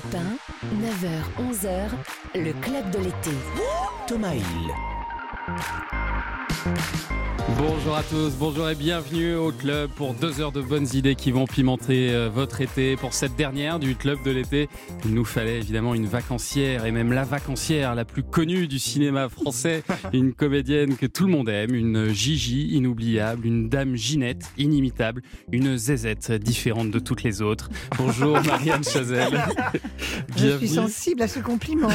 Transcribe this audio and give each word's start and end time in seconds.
Europe 0.00 0.14
1, 0.14 0.76
9h, 0.76 1.52
11h, 1.52 1.90
le 2.34 2.52
club 2.60 2.90
de 2.90 2.98
l'été. 2.98 3.30
Thomas 4.06 4.34
Hill. 4.34 5.99
Bonjour 7.56 7.96
à 7.96 8.02
tous, 8.02 8.34
bonjour 8.38 8.68
et 8.68 8.74
bienvenue 8.74 9.34
au 9.34 9.50
club 9.50 9.90
pour 9.90 10.14
deux 10.14 10.40
heures 10.40 10.52
de 10.52 10.60
bonnes 10.60 10.86
idées 10.92 11.14
qui 11.14 11.30
vont 11.30 11.46
pimenter 11.46 12.10
euh, 12.10 12.28
votre 12.28 12.60
été. 12.60 12.96
Pour 12.96 13.12
cette 13.12 13.34
dernière 13.34 13.78
du 13.78 13.96
club 13.96 14.18
de 14.24 14.30
l'été, 14.30 14.68
il 15.04 15.14
nous 15.14 15.24
fallait 15.24 15.58
évidemment 15.58 15.94
une 15.94 16.06
vacancière 16.06 16.84
et 16.84 16.90
même 16.90 17.12
la 17.12 17.24
vacancière 17.24 17.94
la 17.94 18.04
plus 18.04 18.22
connue 18.22 18.68
du 18.68 18.78
cinéma 18.78 19.28
français, 19.28 19.82
une 20.12 20.32
comédienne 20.32 20.96
que 20.96 21.06
tout 21.06 21.26
le 21.26 21.32
monde 21.32 21.48
aime, 21.48 21.74
une 21.74 22.08
Gigi 22.08 22.68
inoubliable, 22.68 23.46
une 23.46 23.68
dame 23.68 23.96
Ginette 23.96 24.44
inimitable, 24.56 25.22
une 25.50 25.76
zézette 25.76 26.32
différente 26.32 26.90
de 26.90 26.98
toutes 26.98 27.22
les 27.22 27.42
autres. 27.42 27.68
Bonjour 27.98 28.40
Marianne 28.44 28.84
Chazelle. 28.84 29.42
Je 30.36 30.56
suis 30.58 30.68
sensible 30.68 31.22
à 31.22 31.28
ce 31.28 31.40
compliment. 31.40 31.88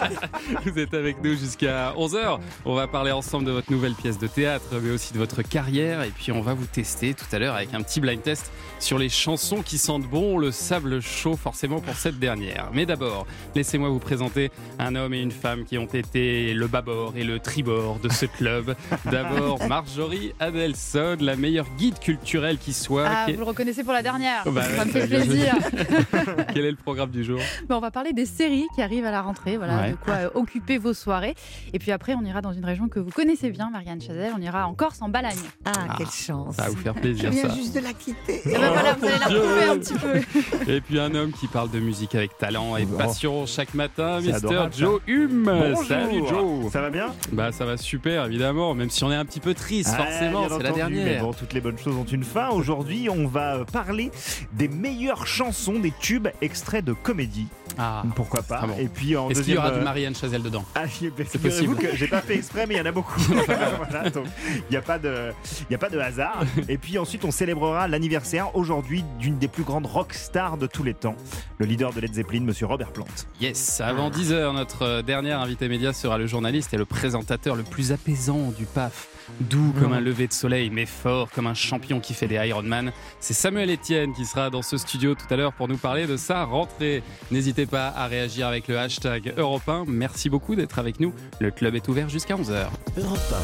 Vous 0.64 0.78
êtes 0.78 0.94
avec 0.94 1.22
nous 1.22 1.36
jusqu'à 1.36 1.92
11h. 1.96 2.40
On 2.64 2.74
va 2.74 2.88
parler 2.88 3.12
ensemble 3.12 3.44
de 3.44 3.52
votre 3.52 3.70
nouvelle 3.70 3.94
pièce 3.98 4.18
de 4.18 4.26
théâtre, 4.26 4.64
mais 4.82 4.90
aussi 4.90 5.12
de 5.12 5.18
votre 5.18 5.42
carrière. 5.42 6.02
Et 6.02 6.10
puis 6.10 6.32
on 6.32 6.40
va 6.40 6.54
vous 6.54 6.66
tester 6.66 7.14
tout 7.14 7.26
à 7.32 7.38
l'heure 7.38 7.54
avec 7.54 7.74
un 7.74 7.82
petit 7.82 8.00
blind 8.00 8.22
test 8.22 8.50
sur 8.80 8.96
les 8.98 9.08
chansons 9.08 9.62
qui 9.62 9.76
sentent 9.76 10.06
bon 10.08 10.38
le 10.38 10.50
sable 10.52 11.00
chaud 11.02 11.36
forcément 11.36 11.80
pour 11.80 11.94
cette 11.94 12.18
dernière. 12.18 12.70
Mais 12.72 12.86
d'abord, 12.86 13.26
laissez-moi 13.54 13.88
vous 13.88 13.98
présenter 13.98 14.50
un 14.78 14.94
homme 14.94 15.12
et 15.14 15.20
une 15.20 15.32
femme 15.32 15.64
qui 15.64 15.76
ont 15.78 15.86
été 15.86 16.54
le 16.54 16.66
bâbord 16.68 17.14
et 17.16 17.24
le 17.24 17.40
tribord 17.40 17.98
de 17.98 18.08
ce 18.08 18.26
club. 18.26 18.74
D'abord, 19.10 19.58
Marjorie 19.68 20.32
Adelson, 20.38 21.16
la 21.20 21.34
meilleure 21.36 21.66
guide 21.76 21.98
culturelle 21.98 22.58
qui 22.58 22.72
soit. 22.72 23.06
Ah, 23.08 23.24
Qui- 23.26 23.32
vous 23.32 23.40
le 23.40 23.44
reconnaissez 23.44 23.82
pour 23.84 23.92
la 23.92 24.02
dernière. 24.02 24.44
Bah 24.50 24.62
ça 24.62 24.84
me 24.84 24.90
fait 24.90 25.06
plaisir. 25.06 25.54
Quel 26.54 26.64
est 26.64 26.70
le 26.70 26.76
programme 26.76 27.10
du 27.10 27.24
jour? 27.24 27.40
Bon, 27.68 27.76
on 27.76 27.80
va 27.80 27.90
parler 27.90 28.12
des 28.12 28.26
séries 28.26 28.66
qui 28.74 28.82
arrivent 28.82 29.04
à 29.04 29.10
la 29.10 29.22
rentrée. 29.22 29.56
Voilà, 29.56 29.78
Ouais. 29.78 29.90
de 29.92 29.96
quoi 29.96 30.14
euh, 30.14 30.30
occuper 30.34 30.78
vos 30.78 30.94
soirées. 30.94 31.34
Et 31.72 31.78
puis 31.78 31.90
après, 31.92 32.14
on 32.14 32.24
ira 32.24 32.40
dans 32.40 32.52
une 32.52 32.64
région 32.64 32.88
que 32.88 32.98
vous 33.00 33.10
connaissez 33.10 33.50
bien, 33.50 33.70
Marianne 33.88 34.02
Chazelle. 34.06 34.32
On 34.36 34.42
ira 34.42 34.66
en 34.66 34.74
Corse, 34.74 35.00
en 35.00 35.08
Balagne. 35.08 35.38
Ah, 35.64 35.72
Ah, 35.88 35.94
quelle 35.96 36.10
chance. 36.10 36.56
Ça 36.56 36.64
va 36.64 36.68
vous 36.68 36.76
faire 36.76 36.92
Je 36.96 37.00
plaisir 37.00 37.30
viens 37.30 37.48
ça. 37.48 37.54
juste 37.54 37.74
de 37.74 37.80
la 37.80 37.92
quitter. 37.94 38.42
Et 38.44 38.52
ben 38.52 38.70
voilà, 38.70 38.92
vous 38.94 39.06
allez 39.06 39.18
la 39.18 39.28
Dieu. 39.28 39.38
retrouver 39.40 39.64
un 39.64 39.78
petit 39.78 39.94
peu. 39.94 40.68
Et 40.72 40.80
puis 40.82 41.00
un 41.00 41.14
homme 41.14 41.32
qui 41.32 41.46
parle 41.46 41.70
de 41.70 41.80
musique 41.80 42.14
avec 42.14 42.36
talent 42.36 42.76
et 42.76 42.86
Oh. 42.92 42.96
passion 42.98 43.46
chaque 43.46 43.72
matin, 43.74 44.20
ça. 44.20 44.68
Joe 44.76 45.00
Hume. 45.06 45.44
Bonjour. 45.44 45.84
Salut 45.86 46.22
Joe. 46.28 46.70
Ça 46.70 46.80
va 46.82 46.90
bien? 46.90 47.06
Bah 47.32 47.50
ça 47.52 47.64
va 47.64 47.76
super 47.78 48.26
évidemment, 48.26 48.74
même 48.74 48.90
si 48.90 49.04
on 49.04 49.10
est 49.12 49.14
un 49.16 49.24
petit 49.24 49.40
peu 49.40 49.54
triste 49.54 49.90
Ah, 49.94 50.04
forcément, 50.04 50.44
c'est 50.48 50.62
la 50.62 50.70
entendu, 50.70 50.94
Mais 50.94 51.04
dernière. 51.04 51.22
bon, 51.24 51.32
toutes 51.32 51.52
les 51.54 51.60
bonnes 51.62 51.78
choses 51.78 51.96
ont 51.96 52.04
une 52.04 52.24
fin. 52.24 52.48
Aujourd'hui, 52.50 53.08
on 53.08 53.26
va 53.26 53.64
parler 53.72 54.10
des 54.52 54.68
meilleures 54.68 55.26
chansons, 55.26 55.78
des 55.78 55.92
tubes 56.00 56.28
extraits 56.42 56.84
de 56.84 56.92
comédie. 56.92 57.46
Ah. 57.78 58.02
Pourquoi 58.16 58.42
pas 58.42 58.60
Ah 58.62 58.66
bon. 58.66 58.74
Et 58.78 58.88
puis 58.88 59.16
en 59.16 59.30
Est-ce 59.30 59.42
qu'il 59.42 59.54
y 59.54 59.56
aura 59.58 59.70
du 59.70 59.78
euh, 59.78 59.84
Marianne 59.84 60.14
Chazelle 60.14 60.42
dedans? 60.42 60.64
Ah, 60.74 60.82
c'est 60.88 61.10
possible. 61.10 61.42
possible. 61.42 61.76
que 61.76 61.96
j'ai 61.96 62.08
pas 62.08 62.20
fait 62.20 62.34
exprès, 62.34 62.66
mais 62.66 62.74
il 62.74 62.78
y 62.78 62.80
en 62.80 62.86
a 62.86 62.92
beaucoup. 62.92 63.20
voilà, 63.90 64.10
donc 64.10 64.26
il 64.48 64.70
n'y 64.70 64.76
a 64.76 64.82
pas 64.82 64.98
de, 64.98 65.32
a 65.72 65.78
pas 65.78 65.88
de 65.88 65.98
hasard. 65.98 66.42
Et 66.68 66.78
puis 66.78 66.98
ensuite, 66.98 67.24
on 67.24 67.30
célébrera 67.30 67.88
l'anniversaire 67.88 68.54
aujourd'hui 68.56 69.04
d'une 69.18 69.38
des 69.38 69.48
plus 69.48 69.62
grandes 69.62 69.86
rock 69.86 70.14
stars 70.14 70.56
de 70.56 70.66
tous 70.66 70.82
les 70.82 70.94
temps, 70.94 71.16
le 71.58 71.66
leader 71.66 71.92
de 71.92 72.00
Led 72.00 72.12
Zeppelin, 72.12 72.40
Monsieur 72.40 72.66
Robert 72.66 72.92
Plant. 72.92 73.06
Yes, 73.40 73.80
avant 73.80 74.10
10h, 74.10 74.54
notre 74.54 74.82
euh, 74.82 75.02
dernier 75.02 75.32
invité 75.32 75.68
média 75.68 75.92
sera 75.92 76.18
le 76.18 76.26
journaliste 76.26 76.74
et 76.74 76.76
le 76.76 76.84
présentateur 76.84 77.54
le 77.54 77.62
plus 77.62 77.92
apaisant 77.92 78.50
du 78.50 78.64
PAF. 78.64 79.08
Doux 79.40 79.72
comme 79.78 79.92
un 79.92 80.00
lever 80.00 80.26
de 80.26 80.32
soleil, 80.32 80.70
mais 80.70 80.86
fort 80.86 81.30
comme 81.30 81.46
un 81.46 81.54
champion 81.54 82.00
qui 82.00 82.14
fait 82.14 82.28
des 82.28 82.36
Ironman. 82.36 82.92
C'est 83.20 83.34
Samuel 83.34 83.70
Etienne 83.70 84.12
qui 84.14 84.24
sera 84.24 84.50
dans 84.50 84.62
ce 84.62 84.76
studio 84.76 85.14
tout 85.14 85.26
à 85.30 85.36
l'heure 85.36 85.52
pour 85.52 85.68
nous 85.68 85.76
parler 85.76 86.06
de 86.06 86.16
sa 86.16 86.44
rentrée. 86.44 87.02
N'hésitez 87.30 87.66
pas 87.66 87.88
à 87.88 88.06
réagir 88.06 88.46
avec 88.46 88.68
le 88.68 88.78
hashtag 88.78 89.34
Europe 89.36 89.68
1. 89.68 89.84
Merci 89.86 90.30
beaucoup 90.30 90.54
d'être 90.54 90.78
avec 90.78 91.00
nous. 91.00 91.12
Le 91.40 91.50
club 91.50 91.74
est 91.74 91.88
ouvert 91.88 92.08
jusqu'à 92.08 92.36
11h. 92.36 92.66
Europe 92.96 93.34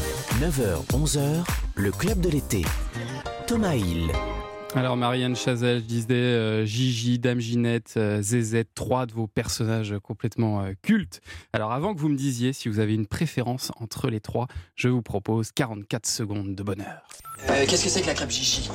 1, 0.41 0.47
9h, 0.47 0.85
11h, 0.91 1.43
le 1.75 1.91
club 1.91 2.19
de 2.19 2.29
l'été. 2.29 2.63
Thomas 3.47 3.75
Hill. 3.75 4.11
Alors 4.75 4.97
Marianne 4.97 5.37
Chazelle, 5.37 5.79
je 5.79 5.85
disais 5.85 6.07
euh, 6.11 6.65
Gigi, 6.65 7.17
Dame 7.17 7.39
Ginette, 7.39 7.93
euh, 7.95 8.21
Zézette, 8.21 8.67
trois 8.75 9.05
de 9.05 9.13
vos 9.13 9.25
personnages 9.25 9.95
complètement 10.03 10.63
euh, 10.63 10.73
cultes. 10.81 11.21
Alors 11.53 11.71
avant 11.71 11.95
que 11.95 11.99
vous 12.01 12.09
me 12.09 12.17
disiez 12.17 12.51
si 12.51 12.67
vous 12.67 12.79
avez 12.79 12.93
une 12.93 13.07
préférence 13.07 13.71
entre 13.79 14.09
les 14.09 14.19
trois, 14.19 14.47
je 14.75 14.89
vous 14.89 15.01
propose 15.01 15.51
44 15.53 16.05
secondes 16.05 16.55
de 16.55 16.63
bonheur. 16.63 17.07
Euh, 17.49 17.65
Qu'est-ce 17.67 17.85
que 17.85 17.89
c'est 17.89 18.01
que 18.01 18.07
la 18.07 18.13
crêpe 18.15 18.31
Gigi? 18.31 18.69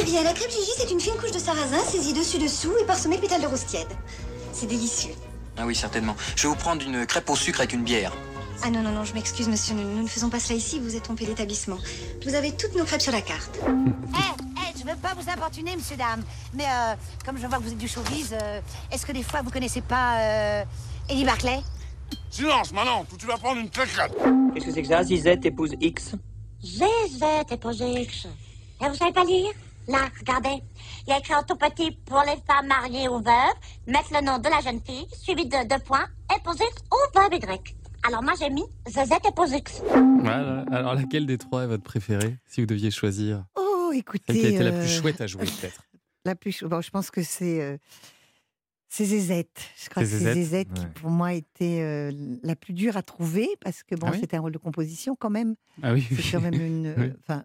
Eh 0.00 0.04
bien, 0.04 0.22
la 0.22 0.32
crêpe 0.32 0.50
Gigi, 0.50 0.70
c'est 0.76 0.90
une 0.92 1.00
fine 1.00 1.14
couche 1.20 1.32
de 1.32 1.38
sarrasin 1.38 1.80
saisie 1.80 2.12
dessus-dessous 2.12 2.72
et 2.80 2.86
parsemée 2.86 3.16
de 3.16 3.22
pétales 3.22 3.42
de 3.42 3.46
rose 3.46 3.66
tiède. 3.66 3.88
C'est 4.52 4.66
délicieux. 4.66 5.12
Ah 5.56 5.66
oui, 5.66 5.74
certainement. 5.74 6.14
Je 6.36 6.42
vais 6.42 6.48
vous 6.50 6.56
prendre 6.60 6.82
une 6.86 7.04
crêpe 7.04 7.28
au 7.28 7.36
sucre 7.36 7.60
avec 7.60 7.72
une 7.72 7.82
bière. 7.82 8.12
Ah 8.64 8.70
non, 8.70 8.80
non, 8.82 8.92
non, 8.92 9.04
je 9.04 9.12
m'excuse, 9.12 9.48
monsieur, 9.48 9.74
nous, 9.74 9.82
nous 9.82 10.02
ne 10.04 10.08
faisons 10.08 10.30
pas 10.30 10.38
cela 10.38 10.56
ici, 10.56 10.78
vous 10.78 10.94
êtes 10.94 11.02
trompé 11.02 11.26
d'établissement. 11.26 11.78
Vous 12.24 12.34
avez 12.36 12.52
toutes 12.52 12.76
nos 12.76 12.84
crêpes 12.84 13.02
sur 13.02 13.12
la 13.12 13.22
carte. 13.22 13.58
Eh, 14.14 14.18
eh, 14.18 14.51
je 14.82 14.90
veux 14.90 14.96
pas 14.96 15.14
vous 15.14 15.28
importuner, 15.30 15.76
monsieur, 15.76 15.96
dame. 15.96 16.22
Mais 16.54 16.64
euh, 16.64 16.94
comme 17.24 17.38
je 17.38 17.46
vois 17.46 17.58
que 17.58 17.62
vous 17.62 17.72
êtes 17.72 17.78
du 17.78 17.88
showbiz, 17.88 18.32
euh, 18.32 18.60
est-ce 18.90 19.06
que 19.06 19.12
des 19.12 19.22
fois 19.22 19.42
vous 19.42 19.50
connaissez 19.50 19.80
pas 19.80 20.18
euh, 20.18 20.64
Eddie 21.08 21.24
Barclay? 21.24 21.60
Silence, 22.30 22.72
maintenant, 22.72 23.04
ou 23.12 23.16
tu 23.16 23.26
vas 23.26 23.36
prendre 23.36 23.60
une 23.60 23.70
claquette. 23.70 24.16
Qu'est-ce 24.54 24.66
que 24.66 24.72
c'est 24.72 24.82
que 24.82 24.88
ça 24.88 25.02
Zizette 25.04 25.44
épouse 25.46 25.74
X? 25.80 26.14
Zézette 26.62 27.52
et 27.52 27.56
posé 27.56 28.02
X. 28.02 28.26
Et 28.80 28.88
vous 28.88 28.94
savez 28.94 29.12
pas 29.12 29.24
lire? 29.24 29.50
Là, 29.88 30.08
regardez. 30.18 30.62
Il 31.06 31.10
y 31.10 31.12
a 31.12 31.18
écrit 31.18 31.34
en 31.34 31.42
tout 31.42 31.56
petit 31.56 31.90
pour 32.06 32.22
les 32.22 32.40
femmes 32.46 32.68
mariées 32.68 33.08
ou 33.08 33.18
veuves, 33.18 33.56
mettre 33.86 34.12
le 34.12 34.24
nom 34.24 34.38
de 34.38 34.48
la 34.48 34.60
jeune 34.60 34.80
fille, 34.80 35.06
suivi 35.20 35.46
de 35.46 35.68
deux 35.68 35.82
points, 35.82 36.06
poser 36.44 36.64
X 36.64 36.82
ou 36.90 37.18
veuve 37.18 37.34
Y. 37.34 37.76
Alors 38.04 38.22
moi 38.22 38.32
j'ai 38.38 38.50
mis 38.50 38.64
Zézette 38.86 39.26
et 39.28 39.32
posé 39.32 39.58
X. 39.58 39.82
Voilà. 40.20 40.64
Alors 40.72 40.94
laquelle 40.94 41.26
des 41.26 41.38
trois 41.38 41.64
est 41.64 41.66
votre 41.66 41.82
préférée 41.82 42.36
si 42.46 42.60
vous 42.60 42.66
deviez 42.66 42.90
choisir? 42.90 43.44
Oh, 43.56 43.71
écoutez. 43.92 44.32
Qui 44.32 44.46
a 44.46 44.48
été 44.50 44.58
la 44.62 44.70
euh, 44.72 44.80
plus 44.80 44.90
chouette 45.00 45.20
à 45.20 45.26
jouer 45.26 45.44
peut-être. 45.60 45.82
La 46.24 46.34
plus 46.34 46.52
chou- 46.52 46.68
bon, 46.68 46.80
je 46.80 46.90
pense 46.90 47.10
que 47.10 47.22
c'est. 47.22 47.60
euh, 47.60 47.76
c'est 48.88 49.04
Zézette. 49.06 49.60
Je 49.82 49.88
crois 49.88 50.02
que 50.02 50.08
c'est 50.08 50.18
Zézette 50.18 50.34
Zézette 50.34 50.72
qui, 50.74 50.80
Ouais. 50.82 50.88
pour 50.94 51.10
moi, 51.10 51.32
était 51.32 51.80
euh, 51.80 52.12
la 52.42 52.54
plus 52.56 52.74
dure 52.74 52.96
à 52.98 53.02
trouver 53.02 53.48
parce 53.60 53.82
que 53.82 53.94
bon, 53.94 54.08
Ah 54.08 54.12
oui 54.12 54.18
c'était 54.20 54.36
un 54.36 54.40
rôle 54.40 54.52
de 54.52 54.58
composition 54.58 55.16
quand 55.16 55.30
même. 55.30 55.54
Ah 55.82 55.94
oui, 55.94 56.06
C'est 56.10 56.30
quand 56.32 56.40
même 56.42 56.60
une. 56.60 56.86
euh, 56.88 56.94
Oui. 56.98 57.12
Enfin, 57.20 57.44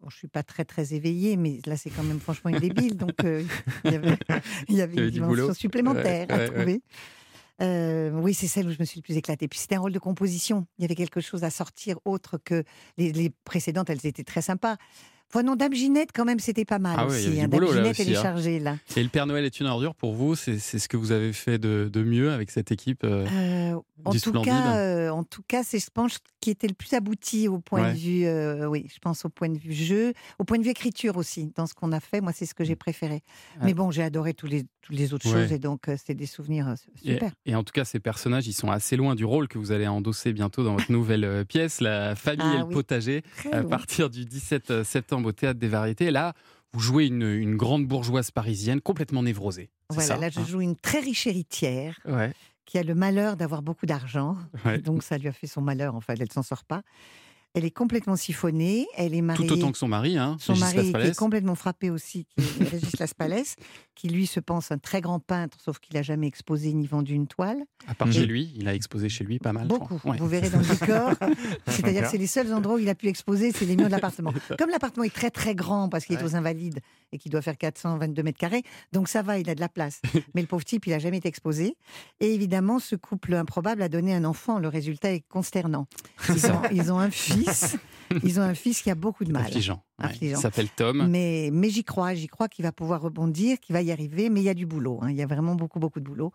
bon, 0.00 0.08
je 0.08 0.16
suis 0.16 0.28
pas 0.28 0.42
très 0.42 0.64
très 0.64 0.94
éveillée, 0.94 1.36
mais 1.36 1.58
là 1.66 1.76
c'est 1.76 1.90
quand 1.90 2.02
même 2.02 2.18
franchement 2.18 2.50
une 2.50 2.60
débile, 2.60 2.96
donc 2.96 3.12
euh, 3.24 3.44
il 3.84 3.92
y 3.92 3.94
avait, 3.94 4.16
il 4.68 4.76
y 4.76 4.80
avait 4.80 4.96
une 5.04 5.10
dimension 5.10 5.52
supplémentaire 5.52 6.26
Ouais, 6.28 6.32
à 6.34 6.36
ouais, 6.38 6.48
ouais. 6.48 6.54
trouver. 6.56 6.82
Euh, 7.62 8.10
oui, 8.12 8.32
c'est 8.32 8.46
celle 8.46 8.66
où 8.66 8.70
je 8.72 8.78
me 8.80 8.86
suis 8.86 9.00
le 9.00 9.02
plus 9.02 9.18
éclatée. 9.18 9.46
Puis 9.48 9.58
c'était 9.58 9.74
un 9.74 9.80
rôle 9.80 9.92
de 9.92 9.98
composition. 9.98 10.66
Il 10.78 10.82
y 10.82 10.84
avait 10.86 10.94
quelque 10.94 11.20
chose 11.20 11.44
à 11.44 11.50
sortir 11.50 11.98
autre 12.06 12.38
que 12.42 12.64
les, 12.96 13.12
les 13.12 13.30
précédentes. 13.44 13.90
Elles 13.90 14.06
étaient 14.06 14.24
très 14.24 14.40
sympas. 14.40 14.78
Non, 15.44 15.56
Dame 15.56 15.72
Ginette, 15.74 16.10
quand 16.14 16.24
même, 16.24 16.40
c'était 16.40 16.64
pas 16.64 16.78
mal 16.78 16.96
Ah 16.98 17.06
aussi. 17.06 17.28
hein. 17.28 17.42
Dame 17.42 17.50
boulot, 17.50 17.68
Ginette, 17.72 17.98
elle 18.00 18.06
aussi, 18.06 18.12
est 18.12 18.16
hein. 18.16 18.22
chargée 18.22 18.58
là. 18.58 18.76
Et 18.96 19.02
le 19.02 19.08
Père 19.08 19.26
Noël 19.26 19.44
est 19.44 19.60
une 19.60 19.66
ordure 19.66 19.94
pour 19.94 20.12
vous 20.14 20.34
C'est 20.34 20.58
c'est 20.58 20.78
ce 20.78 20.88
que 20.88 20.96
vous 20.96 21.12
avez 21.12 21.32
fait 21.32 21.58
de, 21.58 21.88
de 21.92 22.02
mieux 22.02 22.32
avec 22.32 22.50
cette 22.50 22.72
équipe 22.72 23.04
euh, 23.04 23.26
Euh, 23.32 23.80
en, 24.04 24.10
Du 24.12 24.20
tout 24.20 24.32
cas, 24.32 24.76
euh, 24.76 25.10
en 25.10 25.24
tout 25.24 25.42
cas, 25.46 25.62
c'est 25.62 25.78
je 25.78 25.90
pense 25.92 26.18
qui 26.40 26.50
était 26.50 26.66
le 26.68 26.74
plus 26.74 26.92
abouti 26.94 27.48
au 27.48 27.58
point 27.58 27.82
Ouais. 27.82 27.92
de 27.92 27.98
vue, 27.98 28.66
oui, 28.68 28.86
je 28.92 28.98
pense 28.98 29.24
au 29.24 29.28
point 29.28 29.48
de 29.50 29.58
vue 29.58 29.72
jeu, 29.74 30.12
au 30.38 30.44
point 30.44 30.58
de 30.58 30.64
vue 30.64 30.70
écriture 30.70 31.16
aussi. 31.18 31.52
Dans 31.54 31.66
ce 31.66 31.74
qu'on 31.74 31.92
a 31.92 32.00
fait, 32.00 32.20
moi, 32.20 32.32
c'est 32.34 32.46
ce 32.46 32.54
que 32.54 32.64
j'ai 32.64 32.76
préféré. 32.76 33.22
Ah. 33.56 33.64
Mais 33.64 33.74
bon, 33.74 33.90
j'ai 33.90 34.02
adoré 34.02 34.32
tous 34.34 34.46
les, 34.46 34.64
toutes 34.82 34.96
les 34.96 35.12
autres 35.14 35.26
Ouais. 35.32 35.42
choses 35.42 35.52
et 35.52 35.58
donc 35.58 35.82
c'était 35.98 36.14
des 36.14 36.24
souvenirs 36.26 36.74
Et, 37.04 37.12
super. 37.12 37.30
et 37.44 37.54
en 37.54 37.62
tout 37.62 37.72
cas, 37.72 37.84
ces 37.84 38.00
personnages, 38.00 38.46
ils 38.48 38.54
sont 38.54 38.70
assez 38.70 38.96
loin 38.96 39.14
du 39.14 39.24
rôle 39.26 39.48
que 39.48 39.58
vous 39.58 39.70
allez 39.70 39.86
endosser 39.86 40.32
bientôt 40.32 40.64
dans 40.64 40.72
votre 40.76 40.90
nouvelle 40.92 41.44
pièce, 41.46 41.82
La 41.82 42.16
famille 42.16 42.40
Ah 42.42 42.54
et 42.54 42.58
le 42.60 42.64
oui. 42.64 42.72
potager, 42.74 43.22
Très 43.36 43.52
à 43.52 43.60
loin. 43.60 43.68
partir 43.68 44.08
du 44.08 44.24
17 44.24 44.82
septembre 44.82 45.19
au 45.26 45.32
Théâtre 45.32 45.58
des 45.60 45.68
Variétés. 45.68 46.06
Et 46.06 46.10
Là, 46.10 46.34
vous 46.72 46.80
jouez 46.80 47.06
une, 47.06 47.22
une 47.22 47.56
grande 47.56 47.86
bourgeoise 47.86 48.30
parisienne 48.30 48.80
complètement 48.80 49.22
névrosée. 49.22 49.70
Voilà, 49.90 50.06
ça, 50.08 50.16
là, 50.16 50.28
je 50.30 50.40
hein 50.40 50.44
joue 50.46 50.60
une 50.60 50.76
très 50.76 51.00
riche 51.00 51.26
héritière 51.26 51.98
Ouais, 52.06 52.32
qui 52.64 52.78
a 52.78 52.82
le 52.84 52.94
malheur 52.94 53.36
d'avoir 53.36 53.62
beaucoup 53.62 53.86
d'argent. 53.86 54.36
ouais. 54.64 54.78
Donc 54.78 55.02
ça 55.02 55.18
lui 55.18 55.26
a 55.28 55.32
fait 55.32 55.48
son 55.48 55.60
malheur. 55.62 55.94
Enfin, 55.96 56.14
elle 56.18 56.30
s'en 56.30 56.42
sort 56.44 56.64
pas. 56.64 56.82
Elle 57.54 57.64
est 57.64 57.70
complètement 57.70 58.14
siphonnée. 58.16 58.86
Elle 58.96 59.14
est 59.14 59.22
mariée. 59.22 59.46
Tout 59.46 59.52
autant 59.54 59.72
que 59.72 59.78
son 59.78 59.88
mari, 59.88 60.16
hein, 60.16 60.36
Son 60.40 60.52
Régis 60.52 60.74
mari 60.74 60.92
qui 60.92 60.98
est 61.10 61.16
complètement 61.18 61.54
frappé 61.56 61.90
aussi, 61.90 62.26
qui 62.36 62.44
est 62.62 62.68
Régis 62.70 62.98
Laspalès, 62.98 63.56
qui 63.96 64.08
lui 64.08 64.26
se 64.26 64.38
pense 64.40 64.70
un 64.70 64.78
très 64.78 65.00
grand 65.00 65.18
peintre, 65.18 65.58
sauf 65.60 65.78
qu'il 65.80 65.96
n'a 65.96 66.02
jamais 66.02 66.26
exposé 66.28 66.72
ni 66.72 66.86
vendu 66.86 67.12
une 67.14 67.26
toile. 67.26 67.58
À 67.88 67.94
part 67.94 68.10
chez 68.12 68.24
lui, 68.24 68.52
il 68.56 68.68
a 68.68 68.74
exposé 68.74 69.08
chez 69.08 69.24
lui 69.24 69.38
pas 69.38 69.52
mal. 69.52 69.66
Beaucoup. 69.66 70.00
Ouais. 70.04 70.16
Vous 70.18 70.28
verrez 70.28 70.48
dans 70.48 70.60
le 70.60 70.64
décor. 70.80 71.12
C'est-à-dire 71.66 72.02
que 72.04 72.08
c'est 72.10 72.18
les 72.18 72.26
seuls 72.28 72.52
endroits 72.54 72.76
où 72.76 72.78
il 72.78 72.88
a 72.88 72.94
pu 72.94 73.08
exposer, 73.08 73.50
c'est 73.52 73.64
les 73.66 73.76
murs 73.76 73.86
de 73.86 73.92
l'appartement. 73.92 74.32
Comme 74.58 74.70
l'appartement 74.70 75.04
est 75.04 75.12
très 75.14 75.30
très 75.30 75.54
grand 75.54 75.88
parce 75.88 76.04
qu'il 76.04 76.14
est 76.16 76.20
Ouais. 76.20 76.24
aux 76.26 76.36
Invalides 76.36 76.80
et 77.12 77.18
qu'il 77.18 77.32
doit 77.32 77.42
faire 77.42 77.56
422 77.56 78.22
mètres 78.22 78.38
carrés, 78.38 78.62
donc 78.92 79.08
ça 79.08 79.22
va, 79.22 79.38
il 79.38 79.48
a 79.50 79.54
de 79.54 79.60
la 79.60 79.68
place. 79.70 80.00
Mais 80.34 80.42
le 80.42 80.46
pauvre 80.46 80.64
type, 80.64 80.86
il 80.86 80.90
n'a 80.90 80.98
jamais 80.98 81.16
été 81.16 81.28
exposé. 81.28 81.76
Et 82.20 82.32
évidemment, 82.34 82.78
ce 82.78 82.94
couple 82.94 83.34
improbable 83.34 83.82
a 83.82 83.88
donné 83.88 84.14
un 84.14 84.24
enfant. 84.24 84.58
Le 84.58 84.68
résultat 84.68 85.12
est 85.12 85.24
consternant. 85.28 85.86
Ils 86.28 86.46
ont, 86.46 86.62
ils 86.72 86.92
ont 86.92 86.98
un 86.98 87.10
fils 87.10 87.39
fils. 87.44 87.76
Ils 88.24 88.40
ont 88.40 88.42
un 88.42 88.54
fils 88.54 88.82
qui 88.82 88.90
a 88.90 88.96
beaucoup 88.96 89.24
de 89.24 89.30
mal. 89.32 89.42
Affligeant. 89.46 89.84
ouais. 90.02 90.34
S'appelle 90.34 90.68
Tom. 90.68 91.06
Mais, 91.08 91.50
mais 91.52 91.70
j'y 91.70 91.84
crois, 91.84 92.12
j'y 92.14 92.26
crois 92.26 92.48
qu'il 92.48 92.64
va 92.64 92.72
pouvoir 92.72 93.00
rebondir, 93.02 93.60
qu'il 93.60 93.72
va 93.72 93.82
y 93.82 93.92
arriver, 93.92 94.30
mais 94.30 94.40
il 94.40 94.44
y 94.44 94.48
a 94.48 94.54
du 94.54 94.66
boulot. 94.66 94.98
hein. 95.02 95.10
Il 95.10 95.16
y 95.16 95.22
a 95.22 95.26
vraiment 95.26 95.54
beaucoup, 95.54 95.78
beaucoup 95.78 96.00
de 96.00 96.04
boulot. 96.04 96.32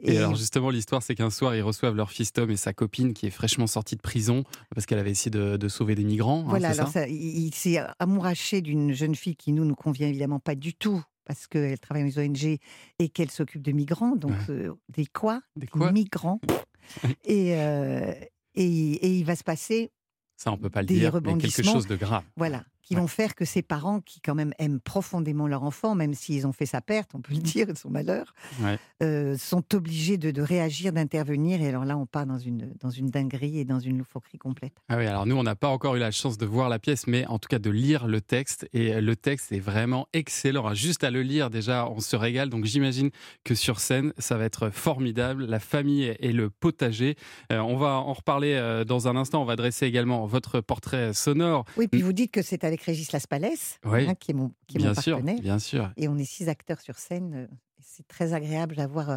Et, 0.00 0.16
alors 0.18 0.34
justement, 0.34 0.70
l'histoire, 0.70 1.00
c'est 1.02 1.14
qu'un 1.14 1.30
soir, 1.30 1.54
ils 1.54 1.62
reçoivent 1.62 1.94
leur 1.94 2.10
fils 2.10 2.32
Tom 2.32 2.50
et 2.50 2.56
sa 2.56 2.72
copine 2.72 3.14
qui 3.14 3.26
est 3.26 3.30
fraîchement 3.30 3.68
sortie 3.68 3.94
de 3.94 4.00
prison 4.00 4.42
parce 4.74 4.84
qu'elle 4.84 4.98
avait 4.98 5.12
essayé 5.12 5.30
de, 5.30 5.56
de 5.56 5.68
sauver 5.68 5.94
des 5.94 6.02
migrants. 6.04 6.40
hein, 6.40 6.48
Voilà, 6.48 6.72
c'est 6.72 6.80
alors 6.80 6.92
ça? 6.92 7.02
ça, 7.02 7.08
il, 7.08 7.14
il 7.46 7.54
s'est 7.54 7.78
amouraché 8.00 8.60
d'une 8.60 8.92
jeune 8.92 9.14
fille 9.14 9.36
qui 9.36 9.52
nous 9.52 9.64
nous 9.64 9.76
convient 9.76 10.08
évidemment 10.08 10.40
pas 10.40 10.56
du 10.56 10.74
tout 10.74 11.00
parce 11.24 11.46
qu'elle 11.46 11.78
travaille 11.78 12.02
dans 12.12 12.20
les 12.20 12.26
ONG 12.28 12.58
et 12.98 13.08
qu'elle 13.10 13.30
s'occupe 13.30 13.62
de 13.62 13.70
migrants, 13.70 14.16
donc 14.16 14.32
euh, 14.48 14.72
des 14.88 15.06
quoi? 15.06 15.40
Des 15.54 15.68
quoi? 15.68 15.92
Migrants. 15.92 16.40
et, 17.24 17.54
euh, 17.54 18.12
et, 18.56 18.64
et 18.94 19.18
il 19.18 19.24
va 19.24 19.36
se 19.36 19.44
passer 19.44 19.92
Ça, 20.42 20.50
on 20.50 20.56
peut 20.56 20.70
pas 20.70 20.80
le 20.80 20.88
dire, 20.88 21.20
mais 21.24 21.38
quelque 21.38 21.62
chose 21.62 21.86
de 21.86 21.94
grave. 21.94 22.24
Voilà, 22.36 22.64
qui 22.82 22.94
vont 22.94 23.06
faire 23.06 23.34
que 23.34 23.44
ces 23.44 23.62
parents, 23.62 24.00
qui 24.00 24.20
quand 24.20 24.34
même 24.34 24.52
aiment 24.58 24.80
profondément 24.80 25.46
leur 25.46 25.62
enfant, 25.62 25.94
même 25.94 26.14
s'ils 26.14 26.46
ont 26.46 26.52
fait 26.52 26.66
sa 26.66 26.80
perte, 26.80 27.10
on 27.14 27.20
peut 27.20 27.32
le 27.34 27.40
dire, 27.40 27.70
et 27.70 27.74
son 27.74 27.90
malheur, 27.90 28.34
Ouais. 28.62 28.78
euh, 29.02 29.36
sont 29.38 29.74
obligés 29.74 30.18
de, 30.18 30.30
de 30.30 30.42
réagir, 30.42 30.92
d'intervenir. 30.92 31.62
Et 31.62 31.68
alors 31.68 31.84
là, 31.84 31.96
on 31.96 32.06
part 32.06 32.26
dans 32.26 32.38
une, 32.38 32.72
dans 32.80 32.90
une 32.90 33.06
dinguerie 33.08 33.58
et 33.58 33.64
dans 33.64 33.78
une 33.78 33.98
loufoquerie 33.98 34.38
complète. 34.38 34.72
Ah 34.88 34.96
oui, 34.98 35.06
alors 35.06 35.26
nous, 35.26 35.36
on 35.36 35.42
n'a 35.42 35.54
pas 35.54 35.68
encore 35.68 35.94
eu 35.96 35.98
la 36.00 36.10
chance 36.10 36.38
de 36.38 36.46
voir 36.46 36.68
la 36.68 36.78
pièce, 36.78 37.06
mais 37.06 37.26
en 37.26 37.38
tout 37.38 37.48
cas 37.48 37.58
de 37.58 37.70
lire 37.70 38.06
le 38.06 38.20
texte. 38.20 38.68
Et 38.72 39.00
le 39.00 39.16
texte 39.16 39.52
est 39.52 39.60
vraiment 39.60 40.08
excellent. 40.12 40.74
Juste 40.74 41.04
à 41.04 41.10
le 41.10 41.22
lire, 41.22 41.50
déjà, 41.50 41.88
on 41.88 42.00
se 42.00 42.16
régale. 42.16 42.48
Donc 42.48 42.64
j'imagine 42.64 43.10
que 43.44 43.54
sur 43.54 43.80
scène, 43.80 44.12
ça 44.18 44.36
va 44.36 44.44
être 44.44 44.70
formidable. 44.70 45.46
La 45.46 45.60
famille 45.60 46.14
et 46.18 46.32
le 46.32 46.50
potager. 46.50 47.16
Euh, 47.52 47.58
on 47.60 47.76
va 47.76 47.94
en 48.00 48.12
reparler 48.12 48.54
euh, 48.54 48.84
dans 48.84 49.08
un 49.08 49.16
instant. 49.16 49.40
On 49.42 49.44
va 49.44 49.56
dresser 49.56 49.86
également 49.86 50.26
votre 50.26 50.60
portrait 50.60 51.12
sonore. 51.12 51.64
Oui, 51.76 51.88
puis 51.88 52.02
vous 52.02 52.12
dites 52.12 52.30
que 52.32 52.42
c'est 52.42 52.64
avec 52.72 52.82
Régis 52.82 53.12
Laspalès, 53.12 53.78
Oui. 53.84 54.06
hein, 54.08 54.14
qui 54.14 54.30
est 54.32 54.34
mon, 54.34 54.52
qui 54.66 54.76
est 54.76 54.80
Bien 54.80 54.94
mon 54.94 55.00
sûr, 55.00 55.16
partenaire. 55.18 55.40
bien 55.40 55.58
sûr. 55.58 55.90
Et 55.96 56.08
on 56.08 56.16
est 56.18 56.24
six 56.24 56.48
acteurs 56.48 56.80
sur 56.80 56.96
scène. 56.98 57.34
euh, 57.34 57.46
C'est 57.80 58.06
très 58.08 58.32
agréable 58.32 58.76
d'avoir 58.76 59.10
euh, 59.10 59.16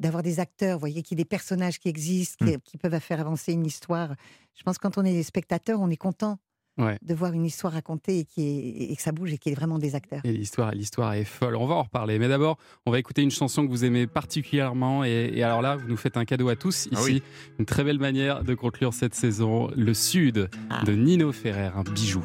d'avoir 0.00 0.22
des 0.24 0.40
acteurs, 0.40 0.74
vous 0.76 0.80
voyez, 0.80 1.02
qui 1.02 1.14
des 1.14 1.24
personnages 1.24 1.78
qui 1.78 1.88
existent, 1.88 2.44
Mm. 2.44 2.50
qui, 2.56 2.60
qui 2.72 2.78
peuvent 2.78 2.98
faire 2.98 3.20
avancer 3.20 3.52
une 3.52 3.64
histoire. 3.64 4.14
Je 4.56 4.62
pense 4.64 4.76
que 4.78 4.82
quand 4.82 4.98
on 4.98 5.04
est 5.04 5.12
des 5.12 5.22
spectateurs, 5.22 5.80
on 5.80 5.88
est 5.90 5.96
content 5.96 6.38
Ouais. 6.76 6.98
de 7.02 7.14
voir 7.14 7.32
une 7.32 7.44
histoire 7.44 7.72
racontée 7.74 8.18
et, 8.18 8.24
qui 8.24 8.42
est, 8.42 8.90
et 8.90 8.96
que 8.96 9.00
ça 9.02 9.12
bouge 9.12 9.32
et 9.32 9.38
qu'il 9.38 9.50
y 9.50 9.52
ait 9.52 9.56
vraiment 9.56 9.78
des 9.78 9.94
acteurs. 9.94 10.20
Et 10.24 10.32
l'histoire, 10.32 10.72
l'histoire 10.72 11.14
est 11.14 11.22
folle. 11.22 11.54
On 11.54 11.66
va 11.66 11.76
en 11.76 11.84
reparler. 11.84 12.18
Mais 12.18 12.26
d'abord, 12.26 12.58
on 12.86 12.90
va 12.90 12.98
écouter 12.98 13.22
une 13.22 13.30
chanson 13.30 13.64
que 13.64 13.70
vous 13.70 13.84
aimez 13.84 14.08
particulièrement. 14.08 15.04
Et, 15.04 15.30
et 15.34 15.44
alors 15.44 15.62
là, 15.62 15.76
vous 15.76 15.86
nous 15.86 15.96
faites 15.96 16.16
un 16.16 16.24
cadeau 16.24 16.48
à 16.48 16.56
tous 16.56 16.86
ici. 16.86 16.90
Ah 16.96 17.02
oui. 17.04 17.22
Une 17.60 17.64
très 17.66 17.84
belle 17.84 18.00
manière 18.00 18.42
de 18.42 18.54
conclure 18.56 18.92
cette 18.92 19.14
saison. 19.14 19.70
Le 19.76 19.94
Sud 19.94 20.50
Ah. 20.70 20.82
de 20.84 20.92
Nino 20.94 21.30
Ferrer, 21.30 21.70
un 21.76 21.84
bijou. 21.84 22.24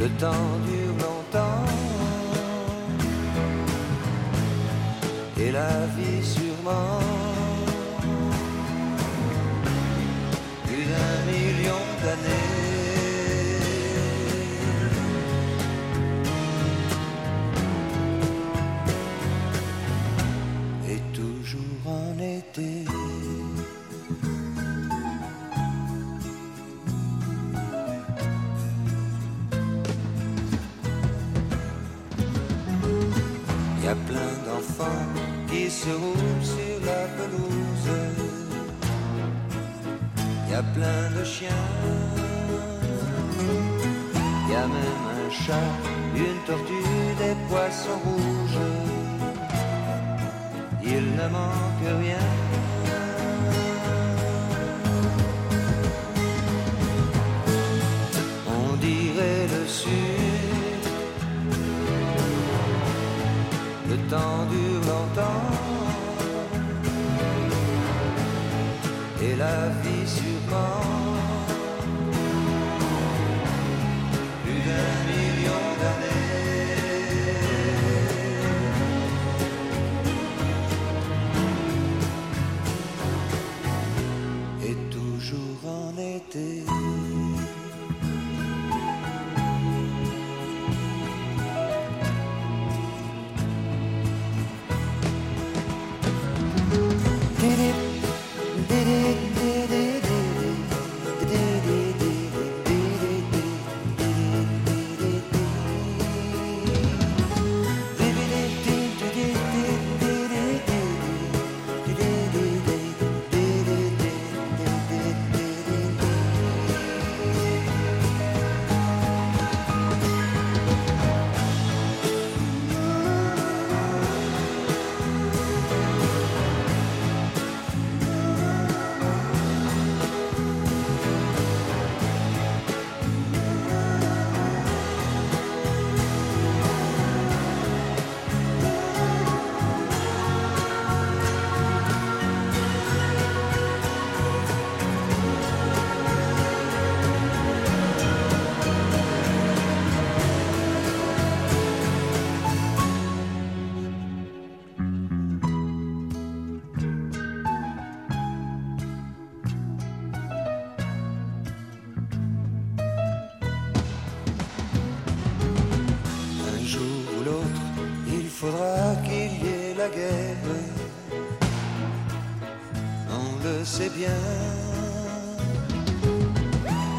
Le 0.00 0.08
temps 0.18 0.58
dure 0.66 0.94
longtemps. 1.06 1.66
Et 5.38 5.52
la 5.52 5.86
vie 5.94 6.24
sûrement 6.24 7.09
Il 41.42 41.46
y 44.50 44.54
a 44.54 44.66
même 44.66 45.06
un 45.16 45.30
chat, 45.30 45.70
une 46.14 46.40
tortue, 46.46 47.14
des 47.18 47.34
poissons 47.48 47.98
rouges. 48.04 48.58
Il 50.82 51.04
ne 51.16 51.28
manque 51.28 52.02
rien. 52.02 52.26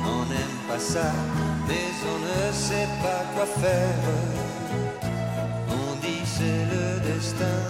On 0.05 0.25
n'aime 0.29 0.57
pas 0.67 0.79
ça, 0.79 1.11
mais 1.67 1.89
on 2.05 2.17
ne 2.19 2.51
sait 2.53 2.89
pas 3.01 3.23
quoi 3.33 3.45
faire. 3.45 4.05
On 5.69 5.95
dit 6.01 6.23
c'est 6.25 6.65
le 6.73 6.99
destin. 7.13 7.60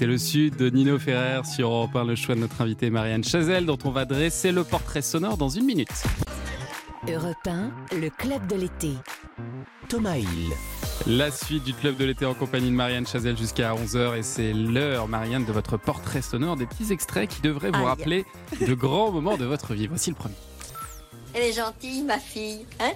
C'était 0.00 0.12
le 0.12 0.16
sud 0.16 0.56
de 0.56 0.70
Nino 0.70 0.98
Ferrer 0.98 1.44
sur 1.44 1.68
Europe 1.68 1.94
1, 1.94 2.04
le 2.04 2.14
choix 2.14 2.34
de 2.34 2.40
notre 2.40 2.62
invitée 2.62 2.88
Marianne 2.88 3.22
Chazelle, 3.22 3.66
dont 3.66 3.76
on 3.84 3.90
va 3.90 4.06
dresser 4.06 4.50
le 4.50 4.64
portrait 4.64 5.02
sonore 5.02 5.36
dans 5.36 5.50
une 5.50 5.66
minute. 5.66 5.92
Europe 7.06 7.46
1, 7.46 7.70
le 7.98 8.08
club 8.08 8.46
de 8.46 8.56
l'été. 8.56 8.92
Thomas 9.90 10.16
Hill. 10.16 10.54
La 11.06 11.30
suite 11.30 11.64
du 11.64 11.74
club 11.74 11.98
de 11.98 12.06
l'été 12.06 12.24
en 12.24 12.32
compagnie 12.32 12.70
de 12.70 12.74
Marianne 12.74 13.06
Chazelle 13.06 13.36
jusqu'à 13.36 13.74
11h 13.74 14.16
et 14.16 14.22
c'est 14.22 14.54
l'heure, 14.54 15.06
Marianne, 15.06 15.44
de 15.44 15.52
votre 15.52 15.76
portrait 15.76 16.22
sonore, 16.22 16.56
des 16.56 16.64
petits 16.64 16.90
extraits 16.94 17.28
qui 17.28 17.42
devraient 17.42 17.70
vous 17.70 17.80
Aïe. 17.80 17.84
rappeler 17.84 18.24
de 18.58 18.72
grands 18.72 19.12
moments 19.12 19.36
de 19.36 19.44
votre 19.44 19.74
vie. 19.74 19.86
Voici 19.86 20.08
le 20.08 20.16
premier. 20.16 20.36
Elle 21.34 21.42
est 21.42 21.52
gentille, 21.52 22.04
ma 22.04 22.18
fille, 22.18 22.64
hein? 22.80 22.92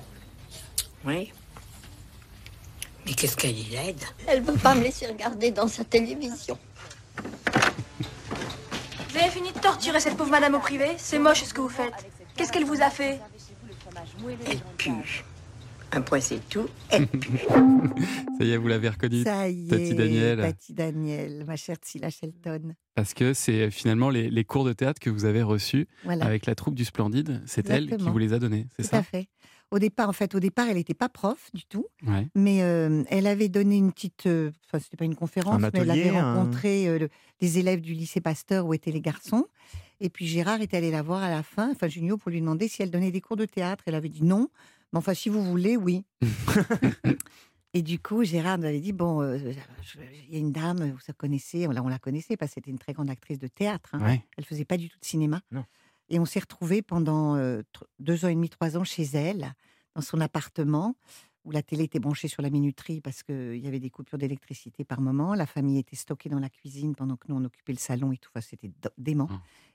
Oui. 1.04 1.30
Mais 3.04 3.12
qu'est-ce 3.12 3.37
qu'elle 3.37 3.58
est 3.58 3.70
laide 3.70 4.04
Elle 4.26 4.40
veut 4.40 4.56
pas 4.56 4.75
me 4.75 4.84
laisser 4.84 5.06
regarder 5.06 5.50
dans 5.50 5.68
sa 5.68 5.84
télévision. 5.84 6.58
Vous 9.11 9.16
avez 9.21 9.30
fini 9.30 9.52
de 9.52 9.59
torturer 9.59 10.00
cette 10.00 10.16
pauvre 10.16 10.30
madame 10.30 10.54
au 10.54 10.59
privé 10.59 10.87
C'est 10.97 11.18
moche 11.18 11.44
ce 11.44 11.54
que 11.54 11.61
vous 11.61 11.68
faites. 11.68 12.06
Qu'est-ce 12.37 12.52
qu'elle 12.52 12.64
vous 12.64 12.83
a 12.83 12.90
fait 12.90 13.21
Elle 14.49 14.59
pue. 14.76 15.25
Un 15.92 16.00
point 16.02 16.18
c'est 16.21 16.40
tout, 16.49 16.66
elle 16.90 17.06
pue. 17.06 17.38
Ça 18.38 18.44
y 18.44 18.50
est, 18.50 18.56
vous 18.56 18.66
l'avez 18.66 18.88
reconnu, 18.88 19.23
Ça 19.23 19.49
y 19.49 19.66
est, 19.66 19.71
Tati 19.71 19.94
Daniel. 19.94 20.40
Tati 20.40 20.73
Daniel, 20.75 21.44
ma 21.47 21.54
chère 21.54 21.78
Tila 21.78 22.11
Shelton. 22.11 22.75
Parce 22.97 23.14
que 23.14 23.33
c'est 23.33 23.71
finalement 23.71 24.11
les, 24.11 24.28
les 24.28 24.44
cours 24.44 24.64
de 24.64 24.73
théâtre 24.73 24.99
que 25.00 25.09
vous 25.11 25.25
avez 25.25 25.42
reçus 25.42 25.87
Voilà. 26.04 26.25
avec 26.25 26.47
la 26.47 26.56
troupe 26.56 26.75
du 26.75 26.85
Splendide. 26.85 27.42
C'est 27.47 27.71
elle 27.71 27.97
qui 27.97 28.02
vous 28.09 28.18
les 28.18 28.33
a 28.33 28.40
donnés, 28.40 28.66
c'est 28.76 28.83
Tout 28.83 28.88
ça 28.88 28.99
à 28.99 29.02
fait. 29.04 29.28
Au 29.75 29.78
départ, 29.81 30.09
en 30.09 30.12
fait, 30.12 30.35
au 30.37 30.40
départ, 30.40 30.69
elle 30.69 30.76
n'était 30.76 30.95
pas 30.95 31.09
prof 31.09 31.50
du 31.52 31.64
tout, 31.66 31.87
Ouais. 32.07 32.28
mais 32.37 32.62
euh, 32.62 33.02
elle 33.09 33.26
avait 33.26 33.49
donné 33.49 33.76
une 33.76 33.93
petite, 33.93 34.26
euh, 34.26 34.52
enfin, 34.66 34.78
c'était 34.78 34.97
pas 34.97 35.04
une 35.04 35.16
conférence, 35.16 35.57
Un 35.62 35.71
mais 35.73 35.81
elle 35.81 35.90
avait 35.90 36.11
rencontré 36.21 36.87
euh, 36.88 36.99
le- 37.00 37.09
des 37.40 37.59
élèves 37.59 37.81
du 37.81 37.93
lycée 37.93 38.21
Pasteur 38.21 38.66
où 38.66 38.73
étaient 38.75 38.93
les 38.93 39.00
garçons. 39.00 39.47
Et 40.00 40.11
puis 40.11 40.26
Gérard 40.28 40.61
est 40.61 40.75
allé 40.75 40.93
la 40.93 41.02
voir 41.02 41.23
à 41.25 41.31
la 41.31 41.43
fin, 41.43 41.71
enfin 41.73 41.88
Junio, 41.88 42.16
pour 42.19 42.31
lui 42.31 42.40
demander 42.40 42.69
si 42.69 42.83
elle 42.83 42.90
donnait 42.93 43.11
des 43.11 43.21
cours 43.21 43.37
de 43.37 43.47
théâtre. 43.47 43.83
Elle 43.87 43.95
avait 43.97 44.09
dit 44.09 44.23
non, 44.23 44.49
mais 44.93 44.99
enfin 44.99 45.12
si 45.14 45.28
vous 45.28 45.43
voulez, 45.43 45.76
oui. 45.76 46.04
Et 47.76 47.83
du 47.83 47.99
coup, 47.99 48.23
Gérard 48.23 48.59
nous 48.59 48.66
avait 48.66 48.78
dit 48.81 48.93
bon, 48.93 49.21
euh, 49.23 49.37
il 50.28 50.33
y 50.33 50.37
a 50.37 50.38
une 50.38 50.52
dame, 50.52 50.78
vous 50.93 50.99
la 51.09 51.14
connaissez, 51.14 51.66
on 51.66 51.73
la, 51.73 51.83
on 51.83 51.88
la 51.88 51.99
connaissait 51.99 52.37
parce 52.37 52.50
que 52.52 52.54
c'était 52.57 52.71
une 52.71 52.78
très 52.78 52.93
grande 52.93 53.11
actrice 53.11 53.38
de 53.40 53.49
théâtre. 53.49 53.90
hein. 53.95 54.00
Ouais. 54.04 54.25
Elle 54.37 54.45
faisait 54.45 54.64
pas 54.64 54.76
du 54.76 54.88
tout 54.88 54.99
de 55.00 55.04
cinéma. 55.04 55.40
Non. 55.50 55.64
Et 56.11 56.18
on 56.18 56.25
s'est 56.25 56.40
retrouvés 56.40 56.82
pendant 56.82 57.37
euh, 57.37 57.62
deux 57.99 58.25
ans 58.25 58.28
et 58.28 58.34
demi, 58.34 58.49
trois 58.50 58.76
ans 58.76 58.84
chez 58.84 59.04
elle, 59.14 59.54
dans 59.94 60.02
son 60.02 60.20
appartement, 60.20 60.96
où 61.44 61.50
la 61.50 61.62
télé 61.62 61.84
était 61.84 61.99
branchée 61.99 62.28
sur 62.28 62.42
la 62.42 62.50
minuterie 62.50 63.00
parce 63.00 63.23
qu'il 63.23 63.56
y 63.58 63.66
avait 63.66 63.78
des 63.80 63.90
coupures 63.90 64.18
d'électricité 64.18 64.84
par 64.84 65.00
moment. 65.00 65.34
La 65.34 65.46
famille 65.46 65.78
était 65.78 65.96
stockée 65.96 66.28
dans 66.28 66.38
la 66.40 66.49
cuisine 66.49 66.94
pendant 66.94 67.16
que 67.16 67.26
nous, 67.28 67.37
on 67.37 67.44
occupait 67.44 67.73
le 67.73 67.78
salon 67.78 68.12
et 68.12 68.16
tout. 68.18 68.30
Enfin, 68.34 68.46
c'était 68.49 68.70
dément. 68.99 69.28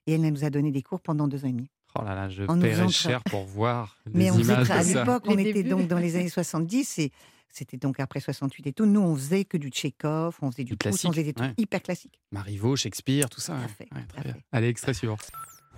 Et 0.07 0.13
elle 0.13 0.21
nous 0.21 0.43
a 0.43 0.49
donné 0.49 0.71
des 0.71 0.81
cours 0.81 0.99
pendant 1.01 1.27
deux 1.27 1.45
ans 1.45 1.49
et 1.49 1.51
demi. 1.53 1.69
Oh 1.95 2.03
là 2.03 2.13
là, 2.15 2.29
je 2.29 2.43
En 2.43 2.59
paierais 2.59 2.85
tra- 2.85 2.91
cher 2.91 3.23
pour 3.23 3.43
voir 3.45 3.97
Mais 4.13 4.25
des 4.25 4.31
on 4.31 4.39
images 4.39 4.69
à 4.71 4.83
l'époque, 4.83 5.23
on 5.27 5.35
Les 5.35 5.49
était 5.49 5.63
donc 5.63 5.87
dans 5.87 5.97
les 5.97 6.15
années 6.15 6.29
70 6.29 6.99
et 6.99 7.11
c'était 7.51 7.77
donc 7.77 7.99
après 7.99 8.19
68 8.19 8.67
et 8.67 8.73
tout. 8.73 8.85
Nous, 8.85 8.99
on 9.01 9.15
faisait 9.15 9.45
que 9.45 9.57
du 9.57 9.69
Tchekhov, 9.69 10.37
on 10.41 10.51
faisait 10.51 10.63
du, 10.63 10.71
Du 10.73 10.77
Proust, 10.77 11.05
on 11.05 11.11
faisait 11.11 11.23
des 11.23 11.33
trucs 11.33 11.49
ouais. 11.49 11.55
hyper 11.57 11.81
classiques. 11.81 12.19
Marivaux, 12.31 12.75
Shakespeare, 12.75 13.27
tout 13.29 13.41
ça. 13.41 13.55
ouais. 13.55 13.67
fait, 13.67 13.87
Ouais, 13.93 14.01
tout 14.01 14.07
très 14.09 14.19
à 14.19 14.23
bien. 14.23 14.33
fait. 14.33 14.43
Allez, 14.51 14.67
extrait 14.67 14.93
suivant. 14.93 15.17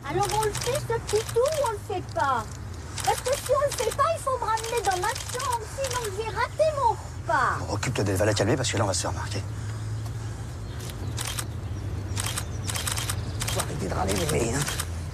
Alors 0.09 0.27
on 0.35 0.43
le 0.43 0.51
fait 0.51 0.79
ce 0.79 0.99
petit 0.99 1.25
tour 1.33 1.43
ou 1.43 1.69
on 1.69 1.71
le 1.71 1.79
fait 1.87 2.13
pas? 2.13 2.43
Parce 3.05 3.21
que 3.21 3.33
si 3.33 3.51
on 3.55 3.61
le 3.65 3.71
fait 3.71 3.95
pas, 3.95 4.03
il 4.15 4.21
faut 4.21 4.37
me 4.37 4.45
ramener 4.45 4.81
dans 4.83 4.97
ma 5.01 5.09
chambre, 5.09 5.65
sinon 5.81 6.01
j'ai 6.17 6.29
raté 6.35 6.75
mon 6.77 6.91
repas. 6.91 7.73
Occupe-toi 7.73 8.03
d'elle, 8.03 8.17
va 8.17 8.25
la 8.25 8.33
calmer 8.33 8.55
parce 8.55 8.71
que 8.71 8.77
là 8.77 8.83
on 8.83 8.87
va 8.87 8.93
se 8.93 9.01
faire 9.01 9.11
remarquer. 9.11 9.43
Faut 13.47 13.59
arrêter 13.59 13.87
de 13.87 13.93
râler, 13.93 14.13
bébé, 14.13 14.53
hein. 14.55 14.59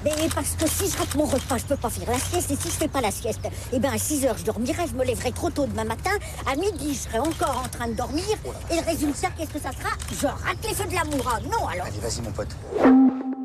Mais 0.06 0.12
parce 0.34 0.56
que 0.56 0.68
si 0.68 0.90
je 0.92 0.98
rate 0.98 1.16
mon 1.16 1.26
repas, 1.26 1.58
je 1.58 1.66
peux 1.66 1.76
pas 1.76 1.90
faire 1.90 2.10
la 2.12 2.20
sieste. 2.20 2.52
Et 2.52 2.56
si 2.56 2.70
je 2.70 2.74
fais 2.76 2.88
pas 2.88 3.02
la 3.02 3.12
sieste, 3.12 3.42
eh 3.74 3.80
ben 3.80 3.92
à 3.92 3.98
6 3.98 4.26
heures, 4.26 4.38
je 4.38 4.46
dormirai, 4.46 4.84
je 4.90 4.96
me 4.96 5.04
lèverai 5.04 5.32
trop 5.32 5.50
tôt 5.50 5.66
demain 5.66 5.84
matin. 5.86 6.12
À 6.46 6.56
midi, 6.56 6.90
je 6.94 7.00
serai 7.10 7.20
encore 7.20 7.64
en 7.66 7.68
train 7.70 7.88
de 7.90 7.94
dormir. 7.96 8.24
Et 8.72 8.76
le 8.76 8.86
résultat, 8.86 9.30
qu'est-ce 9.38 9.52
que 9.54 9.60
ça 9.60 9.72
sera? 9.72 9.90
Je 10.12 10.28
rate 10.28 10.58
les 10.68 10.74
feux 10.76 10.88
de 10.90 10.94
l'amour. 10.96 11.28
Ah 11.34 11.40
non, 11.44 11.68
alors. 11.68 11.88
Allez, 11.88 12.00
vas-y, 12.00 12.22
mon 12.22 12.32
pote. 12.32 12.56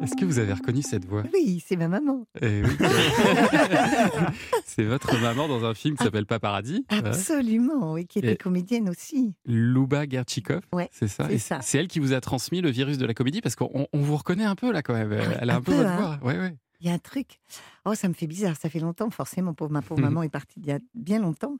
Est-ce 0.02 0.16
que 0.16 0.25
vous 0.25 0.40
avez 0.40 0.52
reconnu 0.52 0.82
cette 0.82 1.04
voix? 1.06 1.23
Oui, 1.32 1.62
c'est 1.64 1.76
ma 1.76 1.87
maman. 1.87 2.26
Eh 2.40 2.62
oui. 2.64 2.71
C'est 4.66 4.82
votre 4.85 5.16
maman 5.21 5.47
dans 5.47 5.64
un 5.64 5.75
film 5.75 5.97
qui 5.97 6.02
s'appelle 6.02 6.26
Paparazzi. 6.26 6.85
Ah, 6.88 6.97
Ouais. 6.97 7.09
Absolument, 7.11 7.92
oui, 7.92 8.06
qui 8.06 8.18
était 8.18 8.32
Et- 8.32 8.37
comédienne 8.37 8.88
aussi. 8.88 9.32
Luba 9.47 10.04
Gerchikov, 10.09 10.62
Ouais, 10.73 10.88
c'est 10.92 11.06
ça? 11.09 11.28
c'est 11.62 11.78
elle 11.78 11.87
qui 11.88 12.00
vous 12.00 12.12
a 12.14 12.21
transmis 12.21 12.61
le 12.62 12.71
virus 12.71 12.99
de 12.99 13.06
la 13.06 13.14
comédie 13.14 13.40
parce 13.42 13.54
qu'on 13.54 13.87
on 13.92 14.00
vous 14.00 14.16
reconnaît 14.16 14.44
un 14.44 14.54
peu 14.56 14.73
là 14.73 14.82
quand 14.82 14.94
même. 14.94 15.12
Elle 15.40 15.50
a 15.50 15.54
un, 15.54 15.56
un 15.59 15.61
peu, 15.61 15.73
peu, 15.73 15.78
votre 15.78 15.90
hein. 15.90 16.18
voix. 16.21 16.32
Ouais, 16.32 16.38
ouais. 16.38 16.51
Il 16.82 16.88
y 16.88 16.90
a 16.90 16.94
un 16.94 16.98
truc. 16.98 17.38
Oh, 17.84 17.94
ça 17.94 18.08
me 18.08 18.12
fait 18.12 18.26
bizarre. 18.26 18.56
Ça 18.56 18.68
fait 18.68 18.80
longtemps, 18.80 19.08
forcément. 19.10 19.54
Pauvre, 19.54 19.70
ma 19.70 19.82
pauvre 19.82 20.00
maman 20.00 20.24
est 20.24 20.28
partie 20.28 20.58
il 20.58 20.66
y 20.66 20.72
a 20.72 20.80
bien 20.94 21.20
longtemps. 21.20 21.56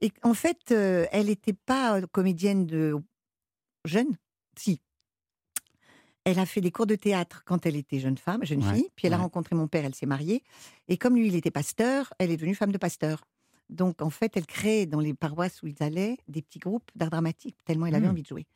Et 0.00 0.10
en 0.22 0.32
fait, 0.32 0.72
euh, 0.72 1.04
elle 1.12 1.26
n'était 1.26 1.52
pas 1.52 2.00
comédienne 2.10 2.64
de 2.66 2.96
jeune. 3.84 4.16
Si. 4.56 4.80
Elle 6.24 6.38
a 6.38 6.46
fait 6.46 6.60
des 6.60 6.70
cours 6.70 6.86
de 6.86 6.94
théâtre 6.94 7.42
quand 7.44 7.66
elle 7.66 7.76
était 7.76 7.98
jeune 7.98 8.16
femme, 8.16 8.44
jeune 8.44 8.64
Ouais, 8.64 8.74
fille. 8.74 8.88
Puis 8.96 9.06
elle 9.08 9.12
a 9.12 9.18
rencontré 9.18 9.54
mon 9.56 9.66
père, 9.68 9.84
elle 9.84 9.94
s'est 9.94 10.06
mariée. 10.06 10.42
Et 10.88 10.96
comme 10.96 11.16
lui, 11.16 11.26
il 11.28 11.34
était 11.34 11.50
pasteur, 11.50 12.14
elle 12.18 12.30
est 12.30 12.36
devenue 12.36 12.54
femme 12.54 12.72
de 12.72 12.78
pasteur. 12.78 13.24
Donc, 13.68 14.00
en 14.02 14.10
fait, 14.10 14.36
elle 14.36 14.46
crée 14.46 14.86
dans 14.86 15.00
les 15.00 15.14
paroisses 15.14 15.62
où 15.62 15.66
ils 15.66 15.82
allaient 15.82 16.16
des 16.28 16.40
petits 16.42 16.58
groupes 16.60 16.90
d'art 16.94 17.10
dramatique, 17.10 17.56
tellement 17.64 17.86
elle 17.86 17.94
avait 17.94 18.06
Hmm. 18.06 18.10
envie 18.10 18.22
de 18.22 18.26
jouer. 18.28 18.46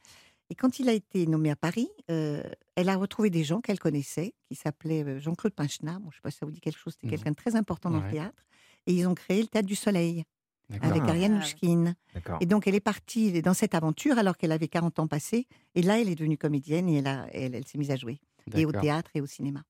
Et 0.50 0.54
quand 0.54 0.78
il 0.78 0.88
a 0.88 0.92
été 0.92 1.26
nommé 1.26 1.50
à 1.50 1.56
Paris, 1.56 1.88
euh, 2.10 2.42
elle 2.76 2.88
a 2.88 2.96
retrouvé 2.96 3.30
des 3.30 3.42
gens 3.42 3.60
qu'elle 3.60 3.78
connaissait, 3.80 4.34
qui 4.48 4.54
s'appelaient 4.54 5.04
euh, 5.04 5.18
Jean-Claude 5.18 5.54
Pinchenard. 5.54 5.98
Bon, 6.00 6.10
je 6.10 6.16
ne 6.16 6.18
sais 6.18 6.22
pas 6.22 6.30
si 6.30 6.38
ça 6.38 6.46
vous 6.46 6.52
dit 6.52 6.60
quelque 6.60 6.78
chose, 6.78 6.92
c'était 6.94 7.06
Mhm. 7.06 7.10
quelqu'un 7.10 7.30
de 7.32 7.36
très 7.36 7.56
important 7.56 7.90
dans 7.90 7.98
Ouais. 7.98 8.04
le 8.06 8.10
théâtre. 8.12 8.44
Et 8.86 8.92
ils 8.94 9.06
ont 9.08 9.14
créé 9.14 9.40
le 9.42 9.48
Théâtre 9.48 9.66
du 9.66 9.74
Soleil 9.74 10.22
avec 10.80 11.02
Ariane 11.02 11.34
Ah, 11.34 11.38
Mouchkine. 11.38 11.96
Et 12.40 12.46
donc, 12.46 12.68
elle 12.68 12.76
est 12.76 12.80
partie 12.80 13.42
dans 13.42 13.54
cette 13.54 13.74
aventure 13.74 14.18
alors 14.18 14.36
qu'elle 14.36 14.52
avait 14.52 14.68
40 14.68 15.00
ans 15.00 15.08
passés. 15.08 15.48
Et 15.74 15.82
là, 15.82 16.00
elle 16.00 16.08
est 16.08 16.14
devenue 16.14 16.38
comédienne 16.38 16.88
et 16.88 16.98
elle, 16.98 17.06
a- 17.08 17.26
elle, 17.32 17.54
elle 17.56 17.66
s'est 17.66 17.78
mise 17.78 17.90
à 17.90 17.96
jouer. 17.96 18.20
Et 18.54 18.64
au 18.64 18.70
théâtre 18.72 19.10
et 19.14 19.20
au 19.20 19.26
cinéma. 19.26 19.64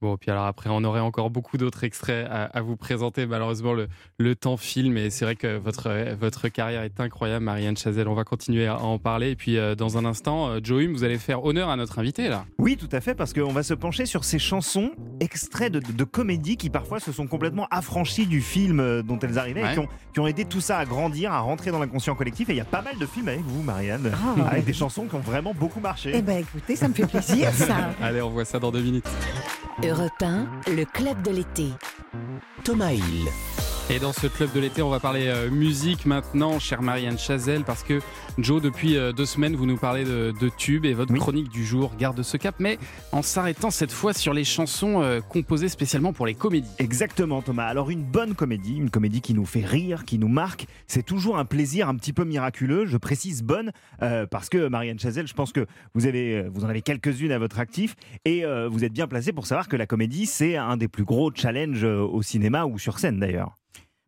Bon, 0.00 0.16
puis 0.16 0.30
alors 0.30 0.44
après, 0.46 0.70
on 0.70 0.84
aurait 0.84 1.00
encore 1.00 1.28
beaucoup 1.28 1.56
d'autres 1.56 1.82
extraits 1.82 2.24
à, 2.30 2.44
à 2.44 2.60
vous 2.60 2.76
présenter. 2.76 3.26
Malheureusement, 3.26 3.72
le, 3.72 3.88
le 4.18 4.36
temps 4.36 4.56
file, 4.56 4.92
mais 4.92 5.10
c'est 5.10 5.24
vrai 5.24 5.34
que 5.34 5.56
votre, 5.58 5.90
votre 6.20 6.46
carrière 6.48 6.82
est 6.82 7.00
incroyable, 7.00 7.44
Marianne 7.44 7.76
Chazelle. 7.76 8.06
On 8.06 8.14
va 8.14 8.22
continuer 8.22 8.68
à 8.68 8.78
en 8.80 8.98
parler. 8.98 9.30
Et 9.30 9.36
puis, 9.36 9.56
euh, 9.58 9.74
dans 9.74 9.98
un 9.98 10.04
instant, 10.04 10.50
euh, 10.50 10.60
Joe 10.62 10.82
Hume, 10.84 10.92
vous 10.92 11.02
allez 11.02 11.18
faire 11.18 11.44
honneur 11.44 11.68
à 11.68 11.74
notre 11.74 11.98
invité, 11.98 12.28
là. 12.28 12.44
Oui, 12.58 12.76
tout 12.76 12.88
à 12.92 13.00
fait, 13.00 13.16
parce 13.16 13.32
qu'on 13.32 13.50
va 13.52 13.64
se 13.64 13.74
pencher 13.74 14.06
sur 14.06 14.22
ces 14.22 14.38
chansons 14.38 14.92
extraits 15.18 15.72
de, 15.72 15.80
de 15.80 16.04
comédies 16.04 16.56
qui 16.56 16.70
parfois 16.70 17.00
se 17.00 17.10
sont 17.10 17.26
complètement 17.26 17.66
affranchies 17.72 18.26
du 18.26 18.40
film 18.40 18.78
euh, 18.78 19.02
dont 19.02 19.18
elles 19.18 19.36
arrivaient 19.38 19.62
Ouais. 19.64 19.70
et 19.70 19.74
qui 19.74 19.80
ont, 19.80 19.88
qui 20.14 20.20
ont 20.20 20.28
aidé 20.28 20.44
tout 20.44 20.60
ça 20.60 20.78
à 20.78 20.84
grandir, 20.84 21.32
à 21.32 21.40
rentrer 21.40 21.72
dans 21.72 21.80
l'inconscient 21.80 22.14
collectif. 22.14 22.48
Et 22.50 22.52
il 22.52 22.58
y 22.58 22.60
a 22.60 22.64
pas 22.64 22.82
mal 22.82 22.96
de 22.98 23.06
films 23.06 23.26
avec 23.26 23.40
vous, 23.40 23.64
Marianne, 23.64 24.12
Ah. 24.14 24.46
avec 24.48 24.64
des 24.64 24.72
chansons 24.72 25.06
qui 25.06 25.16
ont 25.16 25.20
vraiment 25.20 25.54
beaucoup 25.54 25.80
marché. 25.80 26.12
Eh 26.14 26.22
bien, 26.22 26.38
écoutez, 26.38 26.76
ça 26.76 26.86
me 26.86 26.94
fait 26.94 27.06
plaisir, 27.08 27.50
ça. 27.52 27.90
Allez, 28.00 28.22
on 28.22 28.30
voit 28.30 28.44
ça 28.44 28.60
dans 28.60 28.70
deux 28.70 28.82
minutes. 28.82 29.08
Europe 29.88 30.22
1, 30.22 30.46
le 30.76 30.84
club 30.84 31.22
de 31.22 31.30
l'été. 31.30 31.68
Thomas 32.62 32.92
Hill. 32.92 33.26
Et 33.90 33.98
dans 33.98 34.12
ce 34.12 34.26
club 34.26 34.52
de 34.52 34.60
l'été, 34.60 34.82
on 34.82 34.90
va 34.90 35.00
parler 35.00 35.28
euh, 35.28 35.50
musique 35.50 36.04
maintenant, 36.04 36.58
chère 36.58 36.82
Marianne 36.82 37.18
Chazelle, 37.18 37.64
parce 37.64 37.82
que 37.82 38.00
Joe, 38.36 38.60
depuis 38.60 38.98
euh, 38.98 39.12
deux 39.12 39.24
semaines, 39.24 39.56
vous 39.56 39.64
nous 39.64 39.78
parlez 39.78 40.04
de, 40.04 40.34
de 40.38 40.50
tubes 40.50 40.84
et 40.84 40.92
votre 40.92 41.14
chronique 41.14 41.48
du 41.48 41.64
jour 41.64 41.92
garde 41.98 42.22
ce 42.22 42.36
cap, 42.36 42.56
mais 42.58 42.78
en 43.12 43.22
s'arrêtant 43.22 43.70
cette 43.70 43.90
fois 43.90 44.12
sur 44.12 44.34
les 44.34 44.44
chansons 44.44 45.00
euh, 45.02 45.22
composées 45.22 45.70
spécialement 45.70 46.12
pour 46.12 46.26
les 46.26 46.34
comédies. 46.34 46.68
Exactement 46.78 47.40
Thomas. 47.40 47.64
Alors 47.64 47.88
une 47.88 48.04
bonne 48.04 48.34
comédie, 48.34 48.76
une 48.76 48.90
comédie 48.90 49.22
qui 49.22 49.32
nous 49.32 49.46
fait 49.46 49.64
rire, 49.64 50.04
qui 50.04 50.18
nous 50.18 50.28
marque, 50.28 50.66
c'est 50.86 51.02
toujours 51.02 51.38
un 51.38 51.46
plaisir 51.46 51.88
un 51.88 51.96
petit 51.96 52.12
peu 52.12 52.24
miraculeux. 52.24 52.84
Je 52.84 52.98
précise 52.98 53.42
bonne 53.42 53.72
euh, 54.02 54.26
parce 54.26 54.50
que 54.50 54.68
Marianne 54.68 54.98
Chazelle, 54.98 55.26
je 55.26 55.34
pense 55.34 55.52
que 55.52 55.66
vous, 55.94 56.04
avez, 56.04 56.42
vous 56.50 56.62
en 56.66 56.68
avez 56.68 56.82
quelques-unes 56.82 57.32
à 57.32 57.38
votre 57.38 57.58
actif 57.58 57.96
et 58.26 58.44
euh, 58.44 58.68
vous 58.68 58.84
êtes 58.84 58.92
bien 58.92 59.08
placé 59.08 59.32
pour 59.32 59.46
savoir 59.46 59.66
que 59.66 59.76
la 59.76 59.86
comédie 59.86 60.26
c'est 60.26 60.58
un 60.58 60.76
des 60.76 60.88
plus 60.88 61.04
gros 61.04 61.32
challenges 61.34 61.84
au 61.84 62.20
cinéma 62.20 62.66
ou 62.66 62.78
sur 62.78 62.98
scène 62.98 63.18
d'ailleurs. 63.18 63.54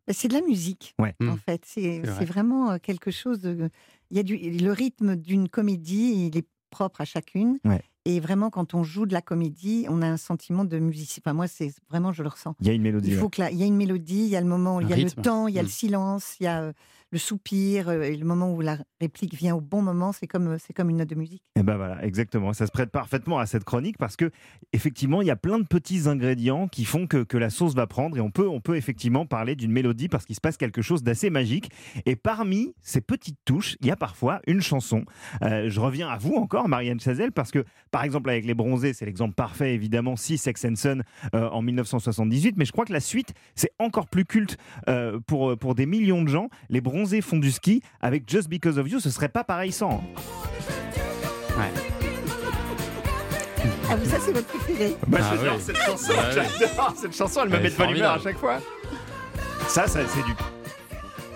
Bah, 0.07 0.13
C'est 0.15 0.27
de 0.27 0.33
la 0.33 0.41
musique, 0.41 0.95
Ouais. 0.99 1.15
en 1.27 1.37
fait. 1.37 1.63
C'est 1.65 1.81
C'est 1.81 1.99
vrai. 2.01 2.15
c'est 2.19 2.25
vraiment 2.25 2.71
euh, 2.71 2.77
quelque 2.81 3.11
chose 3.11 3.39
de. 3.39 3.69
Il 4.09 4.17
y 4.17 4.19
a 4.19 4.23
du, 4.23 4.35
le 4.37 4.71
rythme 4.71 5.15
d'une 5.15 5.47
comédie, 5.47 6.27
il 6.27 6.37
est 6.37 6.47
propre 6.69 7.01
à 7.01 7.05
chacune. 7.05 7.59
Ouais. 7.65 7.81
Et 8.05 8.19
vraiment, 8.19 8.49
quand 8.49 8.73
on 8.73 8.83
joue 8.83 9.05
de 9.05 9.13
la 9.13 9.21
comédie, 9.21 9.85
on 9.89 10.01
a 10.01 10.07
un 10.07 10.17
sentiment 10.17 10.65
de 10.65 10.79
musique. 10.79 11.21
Enfin, 11.23 11.33
moi, 11.33 11.47
c'est 11.47 11.71
vraiment, 11.89 12.11
je 12.11 12.23
le 12.23 12.29
ressens. 12.29 12.55
Il 12.59 12.67
y 12.67 12.69
a 12.71 12.73
une 12.73 12.81
mélodie. 12.81 13.09
Il 13.11 13.15
faut 13.17 13.25
ouais. 13.25 13.29
que 13.29 13.41
là, 13.41 13.51
il 13.51 13.57
y 13.57 13.63
a 13.63 13.67
une 13.67 13.75
mélodie, 13.75 14.21
il 14.23 14.27
y 14.29 14.35
a 14.35 14.41
le 14.41 14.47
moment, 14.47 14.79
il 14.81 14.89
y 14.89 14.93
a 14.93 14.95
rythme. 14.95 15.13
le 15.19 15.23
temps, 15.23 15.47
il 15.47 15.53
y 15.53 15.59
a 15.59 15.61
le 15.61 15.67
silence, 15.67 16.35
il 16.39 16.45
y 16.45 16.47
a 16.47 16.61
euh, 16.61 16.73
le 17.11 17.19
soupir, 17.19 17.89
euh, 17.89 18.01
et 18.01 18.15
le 18.15 18.25
moment 18.25 18.53
où 18.53 18.61
la 18.61 18.77
réplique 19.01 19.35
vient 19.35 19.55
au 19.55 19.61
bon 19.61 19.81
moment, 19.81 20.13
c'est 20.13 20.27
comme, 20.27 20.47
euh, 20.47 20.57
c'est 20.57 20.73
comme 20.73 20.89
une 20.89 20.97
note 20.97 21.09
de 21.09 21.15
musique. 21.15 21.43
Et 21.57 21.63
ben 21.63 21.75
voilà, 21.75 22.03
exactement. 22.05 22.53
Ça 22.53 22.65
se 22.65 22.71
prête 22.71 22.89
parfaitement 22.89 23.37
à 23.37 23.45
cette 23.45 23.65
chronique 23.65 23.97
parce 23.97 24.15
que 24.15 24.31
effectivement, 24.71 25.21
il 25.21 25.27
y 25.27 25.31
a 25.31 25.35
plein 25.35 25.59
de 25.59 25.65
petits 25.65 26.07
ingrédients 26.07 26.69
qui 26.69 26.85
font 26.85 27.07
que, 27.07 27.23
que 27.23 27.37
la 27.37 27.49
sauce 27.49 27.75
va 27.75 27.85
prendre 27.85 28.17
et 28.17 28.21
on 28.21 28.31
peut, 28.31 28.47
on 28.47 28.61
peut 28.61 28.77
effectivement 28.77 29.25
parler 29.25 29.55
d'une 29.55 29.71
mélodie 29.71 30.07
parce 30.07 30.25
qu'il 30.25 30.35
se 30.35 30.41
passe 30.41 30.55
quelque 30.55 30.81
chose 30.81 31.03
d'assez 31.03 31.29
magique. 31.29 31.69
Et 32.05 32.15
parmi 32.15 32.73
ces 32.81 33.01
petites 33.01 33.39
touches, 33.43 33.75
il 33.81 33.87
y 33.87 33.91
a 33.91 33.97
parfois 33.97 34.39
une 34.47 34.61
chanson. 34.61 35.03
Euh, 35.41 35.69
je 35.69 35.79
reviens 35.81 36.07
à 36.07 36.17
vous 36.17 36.35
encore, 36.35 36.69
Marianne 36.69 36.99
Chazelle, 36.99 37.33
parce 37.33 37.51
que 37.51 37.65
par 37.91 38.03
exemple 38.03 38.29
avec 38.29 38.45
les 38.45 38.53
Bronzés, 38.53 38.93
c'est 38.93 39.05
l'exemple 39.05 39.35
parfait 39.35 39.73
évidemment, 39.73 40.15
si 40.15 40.37
Sex 40.37 40.63
and 40.65 40.75
Son 40.75 41.01
en 41.33 41.61
1978, 41.61 42.55
mais 42.57 42.65
je 42.65 42.71
crois 42.71 42.85
que 42.85 42.93
la 42.93 42.99
suite 42.99 43.33
c'est 43.55 43.71
encore 43.79 44.07
plus 44.07 44.25
culte 44.25 44.57
pour 45.27 45.57
pour 45.57 45.75
des 45.75 45.85
millions 45.85 46.21
de 46.21 46.29
gens. 46.29 46.49
Les 46.69 46.81
Bronzés 46.81 47.00
font 47.21 47.37
du 47.37 47.51
ski 47.51 47.81
avec 48.01 48.29
Just 48.29 48.47
Because 48.49 48.77
of 48.77 48.89
You, 48.89 48.99
ce 48.99 49.09
serait 49.09 49.29
pas 49.29 49.43
pareil 49.43 49.71
sans. 49.71 50.03
Ah, 53.89 53.95
ça, 54.05 54.17
c'est 54.25 54.31
votre 54.31 54.47
préféré 54.47 54.95
Bah, 55.07 55.17
Ah 55.21 55.35
j'adore 55.35 55.55
ouais. 55.55 55.59
cette 55.61 55.77
chanson, 55.77 56.13
Bah 56.15 56.23
ouais. 56.29 56.47
j'adore 56.59 56.93
cette 56.95 57.15
chanson, 57.15 57.41
elle 57.43 57.49
me 57.49 57.55
Elle 57.55 57.63
met 57.63 57.69
de 57.69 57.75
bonne 57.75 57.89
humeur 57.89 58.13
à 58.13 58.19
chaque 58.19 58.37
fois. 58.37 58.59
Ça, 59.67 59.85
ça 59.87 59.99
c'est 60.07 60.23
du. 60.23 60.31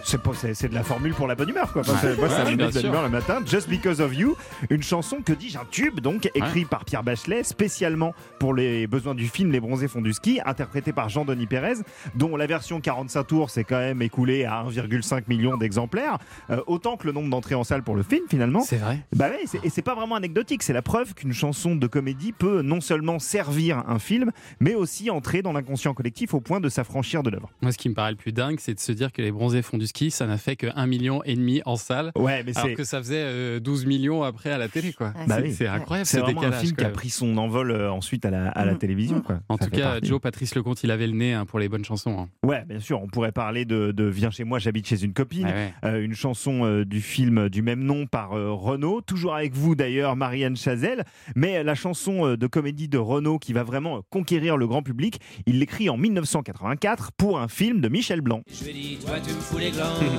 C'est 0.08 0.22
pas- 0.22 0.32
c'est 0.36 0.54
c'est 0.54 0.70
de 0.70 0.76
la 0.76 0.84
formule 0.84 1.14
pour 1.16 1.28
la 1.28 1.34
bonne 1.36 1.50
humeur, 1.50 1.74
quoi. 1.74 1.84
Ça- 1.84 1.92
moi, 2.18 2.30
ça 2.30 2.44
Ouais, 2.44 2.46
me 2.46 2.50
met 2.52 2.56
bien 2.58 2.68
de 2.68 2.72
bonne 2.74 2.82
sûr. 2.82 2.90
humeur 2.90 3.04
le 3.04 3.10
matin. 3.10 3.42
Just 3.46 3.68
Because 3.70 4.00
of 4.02 4.16
You, 4.16 4.36
une 4.70 4.84
chanson, 4.84 5.18
que 5.26 5.34
dis-je, 5.34 5.58
un 5.58 5.66
tube, 5.72 6.00
donc, 6.00 6.30
écrit 6.36 6.66
par 6.66 6.86
Pierre 6.86 7.04
Bachelet, 7.04 7.44
spécialement 7.44 8.14
pour 8.40 8.54
les 8.54 8.86
besoins 8.86 9.16
du 9.16 9.28
film 9.28 9.52
Les 9.52 9.60
Bronzés 9.60 9.88
font 9.88 10.02
du 10.02 10.14
ski, 10.14 10.40
interprété 10.46 10.94
par 10.94 11.10
Jean-Denis 11.10 11.48
Pérez, 11.48 11.76
dont 12.14 12.36
la 12.38 12.46
version 12.46 12.80
45 12.82 13.24
tours 13.24 13.50
s'est 13.50 13.64
quand 13.64 13.80
même 13.80 14.02
écoulée 14.04 14.46
à 14.46 14.62
1,5 14.64 15.28
million 15.28 15.58
d'exemplaires, 15.58 16.20
euh, 16.52 16.62
autant 16.68 16.98
que 16.98 17.08
le 17.08 17.14
nombre 17.14 17.30
d'entrées 17.32 17.56
en 17.56 17.64
salle 17.64 17.82
pour 17.82 17.96
le 17.96 18.04
film, 18.04 18.26
finalement. 18.30 18.62
C'est 18.62 18.78
vrai. 18.78 19.00
Bah 19.16 19.30
ouais, 19.30 19.42
c'est- 19.46 19.64
et 19.66 19.70
c'est 19.70 19.82
pas 19.82 19.96
vraiment 19.96 20.16
anecdotique, 20.16 20.62
c'est 20.62 20.74
la 20.74 20.84
preuve 20.84 21.16
qu'une 21.16 21.34
chanson 21.34 21.76
de 21.76 21.88
comédie 21.88 22.32
peut 22.32 22.62
non 22.62 22.80
seulement 22.80 23.18
servir 23.18 23.84
un 23.88 23.98
film, 23.98 24.32
mais 24.60 24.76
aussi 24.76 25.10
entrer 25.10 25.42
dans 25.42 25.52
l'inconscient 25.54 25.94
collectif 25.96 26.34
au 26.36 26.42
point 26.42 26.60
de 26.60 26.70
s'affranchir 26.70 27.24
de 27.24 27.32
l'œuvre. 27.32 27.50
Moi, 27.62 27.72
ce 27.72 27.78
qui 27.80 27.90
me 27.90 27.96
paraît 27.96 28.12
le 28.12 28.18
plus 28.18 28.32
dingue, 28.32 28.58
c'est 28.60 28.76
de 28.76 28.80
se 28.80 28.92
dire 28.92 29.12
que 29.12 29.22
les 29.24 29.32
bronzés 29.32 29.64
font 29.64 29.78
du 29.80 29.88
ski, 29.96 30.12
ça 30.12 30.28
n'a 30.28 30.38
fait 30.38 30.56
que 30.58 30.68
1,5 30.68 30.88
million 30.88 31.22
et 31.24 31.36
demi 31.36 31.62
en 31.66 31.78
salle. 31.78 32.12
Ouais, 32.18 32.44
mais 32.46 32.58
alors 32.58 32.76
que 32.76 32.84
ça 32.84 33.00
faisait 33.00 33.16
euh, 33.24 33.60
12 33.62 33.86
millions 33.86 34.24
après 34.24 34.52
à 34.52 34.58
la 34.58 34.68
télé, 34.68 34.92
quoi. 34.92 35.14
Bah 35.28 35.38
c'est 35.50 35.62
oui. 35.64 35.68
incroyable 35.68 36.06
C'est 36.06 36.18
ce 36.18 36.22
vraiment 36.22 36.42
décalage. 36.42 36.60
un 36.60 36.64
film 36.66 36.76
qui 36.76 36.84
a 36.84 36.90
pris 36.90 37.10
son 37.10 37.38
envol 37.38 37.72
euh, 37.72 37.90
ensuite 37.92 38.26
à 38.26 38.30
la, 38.30 38.50
à 38.50 38.66
la 38.66 38.74
Mm. 38.74 38.78
télévision. 38.78 39.22
Quoi. 39.22 39.40
En 39.48 39.58
Ça 39.58 39.66
tout 39.66 39.72
cas, 39.72 39.92
partie. 39.94 40.08
Joe 40.08 40.20
Patrice 40.20 40.54
Lecomte, 40.56 40.84
il 40.84 40.92
avait 40.92 41.08
le 41.08 41.14
nez 41.14 41.34
hein, 41.34 41.46
pour 41.46 41.60
les 41.60 41.70
bonnes 41.70 41.86
chansons. 41.86 42.20
hein. 42.20 42.28
Ouais, 42.46 42.66
bien 42.66 42.80
sûr, 42.82 43.02
on 43.02 43.08
pourrait 43.08 43.32
parler 43.32 43.64
de, 43.64 43.92
de 43.94 44.04
Viens 44.04 44.32
chez 44.32 44.44
moi, 44.44 44.60
j'habite 44.60 44.86
chez 44.88 45.02
une 45.04 45.14
copine, 45.14 45.46
Ouais, 45.46 45.54
ouais. 45.54 45.74
Euh, 45.86 46.04
une 46.04 46.14
chanson 46.14 46.66
euh, 46.66 46.84
du 46.84 47.00
film 47.00 47.48
du 47.48 47.62
même 47.62 47.84
nom 47.84 48.06
par 48.06 48.34
euh, 48.34 48.52
Renaud, 48.52 49.00
toujours 49.02 49.34
avec 49.36 49.54
vous 49.54 49.76
d'ailleurs, 49.76 50.16
Marianne 50.18 50.58
Chazelle, 50.58 51.06
mais 51.36 51.64
la 51.64 51.74
chanson 51.76 52.26
euh, 52.28 52.36
de 52.38 52.48
comédie 52.48 52.90
de 52.90 52.98
Renaud 52.98 53.40
qui 53.40 53.54
va 53.54 53.64
vraiment 53.64 54.02
conquérir 54.10 54.58
le 54.58 54.68
grand 54.68 54.84
public, 54.84 55.20
il 55.46 55.60
l'écrit 55.60 55.90
en 55.90 55.96
1984 55.98 57.12
pour 57.14 57.40
un 57.40 57.48
film 57.48 57.80
de 57.82 57.88
Michel 57.88 58.20
Blanc. 58.22 58.42
Je 58.52 58.66
lui 58.66 58.74
dis, 58.74 58.98
toi 59.06 59.16
tu 59.26 59.34
me 59.34 59.40
fous 59.40 59.58
les 59.58 59.72
puis 60.00 60.10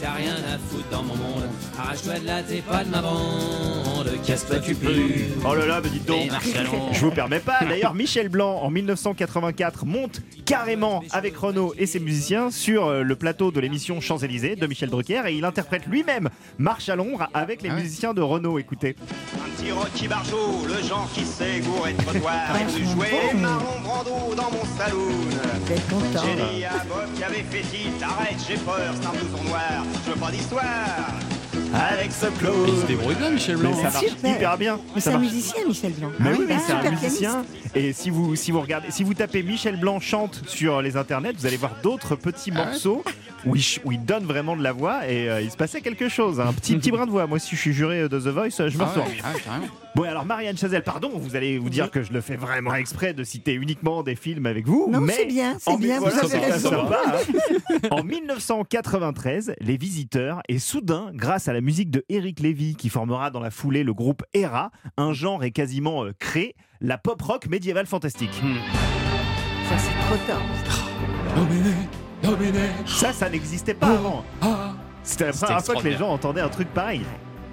t'as 0.00 0.12
rien 0.12 0.34
à 0.34 0.58
foutre 0.58 0.88
dans 0.90 1.02
mon 1.02 1.16
monde. 1.16 1.44
Arrache-toi 1.78 2.18
de 2.20 2.26
là, 2.26 2.42
t'es 2.42 2.60
pas 2.60 2.84
de 2.84 2.90
ma 2.90 3.02
bande, 3.02 4.10
casse-toi 4.26 4.58
tu 4.60 4.74
peux. 4.74 4.94
Oh 5.44 5.54
là 5.54 5.66
là, 5.66 5.80
mais 5.82 5.90
dites 5.90 6.06
donc, 6.06 6.30
je 6.92 7.00
vous 7.00 7.10
permets 7.10 7.40
pas. 7.40 7.60
D'ailleurs, 7.68 7.94
Michel 7.94 8.28
Blanc, 8.28 8.60
en 8.62 8.70
1984, 8.70 9.86
monte 9.86 10.20
carrément 10.44 11.02
avec 11.10 11.36
Renaud 11.36 11.74
et 11.78 11.86
ses 11.86 12.00
musiciens 12.00 12.50
sur 12.50 12.86
euh, 12.86 13.02
le 13.02 13.16
plateau 13.16 13.50
de 13.50 13.60
l'émission 13.60 14.00
Champs-Élysées 14.00 14.56
de 14.56 14.66
Michel 14.66 14.90
Drucker 14.90 15.22
et 15.26 15.34
il 15.34 15.44
interprète 15.44 15.86
lui-même 15.86 16.28
Marche 16.58 16.88
à 16.88 16.96
l'ombre 16.96 17.28
avec 17.34 17.62
les 17.62 17.70
musiciens 17.70 18.14
de 18.14 18.22
Renaud. 18.22 18.58
Écoutez. 18.58 18.96
Un 19.34 19.50
petit 19.50 19.72
Rocky 19.72 20.08
Barjot, 20.08 20.66
le 20.66 20.86
genre 20.86 21.08
qui 21.14 21.24
sait 21.24 21.60
gourer 21.60 21.92
de 21.92 22.02
trottoir 22.02 22.34
et 22.60 22.64
de 22.64 22.84
jouer 22.84 23.34
marron 23.40 23.80
brando 23.82 24.34
dans 24.34 24.50
mon 24.50 24.64
saloon. 24.78 25.10
J'ai 25.66 26.56
dit 26.56 26.64
à 26.64 26.84
Bob 26.88 27.12
qui 27.14 27.24
avait 27.24 27.42
fait 27.42 27.62
tilt, 27.62 28.02
arrête, 28.02 28.36
j'ai 28.46 28.56
peur, 28.56 28.94
c'est 29.00 29.06
un 29.06 29.10
blouson 29.10 29.44
noir, 29.48 29.84
je 30.06 30.10
veux 30.12 30.16
pas 30.18 30.30
d'histoire. 30.30 30.64
Avec 31.74 32.12
ce 32.12 32.26
close. 32.38 32.68
Il 32.68 32.80
se 32.82 32.86
débrouille 32.86 33.14
bien, 33.16 33.30
Michel 33.30 33.56
Blanc. 33.56 33.70
Mais 33.74 33.76
ça 33.82 33.90
marche 33.90 34.06
Super. 34.08 34.36
hyper 34.36 34.58
bien. 34.58 34.78
Mais 34.94 35.00
c'est 35.00 35.10
un 35.10 35.18
marche. 35.18 35.24
musicien, 35.32 35.60
Michel 35.66 35.92
Blanc. 35.92 36.10
Mais 36.18 36.30
Ah 36.32 36.36
oui, 36.38 36.44
mais 36.48 36.54
bah, 36.56 36.60
c'est 36.66 36.72
un 36.72 36.76
super 36.82 36.92
musicien. 36.92 37.44
Et 37.74 37.92
si 37.92 38.10
vous, 38.10 38.36
si 38.36 38.50
vous 38.50 38.60
regardez, 38.60 38.90
si 38.90 39.04
vous 39.04 39.14
tapez 39.14 39.42
Michel 39.42 39.76
Blanc 39.78 40.00
chante 40.00 40.42
sur 40.46 40.80
les 40.80 40.96
internets, 40.96 41.32
vous 41.36 41.46
allez 41.46 41.56
voir 41.56 41.72
d'autres 41.82 42.14
petits 42.16 42.50
Ah 42.54 42.64
morceaux 42.66 43.02
où 43.44 43.56
il, 43.56 43.62
ch- 43.62 43.80
où 43.84 43.92
il 43.92 44.02
donne 44.04 44.24
vraiment 44.24 44.56
de 44.56 44.62
la 44.62 44.72
voix 44.72 45.06
et 45.08 45.28
euh, 45.28 45.40
il 45.40 45.50
se 45.50 45.56
passait 45.56 45.80
quelque 45.80 46.08
chose. 46.08 46.40
Un 46.40 46.52
petit 46.52 46.76
petit 46.76 46.90
brin 46.90 47.06
de 47.06 47.10
voix. 47.10 47.26
Moi, 47.26 47.38
si 47.38 47.56
je 47.56 47.60
suis 47.60 47.72
juré 47.72 48.08
de 48.08 48.18
The 48.18 48.28
Voice, 48.28 48.48
je 48.58 48.62
me 48.62 48.82
Ah 48.82 48.84
ouais, 48.84 48.84
retourne. 48.90 49.06
ah 49.24 49.32
ouais, 49.34 49.40
carrément. 49.44 49.66
Bon, 49.96 50.02
alors 50.02 50.26
Marianne 50.26 50.58
Chazelle, 50.58 50.82
pardon, 50.82 51.10
vous 51.14 51.36
allez 51.36 51.56
vous 51.56 51.70
dire 51.70 51.90
que 51.90 52.02
je 52.02 52.12
le 52.12 52.20
fais 52.20 52.36
vraiment 52.36 52.74
exprès 52.74 53.14
de 53.14 53.24
citer 53.24 53.54
uniquement 53.54 54.02
des 54.02 54.14
films 54.14 54.44
avec 54.44 54.66
vous. 54.66 54.88
Non, 54.90 55.00
mais 55.00 55.14
c'est 55.14 55.24
bien, 55.24 55.56
c'est 55.58 55.70
en- 55.70 55.78
bien, 55.78 55.98
vous 55.98 56.06
avez 56.06 56.36
raison. 56.36 56.86
En 57.90 58.04
1993, 58.04 59.54
Les 59.58 59.78
Visiteurs, 59.78 60.42
et 60.50 60.58
soudain, 60.58 61.12
grâce 61.14 61.48
à 61.48 61.54
la 61.54 61.62
musique 61.62 61.90
de 61.90 62.04
Eric 62.10 62.40
Lévy, 62.40 62.76
qui 62.76 62.90
formera 62.90 63.30
dans 63.30 63.40
la 63.40 63.50
foulée 63.50 63.84
le 63.84 63.94
groupe 63.94 64.22
ERA, 64.34 64.70
un 64.98 65.14
genre 65.14 65.42
est 65.44 65.50
quasiment 65.50 66.04
euh, 66.04 66.12
créé, 66.18 66.56
la 66.82 66.98
pop 66.98 67.22
rock 67.22 67.46
médiévale 67.46 67.86
fantastique. 67.86 68.38
Hmm. 68.42 68.56
Ça, 69.70 69.78
c'est 69.78 70.06
trop 70.06 70.26
tard. 70.26 70.42
Ça, 72.84 73.14
ça 73.14 73.30
n'existait 73.30 73.72
pas 73.72 73.92
avant. 73.92 74.26
C'était 75.02 75.24
la 75.24 75.32
première 75.32 75.64
fois 75.64 75.74
que 75.76 75.84
les 75.88 75.96
gens 75.96 76.10
entendaient 76.10 76.42
un 76.42 76.50
truc 76.50 76.68
pareil. 76.74 77.00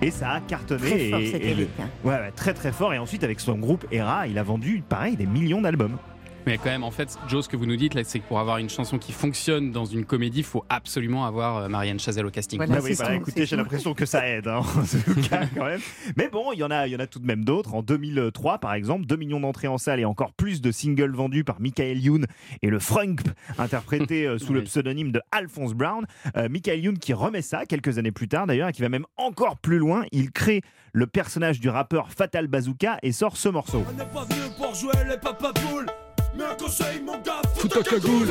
Et 0.03 0.11
ça 0.11 0.31
a 0.31 0.39
cartonné. 0.41 0.81
Très 0.81 1.09
fort, 1.09 1.19
et, 1.19 1.67
hein. 1.79 1.89
ouais, 2.03 2.11
ouais, 2.11 2.31
très 2.35 2.53
très 2.53 2.71
fort. 2.71 2.93
Et 2.93 2.97
ensuite, 2.97 3.23
avec 3.23 3.39
son 3.39 3.55
groupe 3.55 3.85
ERA, 3.91 4.27
il 4.27 4.37
a 4.37 4.43
vendu, 4.43 4.83
pareil, 4.87 5.15
des 5.15 5.25
millions 5.25 5.61
d'albums. 5.61 5.97
Mais 6.45 6.57
quand 6.57 6.65
même, 6.65 6.83
en 6.83 6.91
fait, 6.91 7.17
Joe, 7.27 7.43
ce 7.43 7.49
que 7.49 7.55
vous 7.55 7.65
nous 7.65 7.75
dites 7.75 7.93
là, 7.93 8.03
c'est 8.03 8.19
que 8.19 8.27
pour 8.27 8.39
avoir 8.39 8.57
une 8.57 8.69
chanson 8.69 8.97
qui 8.97 9.11
fonctionne 9.11 9.71
dans 9.71 9.85
une 9.85 10.05
comédie, 10.05 10.39
il 10.39 10.45
faut 10.45 10.65
absolument 10.69 11.25
avoir 11.25 11.57
euh, 11.57 11.67
Marianne 11.69 11.99
Chazelle 11.99 12.25
au 12.25 12.31
casting. 12.31 12.59
Bah 12.59 12.65
oui, 12.83 12.95
bah, 12.97 13.15
écoutez, 13.15 13.45
j'ai 13.45 13.55
l'impression 13.55 13.93
que 13.93 14.05
ça 14.05 14.27
aide, 14.27 14.47
hein, 14.47 14.57
en 14.77 15.13
tout 15.13 15.29
cas, 15.29 15.47
quand 15.55 15.65
même. 15.65 15.81
Mais 16.17 16.29
bon, 16.29 16.51
il 16.51 16.59
y 16.59 16.63
en 16.63 16.71
a, 16.71 16.87
il 16.87 16.91
y 16.91 16.95
en 16.95 16.99
a 16.99 17.07
tout 17.07 17.19
de 17.19 17.25
même 17.25 17.45
d'autres. 17.45 17.73
En 17.73 17.81
2003, 17.81 18.59
par 18.59 18.73
exemple, 18.73 19.05
2 19.05 19.15
millions 19.15 19.39
d'entrées 19.39 19.67
en 19.67 19.77
salle 19.77 19.99
et 19.99 20.05
encore 20.05 20.33
plus 20.33 20.61
de 20.61 20.71
singles 20.71 21.15
vendus 21.15 21.43
par 21.43 21.61
Michael 21.61 21.99
Youn 21.99 22.25
et 22.61 22.69
le 22.69 22.79
Frunk, 22.79 23.21
interprété 23.57 24.27
euh, 24.27 24.37
sous 24.37 24.53
le 24.53 24.63
pseudonyme 24.63 25.11
de 25.11 25.21
Alphonse 25.31 25.73
Brown. 25.73 26.05
Euh, 26.35 26.49
Michael 26.49 26.79
Youn 26.79 26.97
qui 26.97 27.13
remet 27.13 27.41
ça 27.41 27.65
quelques 27.65 27.97
années 27.97 28.11
plus 28.11 28.27
tard 28.27 28.47
d'ailleurs 28.47 28.69
et 28.69 28.73
qui 28.73 28.81
va 28.81 28.89
même 28.89 29.05
encore 29.17 29.57
plus 29.57 29.77
loin. 29.77 30.03
Il 30.11 30.31
crée 30.31 30.61
le 30.93 31.07
personnage 31.07 31.59
du 31.59 31.69
rappeur 31.69 32.11
Fatal 32.11 32.47
Bazooka 32.47 32.99
et 33.01 33.11
sort 33.11 33.37
ce 33.37 33.49
morceau. 33.49 33.83
On 33.89 33.93
n'est 33.93 34.05
pas 34.05 34.25
venu 34.25 34.41
pour 34.57 34.75
jouer 34.75 34.93
les 35.09 35.17
papapoules, 35.17 35.87
mais 36.35 36.43
un 36.45 36.55
conseil, 36.55 37.01
mon 37.01 37.17
gars, 37.19 37.41
Fous 37.55 37.67
ta 37.67 37.83
cagoule. 37.83 38.27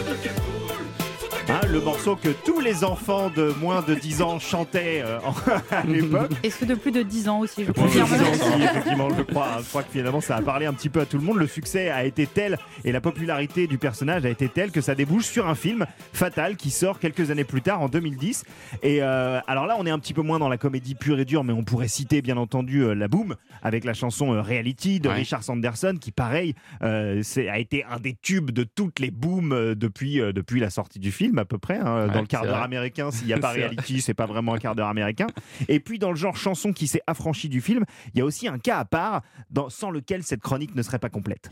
Hein, 1.53 1.61
le 1.71 1.81
morceau 1.81 2.17
que 2.17 2.31
tous 2.31 2.61
les 2.61 2.83
enfants 2.83 3.29
de 3.29 3.53
moins 3.61 3.83
de 3.83 3.95
10 3.95 4.23
ans 4.23 4.39
chantaient 4.39 5.03
euh, 5.05 5.19
à 5.71 5.85
l'époque. 5.85 6.31
Et 6.43 6.49
ceux 6.51 6.65
de 6.65 6.75
plus 6.75 6.93
de 6.93 7.03
10 7.03 7.29
ans 7.29 7.41
aussi, 7.41 7.65
je 7.65 7.71
aussi, 7.71 7.99
effectivement, 8.63 9.09
je 9.15 9.23
crois. 9.23 9.59
Je 9.63 9.69
crois 9.69 9.83
que 9.83 9.91
finalement, 9.93 10.21
ça 10.23 10.37
a 10.37 10.43
parlé 10.43 10.65
un 10.67 10.73
petit 10.73 10.89
peu 10.89 11.01
à 11.01 11.07
tout 11.07 11.19
le 11.19 11.23
monde. 11.25 11.37
Le 11.37 11.47
succès 11.47 11.91
a 11.91 12.05
été 12.05 12.27
tel 12.27 12.59
et 12.85 12.93
la 12.93 13.01
popularité 13.03 13.67
du 13.67 13.77
personnage 13.77 14.25
a 14.25 14.31
été 14.31 14.49
telle 14.49 14.71
que 14.71 14.81
ça 14.81 14.95
débouche 14.95 15.27
sur 15.27 15.47
un 15.47 15.55
film 15.55 15.85
Fatal 16.15 16.57
qui 16.57 16.71
sort 16.71 16.99
quelques 16.99 17.31
années 17.31 17.45
plus 17.45 17.61
tard 17.63 17.83
en 17.83 17.89
2010. 17.89 18.45
Et 18.83 19.03
euh, 19.03 19.41
alors 19.47 19.67
là, 19.67 19.77
on 19.79 19.85
est 19.87 19.91
un 19.91 19.99
petit 19.99 20.15
peu 20.15 20.23
moins 20.23 20.39
dans 20.39 20.49
la 20.49 20.59
comédie 20.59 20.95
pure 20.95 21.19
et 21.21 21.25
dure, 21.27 21.45
mais 21.45 21.53
on 21.53 21.65
pourrait 21.65 21.89
citer 21.89 22.23
bien 22.23 22.39
entendu 22.39 22.83
euh, 22.83 22.95
La 22.95 23.09
Boom 23.09 23.37
avec 23.63 23.85
la 23.85 23.95
chanson 23.95 24.33
euh, 24.33 24.43
Reality 24.43 25.01
de 25.01 25.09
Ouais. 25.13 25.19
Richard 25.19 25.43
Sanderson 25.43 25.97
qui, 26.01 26.11
pareil, 26.13 26.55
euh, 26.83 27.23
a 27.51 27.59
été 27.59 27.85
un 27.85 27.99
des 28.01 28.15
tubes 28.23 28.51
de 28.51 28.65
toutes 28.65 28.99
les 28.99 29.11
booms 29.11 29.75
depuis, 29.75 30.21
euh, 30.21 30.33
depuis 30.33 30.59
la 30.61 30.71
sortie 30.71 30.99
du 30.99 31.13
film 31.13 31.42
à 31.43 31.45
peu 31.45 31.59
près. 31.59 31.77
hein. 31.79 32.07
Ouais, 32.07 32.15
dans 32.15 32.21
le 32.23 32.27
quart 32.27 32.45
d'heure 32.45 32.63
américain, 32.63 33.11
s'il 33.11 33.27
n'y 33.27 33.33
a 33.35 33.39
pas. 33.39 33.53
Reality, 33.53 34.01
c'est 34.01 34.15
pas 34.15 34.27
vraiment 34.27 34.55
un 34.55 34.59
quart 34.59 34.75
d'heure 34.75 34.89
américain. 34.89 35.27
Et 35.69 35.81
puis 35.81 35.99
dans 35.99 36.11
le 36.11 36.17
genre 36.17 36.37
chanson 36.37 36.73
qui 36.73 36.87
s'est 36.87 37.03
affranchi 37.07 37.49
du 37.49 37.61
film, 37.61 37.85
il 38.15 38.19
y 38.19 38.23
a 38.23 38.25
aussi 38.25 38.49
un 38.49 38.59
cas 38.59 38.79
à 38.79 38.85
part 38.85 39.23
dans- 39.51 39.69
sans 39.69 39.91
lequel 39.91 40.23
cette 40.23 40.41
chronique 40.41 40.75
ne 40.75 40.83
serait 40.83 40.99
pas 40.99 41.11
complète. 41.11 41.51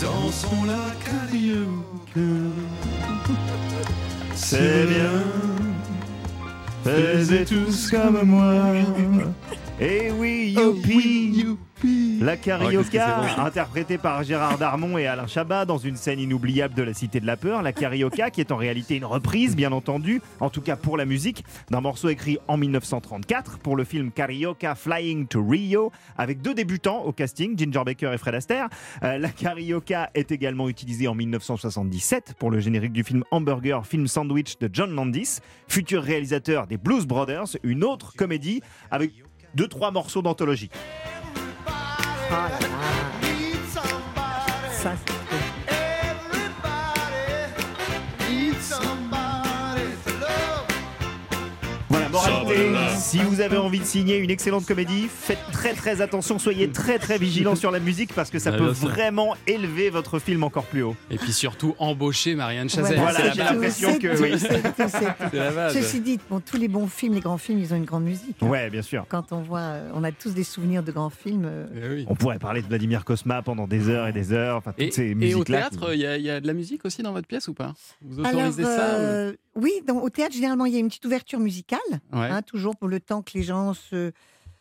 Dansons 0.00 0.64
la 0.64 0.90
carioca. 1.04 1.72
C'est 4.34 4.86
bien, 4.86 5.22
faisez 6.84 7.44
tous 7.44 7.90
comme 7.90 8.22
moi. 8.24 8.54
Et 9.80 10.10
oui, 10.10 10.54
youpi, 10.56 10.58
Oh, 10.58 10.74
qu'est-ce 11.44 11.56
que 11.82 12.36
carioca, 12.36 13.24
c'est 13.26 13.36
bon. 13.36 13.42
interprétée 13.42 13.98
par 13.98 14.22
Gérard 14.22 14.58
Darmon 14.58 14.98
et 14.98 15.06
Alain 15.06 15.26
Chabat 15.26 15.64
dans 15.64 15.78
une 15.78 15.96
scène 15.96 16.20
inoubliable 16.20 16.74
de 16.74 16.82
la 16.82 16.94
Cité 16.94 17.20
de 17.20 17.26
la 17.26 17.36
Peur. 17.36 17.62
La 17.62 17.72
carioca, 17.72 18.30
qui 18.30 18.40
est 18.40 18.52
en 18.52 18.56
réalité 18.56 18.96
une 18.96 19.04
reprise, 19.04 19.56
bien 19.56 19.72
entendu, 19.72 20.22
en 20.40 20.50
tout 20.50 20.60
cas 20.60 20.76
pour 20.76 20.96
la 20.96 21.04
musique, 21.04 21.44
d'un 21.70 21.80
morceau 21.80 22.08
écrit 22.08 22.38
en 22.48 22.56
1934 22.56 23.58
pour 23.58 23.76
le 23.76 23.84
film 23.84 24.12
Carioca 24.12 24.74
Flying 24.74 25.26
to 25.26 25.44
Rio, 25.44 25.90
avec 26.16 26.40
deux 26.40 26.54
débutants 26.54 27.02
au 27.02 27.12
casting, 27.12 27.58
Ginger 27.58 27.82
Baker 27.84 28.12
et 28.14 28.18
Fred 28.18 28.34
Astaire. 28.34 28.68
Euh, 29.02 29.18
la 29.18 29.28
carioca 29.28 30.10
est 30.14 30.30
également 30.30 30.68
utilisée 30.68 31.08
en 31.08 31.14
1977 31.14 32.34
pour 32.38 32.50
le 32.50 32.60
générique 32.60 32.92
du 32.92 33.02
film 33.02 33.24
Hamburger 33.30 33.84
Film 33.86 34.06
Sandwich 34.06 34.58
de 34.58 34.70
John 34.72 34.94
Landis, 34.94 35.38
futur 35.66 36.02
réalisateur 36.02 36.66
des 36.66 36.76
Blues 36.76 37.06
Brothers, 37.06 37.56
une 37.62 37.82
autre 37.84 38.14
comédie 38.14 38.62
avec 38.90 39.12
deux 39.54 39.68
trois 39.68 39.90
morceaux 39.90 40.22
d'anthologie. 40.22 40.70
Ça, 44.82 44.92
c'est 45.06 45.21
si 52.96 53.18
vous 53.22 53.40
avez 53.40 53.56
envie 53.56 53.80
de 53.80 53.84
signer 53.84 54.16
une 54.18 54.30
excellente 54.30 54.66
comédie, 54.66 55.08
faites 55.08 55.38
très 55.52 55.72
très 55.74 56.00
attention, 56.00 56.38
soyez 56.38 56.68
très 56.68 56.98
très 56.98 57.18
vigilants 57.18 57.54
sur 57.56 57.70
la 57.70 57.78
musique 57.80 58.12
parce 58.14 58.30
que 58.30 58.38
ça 58.38 58.50
Ouais, 58.52 58.58
peut 58.58 58.66
vraiment 58.68 59.34
élever 59.46 59.90
votre 59.90 60.18
film 60.18 60.42
encore 60.44 60.64
plus 60.66 60.82
haut. 60.82 60.96
Et 61.10 61.16
puis 61.16 61.32
surtout, 61.32 61.74
embaucher 61.78 62.34
Marianne 62.34 62.68
Chazelle. 62.68 62.98
Voilà, 62.98 63.30
j'ai 63.32 63.38
l'impression 63.42 63.98
que 63.98 64.20
oui. 64.20 64.32
La. 65.32 65.70
Ceci 65.70 66.00
dit, 66.00 66.18
bon, 66.28 66.40
tous 66.40 66.56
les 66.56 66.68
bons 66.68 66.86
films, 66.86 67.14
les 67.14 67.20
grands 67.20 67.38
films, 67.38 67.58
ils 67.60 67.72
ont 67.72 67.76
une 67.76 67.84
grande 67.84 68.04
musique. 68.04 68.36
hein. 68.42 68.46
Ouais, 68.46 68.70
bien 68.70 68.82
sûr. 68.82 69.04
Quand 69.08 69.32
on 69.32 69.40
voit, 69.42 69.60
euh, 69.60 69.90
on 69.94 70.04
a 70.04 70.12
tous 70.12 70.30
des 70.34 70.44
souvenirs 70.44 70.82
de 70.82 70.92
grands 70.92 71.10
films. 71.10 71.44
euh, 71.46 72.04
On 72.08 72.14
pourrait 72.14 72.38
parler 72.38 72.62
de 72.62 72.66
Vladimir 72.66 73.04
Kosma 73.04 73.42
pendant 73.42 73.66
des 73.66 73.88
heures 73.88 74.06
et 74.08 74.12
des 74.12 74.32
heures, 74.32 74.56
enfin 74.56 74.72
toutes 74.72 74.82
Et, 74.88 74.90
ces 74.90 75.16
et 75.20 75.34
au 75.34 75.44
théâtre, 75.44 75.90
il 75.94 76.00
y, 76.00 76.06
a- 76.06 76.16
il 76.16 76.22
y 76.24 76.30
a 76.30 76.40
de 76.40 76.46
la 76.46 76.52
musique 76.52 76.84
aussi 76.84 77.02
dans 77.02 77.12
votre 77.12 77.26
pièce 77.26 77.48
ou 77.48 77.54
pas? 77.54 77.72
Vous 78.02 78.20
Alors, 78.24 78.40
autorisez 78.42 78.62
ça 78.64 78.68
ou- 78.70 79.00
euh, 79.00 79.32
oui, 79.54 79.72
dans- 79.86 79.98
au 80.00 80.10
théâtre, 80.10 80.34
généralement, 80.34 80.66
il 80.66 80.72
y 80.72 80.76
a 80.76 80.80
une 80.80 80.88
petite 80.88 81.04
ouverture 81.04 81.38
musicale, 81.40 81.80
Ouais. 82.12 82.26
hein, 82.28 82.42
toujours 82.42 82.76
pour 82.76 82.88
le 82.88 83.00
temps 83.00 83.22
que 83.22 83.32
les 83.34 83.42
gens 83.42 83.74
se, 83.74 84.12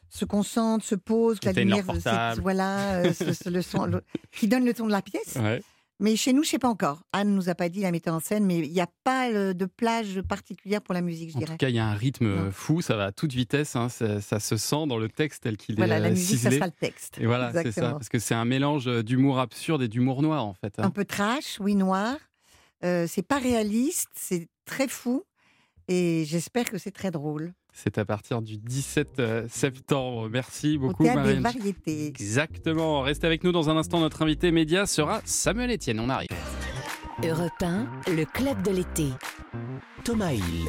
se 0.09 0.25
concentrent, 0.25 0.85
se 0.85 0.95
posent, 0.95 1.39
que 1.39 1.45
la 1.47 1.53
lumière, 1.53 1.85
portable. 1.85 2.41
voilà, 2.41 2.95
euh, 2.97 3.13
ce- 3.13 3.33
ce- 3.33 3.49
le 3.49 3.61
son, 3.61 3.85
le- 3.85 4.01
qui 4.31 4.47
donne 4.47 4.65
le 4.65 4.73
ton 4.73 4.85
de 4.87 4.91
la 4.91 5.01
pièce. 5.01 5.35
Ouais. 5.37 5.61
Mais 6.03 6.15
chez 6.15 6.33
nous, 6.33 6.43
je 6.43 6.49
sais 6.49 6.57
pas 6.57 6.67
encore. 6.67 7.03
Anne 7.13 7.35
nous 7.35 7.47
a 7.49 7.53
pas 7.53 7.69
dit, 7.69 7.81
la 7.81 7.91
metteur 7.91 8.15
en 8.15 8.19
scène, 8.19 8.43
mais 8.43 8.57
il 8.57 8.71
n'y 8.71 8.81
a 8.81 8.89
pas 9.03 9.29
euh, 9.29 9.53
de 9.53 9.65
plage 9.67 10.19
particulière 10.27 10.81
pour 10.81 10.95
la 10.95 11.01
musique, 11.01 11.29
je 11.29 11.35
En 11.35 11.39
dirais. 11.39 11.51
tout 11.51 11.57
cas, 11.57 11.69
il 11.69 11.75
y 11.75 11.79
a 11.79 11.85
un 11.85 11.93
rythme 11.93 12.51
fou, 12.51 12.81
ça 12.81 12.95
va 12.95 13.05
à 13.05 13.11
toute 13.11 13.31
vitesse, 13.33 13.75
hein, 13.75 13.87
ça, 13.87 14.19
ça 14.19 14.39
se 14.39 14.57
sent 14.57 14.87
dans 14.87 14.97
le 14.97 15.09
texte 15.09 15.43
tel 15.43 15.57
qu'il 15.57 15.75
Voilà, 15.75 15.97
est 15.97 15.99
la 15.99 16.07
euh, 16.07 16.11
musique, 16.11 16.39
ça 16.39 16.49
sera 16.49 16.65
le 16.65 16.71
texte. 16.71 17.19
Et 17.21 17.27
voilà, 17.27 17.53
c'est 17.53 17.71
ça, 17.71 17.91
parce 17.91 18.09
que 18.09 18.17
c'est 18.17 18.33
un 18.33 18.45
mélange 18.45 18.87
euh, 18.87 19.03
d'humour 19.03 19.39
absurde 19.39 19.83
et 19.83 19.87
d'humour 19.87 20.23
noir 20.23 20.43
en 20.43 20.55
fait. 20.55 20.73
hein. 20.79 20.83
un 20.85 20.89
peu 20.89 21.05
trash, 21.05 21.57
oui, 21.59 21.75
noir. 21.75 22.15
Euh, 22.83 23.05
c'est 23.07 23.21
pas 23.21 23.37
réaliste, 23.37 24.09
c'est 24.15 24.49
très 24.71 24.87
fou. 24.87 25.23
Et 25.87 26.23
j'espère 26.25 26.65
que 26.65 26.77
c'est 26.77 26.91
très 26.91 27.11
drôle. 27.11 27.53
C'est 27.73 27.97
à 27.97 28.05
partir 28.05 28.41
du 28.41 28.57
17 28.57 29.19
euh, 29.19 29.47
septembre. 29.49 30.29
Merci 30.29 30.77
Au 30.77 30.87
beaucoup, 30.87 31.03
théâtre 31.03 31.23
des 31.23 31.39
variétés. 31.39 32.07
Exactement. 32.07 33.01
Restez 33.01 33.27
avec 33.27 33.43
nous 33.43 33.51
dans 33.51 33.69
un 33.69 33.77
instant. 33.77 33.99
Notre 33.99 34.21
invité 34.21 34.51
média 34.51 34.85
sera 34.85 35.21
Samuel 35.25 35.71
Etienne. 35.71 35.99
On 35.99 36.09
arrive. 36.09 36.29
Europe 37.19 37.51
1, 37.61 37.87
le 38.15 38.25
club 38.25 38.61
de 38.63 38.71
l'été. 38.71 39.07
Thomas 40.03 40.31
Hill. 40.31 40.67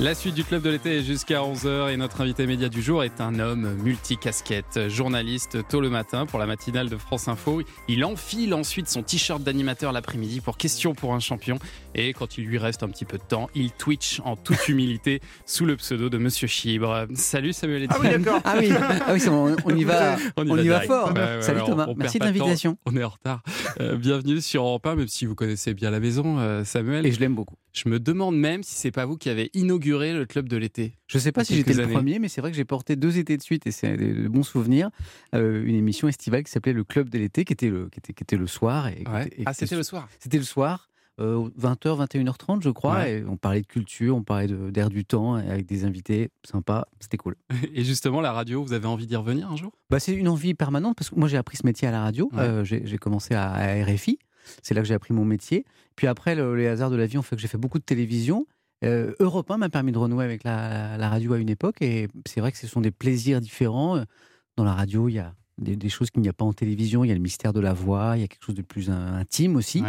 La 0.00 0.14
suite 0.14 0.34
du 0.34 0.42
club 0.44 0.62
de 0.62 0.70
l'été 0.70 0.98
est 0.98 1.02
jusqu'à 1.02 1.38
11h 1.40 1.90
et 1.90 1.96
notre 1.96 2.20
invité 2.20 2.46
média 2.46 2.68
du 2.68 2.82
jour 2.82 3.04
est 3.04 3.20
un 3.20 3.38
homme 3.38 3.74
multicasquette, 3.82 4.88
journaliste 4.88 5.58
tôt 5.68 5.80
le 5.80 5.88
matin 5.88 6.26
pour 6.26 6.38
la 6.40 6.46
matinale 6.46 6.90
de 6.90 6.96
France 6.96 7.28
Info. 7.28 7.62
Il 7.88 8.04
enfile 8.04 8.52
ensuite 8.54 8.88
son 8.88 9.02
t-shirt 9.02 9.40
d'animateur 9.42 9.92
l'après-midi 9.92 10.40
pour 10.40 10.58
Question 10.58 10.94
pour 10.94 11.14
un 11.14 11.20
champion 11.20 11.58
et 11.94 12.12
quand 12.12 12.36
il 12.38 12.44
lui 12.44 12.58
reste 12.58 12.82
un 12.82 12.88
petit 12.88 13.04
peu 13.04 13.16
de 13.18 13.22
temps, 13.22 13.48
il 13.54 13.70
twitch 13.70 14.20
en 14.24 14.36
toute 14.36 14.68
humilité 14.68 15.20
sous 15.46 15.64
le 15.64 15.76
pseudo 15.76 16.08
de 16.10 16.18
Monsieur 16.18 16.48
Chibre. 16.48 17.06
Salut 17.14 17.52
Samuel 17.52 17.86
Ah 17.88 17.96
oui, 18.00 18.06
Etienne. 18.08 18.22
d'accord. 18.22 18.42
Ah 18.44 18.56
oui, 18.58 18.70
ah 18.72 19.12
oui, 19.12 19.20
c'est 19.20 19.30
bon, 19.30 19.54
on 19.64 19.76
y 19.76 19.84
va, 19.84 20.16
on 20.36 20.58
y 20.58 20.68
va, 20.68 20.80
fort. 20.80 21.12
Ouais, 21.14 21.40
Salut 21.40 21.60
ouais, 21.60 21.66
Thomas, 21.66 21.86
merci 21.96 22.18
de 22.18 22.24
l'invitation. 22.24 22.76
On 22.84 22.96
est 22.96 23.04
en 23.04 23.10
retard. 23.10 23.42
Euh, 23.80 23.96
bienvenue 23.96 24.40
sur 24.40 24.64
Europe 24.64 24.86
1, 24.86 24.96
même 24.96 25.08
si 25.08 25.24
vous 25.24 25.36
connaissez 25.36 25.72
bien 25.72 25.83
la 25.90 26.00
maison, 26.00 26.38
euh, 26.38 26.64
Samuel. 26.64 27.06
Et 27.06 27.12
je 27.12 27.20
l'aime 27.20 27.34
beaucoup. 27.34 27.56
Je 27.72 27.88
me 27.88 27.98
demande 28.00 28.36
même 28.38 28.62
si 28.62 28.74
c'est 28.74 28.90
pas 28.92 29.04
vous 29.06 29.16
qui 29.16 29.28
avez 29.30 29.50
inauguré 29.54 30.12
le 30.12 30.26
club 30.26 30.48
de 30.48 30.56
l'été. 30.56 30.94
Je 31.08 31.18
sais 31.18 31.32
pas 31.32 31.44
si 31.44 31.54
j'étais 31.56 31.74
le 31.74 31.88
premier, 31.88 32.18
mais 32.18 32.28
c'est 32.28 32.40
vrai 32.40 32.50
que 32.50 32.56
j'ai 32.56 32.64
porté 32.64 32.96
deux 32.96 33.18
étés 33.18 33.36
de 33.36 33.42
suite 33.42 33.66
et 33.66 33.70
c'est 33.70 33.96
de, 33.96 34.28
bons 34.28 34.42
souvenirs. 34.42 34.90
euh, 35.34 35.64
une 35.64 35.74
émission 35.74 36.08
estivale 36.08 36.44
qui 36.44 36.50
s'appelait 36.52 36.72
Le 36.72 36.84
Club 36.84 37.08
de 37.08 37.18
l'été, 37.18 37.44
qui 37.44 37.52
était 37.52 37.70
le, 37.70 37.88
qui 37.90 37.98
était, 37.98 38.12
qui 38.12 38.22
était 38.22 38.36
le 38.36 38.46
soir. 38.46 38.88
Et, 38.88 39.04
Ouais. 39.12 39.28
et- 39.36 39.42
Ah, 39.46 39.52
c'était 39.54 39.76
le 39.76 39.82
soir. 39.82 40.08
C'était 40.18 40.38
le 40.38 40.44
soir. 40.44 40.88
euh, 41.20 41.48
20h, 41.56 41.96
21h30, 42.08 42.62
je 42.64 42.70
crois. 42.70 42.96
Ouais. 42.96 43.18
Et 43.20 43.24
on 43.24 43.36
parlait 43.36 43.60
de 43.62 43.66
culture, 43.68 44.16
on 44.16 44.24
parlait 44.24 44.48
d'air 44.48 44.88
du 44.88 45.04
temps, 45.04 45.34
avec 45.34 45.64
des 45.64 45.84
invités 45.84 46.30
sympas. 46.44 46.86
C'était 46.98 47.16
cool. 47.18 47.36
Et 47.72 47.84
justement, 47.84 48.20
la 48.20 48.32
radio, 48.32 48.64
vous 48.64 48.72
avez 48.72 48.86
envie 48.86 49.06
d'y 49.06 49.14
revenir 49.14 49.48
un 49.50 49.54
jour? 49.56 49.70
Bah, 49.90 50.00
c'est 50.00 50.12
une 50.12 50.26
envie 50.28 50.54
permanente 50.54 50.96
parce 50.96 51.10
que 51.10 51.14
moi 51.14 51.28
j'ai 51.28 51.36
appris 51.36 51.56
ce 51.56 51.64
métier 51.66 51.86
à 51.86 51.92
la 51.92 52.02
radio. 52.02 52.28
Ouais. 52.32 52.40
Euh, 52.40 52.64
j'ai 52.64 52.82
j'ai 52.84 52.98
commencé 52.98 53.32
à, 53.34 53.52
à 53.52 53.84
RFI. 53.84 54.18
C'est 54.62 54.74
là 54.74 54.80
que 54.82 54.86
j'ai 54.88 54.94
appris 54.94 55.12
mon 55.14 55.24
métier. 55.24 55.64
Puis 55.96 56.06
après, 56.06 56.34
le- 56.34 56.54
les 56.56 56.66
hasards 56.66 56.90
de 56.90 56.96
la 56.96 57.06
vie 57.06 57.18
ont 57.18 57.22
fait 57.22 57.36
que 57.36 57.42
j'ai 57.42 57.48
fait 57.48 57.58
beaucoup 57.58 57.78
de 57.78 57.84
télévision. 57.84 58.46
Euh, 58.84 59.12
Europe 59.20 59.50
1 59.50 59.56
m'a 59.58 59.68
permis 59.68 59.92
de 59.92 59.98
renouer 59.98 60.24
avec 60.24 60.44
la, 60.44 60.96
la 60.98 61.08
radio 61.08 61.32
à 61.34 61.38
une 61.38 61.48
époque. 61.50 61.76
Et 61.80 62.08
c'est 62.26 62.40
vrai 62.40 62.52
que 62.52 62.58
ce 62.58 62.66
sont 62.66 62.80
des 62.80 62.90
plaisirs 62.90 63.40
différents. 63.40 64.02
Dans 64.56 64.64
la 64.64 64.74
radio, 64.74 65.08
il 65.08 65.14
y 65.14 65.18
a 65.18 65.34
des, 65.56 65.76
des 65.76 65.88
choses 65.88 66.10
qu'il 66.10 66.20
n'y 66.20 66.28
a 66.28 66.32
pas 66.32 66.44
en 66.44 66.52
télévision. 66.52 67.02
Il 67.04 67.08
y 67.08 67.10
a 67.10 67.14
le 67.14 67.20
mystère 67.20 67.52
de 67.52 67.60
la 67.60 67.72
voix. 67.72 68.12
Il 68.16 68.20
y 68.20 68.24
a 68.24 68.28
quelque 68.28 68.44
chose 68.44 68.54
de 68.56 68.62
plus 68.62 68.90
in- 68.90 69.14
intime 69.14 69.56
aussi. 69.56 69.80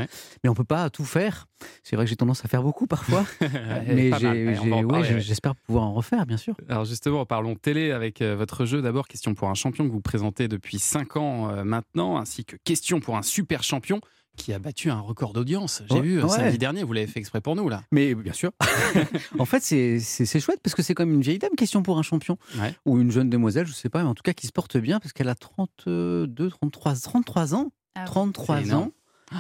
Mais 0.44 0.50
on 0.50 0.54
peut 0.54 0.64
pas 0.64 0.90
tout 0.92 1.04
faire. 1.04 1.48
C'est 1.84 1.96
vrai 1.96 2.06
que 2.06 2.10
j'ai 2.10 2.16
tendance 2.16 2.46
à 2.46 2.48
faire 2.48 2.64
beaucoup 2.64 2.88
parfois. 2.88 3.26
mais 3.88 4.12
Ouais, 4.14 5.04
j'ai- 5.04 5.10
ouais. 5.16 5.22
j'espère 5.22 5.56
pouvoir 5.56 5.84
en 5.86 5.94
refaire, 5.94 6.26
bien 6.26 6.38
sûr. 6.38 6.56
Alors 6.70 6.86
justement, 6.86 7.26
parlons 7.26 7.56
télé 7.56 7.92
avec 7.92 8.22
euh, 8.22 8.36
votre 8.36 8.66
jeu. 8.66 8.82
D'abord, 8.82 9.08
question 9.08 9.34
pour 9.34 9.50
un 9.50 9.56
champion 9.56 9.86
que 9.88 9.92
vous 9.92 10.02
présentez 10.02 10.48
depuis 10.48 10.80
5 10.80 11.18
ans 11.18 11.50
euh, 11.50 11.64
maintenant, 11.64 12.18
ainsi 12.18 12.46
que 12.46 12.56
question 12.64 13.00
pour 13.00 13.18
un 13.18 13.24
super 13.24 13.62
champion 13.64 14.00
qui 14.36 14.54
a 14.54 14.60
battu 14.60 14.90
un 14.92 15.00
record 15.00 15.34
d'audience. 15.34 15.84
J'ai 15.90 15.96
Ouais, 15.96 16.02
vu 16.02 16.20
euh, 16.20 16.24
ouais. 16.24 16.30
samedi 16.30 16.58
dernier, 16.58 16.84
vous 16.84 16.94
l'avez 16.94 17.08
fait 17.08 17.20
exprès 17.20 17.42
pour 17.42 17.56
nous 17.56 17.68
là. 17.70 17.84
Mais 17.92 18.14
bien 18.16 18.34
sûr. 18.34 18.52
en 19.40 19.46
fait, 19.46 19.62
c'est- 19.64 20.00
chouette 20.40 20.60
parce 20.64 20.76
que 20.76 20.82
c'est 20.84 20.94
comme 20.94 21.14
une 21.14 21.22
vieille 21.22 21.40
dame, 21.40 21.56
question 21.58 21.82
pour 21.84 21.98
un 21.98 22.04
champion. 22.04 22.38
Ouais. 22.60 22.74
Ou 22.86 23.00
une 23.00 23.12
jeune 23.12 23.30
demoiselle, 23.30 23.66
je 23.68 23.74
sais 23.74 23.90
pas, 23.90 24.04
mais 24.04 24.10
en 24.10 24.16
tout 24.16 24.24
cas 24.24 24.34
qui 24.34 24.48
se 24.48 24.52
porte 24.52 24.78
bien 24.78 25.00
parce 25.00 25.14
qu'elle 25.14 25.30
a 25.30 25.36
32, 25.36 26.28
33, 26.50 26.96
33 26.96 27.56
ans. 27.56 27.72
Ah 27.96 28.02
oui. 28.02 28.06
33 28.08 28.58
C'est 28.58 28.64
énorme. 28.68 28.84
ans. 28.84 28.92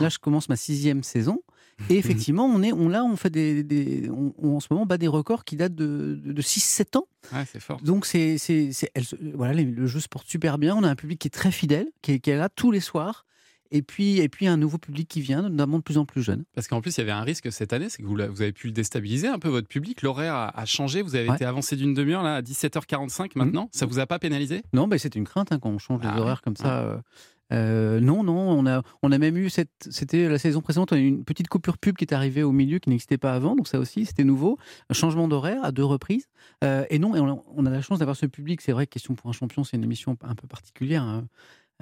Là, 0.01 0.09
je 0.09 0.17
commence 0.17 0.49
ma 0.49 0.55
sixième 0.55 1.03
saison. 1.03 1.41
Et 1.89 1.97
effectivement, 1.97 2.45
on 2.45 2.63
est, 2.63 2.71
on, 2.71 2.87
là, 2.87 3.03
on 3.03 3.17
fait 3.17 3.29
des, 3.29 3.61
des- 3.63 4.09
on, 4.09 4.33
on, 4.41 4.55
en 4.55 4.59
ce 4.61 4.67
moment 4.71 4.85
bat 4.85 4.97
des 4.97 5.09
records 5.09 5.43
qui 5.43 5.57
datent 5.57 5.75
de, 5.75 6.19
de, 6.23 6.41
6-7 6.41 6.97
ans. 6.97 7.05
Ouais, 7.33 7.43
c'est 7.51 7.59
fort. 7.59 7.81
Donc, 7.81 8.05
c'est, 8.05 8.37
voilà, 9.33 9.53
le 9.61 9.85
jeu 9.85 9.99
se 9.99 10.07
porte 10.07 10.27
super 10.29 10.57
bien. 10.57 10.73
On 10.75 10.83
a 10.83 10.89
un 10.89 10.95
public 10.95 11.19
qui 11.19 11.27
est 11.27 11.31
très 11.31 11.51
fidèle, 11.51 11.87
qui 12.01 12.13
est, 12.13 12.19
qui 12.19 12.29
est 12.29 12.37
là 12.37 12.47
tous 12.47 12.71
les 12.71 12.79
soirs. 12.79 13.25
Et 13.71 13.81
puis, 13.81 14.19
et 14.19 14.29
puis, 14.29 14.47
un 14.47 14.57
nouveau 14.57 14.77
public 14.77 15.07
qui 15.07 15.21
vient, 15.21 15.41
notamment 15.49 15.77
de 15.79 15.83
plus 15.83 15.97
en 15.97 16.05
plus 16.05 16.21
jeune. 16.21 16.43
Parce 16.53 16.67
qu'en 16.67 16.81
plus, 16.81 16.95
il 16.97 16.99
y 16.99 17.03
avait 17.03 17.11
un 17.11 17.21
risque 17.21 17.51
cette 17.51 17.73
année, 17.73 17.89
c'est 17.89 18.03
que 18.03 18.07
vous, 18.07 18.19
avez 18.21 18.51
pu 18.53 18.67
le 18.67 18.73
déstabiliser 18.73 19.27
un 19.27 19.39
peu 19.39 19.49
votre 19.49 19.67
public. 19.67 20.01
L'horaire 20.01 20.33
a, 20.35 20.59
a 20.59 20.65
changé. 20.65 21.01
Vous 21.01 21.15
avez 21.15 21.29
Ouais. 21.29 21.35
été 21.35 21.45
avancé 21.45 21.75
d'une 21.75 21.93
demi-heure 21.93 22.23
là 22.23 22.35
à 22.35 22.41
17h45 22.41 23.31
maintenant. 23.35 23.69
Ça 23.73 23.85
vous 23.85 23.99
a 23.99 24.05
pas 24.05 24.19
pénalisé? 24.19 24.61
Non, 24.73 24.87
mais 24.87 24.97
c'est 24.97 25.15
une 25.15 25.25
crainte 25.25 25.51
hein, 25.51 25.59
quand 25.59 25.69
on 25.69 25.79
change 25.79 26.01
Ah 26.03 26.07
les 26.09 26.13
ouais, 26.15 26.19
horaires 26.21 26.41
comme 26.41 26.55
ça. 26.55 26.83
euh, 26.83 26.97
Euh, 27.53 27.99
non, 27.99 28.23
non, 28.23 28.35
on 28.39 28.65
a, 28.65 28.81
on 29.03 29.11
a 29.11 29.17
même 29.19 29.37
eu, 29.37 29.51
cette, 29.51 29.69
c'était 29.91 30.27
la 30.27 30.39
saison 30.39 30.61
précédente, 30.61 30.91
on 30.93 30.95
a 30.95 30.99
eu 30.99 31.05
une 31.07 31.23
petite 31.23 31.47
coupure 31.47 31.77
pub 31.77 31.95
qui 31.95 32.03
est 32.03 32.11
arrivée 32.11 32.41
au 32.41 32.51
milieu 32.51 32.79
qui 32.79 32.89
n'existait 32.89 33.19
pas 33.19 33.33
avant, 33.35 33.55
donc 33.55 33.67
ça 33.67 33.77
aussi 33.77 34.03
c'était 34.05 34.23
nouveau. 34.23 34.57
Un 34.89 34.95
changement 34.95 35.27
d'horaire 35.27 35.63
à 35.63 35.71
deux 35.71 35.83
reprises. 35.85 36.25
Euh, 36.63 36.85
et 36.89 36.97
non, 36.97 37.15
et 37.15 37.19
on, 37.19 37.43
on 37.55 37.65
a 37.67 37.69
la 37.69 37.83
chance 37.83 37.99
d'avoir 37.99 38.17
ce 38.17 38.25
public. 38.25 38.61
C'est 38.61 38.71
vrai 38.71 38.87
que 38.87 38.93
Question 38.93 39.13
pour 39.13 39.29
un 39.29 39.33
champion, 39.33 39.63
c'est 39.63 39.77
une 39.77 39.83
émission 39.83 40.17
un 40.23 40.33
peu 40.33 40.47
particulière. 40.47 41.03
hein. 41.03 41.27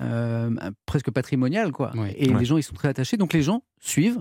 Euh, 0.01 0.49
presque 0.85 1.11
patrimoniale, 1.11 1.71
quoi. 1.71 1.91
Et 2.17 2.31
Ouais. 2.31 2.39
les 2.39 2.45
gens, 2.45 2.57
ils 2.57 2.63
sont 2.63 2.73
très 2.73 2.87
attachés. 2.87 3.17
Donc 3.17 3.33
les 3.33 3.41
gens 3.43 3.63
suivent 3.79 4.19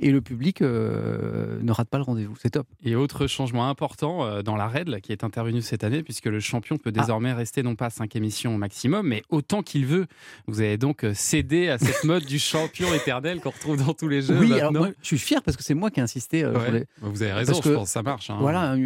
et 0.00 0.10
le 0.10 0.20
public 0.20 0.62
euh, 0.62 1.58
ne 1.62 1.70
rate 1.72 1.88
pas 1.88 1.98
le 1.98 2.04
rendez-vous. 2.04 2.34
C'est 2.40 2.50
top. 2.50 2.66
Et 2.84 2.96
autre 2.96 3.26
changement 3.26 3.68
important 3.68 4.24
euh, 4.24 4.42
dans 4.42 4.56
la 4.56 4.66
règle 4.66 5.00
qui 5.00 5.12
est 5.12 5.22
intervenue 5.24 5.62
cette 5.62 5.84
année, 5.84 6.02
puisque 6.02 6.26
le 6.26 6.40
champion 6.40 6.76
peut 6.76 6.92
Ah. 6.96 7.00
désormais 7.00 7.32
rester 7.32 7.62
non 7.62 7.74
pas 7.76 7.90
5 7.90 8.16
émissions 8.16 8.54
au 8.54 8.58
maximum, 8.58 9.06
mais 9.06 9.22
autant 9.28 9.62
qu'il 9.62 9.86
veut. 9.86 10.06
Vous 10.48 10.60
avez 10.60 10.76
donc 10.78 11.04
euh, 11.04 11.14
cédé 11.14 11.68
à 11.68 11.78
cette 11.78 12.04
mode 12.04 12.24
du 12.24 12.38
champion 12.38 12.92
éternel 12.94 13.40
qu'on 13.40 13.50
retrouve 13.50 13.76
dans 13.76 13.94
tous 13.94 14.08
les 14.08 14.22
jeux. 14.22 14.38
oui, 14.38 14.52
alors 14.54 14.72
moi, 14.72 14.88
je 15.00 15.06
suis 15.06 15.18
fier 15.18 15.42
parce 15.42 15.56
que 15.56 15.62
c'est 15.62 15.74
moi 15.74 15.90
qui 15.90 16.00
ai 16.00 16.02
insisté. 16.02 16.42
euh, 16.44 16.52
Ouais, 16.54 16.64
sur 16.64 16.72
les- 16.72 16.80
bah, 16.80 16.86
vous 17.02 17.22
avez 17.22 17.32
raison, 17.32 17.52
Parce 17.52 17.64
je 17.64 17.70
que, 17.70 17.74
pense, 17.76 17.90
ça 17.90 18.02
marche, 18.02 18.30
hein. 18.30 18.38
Voilà, 18.40 18.76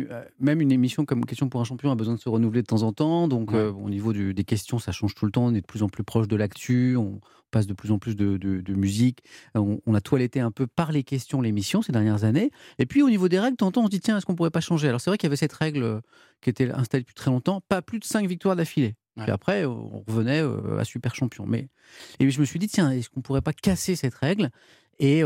même 0.40 0.60
une 0.60 0.72
émission 0.72 1.04
comme 1.04 1.24
Question 1.24 1.48
pour 1.48 1.60
un 1.60 1.64
champion 1.64 1.90
a 1.90 1.94
besoin 1.96 2.14
de 2.14 2.20
se 2.20 2.28
renouveler 2.28 2.62
de 2.62 2.66
temps 2.66 2.82
en 2.82 2.92
temps. 2.92 3.26
Donc, 3.28 3.50
Ouais. 3.52 3.58
euh, 3.58 3.72
au 3.72 3.88
niveau 3.90 4.12
du- 4.12 4.34
des 4.34 4.44
questions, 4.44 4.78
ça 4.78 4.92
change 4.92 5.14
tout 5.14 5.24
le 5.24 5.32
temps. 5.32 5.46
On 5.46 5.54
est 5.54 5.60
de 5.60 5.66
plus 5.66 5.82
en 5.82 5.88
plus 5.88 6.04
proche 6.04 6.28
de 6.28 6.36
l'actu. 6.36 6.96
On 6.96 7.20
passe 7.50 7.66
de 7.66 7.74
plus 7.74 7.90
en 7.92 7.98
plus 7.98 8.16
de, 8.16 8.36
de- 8.36 8.60
de 8.60 8.74
musique. 8.74 9.20
Euh, 9.56 9.60
On, 9.60 9.80
on 9.86 9.94
a 9.94 10.00
toiletté 10.00 10.40
un 10.40 10.50
peu 10.50 10.66
par 10.66 10.92
les 10.92 11.02
questions 11.04 11.40
l'émission 11.40 11.82
ces 11.82 11.92
dernières 11.92 12.24
années. 12.24 12.50
Et 12.78 12.86
puis, 12.86 13.02
au 13.02 13.08
niveau 13.10 13.28
des 13.28 13.38
règles, 13.38 13.56
temps, 13.56 13.72
on 13.76 13.84
se 13.86 13.90
dit 13.90 14.00
tiens, 14.00 14.16
est-ce 14.16 14.26
qu'on 14.26 14.34
pourrait 14.34 14.50
pas 14.50 14.60
changer? 14.60 14.88
Alors, 14.88 15.00
c'est 15.00 15.10
vrai 15.10 15.18
qu'il 15.18 15.26
y 15.26 15.30
avait 15.30 15.36
cette 15.36 15.52
règle 15.52 15.82
euh, 15.82 16.00
qui 16.40 16.50
était 16.50 16.70
installée 16.70 17.02
depuis 17.02 17.14
très 17.14 17.30
longtemps 17.30 17.60
pas 17.68 17.82
plus 17.82 17.98
de 17.98 18.04
5 18.04 18.26
victoires 18.28 18.56
d'affilée. 18.56 18.94
Puis 19.18 19.30
après, 19.30 19.62
euh, 19.64 19.68
on 19.70 20.04
revenait 20.06 20.42
à 20.78 20.84
super 20.84 21.14
champion. 21.14 21.46
Mais 21.46 21.68
et 22.20 22.30
je 22.30 22.38
me 22.40 22.44
suis 22.44 22.58
dit 22.58 22.68
tiens, 22.68 22.90
est-ce 22.90 23.08
qu'on 23.08 23.22
pourrait 23.22 23.40
pas 23.42 23.52
casser 23.54 23.96
cette 23.96 24.14
règle? 24.14 24.50
Et 24.98 25.22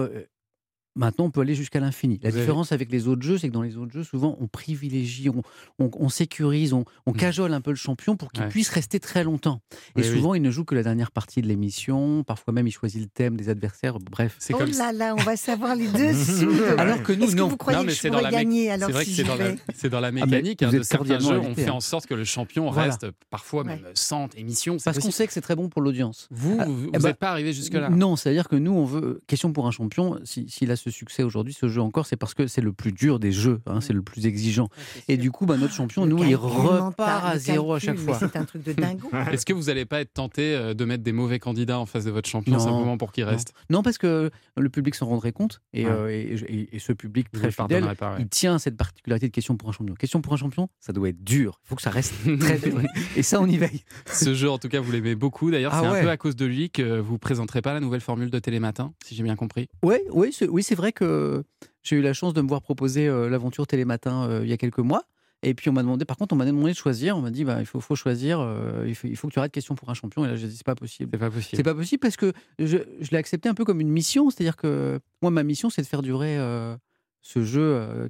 Maintenant, 0.96 1.26
on 1.26 1.30
peut 1.30 1.40
aller 1.40 1.54
jusqu'à 1.54 1.78
l'infini. 1.80 2.18
La 2.22 2.30
Vous 2.30 2.36
avez- 2.36 2.44
différence 2.44 2.72
avec 2.72 2.90
les 2.90 3.06
autres 3.06 3.22
jeux, 3.22 3.38
c'est 3.38 3.48
que 3.48 3.52
dans 3.52 3.62
les 3.62 3.76
autres 3.76 3.92
jeux, 3.92 4.02
souvent, 4.02 4.36
on 4.40 4.48
privilégie, 4.48 5.28
on, 5.30 5.42
on- 5.78 5.90
on 5.98 6.08
sécurise, 6.08 6.72
on, 6.72 6.84
on 7.06 7.12
cajole 7.12 7.52
un 7.54 7.60
peu 7.60 7.70
le 7.70 7.76
champion 7.76 8.16
pour 8.16 8.32
qu'il 8.32 8.42
Mm. 8.42 8.46
Ouais. 8.46 8.50
puisse 8.50 8.68
rester 8.70 8.98
très 9.00 9.22
longtemps. 9.22 9.60
Et 9.70 10.00
Oui, 10.00 10.02
oui. 10.04 10.16
souvent, 10.16 10.34
il 10.34 10.42
ne 10.42 10.50
joue 10.50 10.64
que 10.64 10.74
la 10.74 10.82
dernière 10.82 11.10
partie 11.12 11.42
de 11.42 11.46
l'émission. 11.46 12.24
Parfois 12.24 12.52
même, 12.52 12.66
il 12.66 12.72
choisit 12.72 13.00
le 13.00 13.06
thème 13.06 13.36
des 13.36 13.48
adversaires. 13.48 13.98
Bref. 13.98 14.36
C'est 14.40 14.52
Oh 14.54 14.58
comme 14.58 14.70
là 14.72 14.92
là, 14.92 15.14
on 15.16 15.22
va 15.22 15.36
savoir 15.36 15.76
les 15.76 15.86
dessous. 15.92 16.46
de- 16.46 16.78
Alors 16.80 17.02
que 17.02 17.12
nous, 17.12 17.24
Est-ce 17.26 17.36
non. 17.36 17.46
Que 17.46 17.50
vous 17.50 17.56
croyez 17.56 17.78
Non, 17.78 17.84
mais 17.84 17.90
que 17.90 17.94
je 17.94 18.00
c'est 18.00 18.10
dans 18.10 18.18
pourrais 18.18 18.30
la 18.30 18.36
mé- 18.38 18.40
gagner 18.42 18.70
alors 18.70 18.88
C'est 18.88 18.92
vrai 18.92 19.04
que 19.04 19.10
c'est 19.10 19.24
dans, 19.24 19.34
la, 19.36 19.48
vais 19.50 19.56
c'est 19.74 19.88
dans 19.90 20.00
la 20.00 20.08
Ah, 20.08 20.12
mécanique 20.12 20.62
hein, 20.62 20.70
vous 20.70 20.78
de 20.78 20.82
certains 20.82 21.18
jeux. 21.20 21.38
On 21.38 21.54
fait 21.54 21.68
hein. 21.68 21.72
en 21.74 21.80
sorte 21.80 22.06
que 22.06 22.14
le 22.14 22.24
champion 22.24 22.68
Voilà. 22.70 22.90
reste 22.90 23.06
parfois 23.30 23.62
même 23.64 23.80
100 23.94 24.34
émissions. 24.36 24.76
Parce 24.84 24.98
qu'on 24.98 25.10
sait 25.12 25.26
que 25.26 25.32
c'est 25.32 25.40
très 25.40 25.54
bon 25.56 25.68
pour 25.68 25.82
l'audience. 25.82 26.26
Vous, 26.32 26.56
Ah, 26.58 26.64
vous 26.66 26.86
eh 26.88 26.90
n'êtes 26.92 27.02
ben, 27.02 27.14
pas 27.14 27.30
arrivé 27.30 27.52
jusque-là. 27.52 27.90
Non, 27.90 28.16
c'est-à-dire 28.16 28.48
que 28.48 28.56
nous, 28.56 28.72
on 28.72 28.84
veut. 28.84 29.20
Question 29.28 29.52
pour 29.52 29.66
un 29.66 29.70
champion, 29.70 30.18
si- 30.24 30.48
s'il 30.48 30.70
a 30.70 30.76
ce 30.80 30.90
succès 30.90 31.22
aujourd'hui, 31.22 31.52
ce 31.52 31.68
jeu 31.68 31.80
encore, 31.80 32.06
c'est 32.06 32.16
parce 32.16 32.34
que 32.34 32.46
c'est 32.46 32.60
le 32.60 32.72
plus 32.72 32.92
dur 32.92 33.18
des 33.18 33.32
jeux, 33.32 33.60
hein, 33.66 33.80
c'est 33.80 33.92
le 33.92 34.02
plus 34.02 34.26
exigeant. 34.26 34.68
Et 35.08 35.16
du 35.16 35.30
coup, 35.30 35.46
bah, 35.46 35.56
notre 35.56 35.74
champion, 35.74 36.06
nous, 36.06 36.22
il 36.24 36.34
repart 36.36 37.24
à 37.26 37.38
zéro 37.38 37.74
à 37.74 37.78
chaque 37.78 37.98
fois. 37.98 38.16
C'est 38.18 38.36
un 38.36 38.44
truc 38.44 38.62
de 38.64 38.72
dingo. 38.72 39.08
Est-ce 39.32 39.44
que 39.46 39.52
vous 39.52 39.64
n'allez 39.64 39.84
pas 39.84 40.00
être 40.00 40.12
tenté 40.12 40.54
euh, 40.54 40.74
de 40.74 40.84
mettre 40.84 41.02
des 41.02 41.12
mauvais 41.12 41.38
candidats 41.38 41.78
en 41.78 41.86
face 41.86 42.04
de 42.04 42.10
votre 42.10 42.28
champion 42.28 42.54
Non. 42.54 42.58
simplement 42.58 42.96
pour 42.98 43.12
qu'il 43.12 43.24
reste? 43.24 43.52
Non, 43.68 43.82
parce 43.82 43.98
que 43.98 44.30
le 44.56 44.68
public 44.68 44.94
s'en 44.94 45.06
rendrait 45.06 45.32
compte 45.32 45.60
et, 45.72 45.84
Ouais. 45.86 45.90
euh, 45.90 46.08
et, 46.08 46.34
et- 46.54 46.76
et 46.76 46.78
ce 46.78 46.92
public 46.92 47.26
Vous 47.32 47.38
très 47.40 47.48
le 47.48 47.52
fidèle, 47.52 47.68
pardonnerez 47.68 47.94
pas, 47.94 48.10
ouais. 48.14 48.20
il 48.20 48.28
tient 48.28 48.54
à 48.56 48.58
cette 48.58 48.76
particularité 48.76 49.26
de 49.28 49.32
question 49.32 49.56
pour 49.56 49.68
un 49.68 49.72
champion. 49.72 49.94
Question 49.94 50.20
pour 50.20 50.32
un 50.32 50.36
champion, 50.36 50.68
ça 50.80 50.92
doit 50.92 51.08
être 51.08 51.22
dur. 51.22 51.60
Il 51.64 51.68
faut 51.68 51.76
que 51.76 51.82
ça 51.82 51.90
reste 51.90 52.14
très 52.40 52.58
dur. 52.58 52.80
Et 53.16 53.22
ça, 53.22 53.40
on 53.40 53.46
y 53.46 53.56
veille. 53.56 53.82
Ce 54.06 54.34
jeu, 54.34 54.50
en 54.50 54.58
tout 54.58 54.68
cas, 54.68 54.80
vous 54.80 54.92
l'aimez 54.92 55.14
beaucoup. 55.14 55.50
D'ailleurs, 55.50 55.72
Ah 55.74 55.80
c'est 55.82 55.88
ouais. 55.90 55.98
un 56.00 56.02
peu 56.02 56.10
à 56.10 56.16
cause 56.16 56.36
de 56.36 56.46
lui 56.46 56.70
que 56.70 56.98
vous 56.98 57.18
présenterez 57.18 57.62
pas 57.62 57.72
la 57.74 57.80
nouvelle 57.80 58.00
formule 58.00 58.30
de 58.30 58.38
Télématin, 58.38 58.92
si 59.04 59.14
j'ai 59.14 59.22
bien 59.22 59.36
compris. 59.36 59.68
Ouais, 59.82 60.02
ouais, 60.10 60.30
c'est- 60.32 60.48
oui, 60.48 60.62
c'est 60.70 60.76
vrai 60.76 60.92
que 60.92 61.42
j'ai 61.82 61.96
eu 61.96 62.02
la 62.02 62.12
chance 62.12 62.32
de 62.32 62.40
me 62.40 62.48
voir 62.48 62.62
proposer 62.62 63.08
l'aventure 63.28 63.66
Télématin 63.66 64.40
il 64.42 64.48
y 64.48 64.52
a 64.52 64.56
quelques 64.56 64.78
mois. 64.78 65.04
Et 65.42 65.54
puis 65.54 65.70
on 65.70 65.72
m'a 65.72 65.82
demandé, 65.82 66.04
par 66.04 66.16
contre, 66.16 66.34
on 66.34 66.36
m'a 66.36 66.44
demandé 66.44 66.72
de 66.72 66.76
choisir. 66.76 67.16
On 67.16 67.22
m'a 67.22 67.30
dit, 67.30 67.44
bah, 67.44 67.56
il 67.60 67.66
faut, 67.66 67.80
faut 67.80 67.94
choisir. 67.96 68.40
euh, 68.40 68.84
il, 68.86 68.94
faut, 68.94 69.06
il 69.06 69.16
faut 69.16 69.28
que 69.28 69.32
tu 69.32 69.38
arrêtes 69.38 69.52
question 69.52 69.74
pour 69.74 69.88
un 69.88 69.94
champion. 69.94 70.24
Et 70.24 70.28
là, 70.28 70.36
j'ai 70.36 70.48
dit, 70.48 70.56
c'est 70.56 70.66
pas 70.66 70.74
possible. 70.74 71.08
C'est 71.12 71.18
pas 71.18 71.30
possible. 71.30 71.56
C'est 71.56 71.62
pas 71.62 71.74
possible 71.74 72.00
parce 72.00 72.16
que 72.16 72.32
je, 72.58 72.78
je 73.00 73.10
l'ai 73.10 73.16
accepté 73.16 73.48
un 73.48 73.54
peu 73.54 73.64
comme 73.64 73.80
une 73.80 73.88
mission. 73.88 74.28
C'est-à-dire 74.28 74.56
que 74.56 75.00
moi, 75.22 75.30
ma 75.30 75.42
mission, 75.42 75.70
c'est 75.70 75.80
de 75.80 75.86
faire 75.86 76.02
durer 76.02 76.38
euh, 76.38 76.76
ce 77.22 77.42
jeu 77.42 77.62
euh, 77.62 78.08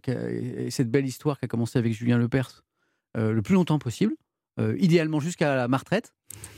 et 0.67 0.71
cette 0.71 0.91
belle 0.91 1.07
histoire 1.07 1.39
qui 1.39 1.45
a 1.45 1.49
commencé 1.49 1.79
avec 1.79 1.93
Julien 1.93 2.19
Lepers 2.19 2.63
le 3.17 3.41
plus 3.43 3.55
longtemps 3.55 3.81
possible. 3.81 4.15
Euh, 4.61 4.77
idéalement 4.79 5.21
jusqu'à 5.21 5.67
ma 5.69 5.77
retraite, 5.79 6.13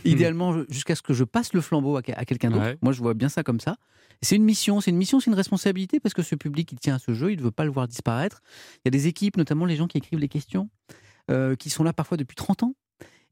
idéalement 0.04 0.52
je- 0.52 0.64
jusqu'à 0.68 0.94
ce 0.94 1.02
que 1.02 1.14
je 1.14 1.24
passe 1.24 1.52
le 1.52 1.60
flambeau 1.60 1.96
à, 1.96 2.02
que- 2.02 2.12
à 2.12 2.24
quelqu'un 2.24 2.50
d'autre. 2.50 2.64
Ouais. 2.64 2.78
Moi, 2.82 2.92
je 2.92 2.98
vois 3.00 3.14
bien 3.14 3.28
ça 3.28 3.42
comme 3.42 3.60
ça. 3.60 3.76
C'est 4.20 4.36
une 4.36 4.44
mission, 4.44 4.80
c'est 4.80 4.90
une 4.90 4.96
mission, 4.96 5.18
c'est 5.20 5.30
une 5.30 5.36
responsabilité 5.36 5.98
parce 6.00 6.14
que 6.14 6.22
ce 6.22 6.34
public, 6.34 6.70
il 6.72 6.78
tient 6.78 6.96
à 6.96 6.98
ce 6.98 7.12
jeu, 7.14 7.32
il 7.32 7.38
ne 7.38 7.42
veut 7.42 7.50
pas 7.50 7.64
le 7.64 7.70
voir 7.70 7.88
disparaître. 7.88 8.40
Il 8.76 8.80
y 8.84 8.88
a 8.88 8.90
des 8.90 9.06
équipes, 9.08 9.36
notamment 9.36 9.64
les 9.64 9.76
gens 9.76 9.86
qui 9.88 9.98
écrivent 9.98 10.18
les 10.20 10.28
questions, 10.28 10.68
euh, 11.30 11.54
qui 11.56 11.70
sont 11.70 11.84
là 11.84 11.92
parfois 11.92 12.16
depuis 12.16 12.34
30 12.36 12.62
ans. 12.62 12.74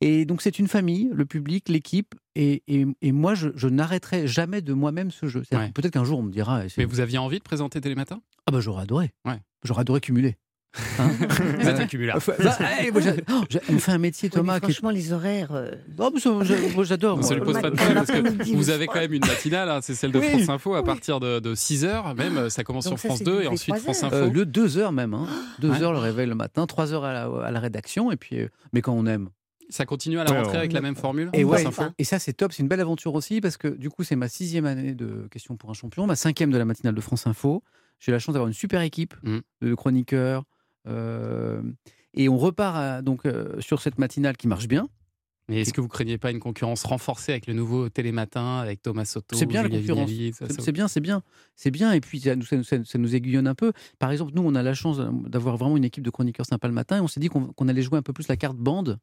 Et 0.02 0.24
donc, 0.24 0.40
c'est 0.40 0.58
une 0.58 0.66
famille, 0.66 1.10
le 1.12 1.26
public, 1.26 1.68
l'équipe. 1.68 2.14
Et, 2.34 2.62
et- 2.68 2.86
et 3.02 3.12
moi, 3.12 3.34
je, 3.34 3.50
je 3.54 3.68
n'arrêterai 3.68 4.26
jamais 4.26 4.62
de 4.62 4.72
moi-même 4.72 5.10
ce 5.10 5.26
jeu. 5.26 5.42
Ouais. 5.52 5.70
Peut-être 5.72 5.92
qu'un 5.92 6.04
jour, 6.04 6.18
on 6.18 6.22
me 6.22 6.32
dira. 6.32 6.62
c'est- 6.68 6.78
Mais 6.78 6.84
vous 6.86 7.00
aviez 7.00 7.18
envie 7.18 7.38
de 7.38 7.44
présenter 7.44 7.80
Télématin? 7.80 8.22
Ah, 8.46 8.52
bah, 8.52 8.60
j'aurais 8.60 8.82
adoré. 8.84 9.12
Ouais. 9.26 9.38
J'aurais 9.62 9.82
adoré 9.82 10.00
cumuler. 10.00 10.36
Hein 10.98 11.08
Vous 11.58 11.68
êtes 11.68 11.80
un 11.80 11.86
cumulard. 11.86 12.18
Bah, 12.26 12.34
hey, 12.78 12.90
moi, 12.92 13.00
oh, 13.32 13.42
on 13.70 13.78
fait 13.78 13.92
un 13.92 13.98
métier, 13.98 14.30
Thomas. 14.30 14.60
qui 14.60 14.66
est- 14.66 14.72
franchement, 14.72 14.90
les 14.90 15.12
horaires. 15.12 15.50
euh, 15.52 15.72
Non, 15.98 16.10
mais 16.14 16.20
ça, 16.20 16.30
j'a- 16.42 16.54
moi, 16.74 16.84
j'adore. 16.84 17.18
Pose 17.18 17.28
pas 17.60 17.70
de 17.70 17.76
problème 17.76 17.94
parce 18.04 18.10
que 18.10 18.52
vous 18.54 18.70
avez 18.70 18.86
quand 18.86 19.00
même 19.00 19.12
une 19.12 19.26
matinale, 19.26 19.68
hein, 19.68 19.80
c'est 19.82 19.94
celle 19.94 20.12
de 20.12 20.20
Oui. 20.20 20.28
France 20.28 20.48
Info 20.48 20.74
à 20.74 20.84
partir 20.84 21.18
de, 21.20 21.54
6h, 21.54 22.14
même 22.16 22.36
euh, 22.38 22.50
ça 22.50 22.62
commence 22.64 22.84
Donc 22.84 22.98
sur 22.98 23.00
ça, 23.00 23.08
France 23.08 23.18
c'est 23.18 23.24
2 23.24 23.32
toutes 23.36 23.44
et 23.44 23.48
ensuite 23.48 23.74
trois 23.74 23.78
France 23.80 24.02
heures. 24.04 24.14
Info. 24.14 24.16
Euh, 24.26 24.30
le 24.32 24.46
2 24.46 24.78
heures 24.78 24.92
même. 24.92 25.14
Hein. 25.14 25.26
2 25.58 25.70
Ouais. 25.70 25.82
heures 25.82 25.92
le 25.92 25.98
réveil 25.98 26.26
le 26.26 26.34
matin, 26.36 26.66
3 26.66 26.92
heures 26.92 27.04
à 27.04 27.12
la, 27.12 27.24
à 27.44 27.50
la 27.50 27.60
rédaction. 27.60 28.12
Et 28.12 28.16
puis, 28.16 28.38
euh, 28.40 28.48
mais 28.72 28.80
quand 28.80 28.92
on 28.92 29.06
aime. 29.06 29.28
Ça 29.70 29.86
continue 29.86 30.18
à 30.18 30.24
la 30.24 30.30
Ouais, 30.30 30.36
rentrée 30.38 30.52
ouais. 30.52 30.58
avec 30.58 30.72
la 30.72 30.80
même 30.80 30.96
formule 30.96 31.30
Et, 31.32 31.42
France 31.42 31.60
ouais, 31.60 31.66
Info 31.66 31.82
et 31.98 32.04
ça, 32.04 32.18
c'est 32.18 32.32
top. 32.32 32.52
C'est 32.52 32.62
une 32.62 32.68
belle 32.68 32.80
aventure 32.80 33.14
aussi 33.14 33.40
parce 33.40 33.56
que 33.56 33.68
du 33.68 33.88
coup, 33.88 34.02
c'est 34.02 34.16
ma 34.16 34.28
sixième 34.28 34.66
année 34.66 34.94
de 34.94 35.28
Question 35.30 35.56
pour 35.56 35.70
un 35.70 35.74
champion, 35.74 36.06
ma 36.06 36.16
cinquième 36.16 36.50
de 36.50 36.58
la 36.58 36.64
matinale 36.64 36.94
de 36.94 37.00
France 37.00 37.26
Info. 37.26 37.62
J'ai 38.00 38.10
la 38.12 38.18
chance 38.18 38.32
d'avoir 38.32 38.48
une 38.48 38.54
super 38.54 38.80
équipe 38.82 39.14
Mm. 39.22 39.38
de 39.62 39.74
chroniqueurs. 39.74 40.44
Euh, 40.86 41.62
et 42.14 42.28
on 42.28 42.38
repart 42.38 42.76
à- 42.76 43.02
donc 43.02 43.26
euh, 43.26 43.60
sur 43.60 43.80
cette 43.80 43.98
matinale 43.98 44.36
qui 44.36 44.48
marche 44.48 44.68
bien. 44.68 44.88
Mais 45.48 45.62
est-ce 45.62 45.72
que 45.72 45.80
vous 45.80 45.88
craignez 45.88 46.16
pas 46.16 46.30
une 46.30 46.38
concurrence 46.38 46.84
renforcée 46.84 47.32
avec 47.32 47.48
le 47.48 47.54
nouveau 47.54 47.88
Télématin, 47.88 48.58
avec 48.58 48.82
Thomas 48.82 49.04
Soto 49.04 49.34
C'est 49.36 49.46
bien 49.46 49.64
la 49.64 49.68
concurrence. 49.68 50.08
C'est 50.08 50.32
ça- 50.62 50.70
bien, 50.70 50.86
c'est 50.86 51.00
bien, 51.00 51.22
c'est 51.56 51.72
bien. 51.72 51.90
Et 51.92 52.00
puis 52.00 52.20
ça 52.20 52.36
nous, 52.36 52.44
ça 52.44 52.56
nous- 52.56 52.84
ça 52.84 52.98
nous 52.98 53.14
aiguillonne 53.16 53.48
un 53.48 53.56
peu. 53.56 53.72
Par 53.98 54.12
exemple, 54.12 54.30
nous, 54.36 54.42
on 54.42 54.54
a 54.54 54.62
la 54.62 54.74
chance 54.74 54.98
d'avoir 55.26 55.56
vraiment 55.56 55.76
une 55.76 55.84
équipe 55.84 56.04
de 56.04 56.10
chroniqueurs 56.10 56.46
sympa 56.46 56.68
le 56.68 56.74
matin, 56.74 56.98
et 56.98 57.00
on 57.00 57.08
s'est 57.08 57.18
dit 57.18 57.28
qu'on 57.28 57.68
allait 57.68 57.82
jouer 57.82 57.98
un 57.98 58.02
peu 58.02 58.12
plus 58.12 58.28
la 58.28 58.36
carte 58.36 58.58
bande. 58.58 58.98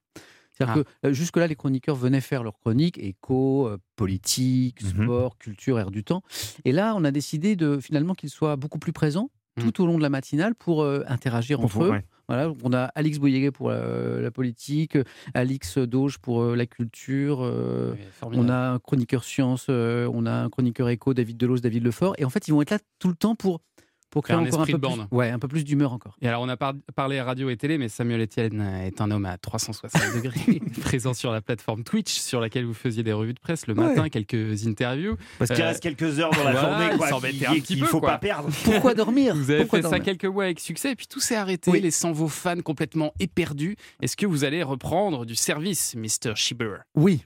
C'est-à-dire 0.53 0.75
Ah. 0.77 0.83
que 1.01 1.07
euh, 1.09 1.13
jusque-là, 1.13 1.47
les 1.47 1.55
chroniqueurs 1.55 1.97
venaient 1.97 2.21
faire 2.21 2.43
leurs 2.43 2.57
chroniques, 2.57 2.97
éco, 2.97 3.67
euh, 3.67 3.77
politique, 3.97 4.81
Mhm. 4.83 5.03
sport, 5.03 5.37
culture, 5.37 5.77
air 5.79 5.91
du 5.91 6.05
temps. 6.05 6.23
Et 6.63 6.71
là, 6.71 6.95
on 6.95 7.03
a 7.03 7.11
décidé 7.11 7.57
de 7.57 7.77
finalement 7.81 8.13
qu'ils 8.15 8.29
soient 8.29 8.55
beaucoup 8.55 8.79
plus 8.79 8.93
présents 8.93 9.29
tout 9.59 9.83
au 9.83 9.85
long 9.85 9.97
de 9.97 10.03
la 10.03 10.09
matinale 10.09 10.55
pour 10.55 10.83
euh, 10.83 11.03
interagir 11.07 11.59
entre 11.59 11.83
eux. 11.83 11.91
ouais. 11.91 12.03
Voilà, 12.29 12.51
on 12.61 12.73
a 12.73 12.85
Alix 12.95 13.19
Bouyguet 13.19 13.51
pour 13.51 13.69
euh, 13.69 14.19
la 14.21 14.31
politique, 14.31 14.97
Alix 15.33 15.77
Dauge 15.77 16.17
pour 16.17 16.41
euh, 16.41 16.55
la 16.57 16.65
culture, 16.65 17.39
euh, 17.41 17.93
Oui, 18.25 18.37
on 18.37 18.49
a 18.49 18.71
un 18.71 18.79
chroniqueur 18.79 19.23
science, 19.23 19.69
on 19.69 20.25
a 20.25 20.31
un 20.31 20.49
chroniqueur 20.49 20.89
éco, 20.89 21.13
David 21.13 21.37
Delos, 21.37 21.59
David 21.59 21.85
Lefort. 21.85 22.15
Et 22.17 22.25
en 22.25 22.29
fait, 22.29 22.49
ils 22.49 22.51
vont 22.51 22.61
être 22.61 22.71
là 22.71 22.79
tout 22.99 23.07
le 23.07 23.15
temps 23.15 23.35
pour, 23.35 23.61
pour 24.09 24.23
créer 24.23 24.35
un 24.35 24.39
encore 24.45 24.59
un 24.59 24.63
esprit 24.63 24.73
peu, 24.73 24.79
de 24.79 24.87
plus, 24.87 24.97
bande. 24.97 25.07
ouais, 25.11 25.29
un 25.29 25.39
peu 25.39 25.47
plus 25.47 25.63
d'humeur 25.63 25.91
encore. 25.93 26.15
Et 26.21 26.27
alors, 26.27 26.41
on 26.41 26.49
a 26.49 26.55
par- 26.57 26.73
parlé 26.95 27.19
radio 27.21 27.49
et 27.49 27.57
télé, 27.57 27.77
mais 27.77 27.89
Samuel 27.89 28.21
Etienne 28.21 28.61
est 28.83 29.01
un 29.01 29.11
homme 29.11 29.25
à 29.25 29.37
360 29.37 30.01
degrés, 30.15 30.61
présent 30.81 31.13
sur 31.13 31.31
la 31.31 31.41
plateforme 31.41 31.83
Twitch, 31.83 32.17
sur 32.19 32.39
laquelle 32.39 32.65
vous 32.65 32.73
faisiez 32.73 33.03
des 33.03 33.13
revues 33.13 33.33
de 33.33 33.39
presse 33.39 33.67
le 33.67 33.73
matin, 33.75 34.09
quelques 34.09 34.65
interviews. 34.65 35.17
Parce 35.39 35.51
qu'il 35.51 35.61
Euh, 35.61 35.67
reste 35.67 35.83
quelques 35.83 36.19
heures 36.19 36.31
dans 36.31 36.43
la 36.43 36.51
voilà, 36.51 36.61
journée, 36.61 36.85
il 36.93 36.97
quoi, 36.97 37.07
un 37.49 37.59
petit 37.59 37.77
peu, 37.77 37.85
faut 37.85 37.99
quoi. 37.99 38.11
pas 38.11 38.17
perdre. 38.17 38.49
Pourquoi 38.63 38.93
dormir 38.93 39.35
Vous 39.35 39.51
avez 39.51 39.61
Pourquoi 39.61 39.81
fait 39.81 39.89
ça 39.89 39.99
quelques 39.99 40.25
mois 40.25 40.45
avec 40.45 40.59
succès, 40.59 40.91
et 40.91 40.95
puis 40.95 41.07
tout 41.07 41.19
s'est 41.19 41.35
arrêté, 41.35 41.69
Oui. 41.71 41.81
laissant 41.81 42.11
vos 42.11 42.27
fans 42.27 42.61
complètement 42.61 43.13
éperdus. 43.19 43.75
Est-ce 44.01 44.15
que 44.15 44.25
vous 44.25 44.43
allez 44.43 44.63
reprendre 44.63 45.25
du 45.25 45.35
service, 45.35 45.95
Mr. 45.95 46.35
Schieber? 46.35 46.77
Oui. 46.95 47.23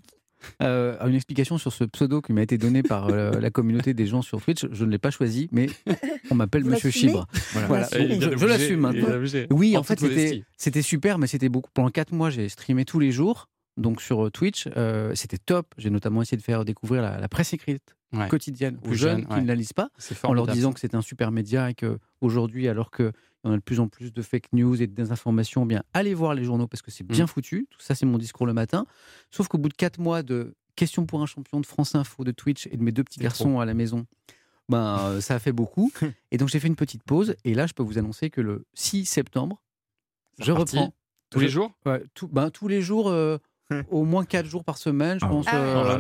Euh, 0.62 0.98
une 1.08 1.16
explication 1.16 1.58
sur 1.58 1.74
ce 1.74 1.84
pseudo 1.84 2.22
qui 2.22 2.34
m'a 2.34 2.42
été 2.42 2.58
donné 2.58 2.84
par 2.84 3.10
euh, 3.10 3.32
la 3.40 3.50
communauté 3.50 3.94
des 3.94 4.08
gens 4.08 4.22
sur 4.22 4.42
Twitch. 4.42 4.66
Je 4.72 4.86
ne 4.86 4.92
l'ai 4.92 4.98
pas 4.98 5.12
choisi, 5.12 5.50
mais 5.52 5.68
on 6.32 6.36
m'appelle 6.36 6.66
Monsieur 6.66 6.90
Chibre. 6.92 7.28
Voilà. 7.54 7.68
Voilà. 7.68 7.88
Je, 7.92 8.46
l'assume 8.46 8.80
maintenant. 8.80 9.08
Oui, 9.52 9.76
en, 9.78 9.82
En 9.82 9.84
fait, 9.84 10.00
c'était 10.58 10.82
super, 10.82 11.18
mais 11.18 11.28
c'était 11.28 11.50
beaucoup. 11.50 11.70
Pendant 11.74 11.90
4 11.90 12.12
mois, 12.14 12.30
j'ai 12.30 12.50
streamé 12.50 12.86
tous 12.86 13.00
les 13.00 13.12
jours. 13.12 13.48
Donc 13.78 14.02
sur 14.02 14.26
euh, 14.26 14.30
Twitch, 14.30 14.68
euh, 14.76 15.14
c'était 15.16 15.38
top. 15.38 15.74
J'ai 15.78 15.90
notamment 15.90 16.22
essayé 16.22 16.38
de 16.38 16.44
faire 16.44 16.66
découvrir 16.66 17.02
la, 17.02 17.20
la 17.20 17.28
presse 17.30 17.54
écrite 17.54 17.96
Ouais. 18.14 18.28
quotidienne 18.28 18.78
aux 18.86 18.94
jeunes, 18.94 19.26
qui 19.26 19.32
ouais. 19.32 19.42
ne 19.42 19.48
la 19.48 19.56
lisent 19.56 19.72
pas, 19.72 19.88
en 20.24 20.34
leur 20.34 20.46
disant 20.46 20.74
que 20.74 20.82
c'est 20.82 20.96
un 20.96 21.02
super 21.02 21.32
média 21.32 21.70
et 21.70 21.74
que 21.74 21.98
aujourd'hui, 22.20 22.68
alors 22.68 22.92
qu'il 22.92 23.10
en 23.44 23.52
a 23.54 23.56
de 23.58 23.62
plus 23.62 23.80
en 23.80 23.88
plus 23.88 24.14
de 24.14 24.22
fake 24.22 24.54
news 24.54 24.82
et 24.82 24.88
de 24.88 24.94
désinformation, 24.94 25.64
eh 25.64 25.68
bien 25.68 25.84
allez 25.94 26.14
voir 26.14 26.34
les 26.36 26.44
journaux 26.44 26.68
parce 26.68 26.82
que 26.82 26.92
c'est 26.92 27.04
bien 27.04 27.24
Mm. 27.26 27.28
foutu. 27.28 27.68
Tout 27.70 27.80
ça, 27.82 27.96
c'est 27.96 28.06
mon 28.06 28.18
discours 28.18 28.46
le 28.46 28.54
matin. 28.54 28.86
Sauf 29.32 29.48
qu'au 29.48 29.58
bout 29.58 29.70
de 29.70 29.74
4 29.74 30.00
mois 30.00 30.24
de 30.24 30.54
Question 30.78 31.06
pour 31.06 31.22
un 31.22 31.26
champion 31.26 31.60
de 31.60 31.66
France 31.66 31.96
Info, 31.96 32.24
de 32.24 32.32
Twitch 32.32 32.68
et 32.68 32.78
de 32.78 32.82
mes 32.84 32.92
deux 32.94 33.04
petits 33.04 33.20
garçons 33.20 33.60
à 33.60 33.66
la 33.66 33.74
maison, 33.74 34.06
ben, 34.70 34.98
euh, 35.18 35.22
ça 35.22 35.36
a 35.36 35.40
fait 35.40 35.52
beaucoup. 35.52 35.92
et 36.32 36.38
donc 36.38 36.48
j'ai 36.48 36.60
fait 36.62 36.68
une 36.70 36.78
petite 36.78 37.04
pause. 37.04 37.36
Et 37.44 37.54
là, 37.54 37.68
je 37.68 37.74
peux 37.74 37.84
vous 37.84 37.98
annoncer 37.98 38.30
que 38.30 38.40
le 38.42 38.66
6 38.74 39.06
septembre, 39.06 39.62
je 40.40 40.52
reprends. 40.52 40.94
Tous 41.30 41.40
les 41.40 41.50
jours? 41.50 41.72
Ouais, 41.86 42.04
tout- 42.14 42.28
ben, 42.30 42.50
Tous 42.52 42.68
les 42.70 42.82
jours, 42.82 43.10
euh, 43.10 43.38
au 43.90 44.04
moins 44.04 44.26
4 44.26 44.46
jours 44.46 44.64
par 44.64 44.78
semaine, 44.78 45.18
je 45.22 45.26
pense. 45.26 45.46
Euh, 45.54 45.98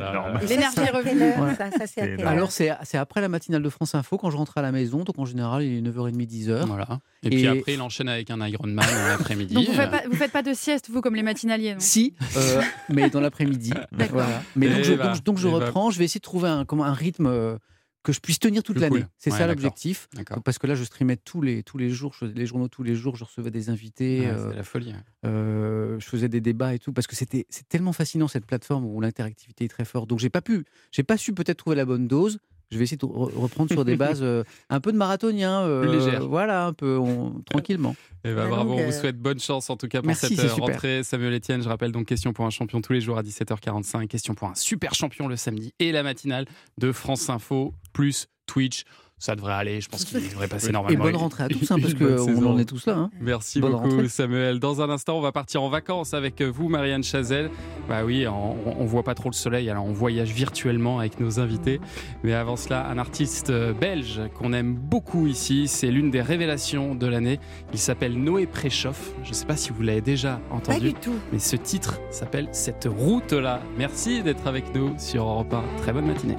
L'énergie 0.47 0.79
est 0.79 0.89
revenue. 0.89 1.21
Ouais. 1.41 1.55
ça, 1.55 1.71
ça, 1.71 1.87
c'est 1.87 2.21
Alors, 2.23 2.51
c'est 2.51 2.71
c'est 2.83 2.97
après 2.97 3.21
la 3.21 3.29
matinale 3.29 3.63
de 3.63 3.69
France 3.69 3.95
Info 3.95 4.17
quand 4.17 4.29
je 4.31 4.37
rentre 4.37 4.57
à 4.57 4.61
la 4.61 4.71
maison. 4.71 5.03
Donc, 5.03 5.17
en 5.19 5.25
général, 5.25 5.63
il 5.63 5.77
est 5.77 5.89
9h30, 5.89 6.27
10h. 6.27 6.65
Voilà. 6.65 6.99
Et, 7.23 7.29
puis 7.29 7.41
Et- 7.43 7.47
après, 7.47 7.73
il 7.73 7.81
enchaîne 7.81 8.09
avec 8.09 8.29
un 8.31 8.45
Ironman 8.47 8.85
l'après-midi. 9.07 9.53
Donc 9.53 9.65
vous 9.67 9.73
faites, 9.73 9.91
pas, 9.91 10.01
vous 10.09 10.15
faites 10.15 10.31
pas 10.31 10.41
de 10.43 10.53
sieste, 10.53 10.89
vous, 10.89 11.01
comme 11.01 11.15
les 11.15 11.23
matinaliers 11.23 11.73
non 11.73 11.79
Si, 11.79 12.15
euh, 12.37 12.61
mais 12.89 13.09
dans 13.09 13.21
l'après-midi. 13.21 13.71
D'accord. 13.91 14.21
Voilà. 14.21 14.41
Mais 14.55 14.67
Et 14.67 14.69
donc, 14.73 14.83
je, 14.83 14.93
bah, 14.93 15.13
donc, 15.13 15.23
donc 15.23 15.37
je 15.37 15.47
bah. 15.47 15.53
reprends. 15.55 15.89
Je 15.91 15.99
vais 15.99 16.05
essayer 16.05 16.19
de 16.19 16.23
trouver 16.23 16.49
un, 16.49 16.65
comment, 16.65 16.83
un 16.85 16.93
rythme 16.93 17.27
euh, 17.27 17.57
que 18.03 18.11
je 18.11 18.19
puisse 18.19 18.39
tenir 18.39 18.63
toute 18.63 18.77
l'année. 18.79 19.01
cool. 19.01 19.07
C'est 19.17 19.31
Ouais, 19.31 19.37
ça 19.37 19.47
l'objectif. 19.47 20.07
Parce 20.43 20.57
que 20.57 20.65
là, 20.67 20.75
je 20.75 20.83
streamais 20.83 21.17
tous 21.17 21.41
les, 21.41 21.61
tous 21.63 21.77
les 21.77 21.89
jours, 21.89 22.13
je 22.13 22.19
faisais 22.19 22.33
les 22.33 22.45
journaux 22.45 22.67
tous 22.67 22.83
les 22.83 22.95
jours, 22.95 23.15
je 23.15 23.23
recevais 23.23 23.51
des 23.51 23.69
invités, 23.69 24.27
euh, 24.27 24.53
la 24.53 24.63
folie. 24.63 24.91
hein. 24.91 25.03
euh, 25.25 25.99
je 25.99 26.05
faisais 26.07 26.27
des 26.29 26.41
débats 26.41 26.73
et 26.73 26.79
tout, 26.79 26.93
parce 26.93 27.07
que 27.07 27.15
c'était 27.15 27.45
c'est 27.49 27.67
tellement 27.69 27.93
fascinant 27.93 28.27
cette 28.27 28.45
plateforme 28.45 28.85
où 28.85 28.99
l'interactivité 29.01 29.65
est 29.65 29.69
très 29.69 29.85
forte. 29.85 30.09
Donc 30.09 30.19
j'ai 30.19 30.29
pas 30.29 30.41
pu, 30.41 30.65
j'ai 30.91 31.03
pas 31.03 31.17
su 31.17 31.33
peut-être 31.33 31.57
trouver 31.57 31.75
la 31.75 31.85
bonne 31.85 32.07
dose. 32.07 32.39
Je 32.71 32.77
vais 32.77 32.83
essayer 32.85 32.97
de 32.97 33.05
re- 33.05 33.33
reprendre 33.35 33.69
sur 33.71 33.83
des 33.85 33.95
bases 33.97 34.21
euh, 34.23 34.43
un 34.69 34.79
peu 34.79 34.91
de 34.91 34.97
marathonien, 34.97 35.61
euh, 35.61 35.81
Plus 35.81 35.91
légères. 35.91 36.27
Voilà, 36.27 36.65
un 36.65 36.73
peu 36.73 36.97
on- 36.97 37.41
tranquillement. 37.49 37.95
Eh 38.23 38.33
ben, 38.33 38.47
bravo, 38.49 38.69
donc, 38.71 38.79
on 38.79 38.85
vous 38.85 38.91
souhaite 38.91 39.17
bonne 39.19 39.39
chance 39.39 39.69
en 39.69 39.77
tout 39.77 39.87
cas 39.87 39.99
pour 39.99 40.07
Merci, 40.07 40.27
cette 40.27 40.37
c'est 40.39 40.45
euh, 40.45 40.49
super. 40.49 40.67
rentrée. 40.75 41.03
Samuel 41.03 41.33
Etienne, 41.33 41.61
je 41.63 41.67
rappelle 41.69 41.91
donc 41.91 42.05
question 42.05 42.33
pour 42.33 42.45
un 42.45 42.49
champion 42.49 42.79
tous 42.81 42.93
les 42.93 43.01
jours 43.01 43.17
à 43.17 43.23
17h45, 43.23 44.07
question 44.07 44.33
pour 44.35 44.47
un 44.47 44.55
super 44.55 44.93
champion 44.93 45.27
le 45.27 45.35
samedi 45.35 45.73
et 45.79 45.91
la 45.91 46.03
matinale 46.03 46.45
de 46.77 46.91
France 46.91 47.29
Info 47.29 47.73
plus 47.93 48.27
Twitch. 48.45 48.83
Ça 49.21 49.35
devrait 49.35 49.53
aller, 49.53 49.79
je 49.81 49.87
pense 49.87 50.03
qu'il 50.03 50.19
devrait 50.29 50.47
passer 50.47 50.69
Et 50.69 50.71
normalement. 50.71 51.03
bonne 51.03 51.15
rentrée 51.15 51.43
à 51.43 51.47
tous, 51.47 51.69
hein, 51.69 51.77
parce 51.81 51.93
qu'on 51.93 52.43
en 52.45 52.57
est 52.57 52.65
tous 52.65 52.87
là. 52.87 52.95
hein. 52.97 53.09
Merci 53.21 53.61
Bonne 53.61 53.73
beaucoup 53.73 53.89
rentrée. 53.89 54.09
Samuel. 54.09 54.59
Dans 54.59 54.81
un 54.81 54.89
instant, 54.89 55.15
on 55.15 55.21
va 55.21 55.31
partir 55.31 55.61
en 55.61 55.69
vacances 55.69 56.15
avec 56.15 56.41
vous, 56.41 56.69
Marianne 56.69 57.03
Chazelle. 57.03 57.51
Bah 57.87 58.03
oui, 58.03 58.25
on, 58.27 58.55
on 58.65 58.85
voit 58.85 59.03
pas 59.03 59.13
trop 59.13 59.29
le 59.29 59.35
soleil, 59.35 59.69
alors 59.69 59.85
on 59.85 59.93
voyage 59.93 60.31
virtuellement 60.31 60.97
avec 60.97 61.19
nos 61.19 61.39
invités. 61.39 61.79
Mais 62.23 62.33
avant 62.33 62.55
cela, 62.55 62.87
un 62.87 62.97
artiste 62.97 63.51
euh, 63.51 63.73
belge 63.73 64.21
qu'on 64.33 64.53
aime 64.53 64.73
beaucoup 64.73 65.27
ici, 65.27 65.67
c'est 65.67 65.91
l'une 65.91 66.09
des 66.09 66.21
révélations 66.21 66.95
de 66.95 67.05
l'année. 67.05 67.39
Il 67.73 67.79
s'appelle 67.79 68.17
Noé 68.17 68.47
Préchoff. 68.47 69.11
Je 69.23 69.29
ne 69.29 69.33
sais 69.35 69.45
pas 69.45 69.55
si 69.55 69.69
vous 69.69 69.83
l'avez 69.83 70.01
déjà 70.01 70.41
Pas 70.49 70.55
entendu, 70.55 70.79
du 70.79 70.93
tout. 70.95 71.13
mais 71.31 71.37
ce 71.37 71.55
titre 71.55 71.99
s'appelle 72.09 72.49
Cette 72.53 72.87
route-là. 72.89 73.61
Merci 73.77 74.23
d'être 74.23 74.47
avec 74.47 74.73
nous 74.73 74.95
sur 74.97 75.25
Europe 75.25 75.53
1. 75.53 75.63
Très 75.83 75.93
bonne 75.93 76.07
matinée. 76.07 76.37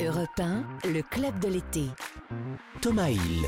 Europe 0.00 0.40
1, 0.40 0.64
le 0.88 1.02
club 1.02 1.38
de 1.40 1.48
l'été. 1.48 1.90
Thomas 2.80 3.10
Hill. 3.10 3.46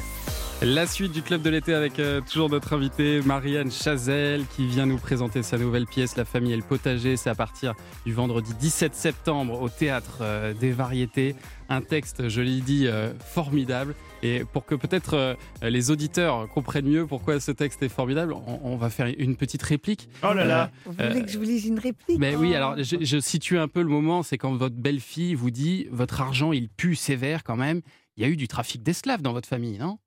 La 0.64 0.86
suite 0.86 1.12
du 1.12 1.20
club 1.20 1.42
de 1.42 1.50
l'été 1.50 1.74
avec 1.74 1.98
euh, 1.98 2.22
toujours 2.22 2.48
notre 2.48 2.72
invitée 2.72 3.20
Marianne 3.20 3.70
Chazelle 3.70 4.46
qui 4.46 4.64
vient 4.66 4.86
nous 4.86 4.96
présenter 4.96 5.42
sa 5.42 5.58
nouvelle 5.58 5.84
pièce 5.84 6.16
La 6.16 6.24
famille 6.24 6.54
et 6.54 6.56
le 6.56 6.62
potager. 6.62 7.18
C'est 7.18 7.28
à 7.28 7.34
partir 7.34 7.74
du 8.06 8.14
vendredi 8.14 8.54
17 8.58 8.94
septembre 8.94 9.60
au 9.60 9.68
théâtre 9.68 10.20
euh, 10.22 10.54
des 10.54 10.72
variétés. 10.72 11.36
Un 11.68 11.82
texte, 11.82 12.30
je 12.30 12.40
l'ai 12.40 12.62
dit, 12.62 12.86
euh, 12.86 13.12
formidable. 13.18 13.94
Et 14.22 14.44
pour 14.54 14.64
que 14.64 14.74
peut-être 14.74 15.14
euh, 15.14 15.34
les 15.60 15.90
auditeurs 15.90 16.48
comprennent 16.48 16.88
mieux 16.88 17.06
pourquoi 17.06 17.40
ce 17.40 17.52
texte 17.52 17.82
est 17.82 17.90
formidable, 17.90 18.32
on, 18.32 18.60
on 18.64 18.76
va 18.76 18.88
faire 18.88 19.12
une 19.18 19.36
petite 19.36 19.62
réplique. 19.62 20.08
Oh 20.22 20.32
là 20.32 20.46
là. 20.46 20.70
Vous 20.86 20.94
voulez 20.94 21.24
que 21.24 21.30
je 21.30 21.36
vous 21.36 21.44
lise 21.44 21.66
une 21.66 21.78
réplique? 21.78 22.18
Mais 22.18 22.36
oui, 22.36 22.54
alors 22.54 22.76
je, 22.78 22.96
je 23.02 23.18
situe 23.18 23.58
un 23.58 23.68
peu 23.68 23.82
le 23.82 23.88
moment, 23.88 24.22
c'est 24.22 24.38
quand 24.38 24.54
votre 24.54 24.76
belle-fille 24.76 25.34
vous 25.34 25.50
dit 25.50 25.88
votre 25.90 26.22
argent 26.22 26.52
il 26.52 26.70
pue 26.70 26.94
sévère 26.94 27.44
quand 27.44 27.56
même. 27.56 27.82
Il 28.16 28.22
y 28.22 28.26
a 28.26 28.28
eu 28.28 28.36
du 28.36 28.46
trafic 28.48 28.82
d'esclaves 28.82 29.22
dans 29.22 29.32
votre 29.32 29.48
famille, 29.48 29.76
non? 29.76 29.98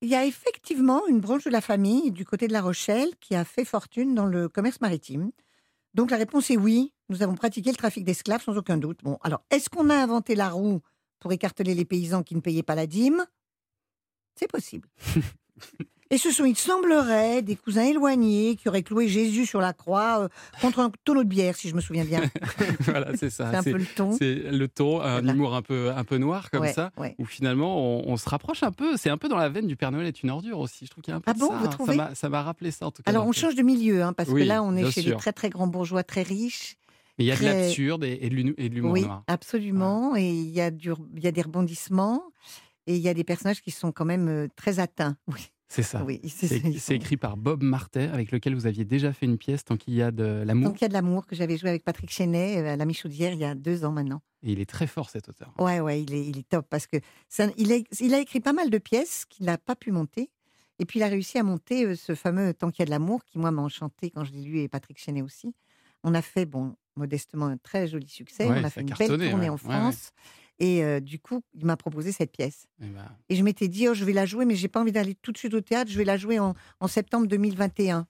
Il 0.00 0.08
y 0.08 0.14
a 0.14 0.24
effectivement 0.24 1.06
une 1.08 1.18
branche 1.18 1.44
de 1.44 1.50
la 1.50 1.60
famille 1.60 2.12
du 2.12 2.24
côté 2.24 2.46
de 2.46 2.52
La 2.52 2.62
Rochelle 2.62 3.10
qui 3.20 3.34
a 3.34 3.44
fait 3.44 3.64
fortune 3.64 4.14
dans 4.14 4.26
le 4.26 4.48
commerce 4.48 4.80
maritime. 4.80 5.32
Donc 5.94 6.10
la 6.12 6.16
réponse 6.16 6.50
est 6.50 6.56
oui, 6.56 6.92
nous 7.08 7.22
avons 7.22 7.34
pratiqué 7.34 7.70
le 7.70 7.76
trafic 7.76 8.04
d'esclaves 8.04 8.42
sans 8.42 8.56
aucun 8.56 8.76
doute. 8.76 9.00
Bon, 9.02 9.18
alors 9.22 9.42
est-ce 9.50 9.68
qu'on 9.68 9.90
a 9.90 9.96
inventé 9.96 10.36
la 10.36 10.50
roue 10.50 10.80
pour 11.18 11.32
écarteler 11.32 11.74
les 11.74 11.84
paysans 11.84 12.22
qui 12.22 12.36
ne 12.36 12.40
payaient 12.40 12.62
pas 12.62 12.76
la 12.76 12.86
dîme? 12.86 13.26
C'est 14.36 14.50
possible. 14.50 14.88
Et 16.10 16.16
ce 16.16 16.30
sont, 16.30 16.46
il 16.46 16.56
semblerait, 16.56 17.42
des 17.42 17.54
cousins 17.54 17.84
éloignés 17.84 18.56
qui 18.56 18.68
auraient 18.68 18.82
cloué 18.82 19.08
Jésus 19.08 19.44
sur 19.44 19.60
la 19.60 19.74
croix 19.74 20.20
euh, 20.22 20.28
contre 20.62 20.80
un 20.80 20.90
tonneau 21.04 21.22
de 21.22 21.28
bière, 21.28 21.54
si 21.54 21.68
je 21.68 21.74
me 21.74 21.82
souviens 21.82 22.04
bien. 22.06 22.22
voilà, 22.80 23.14
c'est 23.16 23.28
ça. 23.28 23.50
C'est 23.50 23.56
un 23.58 23.62
peu 23.62 23.78
le 23.78 23.84
ton. 23.84 24.12
C'est 24.16 24.34
le 24.34 24.68
ton, 24.68 25.00
un 25.02 25.20
Voilà. 25.20 25.32
humour 25.34 25.54
un 25.54 25.60
peu, 25.62 25.90
un 25.90 26.04
peu 26.04 26.16
noir 26.16 26.50
comme 26.50 26.62
Ouais, 26.62 26.72
ça, 26.72 26.92
ouais. 26.96 27.14
où 27.18 27.26
finalement 27.26 27.76
on, 27.78 28.08
on 28.10 28.16
se 28.16 28.26
rapproche 28.28 28.62
un 28.62 28.72
peu. 28.72 28.96
C'est 28.96 29.10
un 29.10 29.18
peu 29.18 29.28
dans 29.28 29.36
la 29.36 29.50
veine 29.50 29.66
du 29.66 29.76
Père 29.76 29.92
Noël 29.92 30.06
est 30.06 30.22
une 30.22 30.30
ordure 30.30 30.58
aussi. 30.60 30.86
Je 30.86 30.90
trouve 30.90 31.02
qu'il 31.04 31.12
y 31.12 31.14
a 31.14 31.18
un 31.18 31.20
peu 31.20 31.30
Ah 31.30 31.34
de 31.34 31.38
bon, 31.40 31.48
ça. 31.50 31.56
vous 31.58 31.68
trouvez 31.68 31.96
Ça 32.14 32.28
m'a- 32.30 32.42
rappelé 32.42 32.70
ça 32.70 32.86
en 32.86 32.90
tout 32.90 33.02
cas. 33.02 33.10
Alors 33.10 33.26
on 33.26 33.32
change 33.32 33.54
de 33.54 33.62
milieu, 33.62 34.02
hein, 34.02 34.12
parce 34.14 34.30
Oui, 34.30 34.42
que 34.42 34.46
là 34.48 34.62
on 34.62 34.74
est 34.76 34.90
chez 34.90 35.02
sûr. 35.02 35.12
des 35.16 35.16
très 35.20 35.32
très 35.34 35.50
grands 35.50 35.66
bourgeois 35.66 36.04
très 36.04 36.22
riches. 36.22 36.76
Mais 37.18 37.24
il 37.24 37.28
y 37.28 37.32
a 37.32 37.36
de 37.36 37.44
l'absurde 37.44 38.04
et, 38.04 38.18
et 38.22 38.30
de 38.30 38.74
l'humour 38.74 38.92
Oui, 38.92 39.02
noir. 39.02 39.24
absolument. 39.26 40.16
Et 40.16 40.30
il 40.30 40.48
y, 40.50 40.60
a 40.60 40.70
du- 40.70 40.92
il 41.16 41.22
y 41.22 41.26
a 41.26 41.32
des 41.32 41.42
rebondissements 41.42 42.22
et 42.86 42.94
il 42.96 43.02
y 43.02 43.08
a 43.08 43.14
des 43.14 43.24
personnages 43.24 43.60
qui 43.60 43.72
sont 43.72 43.92
quand 43.92 44.04
même 44.06 44.28
euh, 44.28 44.46
très 44.56 44.78
atteints. 44.78 45.16
Oui. 45.26 45.50
C'est 45.68 45.82
ça. 45.82 46.02
Oui, 46.02 46.20
c'est 46.26 46.94
écrit 46.94 47.16
par 47.18 47.36
Bob 47.36 47.62
Martet, 47.62 48.08
avec 48.08 48.30
lequel 48.32 48.54
vous 48.54 48.66
aviez 48.66 48.84
déjà 48.86 49.12
fait 49.12 49.26
une 49.26 49.36
pièce, 49.36 49.64
tant 49.64 49.76
qu'il 49.76 49.94
y 49.94 50.00
a 50.02 50.10
de 50.10 50.24
l'amour. 50.46 50.70
Donc 50.70 50.80
il 50.80 50.84
y 50.84 50.86
a 50.86 50.88
de 50.88 50.94
l'amour 50.94 51.26
que 51.26 51.36
j'avais 51.36 51.58
joué 51.58 51.68
avec 51.68 51.84
Patrick 51.84 52.10
Chenet 52.10 52.58
euh, 52.62 52.72
à 52.72 52.76
la 52.76 52.84
Michaudière 52.86 53.32
il 53.34 53.38
y 53.38 53.44
a 53.44 53.54
deux 53.54 53.84
ans 53.84 53.92
maintenant. 53.92 54.22
Et 54.42 54.52
il 54.52 54.60
est 54.60 54.68
très 54.70 54.86
fort 54.86 55.10
cet 55.10 55.28
auteur. 55.28 55.52
Ouais, 55.58 55.80
ouais, 55.80 56.02
il 56.02 56.14
est, 56.14 56.26
il 56.26 56.38
est 56.38 56.48
top 56.48 56.66
parce 56.70 56.86
que 56.86 56.96
ça- 57.28 57.48
il, 57.58 57.70
a, 57.72 57.76
il 58.00 58.14
a 58.14 58.18
écrit 58.20 58.40
pas 58.40 58.52
mal 58.54 58.70
de 58.70 58.78
pièces 58.78 59.24
qu'il 59.26 59.44
n'a 59.46 59.58
pas 59.58 59.76
pu 59.76 59.92
monter. 59.92 60.30
Et 60.78 60.86
puis 60.86 61.00
il 61.00 61.02
a 61.02 61.08
réussi 61.08 61.38
à 61.38 61.42
monter 61.42 61.84
euh, 61.84 61.94
ce 61.96 62.14
fameux 62.14 62.54
Tant 62.54 62.70
qu'il 62.70 62.80
y 62.80 62.82
a 62.84 62.86
de 62.86 62.90
l'amour 62.90 63.24
qui, 63.24 63.38
moi, 63.38 63.50
m'a 63.50 63.60
enchanté 63.62 64.10
quand 64.10 64.24
je 64.24 64.32
l'ai 64.32 64.42
lu 64.42 64.60
et 64.60 64.68
Patrick 64.68 64.98
Chenet 64.98 65.22
aussi. 65.22 65.54
On 66.04 66.14
a 66.14 66.22
fait, 66.22 66.46
bon, 66.46 66.76
modestement, 66.96 67.46
un 67.46 67.56
très 67.58 67.88
joli 67.88 68.08
succès. 68.08 68.48
Ouais, 68.48 68.60
On 68.60 68.64
a 68.64 68.70
fait 68.70 68.80
une 68.82 68.94
belle 68.96 69.08
tournée 69.08 69.32
ouais. 69.34 69.48
en 69.48 69.52
Ouais, 69.54 69.58
France. 69.58 70.12
Et 70.60 70.82
euh, 70.82 70.98
du 71.00 71.18
coup, 71.20 71.40
il 71.54 71.64
m'a 71.64 71.76
proposé 71.76 72.10
cette 72.12 72.32
pièce. 72.32 72.66
Et 72.82 72.86
bah, 72.88 73.12
Et 73.28 73.36
je 73.36 73.42
m'étais 73.44 73.68
dit, 73.68 73.88
oh, 73.88 73.94
je 73.94 74.04
vais 74.04 74.12
la 74.12 74.26
jouer, 74.26 74.44
mais 74.44 74.56
j'ai 74.56 74.68
pas 74.68 74.80
envie 74.80 74.90
d'aller 74.92 75.14
tout 75.14 75.30
de 75.32 75.38
suite 75.38 75.54
au 75.54 75.60
théâtre. 75.60 75.90
Je 75.90 75.96
vais 75.98 76.04
la 76.04 76.16
jouer 76.16 76.38
en, 76.40 76.54
en 76.80 76.88
septembre 76.88 77.26
2021. 77.28 78.06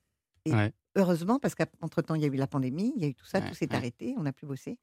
Et 0.47 0.53
Ouais. 0.55 0.73
heureusement, 0.97 1.39
parce 1.39 1.55
qu'entre-temps, 1.55 2.15
il 2.15 2.23
y 2.23 2.25
a 2.25 2.29
eu 2.29 2.37
la 2.37 2.47
pandémie, 2.47 2.93
il 2.97 3.03
y 3.03 3.05
a 3.07 3.09
eu 3.09 3.15
tout 3.15 3.27
ça, 3.27 3.39
Ouais, 3.41 3.49
tout 3.49 3.55
s'est 3.55 3.69
ouais. 3.69 3.77
arrêté, 3.77 4.15
on 4.17 4.23
n'a 4.23 4.33
plus 4.33 4.47
bossé. 4.47 4.79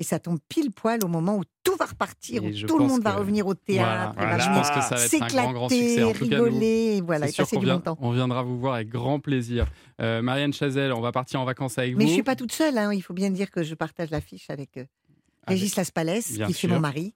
Et 0.00 0.02
ça 0.02 0.18
tombe 0.18 0.38
pile 0.48 0.72
poil 0.72 0.98
au 1.04 1.08
moment 1.08 1.36
où 1.36 1.42
tout 1.62 1.76
va 1.76 1.84
repartir, 1.84 2.42
Et 2.42 2.48
où 2.64 2.66
tout 2.66 2.78
le 2.78 2.86
monde 2.86 3.02
va 3.02 3.12
revenir 3.12 3.46
au 3.46 3.54
théâtre, 3.54 4.14
Voilà, 4.16 4.36
et 4.38 4.40
je 4.40 4.48
pense 4.48 4.70
que 4.70 4.80
ça 4.80 4.96
va 4.96 5.04
être 5.04 5.22
un 5.22 5.42
grand, 5.42 5.52
grand 5.52 5.68
succès. 5.68 5.88
s'éclater, 5.88 6.04
En 6.10 6.12
tout 6.14 6.28
cas, 6.30 6.38
nous, 6.38 6.44
rigoler, 6.44 7.00
voilà, 7.02 7.28
et 7.28 7.32
passer 7.32 7.56
du 7.58 7.66
bon 7.66 7.78
temps. 7.80 7.96
on 8.00 8.10
viendra 8.10 8.42
vous 8.42 8.58
voir 8.58 8.74
avec 8.74 8.88
grand 8.88 9.20
plaisir. 9.20 9.66
Euh, 10.00 10.20
Marianne 10.20 10.52
Chazelle, 10.52 10.92
on 10.92 11.00
va 11.00 11.12
partir 11.12 11.40
en 11.40 11.44
vacances 11.44 11.78
avec 11.78 11.94
Mais 11.96 12.04
vous. 12.04 12.08
je 12.08 12.14
suis 12.14 12.22
pas 12.24 12.34
toute 12.34 12.50
seule, 12.50 12.76
hein, 12.76 12.92
il 12.92 13.02
faut 13.02 13.14
bien 13.14 13.30
dire 13.30 13.52
que 13.52 13.62
je 13.62 13.74
partage 13.76 14.10
l'affiche 14.10 14.50
avec 14.50 14.78
Régis 15.46 15.76
Laspalès, 15.76 16.38
qui 16.46 16.52
fait 16.52 16.68
mon 16.68 16.80
mari. 16.80 17.14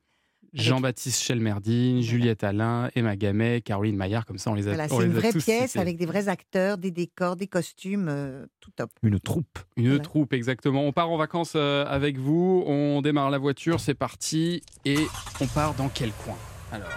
Jean-Baptiste 0.54 1.22
Chelmerdine, 1.22 2.00
Juliette 2.00 2.42
Alain, 2.42 2.88
Emma 2.94 3.16
Gamet, 3.16 3.60
Caroline 3.60 3.96
Maillard, 3.96 4.24
comme 4.24 4.38
ça 4.38 4.50
on 4.50 4.54
les 4.54 4.66
a 4.66 4.70
Voilà, 4.74 4.86
on 4.90 4.98
c'est 5.00 5.04
une 5.06 5.12
vraie 5.12 5.32
pièce 5.32 5.72
cités. 5.72 5.78
avec 5.78 5.98
des 5.98 6.06
vrais 6.06 6.28
acteurs, 6.28 6.78
des 6.78 6.90
décors, 6.90 7.36
des 7.36 7.48
costumes, 7.48 8.08
euh, 8.08 8.46
tout 8.58 8.70
top. 8.70 8.90
Une 9.02 9.20
troupe. 9.20 9.58
Une 9.76 9.98
troupe, 10.00 10.32
exactement. 10.32 10.84
On 10.84 10.92
part 10.92 11.10
en 11.10 11.18
vacances 11.18 11.52
euh, 11.54 11.84
avec 11.86 12.16
vous, 12.16 12.64
on 12.66 13.02
démarre 13.02 13.28
la 13.30 13.36
voiture, 13.36 13.78
c'est 13.78 13.92
parti, 13.94 14.62
et 14.86 14.96
on 15.42 15.46
part 15.48 15.74
dans 15.74 15.90
quel 15.90 16.12
coin? 16.12 16.38
Alors, 16.72 16.88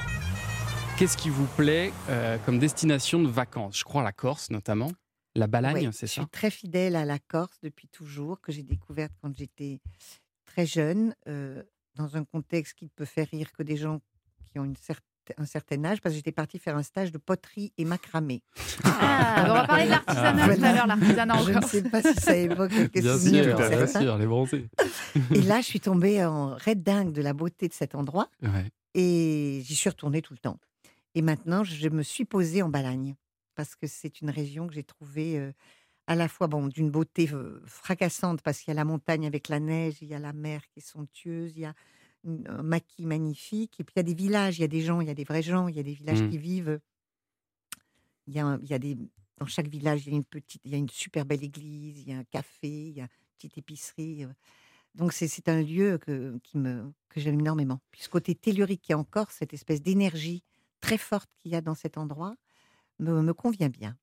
qu'est-ce 0.98 1.17
qui 1.17 1.30
vous 1.30 1.48
plaît 1.58 1.91
euh, 2.10 2.38
comme 2.46 2.58
destination 2.58 3.22
de 3.22 3.28
vacances? 3.28 3.78
Je 3.80 3.84
crois 3.84 4.02
la 4.02 4.13
Corse 4.13 4.50
notamment, 4.50 4.91
la 5.36 5.48
Balagne, 5.48 5.91
c'est 5.91 6.08
je 6.08 6.13
ça? 6.13 6.22
suis 6.22 6.30
très 6.30 6.52
fidèle 6.52 6.96
à 6.96 7.04
la 7.04 7.20
Corse 7.20 7.60
depuis 7.62 7.89
toujours, 7.89 8.39
que 8.39 8.54
j'ai 8.54 8.63
découverte 8.63 9.12
quand 9.22 9.36
j'étais 9.38 9.82
très 10.52 10.66
jeune, 10.66 11.16
euh, 11.28 11.64
dans 11.96 12.18
un 12.18 12.24
contexte 12.24 12.74
qui 12.78 12.86
ne 12.86 12.90
peut 12.96 13.06
faire 13.06 13.28
rire 13.32 13.52
que 13.54 13.64
des 13.64 13.78
gens 13.78 14.02
qui 14.46 14.60
ont 14.60 14.66
une 14.66 14.74
cer- 14.74 15.00
un 15.38 15.46
certain 15.46 15.86
âge, 15.86 16.02
parce 16.02 16.14
que 16.14 16.18
j'étais 16.18 16.32
partie 16.32 16.60
faire 16.60 16.76
un 16.76 16.84
stage 16.84 17.12
de 17.12 17.18
poterie 17.18 17.72
et 17.78 17.86
macramé. 17.86 18.44
Ah, 18.84 19.46
on 19.50 19.54
va 19.54 19.66
parler 19.68 19.86
de 19.86 19.90
l'artisanat 19.92 20.56
tout 20.56 20.64
à 20.64 20.74
l'heure, 20.74 20.88
l'artisanat 20.88 21.38
Je 21.46 21.52
ne 21.54 21.62
sais 21.62 21.84
pas 21.84 22.02
si 22.02 22.14
ça 22.20 22.36
évoque 22.36 22.72
quelques 22.72 23.02
Bien 23.02 23.18
souvenirs 23.18 23.44
sûr, 23.58 23.70
bien 23.70 23.88
sûr, 23.88 24.18
les 24.18 24.26
bronzés. 24.26 24.68
Et 25.34 25.42
là, 25.42 25.62
je 25.62 25.66
suis 25.68 25.80
tombée 25.80 26.24
en 26.26 26.56
red 26.56 26.84
dingue 26.84 27.14
de 27.14 27.22
la 27.22 27.34
beauté 27.34 27.68
de 27.68 27.74
cet 27.74 27.96
endroit. 27.96 28.30
Ouais. 28.42 28.66
Et 28.94 29.62
j'y 29.64 29.76
suis 29.76 29.90
retournée 29.90 30.22
tout 30.22 30.34
le 30.34 30.40
temps. 30.40 30.58
Et 31.16 31.22
maintenant, 31.22 31.64
je 31.64 31.88
me 31.90 32.04
suis 32.04 32.26
posée 32.26 32.62
en 32.62 32.70
Balagne. 32.70 33.16
Parce 33.56 33.76
que 33.76 33.86
c'est 33.86 34.22
une 34.22 34.30
région 34.32 34.66
que 34.68 34.74
j'ai 34.74 34.84
trouvée 34.84 35.38
euh, 35.38 35.52
à 36.08 36.16
la 36.16 36.28
fois 36.28 36.48
bon, 36.48 36.68
d'une 36.68 36.90
beauté 36.92 37.30
euh, 37.32 37.62
fracassante, 37.66 38.42
parce 38.42 38.60
qu'il 38.60 38.70
y 38.70 38.72
a 38.72 38.76
la 38.76 38.86
montagne 38.86 39.26
avec 39.26 39.48
la 39.50 39.60
neige, 39.60 39.98
il 40.02 40.08
y 40.10 40.14
a 40.14 40.20
la 40.20 40.34
mer 40.34 40.62
qui 40.70 40.80
est 40.80 40.86
somptueuse, 40.86 41.54
il 41.56 41.62
y 41.62 41.66
a 41.66 41.74
un 42.26 42.64
maquis 42.64 43.06
magnifique. 43.06 43.80
Et 43.80 43.84
puis 43.84 43.94
il 43.96 44.00
y 44.00 44.02
a 44.02 44.04
des 44.04 44.14
villages, 44.14 44.58
il 44.60 44.62
y 44.62 44.66
a 44.66 44.68
des 44.68 44.82
gens, 44.82 45.02
il 45.02 45.08
y 45.08 45.12
a 45.12 45.14
des 45.16 45.24
vrais 45.24 45.42
gens, 45.44 45.68
il 45.68 45.76
y 45.76 45.80
a 45.80 45.84
des 45.84 45.94
villages 45.94 46.22
Mm. 46.24 46.30
qui 46.30 46.38
vivent. 46.38 46.80
Il 48.28 48.34
y 48.34 48.40
a, 48.40 48.60
il 48.62 48.70
y 48.70 48.74
a 48.74 48.80
des, 48.80 48.98
dans 49.38 49.46
chaque 49.48 49.68
village, 49.68 50.06
il 50.06 50.12
y 50.12 50.14
a 50.14 50.18
une 50.18 50.24
petite, 50.24 50.62
il 50.66 50.72
y 50.72 50.76
a 50.76 50.78
une 50.78 50.90
super 50.90 51.26
belle 51.26 51.44
église, 51.44 52.00
il 52.02 52.10
y 52.10 52.14
a 52.14 52.18
un 52.18 52.24
café, 52.24 52.68
il 52.90 52.94
y 52.98 53.02
a 53.02 53.04
une 53.06 53.10
petite 53.38 53.58
épicerie. 53.58 54.24
euh. 54.26 54.30
Donc 54.96 55.14
c'est 55.14 55.28
c'est 55.28 55.50
un 55.50 55.62
lieu 55.62 55.98
que, 55.98 56.38
qui 56.44 56.58
me, 56.58 56.92
que 57.10 57.20
j'aime 57.22 57.40
énormément. 57.40 57.80
Puis 57.92 58.02
ce 58.04 58.10
côté 58.10 58.36
tellurique 58.36 58.82
qui 58.82 58.92
est 58.92 58.96
encore, 58.96 59.32
cette 59.32 59.54
espèce 59.54 59.82
d'énergie 59.82 60.44
très 60.82 60.98
forte 60.98 61.30
qu'il 61.38 61.52
y 61.52 61.56
a 61.56 61.62
dans 61.62 61.76
cet 61.76 61.98
endroit, 61.98 62.36
me, 63.00 63.22
me 63.22 63.34
convient 63.34 63.70
bien. 63.70 63.98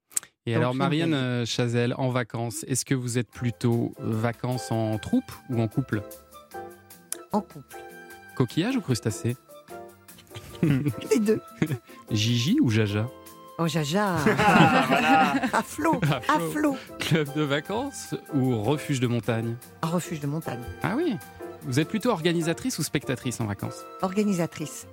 Et 0.48 0.54
alors, 0.54 0.74
Marianne 0.74 1.12
euh, 1.12 1.44
Chazelle, 1.44 1.94
en 1.98 2.08
vacances, 2.08 2.64
est-ce 2.68 2.87
que 2.87 2.94
vous 2.94 3.18
êtes 3.18 3.30
plutôt 3.30 3.92
vacances 3.98 4.72
en 4.72 4.96
troupe 4.96 5.30
ou 5.50 5.61
en 5.61 5.68
couple? 5.68 6.02
En 7.32 7.42
couple. 7.42 7.76
Coquillage 8.34 8.76
ou 8.76 8.80
crustacé 8.80 9.36
Les 10.62 11.18
deux. 11.20 11.40
Gigi 12.11 12.57
ou 12.62 12.70
Jaja? 12.70 13.07
Oh, 13.59 13.66
Jaja 13.68 14.14
Voilà. 14.88 15.32
À 15.53 15.62
flot 15.62 16.01
À 16.11 16.16
À 16.16 16.38
flot. 16.38 16.51
flot 16.51 16.76
Club 16.99 17.28
de 17.34 17.42
vacances 17.42 18.14
ou 18.32 18.62
refuge 18.62 19.01
de 19.01 19.07
montagne? 19.07 19.57
Un 19.82 19.88
refuge 19.88 20.20
de 20.20 20.26
montagne. 20.26 20.62
Ah 20.82 20.94
oui 20.96 21.16
Vous 21.64 21.78
êtes 21.78 21.88
plutôt 21.88 22.11
organisatrice 22.11 22.78
ou 22.78 22.82
spectatrice 22.82 23.40
en 23.40 23.44
vacances? 23.46 23.84
Organisatrice. 24.01 24.86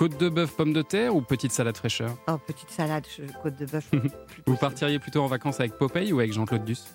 Côte 0.00 0.16
de 0.18 0.30
bœuf, 0.30 0.52
pommes 0.56 0.72
de 0.72 0.80
terre 0.80 1.14
ou 1.14 1.20
petite 1.20 1.52
salade 1.52 1.76
fraîcheur? 1.76 2.16
Oh, 2.26 2.38
petite 2.38 2.70
salade, 2.70 3.04
je- 3.14 3.30
côte 3.42 3.58
de 3.58 3.66
bœuf. 3.66 3.84
Vous 4.46 4.56
partiriez 4.56 4.98
plutôt 4.98 5.20
en 5.22 5.26
vacances 5.26 5.60
avec 5.60 5.74
Popeye 5.76 6.10
ou 6.14 6.20
avec 6.20 6.32
Jean-Claude 6.32 6.64
Duss? 6.64 6.86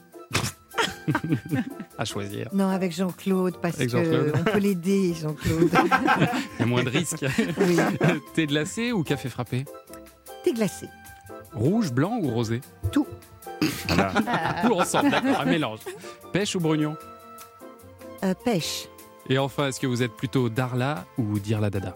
À 2.00 2.04
choisir. 2.04 2.50
Non, 2.52 2.68
avec 2.70 2.92
Jean-Claude, 2.92 3.58
parce 3.62 3.76
Avec 3.76 3.90
Jean-Claude. 3.92 4.32
qu'on 4.32 4.44
peut 4.44 4.58
l'aider, 4.58 5.14
Jean-Claude. 5.14 5.70
Il 6.58 6.60
y 6.60 6.64
a 6.64 6.66
moins 6.66 6.84
de 6.84 6.90
risques. 6.90 7.24
Oui. 7.60 7.78
Thé 8.34 8.48
glacé 8.48 8.92
ou 8.92 9.04
café 9.04 9.30
frappé? 9.30 9.66
Thé 10.44 10.54
glacé. 10.54 10.88
Rouge, 11.54 11.94
blanc 11.94 12.18
ou 12.24 12.32
rosé? 12.32 12.60
Tout. 12.92 13.06
Tout 13.62 14.74
ensemble, 14.74 15.12
d'accord, 15.12 15.42
un 15.42 15.46
mélange. 15.46 15.80
Pêche 16.34 16.56
ou 16.56 16.60
brugnon 16.60 16.98
Euh, 18.24 18.34
pêche. 18.44 18.88
Et 19.30 19.38
enfin, 19.38 19.68
est-ce 19.68 19.80
que 19.80 19.88
vous 19.88 20.02
êtes 20.02 20.14
plutôt 20.14 20.50
Darla 20.50 21.06
ou 21.20 21.38
dire 21.38 21.62
la 21.62 21.70
dada? 21.70 21.96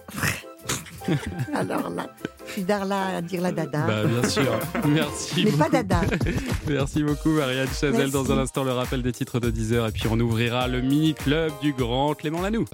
Alors 1.53 1.89
là, 1.89 2.07
je 2.47 2.51
suis 2.51 2.63
Darla 2.63 3.17
à 3.17 3.21
dire 3.21 3.41
la 3.41 3.51
dada. 3.51 3.85
Bah 3.85 4.03
bien 4.05 4.27
sûr. 4.27 4.59
Merci. 4.87 5.45
Mais 5.45 5.51
pas 5.51 5.69
dada. 5.69 6.01
Merci 6.67 7.03
beaucoup 7.03 7.29
Marianne 7.29 7.67
Chazelle. 7.67 7.93
Merci. 7.93 8.11
Dans 8.11 8.31
un 8.31 8.37
instant, 8.39 8.63
le 8.63 8.71
rappel 8.71 9.01
des 9.01 9.11
titres 9.11 9.39
de 9.39 9.51
10h 9.51 9.89
et 9.89 9.91
puis 9.91 10.07
on 10.09 10.19
ouvrira 10.19 10.67
le 10.67 10.81
mini-club 10.81 11.51
du 11.61 11.73
grand 11.73 12.13
Clément 12.13 12.41
Lanoux. 12.41 12.65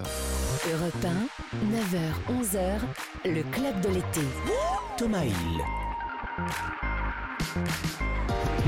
Europe 0.72 0.94
1, 1.04 1.10
9h, 1.76 2.42
11h, 2.42 2.80
le 3.26 3.44
club 3.52 3.82
de 3.82 3.90
l'été. 3.90 4.22
Thomas 4.98 5.24
Hill. 5.24 5.62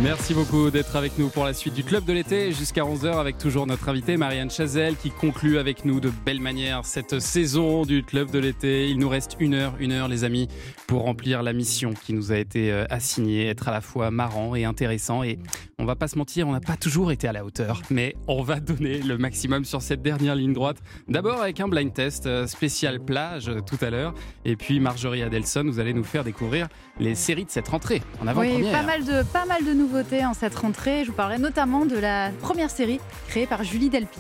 Merci 0.04 0.36
beaucoup 0.36 0.70
d'être 0.70 0.95
avec 0.95 1.18
nous 1.18 1.30
pour 1.30 1.43
la 1.43 1.54
suite 1.54 1.74
du 1.74 1.84
Club 1.84 2.06
de 2.06 2.14
l'été 2.14 2.52
jusqu'à 2.52 2.84
11h 2.84 3.20
avec 3.20 3.39
toujours 3.39 3.66
notre 3.66 3.89
invitée 3.89 4.16
Marianne 4.16 4.52
Chazelle 4.52 4.95
qui 4.95 5.10
conclut 5.10 5.58
avec 5.58 5.86
nous 5.86 6.00
de 6.00 6.12
belle 6.24 6.39
manière 6.39 6.86
cette 6.86 7.20
saison 7.20 7.84
du 7.84 8.04
Club 8.04 8.30
de 8.30 8.38
l'été. 8.38 8.89
Il 8.89 9.00
nous 9.00 9.10
reste 9.10 9.38
une 9.39 9.56
heure, 9.56 9.74
une 9.80 9.91
heure 9.91 10.08
les 10.08 10.24
amis 10.24 10.50
pour 10.86 11.02
remplir 11.02 11.41
la 11.41 11.52
mission 11.52 11.93
qui 11.95 12.14
nous 12.14 12.32
a 12.32 12.38
été 12.38 12.72
euh, 12.72 12.86
assignée, 12.91 13.48
être 13.48 13.70
à 13.70 13.72
la 13.72 13.82
fois 13.82 14.12
marrant 14.12 14.54
et 14.54 14.66
intéressant 14.66 15.24
et 15.24 15.39
on 15.80 15.86
va 15.86 15.95
pas 15.95 16.08
se 16.08 16.18
mentir, 16.18 16.48
on 16.48 16.52
n'a 16.52 16.60
pas 16.60 16.78
toujours 16.78 17.12
été 17.12 17.28
à 17.28 17.32
la 17.34 17.43
hauteur 17.43 17.82
mais 17.89 18.16
on 18.28 18.43
va 18.43 18.60
donner 18.60 19.00
le 19.00 19.18
maximum 19.18 19.66
sur 19.66 19.82
cette 19.82 20.04
dernière 20.04 20.36
ligne 20.36 20.54
droite. 20.54 20.78
D'abord 21.08 21.41
avec 21.41 21.60
un 21.60 21.68
blind 21.68 21.91
test 21.91 22.28
euh, 22.28 22.45
spécial 22.45 23.00
plage 23.00 23.50
euh, 23.50 23.62
tout 23.62 23.84
à 23.84 23.89
l'heure 23.89 24.14
et 24.45 24.56
puis 24.56 24.80
Marjorie 24.80 25.24
Adelson, 25.24 25.64
vous 25.66 25.80
allez 25.80 25.93
nous 25.93 26.04
faire 26.04 26.24
découvrir 26.24 26.68
les 27.00 27.16
séries 27.16 27.45
de 27.45 27.52
cette 27.52 27.68
rentrée 27.68 28.04
en 28.22 28.26
Oui, 28.26 28.30
avant-première. 28.30 28.72
pas 28.72 28.84
mal, 28.86 29.04
de, 29.04 29.24
pas 29.24 29.45
mal 29.45 29.66
de 29.66 29.74
nouveautés 29.88 30.25
en 30.25 30.33
cette 30.33 30.55
rentrée. 30.55 31.03
Je 31.05 31.11
vous 31.11 31.15
parlerai 31.15 31.39
notamment 31.39 31.85
de 31.85 31.97
la 31.97 32.31
première 32.41 32.69
série 32.69 32.99
créée 33.29 33.47
par 33.47 33.63
Julie 33.63 33.89
Delpy. 33.89 34.19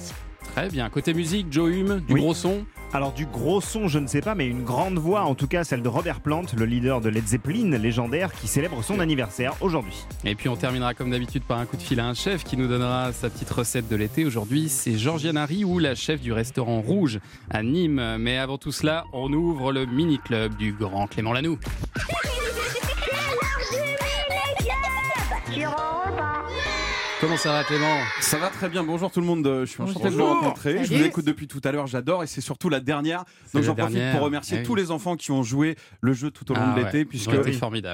Très 0.55 0.69
bien. 0.69 0.89
Côté 0.89 1.13
musique, 1.13 1.47
Joe 1.51 1.69
Hume, 1.69 1.99
du 2.07 2.13
Oui. 2.13 2.21
gros 2.21 2.33
son. 2.33 2.63
Alors 2.93 3.11
du 3.11 3.25
gros 3.25 3.59
son, 3.59 3.89
je 3.89 3.99
ne 3.99 4.07
sais 4.07 4.21
pas, 4.21 4.33
mais 4.33 4.47
une 4.47 4.63
grande 4.63 4.97
voix, 4.97 5.23
en 5.25 5.35
tout 5.35 5.45
cas 5.47 5.65
celle 5.65 5.81
de 5.81 5.89
Robert 5.89 6.21
Plant, 6.21 6.43
le 6.55 6.63
leader 6.63 7.01
de 7.01 7.09
Led 7.09 7.27
Zeppelin, 7.27 7.77
légendaire, 7.77 8.31
qui 8.31 8.47
célèbre 8.47 8.81
son 8.81 9.01
anniversaire 9.01 9.55
aujourd'hui. 9.59 10.05
Et 10.23 10.35
puis 10.35 10.47
on 10.47 10.55
terminera 10.55 10.93
comme 10.93 11.11
d'habitude 11.11 11.43
par 11.43 11.59
un 11.59 11.65
coup 11.65 11.75
de 11.75 11.81
fil 11.81 11.99
à 11.99 12.05
un 12.07 12.13
chef 12.13 12.45
qui 12.45 12.55
nous 12.55 12.67
donnera 12.67 13.11
sa 13.11 13.29
petite 13.29 13.49
recette 13.49 13.89
de 13.89 13.95
l'été. 13.97 14.23
Aujourd'hui, 14.23 14.69
c'est 14.69 14.97
Georgiana 14.97 15.45
Rioux, 15.45 15.79
la 15.79 15.95
chef 15.95 16.21
du 16.21 16.31
restaurant 16.31 16.79
Rouge 16.79 17.19
à 17.51 17.61
Nîmes. 17.61 18.15
Mais 18.19 18.37
avant 18.37 18.57
tout 18.57 18.71
cela, 18.71 19.03
on 19.11 19.33
ouvre 19.33 19.73
le 19.73 19.85
mini-club 19.85 20.55
du 20.55 20.71
grand 20.71 21.07
Clément 21.07 21.33
Lanoux. 21.33 21.59
Comment 27.19 27.37
ça 27.37 27.51
va 27.51 27.63
Clément? 27.63 27.97
Ça 28.21 28.37
va 28.37 28.49
très 28.49 28.69
bien, 28.69 28.83
bonjour 28.83 29.09
tout 29.11 29.19
le 29.21 29.25
monde, 29.25 29.43
je 29.61 29.65
suis 29.65 29.81
enchanté 29.81 30.05
de 30.05 30.09
vous 30.09 30.19
Bonjour. 30.19 30.39
rencontrer. 30.39 30.83
Je 30.85 30.93
vous 30.95 31.01
écoute 31.03 31.25
depuis 31.25 31.47
tout 31.47 31.59
à 31.63 31.71
l'heure, 31.71 31.87
j'adore 31.87 32.23
et 32.23 32.27
c'est 32.27 32.41
surtout 32.41 32.69
la 32.69 32.79
dernière. 32.79 33.19
Donc 33.53 33.61
la 33.61 33.61
j'en 33.63 33.75
profite 33.75 33.95
dernière. 33.95 34.15
pour 34.15 34.23
remercier 34.25 34.57
Eh 34.57 34.59
oui. 34.61 34.65
tous 34.67 34.75
les 34.75 34.91
enfants 34.91 35.15
qui 35.15 35.31
ont 35.31 35.41
joué 35.41 35.75
le 36.01 36.13
jeu 36.13 36.29
tout 36.29 36.51
au 36.51 36.53
long 36.55 36.61
Ah 36.63 36.79
de 36.79 36.85
l'été, 36.85 37.05
puisque 37.05 37.31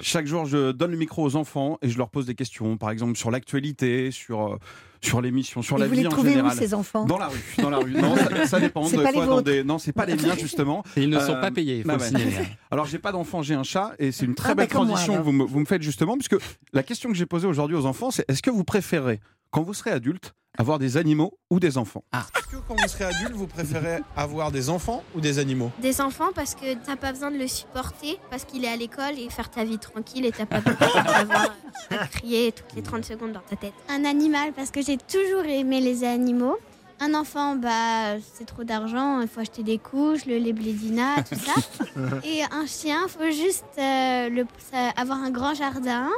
chaque 0.02 0.28
jour 0.28 0.46
je 0.46 0.72
donne 0.74 0.92
le 0.92 0.98
micro 0.98 1.24
aux 1.24 1.38
enfants 1.38 1.78
et 1.82 1.88
je 1.90 1.98
leur 1.98 2.10
pose 2.10 2.26
des 2.26 2.36
questions, 2.36 2.76
par 2.76 2.90
exemple 2.92 3.16
sur 3.18 3.32
l'actualité, 3.32 4.12
sur, 4.12 4.54
euh, 4.54 4.58
sur 5.06 5.22
l'émission, 5.22 5.62
sur 5.62 5.78
Et 5.78 5.82
la 5.82 5.88
vous 5.88 5.94
vie 5.94 6.00
les 6.02 6.08
en 6.08 6.10
trouvez 6.10 6.32
où, 6.32 6.36
général. 6.36 6.58
ces 6.58 6.74
enfants 6.74 7.06
Dans 7.06 7.18
la 7.18 7.28
rue, 7.28 7.40
dans 7.62 7.70
la 7.70 7.78
rue. 7.78 7.92
Non, 7.94 8.16
ça, 8.16 8.46
ça 8.48 8.60
dépend. 8.62 8.84
C'est 8.86 8.98
Des 8.98 9.04
pas 9.04 9.12
les 9.12 9.18
fois, 9.18 9.26
dans 9.26 9.42
des... 9.42 9.64
Non, 9.64 9.78
c'est 9.78 9.92
pas 9.94 10.06
les 10.06 10.16
miens 10.16 10.36
justement. 10.40 10.84
Et 10.96 11.02
ils 11.04 11.10
ne 11.10 11.20
sont 11.20 11.34
pas 11.34 11.52
payés, 11.52 11.82
faut 11.84 11.88
bah 11.90 11.98
ouais. 11.98 12.46
Alors 12.72 12.86
j'ai 12.86 13.00
pas 13.00 13.12
d'enfant, 13.12 13.42
j'ai 13.42 13.54
un 13.56 13.64
chat 13.64 13.94
et 14.00 14.12
c'est 14.12 14.26
une 14.26 14.36
très 14.36 14.52
Ah, 14.52 14.56
belle 14.56 14.68
bah, 14.68 14.76
moi, 14.80 14.86
transition 14.88 15.18
que 15.18 15.22
vous 15.22 15.32
me, 15.32 15.44
vous 15.44 15.60
me 15.60 15.66
faites 15.66 15.82
justement, 15.82 16.16
puisque 16.18 16.36
la 16.74 16.84
question 16.84 17.10
que 17.10 17.16
j'ai 17.16 17.26
posée 17.26 17.48
aujourd'hui 17.48 17.76
aux 17.76 17.86
enfants, 17.86 18.12
c'est 18.12 18.30
est-ce 18.30 18.42
que 18.42 18.50
vous 18.50 18.64
préférez, 18.64 19.20
quand 19.54 19.62
vous 19.62 19.76
serez 19.76 19.92
adulte, 19.92 20.34
avoir 20.58 20.80
des 20.80 20.98
animaux 20.98 21.38
ou 21.52 21.60
des 21.60 21.78
enfants 21.78 22.04
Est-ce 22.12 22.48
que 22.48 22.56
quand 22.68 22.76
vous 22.76 22.88
serez 22.88 23.06
adulte, 23.06 23.34
vous 23.34 23.46
préférez 23.48 24.00
avoir 24.18 24.52
des 24.52 24.70
enfants 24.72 25.04
ou 25.16 25.22
des 25.22 25.38
animaux? 25.38 25.72
Des 25.80 26.02
enfants 26.02 26.30
parce 26.34 26.56
que 26.56 26.74
t'as 26.74 26.96
pas 26.96 27.12
besoin 27.12 27.30
de 27.30 27.38
le 27.38 27.48
supporter 27.48 28.20
parce 28.32 28.46
qu'il 28.46 28.66
est 28.66 28.68
à 28.68 28.76
l'école 28.76 29.18
et 29.20 29.30
faire 29.30 29.50
ta 29.52 29.64
vie 29.64 29.78
tranquille 29.78 30.26
et 30.26 30.32
t'as 30.32 30.48
pas 30.48 30.60
besoin 30.60 31.04
d'avoir 31.04 31.56
à 31.92 32.08
crier 32.08 32.52
toutes 32.52 32.74
les 32.76 32.82
30 32.82 33.06
secondes 33.06 33.32
dans 33.34 33.42
ta 33.42 33.56
tête. 33.56 33.74
Un 33.90 34.06
animal 34.06 34.54
parce 34.54 34.72
que 34.72 34.82
j'ai 34.82 34.98
toujours 34.98 35.46
aimé 35.46 35.82
les 35.82 36.04
animaux. 36.04 36.58
Un 37.00 37.14
enfant, 37.16 37.56
bah, 37.56 38.18
c'est 38.34 38.46
trop 38.46 38.64
d'argent, 38.64 39.22
il 39.22 39.28
faut 39.28 39.40
acheter 39.42 39.62
des 39.62 39.78
couches, 39.78 40.26
le 40.26 40.38
lait 40.38 40.54
blédina, 40.54 41.22
tout 41.24 41.36
ça. 41.36 41.54
Et 42.24 42.42
un 42.52 42.66
chien, 42.66 43.00
il 43.08 43.10
faut 43.10 43.32
juste 43.32 43.66
euh, 43.78 44.30
le- 44.30 44.46
ça- 44.72 44.90
avoir 44.96 45.18
un 45.20 45.30
grand 45.32 45.54
jardin, 45.54 46.10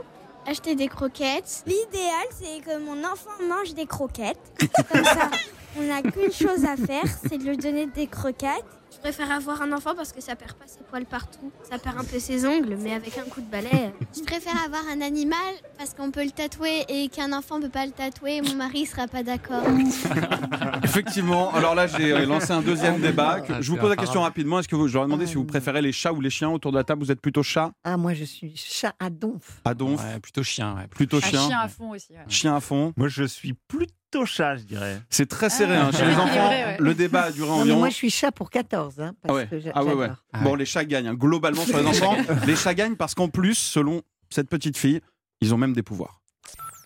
acheter 0.46 0.76
des 0.76 0.88
croquettes. 0.88 1.64
L'idéal, 1.66 2.28
c'est 2.32 2.62
que 2.62 2.78
mon 2.80 3.04
enfant 3.04 3.32
mange 3.48 3.74
des 3.74 3.86
croquettes. 3.86 4.40
Comme 4.92 5.04
ça, 5.04 5.30
on 5.78 5.84
n'a 5.84 6.02
qu'une 6.02 6.32
chose 6.32 6.66
à 6.66 6.76
faire, 6.78 7.06
c'est 7.28 7.38
de 7.38 7.44
lui 7.44 7.58
donner 7.58 7.88
des 7.88 8.08
croquettes. 8.08 8.66
Je 8.96 9.00
préfère 9.12 9.32
avoir 9.32 9.62
un 9.62 9.72
enfant 9.72 9.94
parce 9.96 10.12
que 10.14 10.22
ça 10.22 10.36
perd 10.36 10.54
pas 10.54 10.66
ses 10.68 10.84
poils 10.90 11.06
partout. 11.06 11.52
Ça 11.70 11.78
perd 11.78 11.98
un 12.00 12.04
peu 12.04 12.18
ses 12.18 12.46
ongles, 12.48 12.76
mais 12.80 12.94
avec 12.94 13.18
un 13.18 13.24
coup 13.30 13.42
de 13.42 13.46
balai. 13.50 13.92
Je 14.18 14.22
préfère 14.24 14.56
avoir 14.66 14.82
un 14.92 15.02
animal 15.02 15.38
parce 15.78 15.94
qu'on 15.94 16.10
peut 16.12 16.24
le 16.24 16.32
tatouer 16.32 16.86
et 16.90 17.10
qu'un 17.10 17.32
enfant 17.34 17.60
peut 17.60 17.70
pas 17.70 17.86
le 17.86 17.92
tatouer. 17.92 18.42
Mon 18.42 18.56
mari 18.56 18.86
sera 18.88 19.08
pas 19.08 19.22
d'accord. 19.22 19.64
Effectivement. 20.84 21.54
Alors 21.54 21.76
là, 21.76 21.88
j'ai 21.88 22.12
euh, 22.14 22.26
lancé 22.26 22.52
un 22.52 22.62
deuxième 22.62 23.00
débat. 23.02 23.42
Ah, 23.50 23.62
je 23.62 23.70
vous 23.72 23.78
pose 23.78 23.90
la 23.90 23.96
question 23.96 24.22
rapidement. 24.22 24.60
Est-ce 24.60 24.68
que 24.68 24.76
vous, 24.76 24.88
je 24.88 24.94
leur 24.94 25.04
ai 25.04 25.06
demandé 25.08 25.28
si 25.28 25.36
vous 25.36 25.46
préférez 25.46 25.82
les 25.82 25.92
chats 25.92 26.14
ou 26.14 26.22
les 26.22 26.30
chiens 26.30 26.50
autour 26.50 26.72
de 26.72 26.78
la 26.78 26.84
table? 26.84 27.04
Vous 27.04 27.12
êtes 27.12 27.22
plutôt 27.22 27.44
chat, 27.44 27.72
Ah, 27.84 27.98
moi, 27.98 28.14
je 28.14 28.24
suis 28.24 28.54
chat 28.56 28.94
à 29.00 29.10
donf. 29.10 29.62
à 29.66 29.74
donf, 29.74 30.02
Ouais, 30.02 30.20
plutôt 30.20 30.44
chien. 30.44 30.76
ouais. 30.76 30.88
plutôt 30.88 31.20
chien, 31.22 31.48
chien 31.48 31.60
à 31.60 31.68
fond 31.68 31.92
aussi. 31.92 32.14
ouais. 32.14 32.20
chien 32.28 32.56
à 32.56 32.60
fond. 32.60 32.94
Moi, 32.98 33.08
je 33.08 33.24
suis 33.24 33.54
plutôt 33.54 34.26
chat, 34.26 34.56
je 34.58 34.64
dirais. 34.64 35.02
C'est 35.10 35.28
très 35.28 35.50
serré 35.50 35.76
hein, 35.76 35.92
chez 35.92 36.04
Ah, 36.04 36.08
les 36.10 36.16
enfants. 36.16 36.28
vrai, 36.48 36.66
ouais. 36.66 36.78
Le 36.80 36.94
débat 36.94 37.24
a 37.24 37.32
duré 37.32 37.50
Non, 37.50 37.56
mais 37.58 37.62
environ. 37.64 37.80
moi, 37.80 37.90
je 37.90 37.96
suis 37.96 38.10
chat 38.10 38.32
pour 38.32 38.50
14. 38.50 38.85
Hein, 39.00 39.14
Ah 39.28 39.34
ouais. 39.34 39.48
que 39.48 39.56
Ah 39.74 39.84
ouais, 39.84 39.94
ouais. 39.94 40.10
Ah 40.34 40.40
Bon, 40.40 40.56
les 40.56 40.66
chats 40.66 40.86
gagnent. 40.86 41.08
hein. 41.08 41.14
Globalement, 41.16 41.62
sur 41.64 41.78
les 41.78 41.86
enfants, 41.88 42.16
les 42.48 42.56
chats 42.56 42.74
gagnent 42.74 42.96
parce 42.96 43.14
qu'en 43.16 43.30
plus, 43.30 43.56
selon 43.56 44.02
cette 44.30 44.50
petite 44.50 44.78
fille, 44.78 45.02
ils 45.42 45.54
ont 45.54 45.58
même 45.58 45.74
des 45.74 45.84
pouvoirs. 45.84 46.22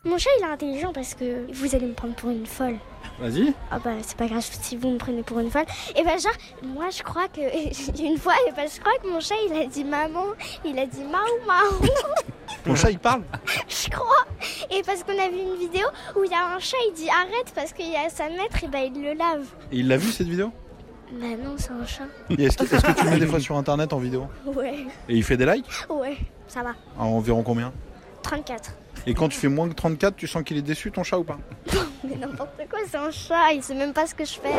Mon 0.05 0.17
chat, 0.17 0.29
il 0.39 0.43
est 0.43 0.47
intelligent 0.47 0.93
parce 0.93 1.13
que 1.13 1.51
vous 1.51 1.75
allez 1.75 1.85
me 1.87 1.93
prendre 1.93 2.15
pour 2.15 2.29
une 2.29 2.45
folle. 2.45 2.77
Vas-y. 3.19 3.53
Ah 3.69 3.79
bah 3.79 3.91
c'est 4.01 4.15
pas 4.15 4.27
grave 4.27 4.47
si 4.49 4.77
vous 4.77 4.91
me 4.91 4.97
prenez 4.97 5.23
pour 5.23 5.39
une 5.39 5.51
folle. 5.51 5.65
Et 5.97 6.03
bah 6.05 6.15
genre, 6.17 6.31
moi 6.63 6.89
je 6.89 7.03
crois 7.03 7.27
que 7.27 7.41
une 8.01 8.17
fois, 8.17 8.33
et 8.47 8.51
bah, 8.53 8.61
je 8.73 8.79
crois 8.79 8.93
que 9.03 9.09
mon 9.09 9.19
chat 9.19 9.35
il 9.49 9.57
a 9.57 9.65
dit 9.65 9.83
maman, 9.83 10.23
il 10.63 10.79
a 10.79 10.85
dit 10.85 11.01
maou 11.03 11.45
maou, 11.45 11.85
Mon 12.65 12.75
chat, 12.77 12.91
il 12.91 12.99
parle? 12.99 13.23
Je 13.67 13.89
crois. 13.89 14.25
Et 14.71 14.81
parce 14.83 15.03
qu'on 15.03 15.19
a 15.19 15.27
vu 15.27 15.37
une 15.37 15.57
vidéo 15.59 15.85
où 16.15 16.23
il 16.23 16.31
y 16.31 16.33
a 16.33 16.47
un 16.55 16.59
chat, 16.59 16.77
il 16.89 16.93
dit 16.93 17.09
arrête 17.09 17.51
parce 17.53 17.73
qu'il 17.73 17.89
y 17.91 17.97
a 17.97 18.09
sa 18.09 18.29
maître 18.29 18.63
et 18.63 18.67
bah 18.67 18.79
il 18.85 18.93
le 19.03 19.13
lave. 19.15 19.47
Et 19.73 19.79
il 19.79 19.89
l'a 19.89 19.97
vu 19.97 20.09
cette 20.13 20.27
vidéo? 20.29 20.53
Bah 21.11 21.25
non, 21.43 21.55
c'est 21.57 21.71
un 21.71 21.85
chat. 21.85 22.03
Et 22.29 22.43
Est-ce 22.43 22.57
que, 22.57 22.63
est-ce 22.63 22.85
que 22.85 22.91
tu 22.91 23.03
le 23.05 23.09
mets 23.11 23.19
des 23.19 23.25
fois 23.27 23.39
sur 23.39 23.57
internet 23.57 23.93
en 23.93 23.97
vidéo 23.99 24.27
Ouais, 24.45 24.85
Et 25.07 25.15
il 25.15 25.23
fait 25.23 25.37
des 25.37 25.45
likes 25.45 25.65
ouais, 25.89 26.17
ça 26.47 26.61
va. 26.61 26.75
À 26.99 27.03
environ 27.03 27.41
combien 27.43 27.71
34. 28.21 28.73
Et 29.07 29.13
quand 29.13 29.29
tu 29.29 29.37
fais 29.39 29.47
moins 29.47 29.67
que 29.69 29.73
34, 29.73 30.15
tu 30.15 30.27
sens 30.27 30.43
qu'il 30.43 30.57
est 30.57 30.61
déçu 30.61 30.91
ton 30.91 31.03
chat 31.03 31.17
ou 31.17 31.23
pas 31.23 31.39
Mais 32.03 32.15
n'importe 32.15 32.51
quoi, 32.69 32.79
c'est 32.87 32.97
un 32.97 33.11
chat, 33.11 33.53
il 33.53 33.63
sait 33.63 33.73
même 33.75 33.93
pas 33.93 34.05
ce 34.05 34.13
que 34.13 34.25
je 34.25 34.33
fais. 34.39 34.53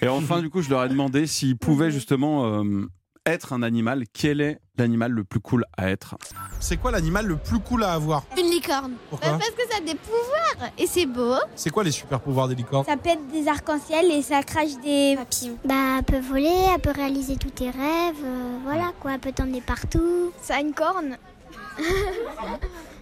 Et 0.02 0.08
enfin, 0.08 0.40
du 0.40 0.50
coup, 0.50 0.60
je 0.62 0.70
leur 0.70 0.82
ai 0.84 0.88
demandé 0.88 1.26
s'ils 1.26 1.56
pouvaient 1.56 1.90
justement 1.90 2.46
euh, 2.46 2.86
être 3.26 3.52
un 3.52 3.62
animal, 3.62 4.04
quel 4.12 4.40
est 4.40 4.58
l'animal 4.76 5.12
le 5.12 5.24
plus 5.24 5.40
cool 5.40 5.64
à 5.76 5.90
être? 5.90 6.16
C'est 6.60 6.76
quoi 6.76 6.90
l'animal 6.90 7.26
le 7.26 7.36
plus 7.36 7.60
cool 7.60 7.84
à 7.84 7.92
avoir? 7.92 8.24
Une 8.36 8.50
licorne. 8.50 8.94
Pourquoi? 9.10 9.32
Bah, 9.32 9.38
Parce 9.38 9.50
que 9.50 9.70
ça 9.70 9.78
a 9.78 9.80
des 9.80 9.94
pouvoirs 9.94 10.70
et 10.76 10.86
c'est 10.86 11.06
beau. 11.06 11.34
C'est 11.54 11.70
quoi 11.70 11.84
les 11.84 11.92
super 11.92 12.20
pouvoirs 12.20 12.48
des 12.48 12.54
licornes? 12.54 12.84
Ça 12.84 12.96
pète 12.96 13.20
des 13.32 13.46
arcs-en-ciel 13.48 14.10
et 14.10 14.22
ça 14.22 14.42
crache 14.42 14.76
des 14.82 15.14
papillons. 15.16 15.58
Bah, 15.64 15.98
elle 15.98 16.04
peut 16.04 16.20
voler, 16.20 16.52
elle 16.74 16.80
peut 16.80 16.90
réaliser 16.90 17.36
tous 17.36 17.50
tes 17.50 17.70
rêves, 17.70 18.16
euh, 18.24 18.58
voilà 18.64 18.92
quoi, 19.00 19.12
elle 19.14 19.20
peut 19.20 19.32
t'emmener 19.32 19.60
partout. 19.60 20.32
Ça 20.40 20.56
a 20.56 20.60
une 20.60 20.74
corne. 20.74 21.16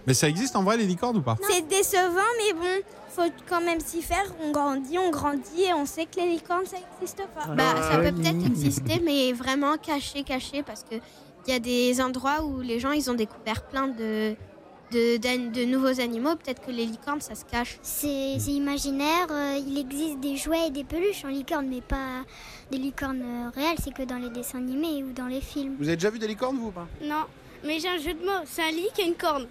Mais 0.07 0.13
ça 0.13 0.27
existe 0.27 0.55
en 0.55 0.63
vrai 0.63 0.77
les 0.77 0.85
licornes 0.85 1.17
ou 1.17 1.21
pas? 1.21 1.37
C'est 1.49 1.67
décevant, 1.67 2.31
mais 2.39 2.53
bon, 2.53 2.83
faut 3.09 3.31
quand 3.47 3.61
même 3.61 3.79
s'y 3.79 4.01
faire. 4.01 4.25
On 4.43 4.51
grandit, 4.51 4.97
on 4.97 5.11
grandit 5.11 5.63
et 5.69 5.73
on 5.73 5.85
sait 5.85 6.05
que 6.05 6.19
les 6.19 6.29
licornes, 6.29 6.65
ça 6.65 6.77
n'existe 6.77 7.23
pas. 7.35 7.53
Bah, 7.53 7.75
ça 7.81 7.97
peut 7.99 8.11
peut-être 8.11 8.45
exister, 8.45 9.01
mais 9.03 9.31
vraiment 9.33 9.77
caché, 9.77 10.23
caché, 10.23 10.63
parce 10.63 10.83
que 10.83 10.95
il 11.47 11.51
y 11.51 11.55
a 11.55 11.59
des 11.59 11.99
endroits 12.01 12.43
où 12.43 12.61
les 12.61 12.79
gens, 12.79 12.91
ils 12.91 13.09
ont 13.09 13.15
découvert 13.15 13.63
plein 13.63 13.87
de, 13.87 14.35
de, 14.91 15.17
de 15.51 15.65
nouveaux 15.65 15.99
animaux. 15.99 16.35
Peut-être 16.35 16.63
que 16.63 16.71
les 16.71 16.85
licornes, 16.85 17.21
ça 17.21 17.33
se 17.33 17.45
cache. 17.45 17.79
C'est 17.81 18.37
c'est 18.39 18.51
imaginaire, 18.51 19.27
euh, 19.31 19.57
il 19.67 19.77
existe 19.79 20.19
des 20.19 20.37
jouets 20.37 20.67
et 20.67 20.69
des 20.69 20.83
peluches 20.83 21.25
en 21.25 21.29
licorne, 21.29 21.67
mais 21.67 21.81
pas 21.81 22.23
des 22.71 22.77
licornes 22.77 23.23
euh, 23.23 23.49
réelles, 23.55 23.77
c'est 23.83 23.93
que 23.93 24.03
dans 24.03 24.17
les 24.17 24.29
dessins 24.29 24.59
animés 24.59 25.03
ou 25.03 25.13
dans 25.13 25.25
les 25.27 25.41
films. 25.41 25.75
Vous 25.79 25.87
avez 25.87 25.97
déjà 25.97 26.11
vu 26.11 26.19
des 26.19 26.27
licornes 26.27 26.57
vous 26.57 26.67
ou 26.67 26.71
pas? 26.71 26.87
Non, 27.03 27.25
mais 27.65 27.79
j'ai 27.79 27.87
un 27.89 27.97
jeu 27.97 28.13
de 28.13 28.19
mots. 28.25 28.43
C'est 28.45 28.61
un 28.63 28.71
lit 28.71 28.87
qui 28.95 29.01
a 29.01 29.05
une 29.05 29.15
corne. 29.15 29.47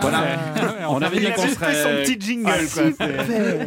Voilà. 0.00 0.24
on 0.88 1.02
avait 1.02 1.18
dit 1.18 1.26
qu'on 1.34 1.46
serait. 1.48 1.82
son 1.82 1.88
petit 2.04 2.16
jingle, 2.20 2.48
Ah, 2.48 2.58
quoi. 2.72 3.06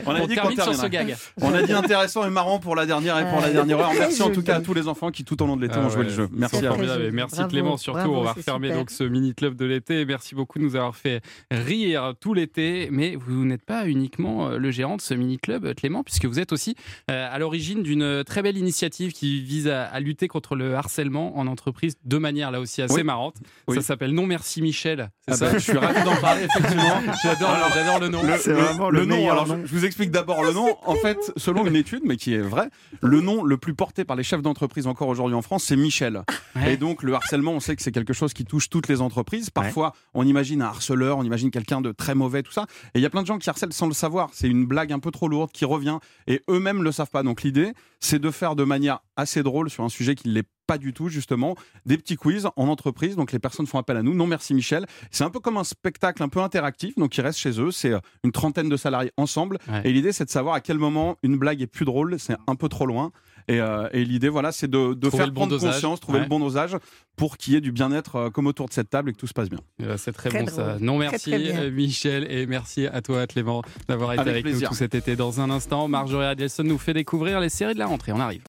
On 0.05 0.15
a 0.15 0.21
On 0.21 0.25
dit 0.27 0.35
qu'on 0.35 0.47
termine 0.53 0.61
sur 0.61 0.75
ce 0.75 0.87
gag. 0.87 1.15
On 1.41 1.53
a 1.53 1.61
dit 1.63 1.73
intéressant 1.73 2.25
et 2.25 2.29
marrant 2.29 2.59
pour 2.59 2.75
la 2.77 2.85
dernière 2.85 3.19
et 3.19 3.29
pour 3.29 3.41
la 3.41 3.47
Euh, 3.47 3.53
dernière 3.53 3.79
heure. 3.79 3.91
Merci 3.99 4.21
en 4.23 4.31
tout 4.31 4.41
cas 4.41 4.55
à 4.55 4.61
tous 4.61 4.73
les 4.73 4.87
enfants 4.87 5.11
qui 5.11 5.25
tout 5.25 5.41
au 5.43 5.45
long 5.45 5.57
de 5.57 5.61
l'été 5.63 5.75
Ah 5.77 5.85
ont 5.85 5.89
joué 5.89 5.99
ouais, 5.99 6.03
le 6.05 6.09
jeu. 6.11 6.29
Merci 6.31 6.65
à 6.65 6.71
vous. 6.71 6.81
merci 7.11 7.35
Bravo, 7.35 7.49
Clément 7.49 7.77
surtout. 7.77 7.99
bravo, 7.99 8.15
on 8.15 8.23
va 8.23 8.31
refermer 8.33 8.71
donc 8.71 8.89
ce 8.89 9.03
mini 9.03 9.33
club 9.35 9.55
de 9.55 9.65
l'été. 9.65 10.05
Merci 10.05 10.33
beaucoup 10.33 10.59
de 10.59 10.63
nous 10.63 10.75
avoir 10.77 10.95
fait 10.95 11.21
rire 11.51 12.13
tout 12.19 12.33
l'été. 12.33 12.87
Mais 12.91 13.15
vous 13.17 13.43
n'êtes 13.43 13.65
pas 13.65 13.85
uniquement 13.87 14.47
euh, 14.49 14.57
le 14.57 14.71
gérant 14.71 14.95
de 14.95 15.01
ce 15.01 15.13
mini 15.13 15.37
club, 15.39 15.73
Clément, 15.75 16.03
puisque 16.03 16.25
vous 16.25 16.39
êtes 16.39 16.53
aussi 16.53 16.75
euh, 17.11 17.27
à 17.29 17.37
l'origine 17.37 17.83
d'une 17.83 18.23
très 18.23 18.41
belle 18.41 18.57
initiative 18.57 19.11
qui 19.11 19.41
vise 19.41 19.67
à, 19.67 19.83
à 19.83 19.99
lutter 19.99 20.29
contre 20.29 20.55
le 20.55 20.73
harcèlement 20.75 21.37
en 21.37 21.47
entreprise 21.47 21.95
de 22.05 22.17
manière 22.17 22.49
là 22.49 22.61
aussi 22.61 22.81
assez 22.83 22.95
Oui. 22.95 23.03
marrante. 23.03 23.35
Oui. 23.67 23.75
Ça 23.77 23.81
s'appelle 23.81 24.13
Non 24.13 24.25
Merci 24.25 24.61
Michel. 24.61 25.09
C'est 25.27 25.33
Ah 25.33 25.37
ça 25.37 25.45
bah, 25.47 25.51
je 25.53 25.59
suis 25.59 25.77
ravi 25.77 26.03
d'en 26.03 26.15
parler 26.17 26.43
effectivement. 26.43 27.01
J'adore, 27.23 27.49
Alors, 27.49 27.69
j'adore 27.73 27.99
le 27.99 28.07
nom. 28.09 28.23
Le, 28.23 28.37
C'est 28.37 28.49
le- 28.51 28.55
vraiment 28.55 28.89
le 28.89 28.99
le 28.99 29.05
nom, 29.05 29.15
meilleur 29.15 29.31
alors 29.33 29.47
nom. 29.47 29.59
je, 29.63 29.67
je 29.67 29.75
vous 29.75 29.85
explique 29.85 30.11
d'abord 30.11 30.43
le 30.43 30.51
nom. 30.53 30.75
En 30.85 30.95
fait, 30.95 31.17
selon 31.37 31.65
une 31.65 31.75
étude, 31.75 32.03
mais 32.05 32.17
qui 32.17 32.33
est 32.33 32.41
vraie, 32.41 32.69
le 33.01 33.21
nom 33.21 33.43
le 33.43 33.57
plus 33.57 33.73
porté 33.73 34.03
par 34.05 34.15
les 34.15 34.23
chefs 34.23 34.41
d'entreprise 34.41 34.87
encore 34.87 35.07
aujourd'hui 35.07 35.35
en 35.35 35.41
France, 35.41 35.63
c'est 35.63 35.75
Michel. 35.75 36.23
Ouais. 36.55 36.73
Et 36.73 36.77
donc 36.77 37.03
le 37.03 37.13
harcèlement, 37.13 37.51
on 37.53 37.59
sait 37.59 37.75
que 37.75 37.81
c'est 37.81 37.91
quelque 37.91 38.13
chose 38.13 38.33
qui 38.33 38.45
touche 38.45 38.69
toutes 38.69 38.87
les 38.87 39.01
entreprises. 39.01 39.49
Parfois, 39.49 39.93
on 40.13 40.25
imagine 40.25 40.61
un 40.61 40.65
harceleur, 40.65 41.17
on 41.17 41.23
imagine 41.23 41.51
quelqu'un 41.51 41.81
de 41.81 41.91
très 41.91 42.15
mauvais, 42.15 42.43
tout 42.43 42.51
ça. 42.51 42.65
Et 42.93 42.99
il 42.99 43.01
y 43.01 43.05
a 43.05 43.09
plein 43.09 43.21
de 43.21 43.27
gens 43.27 43.37
qui 43.37 43.49
harcèlent 43.49 43.73
sans 43.73 43.87
le 43.87 43.93
savoir. 43.93 44.29
C'est 44.33 44.47
une 44.47 44.65
blague 44.65 44.91
un 44.91 44.99
peu 44.99 45.11
trop 45.11 45.27
lourde 45.27 45.51
qui 45.51 45.65
revient 45.65 45.97
et 46.27 46.41
eux-mêmes 46.49 46.83
le 46.83 46.91
savent 46.91 47.09
pas. 47.09 47.23
Donc 47.23 47.43
l'idée, 47.43 47.73
c'est 47.99 48.19
de 48.19 48.31
faire 48.31 48.55
de 48.55 48.63
manière 48.63 48.99
assez 49.17 49.43
drôle 49.43 49.69
sur 49.69 49.83
un 49.83 49.89
sujet 49.89 50.15
qui 50.15 50.27
ne 50.29 50.33
l'est 50.33 50.47
pas 50.65 50.77
du 50.77 50.93
tout 50.93 51.09
justement 51.09 51.55
des 51.85 51.97
petits 51.97 52.15
quiz 52.15 52.47
en 52.55 52.67
entreprise 52.69 53.17
donc 53.17 53.33
les 53.33 53.39
personnes 53.39 53.67
font 53.67 53.77
appel 53.77 53.97
à 53.97 54.01
nous 54.01 54.13
non 54.13 54.27
merci 54.27 54.53
Michel 54.53 54.85
c'est 55.11 55.25
un 55.25 55.29
peu 55.29 55.41
comme 55.41 55.57
un 55.57 55.65
spectacle 55.65 56.23
un 56.23 56.29
peu 56.29 56.39
interactif 56.39 56.95
donc 56.97 57.17
ils 57.17 57.21
restent 57.21 57.39
chez 57.39 57.59
eux 57.59 57.69
c'est 57.71 57.91
euh, 57.91 57.99
une 58.23 58.31
trentaine 58.31 58.69
de 58.69 58.77
salariés 58.77 59.11
ensemble 59.17 59.57
Ouais. 59.67 59.81
et 59.83 59.91
l'idée 59.91 60.13
c'est 60.13 60.23
de 60.23 60.29
savoir 60.29 60.55
à 60.55 60.61
quel 60.61 60.77
moment 60.77 61.17
une 61.21 61.37
blague 61.37 61.61
est 61.61 61.67
plus 61.67 61.83
drôle 61.83 62.17
c'est 62.17 62.35
un 62.47 62.55
peu 62.55 62.69
trop 62.69 62.85
loin 62.85 63.11
et, 63.49 63.59
euh, 63.59 63.89
et 63.91 64.05
l'idée 64.05 64.29
voilà 64.29 64.53
c'est 64.53 64.69
de, 64.69 64.93
de 64.93 65.07
Trouver 65.09 65.17
faire 65.17 65.25
le 65.27 65.31
bon 65.33 65.41
prendre 65.41 65.51
dosage. 65.51 65.73
conscience 65.73 65.99
trouver 65.99 66.19
Ouais. 66.19 66.23
le 66.23 66.29
bon 66.29 66.39
dosage 66.39 66.77
pour 67.17 67.35
qu'il 67.37 67.53
y 67.53 67.57
ait 67.57 67.61
du 67.61 67.73
bien-être 67.73 68.15
euh, 68.15 68.29
comme 68.29 68.47
autour 68.47 68.69
de 68.69 68.73
cette 68.73 68.89
table 68.89 69.09
et 69.09 69.13
que 69.13 69.17
tout 69.17 69.27
se 69.27 69.33
passe 69.33 69.49
bien 69.49 69.59
Euh, 69.81 69.97
C'est 69.97 70.13
très, 70.13 70.29
Très 70.29 70.43
bon 70.43 70.47
ça. 70.49 70.77
Non, 70.79 70.97
merci 70.97 71.29
très 71.31 71.69
Michel 71.71 72.25
et 72.31 72.45
merci 72.47 72.87
à 72.87 73.01
toi 73.01 73.27
Clément 73.27 73.63
d'avoir 73.89 74.13
été 74.13 74.21
Avec 74.21 74.45
avec, 74.45 74.61
nous 74.61 74.61
tout 74.65 74.73
cet 74.75 74.95
été. 74.95 75.17
Dans 75.17 75.41
un 75.41 75.49
instant, 75.49 75.89
Marjorie 75.89 76.25
Adelson 76.25 76.63
nous 76.63 76.77
fait 76.77 76.93
découvrir 76.93 77.41
les 77.41 77.49
séries 77.49 77.73
de 77.73 77.79
la 77.79 77.87
rentrée. 77.87 78.13
On 78.13 78.19
arrive. 78.21 78.43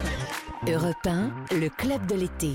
Europe 0.68 0.94
1, 1.06 1.30
le 1.60 1.68
club 1.68 2.06
de 2.06 2.14
l'été. 2.14 2.50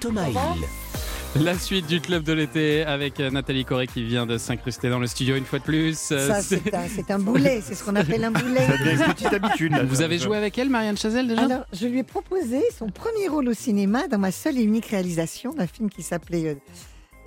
Thomas 0.00 0.28
Hill. 0.28 1.42
La 1.42 1.58
suite 1.58 1.86
du 1.86 2.00
club 2.00 2.22
de 2.24 2.32
l'été 2.32 2.82
avec 2.84 3.20
euh, 3.20 3.30
Nathalie 3.30 3.64
Corée 3.64 3.86
qui 3.86 4.02
vient 4.04 4.26
de 4.26 4.38
s'incruster 4.38 4.88
dans 4.88 4.98
le 4.98 5.06
studio 5.06 5.36
une 5.36 5.44
fois 5.44 5.58
de 5.58 5.64
plus. 5.64 6.10
Euh, 6.12 6.28
Ça, 6.28 6.40
c'est- 6.42 6.74
un, 6.74 6.88
c'est 6.88 7.10
un 7.10 7.18
boulet, 7.18 7.60
c'est 7.62 7.74
ce 7.74 7.84
qu'on 7.84 7.94
appelle 7.96 8.24
un 8.24 8.30
boulet. 8.32 8.66
Ça 8.66 8.76
devient 8.78 9.04
une 9.06 9.12
petite 9.14 9.32
habitude. 9.32 9.72
là. 9.72 9.84
Vous 9.84 10.02
avez 10.02 10.18
joué 10.18 10.36
avec 10.36 10.56
elle, 10.58 10.70
Marianne 10.70 10.96
Chazelle, 10.96 11.28
déjà? 11.28 11.42
Alors, 11.44 11.64
je 11.72 11.86
lui 11.86 11.98
ai 11.98 12.04
proposé 12.04 12.60
son 12.76 12.88
premier 12.88 13.28
rôle 13.28 13.48
au 13.48 13.54
cinéma 13.54 14.08
dans 14.08 14.18
ma 14.18 14.32
seule 14.32 14.58
et 14.58 14.62
unique 14.62 14.86
réalisation 14.86 15.52
d'un 15.52 15.66
film 15.66 15.90
qui 15.90 16.02
s'appelait 16.02 16.48
euh, 16.48 16.54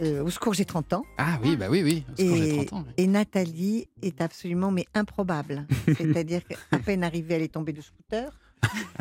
euh, 0.01 0.23
Au 0.23 0.29
secours, 0.29 0.53
j'ai 0.53 0.65
30 0.65 0.93
ans. 0.93 1.03
Ah 1.17 1.39
oui, 1.43 1.55
bah 1.55 1.67
oui, 1.69 1.83
oui. 1.83 2.03
Parce 2.07 2.17
que 2.29 2.35
j'ai 2.35 2.49
Et, 2.61 2.65
30 2.65 2.73
ans. 2.73 2.83
oui. 2.87 2.93
et 2.97 3.07
Nathalie 3.07 3.87
est 4.01 4.21
absolument 4.21 4.71
mais 4.71 4.85
improbable. 4.95 5.65
C'est-à-dire 5.85 6.41
qu'à 6.47 6.79
peine 6.79 7.03
arrivée, 7.03 7.35
elle 7.35 7.43
est 7.43 7.53
tombée 7.53 7.73
de 7.73 7.81
scooter. 7.81 8.31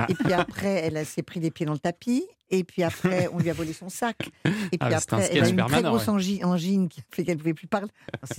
Et 0.09 0.15
puis 0.15 0.33
après, 0.33 0.85
elle 0.85 1.05
s'est 1.05 1.23
pris 1.23 1.41
les 1.41 1.51
pieds 1.51 1.67
dans 1.67 1.73
le 1.73 1.79
tapis. 1.79 2.25
Et 2.51 2.65
puis 2.65 2.83
après, 2.83 3.29
on 3.33 3.39
lui 3.39 3.51
a 3.51 3.53
volé 3.53 3.73
son 3.75 3.89
sac. 3.91 4.17
Et 4.45 4.51
puis 4.51 4.79
Ah, 4.81 4.89
c'est 5.01 5.13
un 5.13 5.19
après, 5.19 5.29
elle 5.33 5.45
a 5.45 5.49
une 5.49 5.57
très 5.67 5.83
grosse 5.83 6.07
ouais. 6.07 6.15
angi- 6.15 6.45
angine 6.45 6.89
qui 6.89 7.03
fait 7.11 7.23
qu'elle 7.25 7.35
ne 7.37 7.41
pouvait 7.41 7.53
plus 7.55 7.67
parler. 7.67 7.89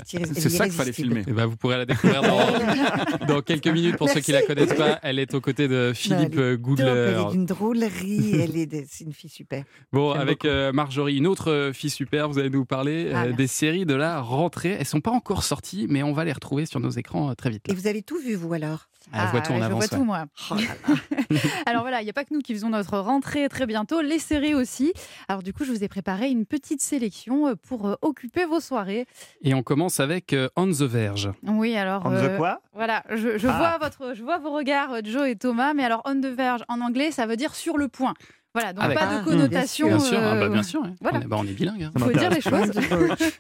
C'est 0.06 0.50
ça 0.50 0.66
qu'il 0.66 0.74
fallait 0.74 0.92
filmer 0.94 1.24
Eh 1.28 1.32
ben, 1.32 1.46
vous 1.46 1.58
pourrez 1.58 1.78
la 1.78 1.86
découvrir 1.86 2.22
dans, 2.24 3.26
dans 3.28 3.42
quelques 3.42 3.68
minutes. 3.68 3.98
Pour 3.98 4.10
ceux 4.10 4.20
qui 4.20 4.32
la 4.32 4.40
Merci. 4.40 4.56
connaissent 4.56 4.78
pas, 4.78 5.00
elle 5.04 5.20
est 5.20 5.34
aux 5.36 5.42
côtés 5.42 5.68
de 5.68 5.92
Philippe 5.94 6.36
elle 6.38 6.58
Goudler. 6.58 6.86
top, 6.86 6.96
Elle 6.98 7.20
est 7.28 7.32
d'une 7.32 7.46
drôlerie. 7.46 8.36
Elle 8.42 8.58
est, 8.58 8.66
de- 8.66 8.84
c'est 8.90 9.04
une 9.04 9.14
fille 9.14 9.30
super. 9.30 9.64
Bon, 9.94 10.12
avec 10.12 10.44
euh, 10.46 10.72
Marjorie, 10.72 11.18
une 11.18 11.28
autre 11.28 11.52
euh, 11.52 11.74
fille 11.74 11.90
super, 11.92 12.28
vous 12.30 12.40
allez 12.40 12.50
nous 12.50 12.66
parler 12.66 13.08
euh, 13.10 13.14
Ah, 13.16 13.28
des 13.28 13.48
séries 13.48 13.86
de 13.86 13.94
la 13.96 14.22
rentrée. 14.22 14.76
Elles 14.80 14.86
sont 14.88 15.02
pas 15.02 15.12
encore 15.12 15.44
sorties, 15.44 15.86
mais 15.90 16.02
on 16.04 16.14
va 16.14 16.26
les 16.26 16.34
retrouver 16.34 16.66
sur 16.66 16.80
nos 16.80 16.90
écrans 16.90 17.30
euh, 17.30 17.34
très 17.36 17.50
vite. 17.52 17.68
là. 17.68 17.74
Et 17.74 17.78
vous 17.78 17.86
avez 17.88 18.02
tout 18.02 18.18
vu, 18.18 18.34
vous 18.36 18.54
alors? 18.54 18.88
Ah, 19.14 19.28
voit 19.32 19.42
tout 19.42 19.54
en 19.54 19.58
je 19.58 19.64
avance. 19.64 19.88
vois 19.88 19.98
ouais. 19.98 19.98
tout, 20.00 20.06
moi. 20.06 20.26
Alors 21.66 21.82
voilà, 21.82 22.02
il 22.02 22.04
n'y 22.04 22.10
a 22.10 22.14
pas 22.14 22.26
que 22.26 22.34
nous 22.34 22.42
qui 22.42 22.54
faisons 22.54 22.70
notre 22.70 22.98
rentrée 23.00 23.48
très 23.50 23.66
bientôt, 23.66 23.99
les 24.02 24.20
séries 24.20 24.54
aussi. 24.54 24.94
Alors 25.28 25.44
du 25.44 25.54
coup, 25.54 25.64
je 25.66 25.72
vous 25.72 25.84
ai 25.84 25.88
préparé 25.88 26.30
une 26.30 26.46
petite 26.46 26.82
sélection 26.82 27.48
euh, 27.48 27.56
pour 27.56 27.88
euh, 27.88 27.96
occuper 28.02 28.46
vos 28.46 28.60
soirées. 28.60 29.06
Et 29.42 29.54
on 29.54 29.64
commence 29.64 30.00
avec 30.00 30.34
euh, 30.34 30.50
On 30.56 30.68
the 30.68 30.82
Verge. 30.84 31.32
Oui, 31.44 31.76
alors. 31.76 32.02
On 32.06 32.12
euh, 32.14 32.34
the 32.36 32.38
quoi? 32.38 32.62
Voilà, 32.74 33.04
je, 33.10 33.38
je 33.38 33.48
Ah. 33.48 33.58
vois 33.78 33.78
votre, 33.88 34.16
je 34.16 34.24
vois 34.24 34.38
vos 34.38 34.52
regards, 34.52 34.94
euh, 34.94 35.00
Joe 35.04 35.28
et 35.28 35.36
Thomas, 35.36 35.74
mais 35.74 35.84
alors 35.84 36.02
on 36.06 36.16
the 36.16 36.26
verge 36.26 36.64
en 36.70 36.82
anglais, 36.82 37.12
ça 37.12 37.26
veut 37.26 37.36
dire 37.36 37.56
sur 37.56 37.78
le 37.78 37.88
point. 37.88 38.14
Voilà, 38.56 38.74
donc 38.74 38.84
Ah, 38.84 38.90
pas 38.94 39.06
de 39.06 39.20
Ah, 39.20 39.22
connotation. 39.24 39.88
Bien 39.88 40.00
sûr, 40.00 40.18
ah, 40.20 40.34
euh, 40.34 40.40
bah, 40.40 40.50
bien 40.50 40.64
sûr. 40.64 40.82
ouais. 40.82 40.90
voilà. 41.02 41.20
On, 41.20 41.22
est, 41.22 41.26
bah, 41.28 41.38
on 41.40 41.44
est 41.46 41.54
bilingue. 41.54 41.84
hein. 41.84 41.92
Il 41.96 42.02
faut 42.02 42.12
dire 42.12 42.30
les 42.32 42.42
choses. 42.42 42.72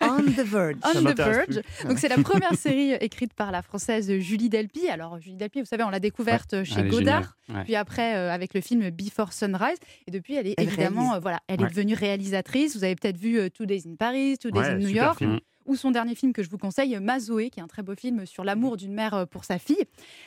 On 0.01 0.17
the 0.21 0.45
verge. 0.45 0.75
On 0.95 1.01
the 1.01 1.15
verge. 1.17 1.61
Donc 1.87 1.97
c'est 1.97 2.09
la 2.09 2.17
première 2.23 2.53
série 2.53 2.93
écrite 2.93 3.33
par 3.33 3.51
la 3.51 3.61
française 3.63 4.11
Julie 4.19 4.49
Delpy. 4.49 4.87
Alors 4.87 5.19
Julie 5.19 5.35
Delpy, 5.35 5.61
vous 5.61 5.65
savez, 5.65 5.83
on 5.83 5.89
l'a 5.89 5.99
découverte 5.99 6.63
chez 6.63 6.79
Elle 6.79 6.87
est 6.87 6.89
Godard. 6.89 7.35
Ouais. 7.49 7.63
Puis 7.63 7.75
après, 7.75 8.15
euh, 8.17 8.31
avec 8.31 8.53
le 8.53 8.61
film 8.61 8.87
Before 8.91 9.33
Sunrise. 9.33 9.77
Et 10.07 10.11
depuis, 10.11 10.35
elle 10.35 10.45
est 10.47 10.53
Elle 10.57 10.65
évidemment, 10.67 11.15
euh, 11.15 11.19
voilà, 11.19 11.39
elle 11.47 11.61
est 11.63 11.69
devenue 11.69 11.95
réalisatrice. 11.95 12.75
Vous 12.77 12.83
avez 12.83 12.95
peut-être 12.95 13.17
vu 13.17 13.39
euh, 13.39 13.49
Two 13.49 13.65
Days 13.65 13.83
in 13.87 13.95
Paris, 13.95 14.37
Two 14.37 14.51
Days 14.51 14.59
Ouais, 14.59 14.67
in 14.69 14.75
New 14.77 14.89
York. 14.89 15.17
film. 15.17 15.39
Ou 15.69 15.75
son 15.75 15.91
dernier 15.91 16.15
film 16.15 16.33
que 16.33 16.41
je 16.41 16.49
vous 16.49 16.57
conseille, 16.57 16.97
Mazoé, 16.99 17.51
qui 17.51 17.59
est 17.59 17.63
un 17.63 17.67
très 17.67 17.83
beau 17.83 17.93
film 17.93 18.25
sur 18.25 18.43
l'amour 18.43 18.75
d'une 18.75 18.91
mère 18.91 19.13
euh, 19.13 19.25
pour 19.27 19.43
sa 19.43 19.59
fille. 19.59 19.85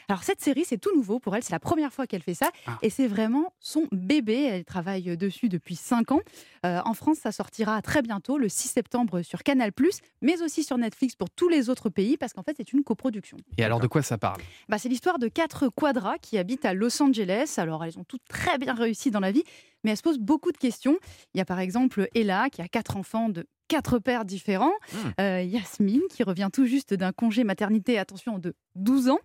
Alors 0.08 0.22
cette 0.22 0.40
série, 0.40 0.64
c'est 0.64 0.78
tout 0.78 0.94
nouveau 0.94 1.18
pour 1.18 1.34
elle. 1.34 1.42
C'est 1.42 1.50
la 1.50 1.58
première 1.58 1.92
fois 1.92 2.06
qu'elle 2.06 2.22
fait 2.22 2.32
ça. 2.32 2.48
Ah. 2.68 2.78
Et 2.80 2.90
c'est 2.90 3.08
vraiment 3.08 3.52
son 3.58 3.88
bébé. 3.90 4.44
Elle 4.44 4.64
travaille 4.64 5.10
euh, 5.10 5.16
dessus 5.16 5.48
depuis 5.48 5.74
5 5.74 6.12
ans. 6.12 6.20
Euh, 6.64 6.80
en 6.84 6.94
France, 6.94 7.18
ça 7.18 7.32
sortira 7.32 7.82
très 7.82 8.02
bientôt, 8.02 8.38
le 8.38 8.48
6 8.48 8.68
septembre 8.68 9.22
sur 9.22 9.42
Canal+, 9.42 9.72
mais 10.20 10.40
aussi 10.42 10.62
sur 10.62 10.78
Netflix 10.78 11.16
pour 11.16 11.28
tous 11.28 11.48
les 11.48 11.68
autres 11.70 11.88
pays, 11.88 12.16
parce 12.16 12.34
qu'en 12.34 12.44
fait, 12.44 12.54
c'est 12.56 12.72
une 12.72 12.84
coproduction. 12.84 13.36
Et 13.58 13.64
alors, 13.64 13.80
de 13.80 13.88
quoi 13.88 14.02
ça 14.02 14.18
parle? 14.18 14.40
Bah, 14.68 14.78
c'est 14.78 14.88
l'histoire 14.88 15.18
de 15.18 15.26
quatre 15.26 15.66
quadras 15.66 16.18
qui 16.18 16.38
habitent 16.38 16.64
à 16.64 16.72
Los 16.72 17.02
Angeles. 17.02 17.54
Alors, 17.56 17.84
elles 17.84 17.98
ont 17.98 18.04
toutes 18.04 18.22
très 18.28 18.58
bien 18.58 18.74
réussi 18.74 19.10
dans 19.10 19.18
la 19.18 19.32
vie, 19.32 19.42
mais 19.84 19.90
elles 19.90 19.96
se 19.96 20.02
posent 20.02 20.18
beaucoup 20.18 20.52
de 20.52 20.58
questions. 20.58 20.98
Il 21.34 21.38
y 21.38 21.40
a 21.40 21.44
par 21.44 21.60
exemple 21.60 22.08
Ella, 22.14 22.50
qui 22.50 22.62
a 22.62 22.68
quatre 22.68 22.96
enfants 22.96 23.28
de 23.28 23.46
quatre 23.68 23.98
pères 23.98 24.26
différents. 24.26 24.72
Euh, 25.20 25.40
Yasmine, 25.42 26.02
qui 26.10 26.22
revient 26.24 26.50
tout 26.52 26.66
juste 26.66 26.92
d'un 26.92 27.12
congé 27.12 27.42
maternité, 27.42 27.98
attention, 27.98 28.38
de 28.38 28.54
12 28.74 29.08
ans. 29.08 29.18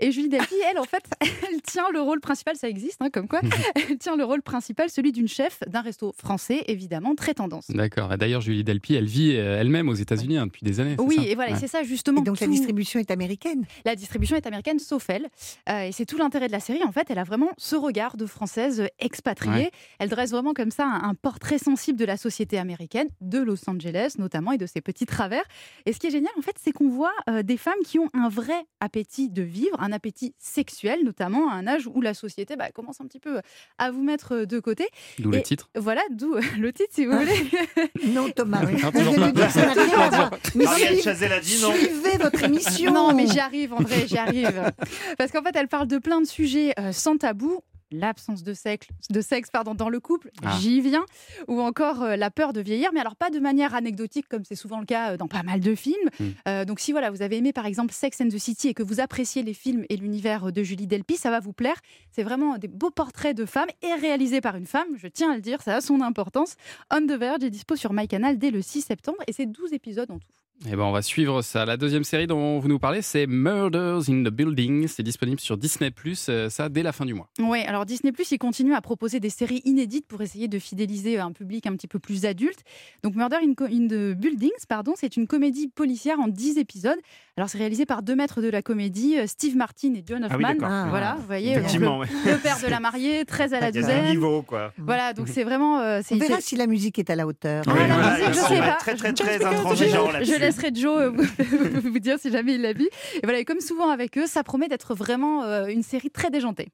Et 0.00 0.10
Julie 0.10 0.28
Delpy, 0.28 0.54
elle, 0.70 0.78
en 0.78 0.84
fait, 0.84 1.04
elle 1.20 1.60
tient 1.62 1.90
le 1.92 2.00
rôle 2.00 2.20
principal, 2.20 2.56
ça 2.56 2.68
existe, 2.68 3.00
hein, 3.00 3.10
comme 3.10 3.28
quoi, 3.28 3.40
elle 3.74 3.98
tient 3.98 4.16
le 4.16 4.24
rôle 4.24 4.42
principal, 4.42 4.90
celui 4.90 5.12
d'une 5.12 5.28
chef 5.28 5.60
d'un 5.66 5.80
resto 5.80 6.12
français, 6.16 6.64
évidemment, 6.66 7.14
très 7.14 7.34
tendance. 7.34 7.66
D'accord. 7.70 8.12
Et 8.12 8.16
D'ailleurs, 8.16 8.40
Julie 8.40 8.64
Delpy, 8.64 8.94
elle 8.94 9.06
vit 9.06 9.36
euh, 9.36 9.60
elle-même 9.60 9.88
aux 9.88 9.94
États-Unis 9.94 10.38
hein, 10.38 10.46
depuis 10.46 10.64
des 10.64 10.80
années. 10.80 10.96
Oui, 10.98 11.16
ça 11.16 11.22
et 11.22 11.34
voilà, 11.34 11.50
et 11.50 11.54
Ouais. 11.54 11.58
c'est 11.60 11.66
ça 11.68 11.82
justement. 11.82 12.20
Et 12.22 12.24
donc 12.24 12.40
la 12.40 12.46
distribution 12.46 12.98
est 13.00 13.10
américaine. 13.10 13.64
La 13.84 13.94
distribution 13.96 14.36
est 14.36 14.46
américaine, 14.46 14.78
sauf 14.78 15.08
elle. 15.10 15.28
Euh, 15.68 15.82
et 15.82 15.92
c'est 15.92 16.06
tout 16.06 16.16
l'intérêt 16.18 16.46
de 16.46 16.52
la 16.52 16.60
série. 16.60 16.82
En 16.84 16.92
fait, 16.92 17.08
elle 17.10 17.18
a 17.18 17.24
vraiment 17.24 17.50
ce 17.58 17.76
regard 17.76 18.16
de 18.16 18.26
française 18.26 18.86
expatriée. 18.98 19.52
Ouais. 19.64 19.70
Elle 19.98 20.08
dresse 20.08 20.30
vraiment 20.30 20.54
comme 20.54 20.70
ça 20.70 20.86
un, 20.86 21.10
un 21.10 21.14
portrait 21.14 21.58
sensible 21.58 21.98
de 21.98 22.04
la 22.04 22.16
société 22.16 22.58
américaine, 22.58 23.08
de 23.20 23.38
Los 23.38 23.68
Angeles 23.68 24.14
notamment, 24.18 24.52
et 24.52 24.58
de 24.58 24.66
ses 24.66 24.80
petits 24.80 25.06
travers. 25.06 25.42
Et 25.86 25.92
ce 25.92 25.98
qui 25.98 26.06
est 26.06 26.10
génial, 26.10 26.32
en 26.38 26.42
fait, 26.42 26.56
c'est 26.62 26.72
qu'on 26.72 26.88
voit 26.88 27.12
euh, 27.28 27.42
des 27.42 27.56
femmes 27.56 27.74
qui 27.84 27.98
ont 27.98 28.08
un 28.14 28.28
vrai 28.28 28.64
appétit 28.80 29.28
de 29.30 29.42
vivre, 29.52 29.76
un 29.80 29.92
appétit 29.92 30.34
sexuel 30.38 31.00
notamment, 31.04 31.50
à 31.50 31.54
un 31.54 31.66
âge 31.66 31.86
où 31.86 32.00
la 32.00 32.14
société 32.14 32.56
bah, 32.56 32.70
commence 32.72 33.00
un 33.00 33.06
petit 33.06 33.20
peu 33.20 33.40
à 33.78 33.90
vous 33.90 34.02
mettre 34.02 34.44
de 34.44 34.60
côté. 34.60 34.86
D'où 35.18 35.30
le 35.30 35.42
titre. 35.42 35.70
Voilà, 35.76 36.02
d'où 36.10 36.34
le 36.58 36.72
titre 36.72 36.90
si 36.92 37.06
vous 37.06 37.16
voulez. 37.16 37.32
Non, 38.06 38.28
Thomas. 38.30 38.62
Moi, 38.62 38.72
je 38.76 38.86
toujours 38.88 39.12
viens 39.12 39.20
pas. 39.22 39.26
de 39.30 39.36
dire 39.36 39.46
que 39.46 39.52
ça 39.52 39.66
n'a 39.66 39.72
rien 39.72 40.00
à 40.00 40.08
voir. 40.10 40.30
Mais 40.54 40.64
Marianne 40.64 40.88
suivez- 40.88 41.02
Chazelle 41.02 41.32
a 41.32 41.40
dit 41.40 41.60
non. 41.62 41.72
Suivez 41.72 42.16
votre 42.18 42.42
émission. 42.44 42.92
Non, 42.92 43.14
mais 43.14 43.26
j'y 43.26 43.38
arrive, 43.40 43.70
vrai, 43.70 44.06
j'y 44.06 44.18
arrive. 44.18 44.72
Parce 45.18 45.30
qu'en 45.30 45.42
fait, 45.42 45.54
elle 45.54 45.68
parle 45.68 45.86
de 45.86 45.98
plein 45.98 46.20
de 46.20 46.26
sujets 46.26 46.72
euh, 46.78 46.92
sans 46.92 47.16
tabou. 47.16 47.60
L'absence 47.92 48.42
de 48.42 48.54
sexe, 48.54 48.88
de 49.10 49.20
sexe 49.20 49.50
pardon, 49.50 49.74
dans 49.74 49.88
le 49.88 50.00
couple, 50.00 50.30
Ah. 50.44 50.56
j'y 50.60 50.80
viens. 50.80 51.04
Ou 51.48 51.60
encore 51.60 52.02
euh, 52.02 52.16
la 52.16 52.30
peur 52.30 52.52
de 52.52 52.60
vieillir, 52.60 52.90
mais 52.92 53.00
alors 53.00 53.16
pas 53.16 53.30
de 53.30 53.38
manière 53.38 53.74
anecdotique 53.74 54.28
comme 54.28 54.44
c'est 54.44 54.56
souvent 54.56 54.80
le 54.80 54.86
cas 54.86 55.12
euh, 55.12 55.16
dans 55.16 55.28
pas 55.28 55.42
mal 55.42 55.60
de 55.60 55.74
films. 55.74 56.08
Mm. 56.18 56.24
Euh, 56.48 56.64
donc 56.64 56.80
si 56.80 56.92
voilà, 56.92 57.10
vous 57.10 57.22
avez 57.22 57.36
aimé 57.36 57.52
par 57.52 57.66
exemple 57.66 57.92
Sex 57.92 58.20
and 58.20 58.28
the 58.28 58.38
City 58.38 58.68
et 58.68 58.74
que 58.74 58.82
vous 58.82 59.00
appréciez 59.00 59.42
les 59.42 59.54
films 59.54 59.84
et 59.88 59.96
l'univers 59.96 60.52
de 60.52 60.62
Julie 60.62 60.86
Delpy, 60.86 61.16
ça 61.16 61.30
va 61.30 61.40
vous 61.40 61.52
plaire. 61.52 61.76
C'est 62.10 62.22
vraiment 62.22 62.58
des 62.58 62.68
beaux 62.68 62.90
portraits 62.90 63.36
de 63.36 63.44
femmes 63.46 63.68
et 63.82 63.94
réalisés 63.94 64.40
par 64.40 64.56
une 64.56 64.66
femme, 64.66 64.88
je 64.96 65.06
tiens 65.08 65.32
à 65.32 65.34
le 65.36 65.40
dire, 65.42 65.62
ça 65.62 65.76
a 65.76 65.80
son 65.80 66.00
importance. 66.00 66.56
On 66.92 67.00
the 67.06 67.12
Verge 67.12 67.44
est 67.44 67.50
dispo 67.50 67.76
sur 67.76 67.92
MyCanal 67.92 68.38
dès 68.38 68.50
le 68.50 68.62
6 68.62 68.82
septembre 68.82 69.18
et 69.26 69.32
c'est 69.32 69.46
12 69.46 69.72
épisodes 69.72 70.10
en 70.10 70.18
tout. 70.18 70.28
Eh 70.64 70.76
ben, 70.76 70.84
on 70.84 70.92
va 70.92 71.02
suivre 71.02 71.42
ça. 71.42 71.64
La 71.64 71.76
deuxième 71.76 72.04
série 72.04 72.28
dont 72.28 72.60
vous 72.60 72.68
nous 72.68 72.78
parlez, 72.78 73.02
c'est 73.02 73.26
Murders 73.26 74.08
in 74.08 74.22
the 74.22 74.28
Building. 74.30 74.86
C'est 74.86 75.02
disponible 75.02 75.40
sur 75.40 75.56
Disney+, 75.56 75.90
euh, 76.28 76.48
ça 76.50 76.68
dès 76.68 76.84
la 76.84 76.92
fin 76.92 77.04
du 77.04 77.14
mois. 77.14 77.28
Oui, 77.40 77.62
alors 77.66 77.84
Disney 77.84 78.12
Plus, 78.12 78.30
il 78.30 78.38
continue 78.38 78.72
à 78.72 78.80
proposer 78.80 79.18
des 79.18 79.28
séries 79.28 79.60
inédites 79.64 80.06
pour 80.06 80.22
essayer 80.22 80.46
de 80.46 80.60
fidéliser 80.60 81.18
un 81.18 81.32
public 81.32 81.66
un 81.66 81.72
petit 81.72 81.88
peu 81.88 81.98
plus 81.98 82.26
adulte. 82.26 82.60
Donc 83.02 83.16
Murder 83.16 83.38
in, 83.42 83.54
the 83.54 84.16
Buildings, 84.16 84.50
pardon, 84.68 84.92
c'est 84.96 85.16
une 85.16 85.26
comédie 85.26 85.66
policière 85.66 86.20
en 86.20 86.28
10 86.28 86.58
épisodes. 86.58 86.98
Alors 87.36 87.48
c'est 87.48 87.58
réalisé 87.58 87.84
par 87.84 88.02
deux 88.04 88.14
maîtres 88.14 88.40
de 88.40 88.48
la 88.48 88.62
comédie, 88.62 89.18
euh, 89.18 89.26
Steve 89.26 89.56
Martin 89.56 89.94
et 89.94 90.04
John 90.06 90.22
Ah 90.22 90.28
oui, 90.36 90.44
Hoffman. 90.44 90.48
d'accord. 90.54 90.68
Ah. 90.70 90.86
voilà, 90.90 91.16
vous 91.18 91.26
voyez, 91.26 91.52
Effectivement, 91.52 91.98
ouais. 91.98 92.06
le, 92.24 92.32
le 92.32 92.38
père 92.38 92.60
de 92.62 92.68
la 92.68 92.78
mariée, 92.78 93.24
très 93.24 93.52
à 93.52 93.58
la 93.58 93.70
Il 93.70 93.74
y 93.74 93.78
a 93.78 93.80
un 93.80 93.82
douzaine. 93.88 94.10
niveau, 94.10 94.42
quoi. 94.42 94.72
Voilà, 94.78 95.12
donc 95.12 95.26
c'est 95.26 95.42
vraiment. 95.42 95.80
euh, 95.80 96.02
c'est- 96.04 96.14
On 96.14 96.18
verra 96.18 96.40
si 96.40 96.54
la 96.54 96.68
musique 96.68 97.00
est 97.00 97.10
à 97.10 97.16
la 97.16 97.26
hauteur. 97.26 97.64
Oui, 97.66 97.72
Ah, 97.76 97.86
voilà, 97.88 98.16
je- 98.18 98.22
ils 98.22 98.28
je 98.34 98.38
sais 98.38 98.58
pas. 98.60 98.72
très, 98.78 98.94
très, 98.94 99.12
très 99.12 99.38
là-dessus. 99.38 99.86
Je 100.32 100.34
laisserai 100.42 100.70
Joe 100.74 101.00
euh, 101.00 101.10
vous, 101.10 101.90
vous 101.92 101.98
dire 101.98 102.18
si 102.18 102.30
jamais 102.30 102.54
il 102.54 102.62
l'a 102.62 102.72
vu. 102.72 102.88
Et 103.16 103.20
voilà, 103.24 103.38
et 103.38 103.44
comme 103.44 103.60
souvent 103.60 103.88
avec 103.88 104.18
eux, 104.18 104.26
ça 104.26 104.42
promet 104.42 104.68
d'être 104.68 104.94
vraiment 104.94 105.44
euh, 105.44 105.66
une 105.66 105.82
série 105.82 106.10
très 106.10 106.30
déjantée. 106.30 106.68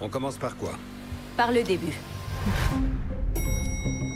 On 0.00 0.08
commence 0.08 0.38
par 0.38 0.56
quoi? 0.56 0.72
Par 1.36 1.52
le 1.52 1.62
début. 1.62 1.92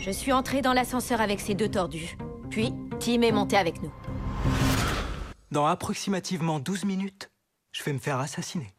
Je 0.00 0.10
suis 0.10 0.32
entrée 0.32 0.60
dans 0.60 0.72
l'ascenseur 0.72 1.20
avec 1.20 1.40
ces 1.40 1.54
deux 1.54 1.68
tordus. 1.68 2.16
Puis, 2.50 2.72
Tim 3.00 3.22
est 3.22 3.32
monté 3.32 3.56
avec 3.56 3.82
nous. 3.82 3.92
Dans 5.50 5.66
approximativement 5.66 6.60
12 6.60 6.84
minutes, 6.84 7.30
je 7.72 7.82
vais 7.84 7.92
me 7.92 7.98
faire 7.98 8.18
assassiner. 8.18 8.74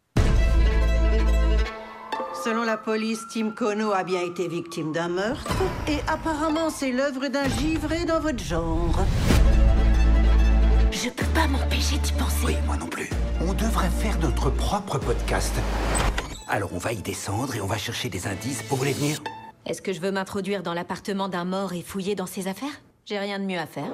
Selon 2.43 2.63
la 2.63 2.77
police, 2.77 3.21
Tim 3.33 3.49
Kono 3.49 3.91
a 3.91 4.03
bien 4.03 4.21
été 4.21 4.47
victime 4.47 4.91
d'un 4.91 5.07
meurtre 5.07 5.51
et 5.87 5.97
apparemment 6.07 6.69
c'est 6.69 6.91
l'œuvre 6.91 7.27
d'un 7.27 7.47
givré 7.49 8.05
dans 8.05 8.19
votre 8.19 8.43
genre. 8.43 8.99
Je 11.05 11.11
peux 11.11 11.33
pas 11.35 11.45
m'empêcher 11.45 11.99
d'y 11.99 12.11
penser. 12.13 12.47
Oui, 12.47 12.55
moi 12.65 12.77
non 12.77 12.87
plus. 12.87 13.07
On 13.39 13.53
devrait 13.53 13.91
faire 13.91 14.17
notre 14.17 14.49
propre 14.49 14.97
podcast. 14.97 15.53
Alors 16.47 16.73
on 16.73 16.79
va 16.79 16.93
y 16.93 17.01
descendre 17.03 17.55
et 17.55 17.61
on 17.61 17.67
va 17.67 17.77
chercher 17.77 18.09
des 18.09 18.25
indices. 18.25 18.63
Vous 18.69 18.75
voulez 18.75 18.93
venir 18.93 19.21
Est-ce 19.67 19.83
que 19.83 19.93
je 19.93 20.01
veux 20.01 20.09
m'introduire 20.09 20.63
dans 20.63 20.73
l'appartement 20.73 21.29
d'un 21.29 21.45
mort 21.45 21.73
et 21.73 21.83
fouiller 21.83 22.15
dans 22.15 22.25
ses 22.25 22.47
affaires? 22.47 22.81
J'ai 23.05 23.19
rien 23.19 23.37
de 23.37 23.45
mieux 23.45 23.59
à 23.59 23.67
faire. 23.67 23.91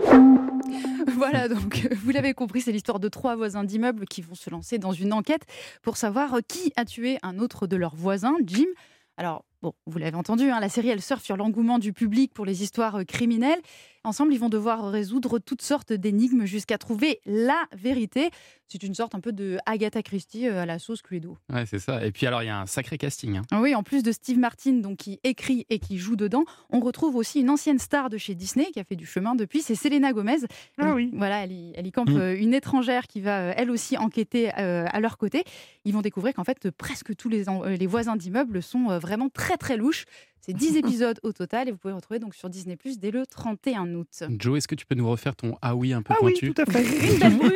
Voilà, 1.17 1.49
donc 1.49 1.85
vous 2.01 2.11
l'avez 2.11 2.33
compris, 2.33 2.61
c'est 2.61 2.71
l'histoire 2.71 3.01
de 3.01 3.09
trois 3.09 3.35
voisins 3.35 3.65
d'immeubles 3.65 4.05
qui 4.05 4.21
vont 4.21 4.35
se 4.35 4.49
lancer 4.49 4.77
dans 4.77 4.93
une 4.93 5.11
enquête 5.11 5.41
pour 5.81 5.97
savoir 5.97 6.37
qui 6.47 6.71
a 6.77 6.85
tué 6.85 7.17
un 7.23 7.39
autre 7.39 7.67
de 7.67 7.75
leurs 7.75 7.95
voisins, 7.97 8.37
Jim. 8.45 8.67
Alors, 9.17 9.43
bon, 9.61 9.73
vous 9.85 9.97
l'avez 9.97 10.15
entendu, 10.15 10.49
hein, 10.49 10.61
la 10.61 10.69
série, 10.69 10.87
elle 10.87 11.01
surfe 11.01 11.23
sur 11.23 11.35
l'engouement 11.35 11.77
du 11.77 11.91
public 11.91 12.33
pour 12.33 12.45
les 12.45 12.63
histoires 12.63 13.05
criminelles. 13.05 13.59
Ensemble, 14.03 14.33
ils 14.33 14.39
vont 14.39 14.49
devoir 14.49 14.89
résoudre 14.91 15.37
toutes 15.37 15.61
sortes 15.61 15.93
d'énigmes 15.93 16.45
jusqu'à 16.45 16.77
trouver 16.79 17.19
la 17.27 17.65
vérité. 17.75 18.31
C'est 18.67 18.81
une 18.83 18.95
sorte 18.95 19.13
un 19.15 19.19
peu 19.19 19.31
de 19.33 19.57
Agatha 19.65 20.01
Christie 20.01 20.47
euh, 20.47 20.61
à 20.61 20.65
la 20.65 20.79
sauce 20.79 21.01
Cluedo. 21.01 21.37
Ouais, 21.53 21.65
c'est 21.65 21.77
ça. 21.77 22.03
Et 22.05 22.11
puis 22.11 22.25
alors, 22.25 22.41
il 22.41 22.45
y 22.47 22.49
a 22.49 22.59
un 22.61 22.65
sacré 22.65 22.97
casting. 22.97 23.37
hein. 23.37 23.59
Oui, 23.61 23.75
en 23.75 23.83
plus 23.83 24.01
de 24.01 24.11
Steve 24.11 24.39
Martin, 24.39 24.73
donc 24.79 24.97
qui 24.99 25.19
écrit 25.23 25.65
et 25.69 25.77
qui 25.77 25.97
joue 25.97 26.15
dedans, 26.15 26.45
on 26.71 26.79
retrouve 26.79 27.15
aussi 27.17 27.41
une 27.41 27.49
ancienne 27.49 27.79
star 27.79 28.09
de 28.09 28.17
chez 28.17 28.33
Disney 28.33 28.65
qui 28.71 28.79
a 28.79 28.83
fait 28.85 28.95
du 28.95 29.05
chemin 29.05 29.35
depuis, 29.35 29.61
c'est 29.61 29.75
Selena 29.75 30.13
Gomez. 30.13 30.37
Ah 30.79 30.95
Elle- 30.97 31.09
Voilà, 31.13 31.43
elle 31.43 31.51
y, 31.51 31.73
elle 31.75 31.85
y 31.85 31.91
campe 31.91 32.09
Mm. 32.09 32.17
euh, 32.17 32.35
une 32.39 32.53
étrangère 32.53 33.07
qui 33.07 33.21
va 33.21 33.39
euh, 33.49 33.53
elle 33.57 33.69
aussi 33.69 33.97
enquêter 33.97 34.49
euh, 34.57 34.85
à 34.89 34.99
leur 34.99 35.17
côté. 35.17 35.43
Ils 35.85 35.93
vont 35.93 36.01
découvrir 36.01 36.33
qu'en 36.33 36.43
fait, 36.45 36.71
presque 36.71 37.15
tous 37.15 37.29
les, 37.29 37.43
les 37.77 37.87
voisins 37.87 38.15
d'immeubles 38.15 38.63
sont 38.63 38.97
vraiment 38.99 39.29
très 39.29 39.57
très 39.57 39.77
louches. 39.77 40.05
C'est 40.41 40.53
10 40.53 40.77
épisodes 40.83 41.19
au 41.23 41.31
total 41.31 41.67
et 41.67 41.71
vous 41.71 41.77
pouvez 41.77 41.93
retrouver 41.93 42.19
donc 42.19 42.35
sur 42.35 42.49
Disney 42.49 42.75
Plus 42.75 42.99
dès 42.99 43.11
le 43.11 43.25
31 43.25 43.93
août. 43.93 44.23
Joe, 44.39 44.57
est-ce 44.57 44.67
que 44.67 44.75
tu 44.75 44.85
peux 44.85 44.95
nous 44.95 45.09
refaire 45.09 45.35
ton 45.35 45.55
ah 45.61 45.75
oui 45.75 45.93
un 45.93 46.01
peu 46.01 46.13
Ah 46.13 46.17
oui, 46.21 46.33
pointu 46.33 46.53
tout 46.53 46.61
à 46.67 46.71
fait. 46.71 46.81
Une 47.13 47.19
belle 47.19 47.37
brune. 47.37 47.51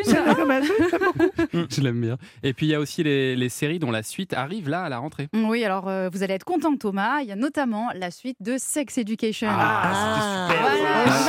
Oui. 1.54 1.66
Je 1.70 1.82
l'aime 1.82 2.02
bien. 2.02 2.18
Et 2.44 2.54
puis 2.54 2.68
il 2.68 2.70
y 2.70 2.76
a 2.76 2.80
aussi 2.80 3.04
les, 3.04 3.36
les 3.36 3.50
séries 3.50 3.80
dont 3.80 3.92
la 3.92 4.04
suite 4.04 4.34
arrive 4.34 4.70
là 4.70 4.84
à 4.84 4.90
la 4.90 4.98
rentrée. 5.00 5.28
Oui, 5.34 5.64
alors 5.64 5.88
euh, 5.88 6.10
vous 6.12 6.24
allez 6.24 6.34
être 6.34 6.44
content 6.44 6.76
Thomas, 6.78 7.22
il 7.22 7.28
y 7.28 7.32
a 7.32 7.36
notamment 7.36 7.90
la 7.96 8.12
suite 8.12 8.38
de 8.42 8.56
Sex 8.58 8.98
Education. 8.98 9.48
Ah, 9.50 10.48
c'était 10.50 10.60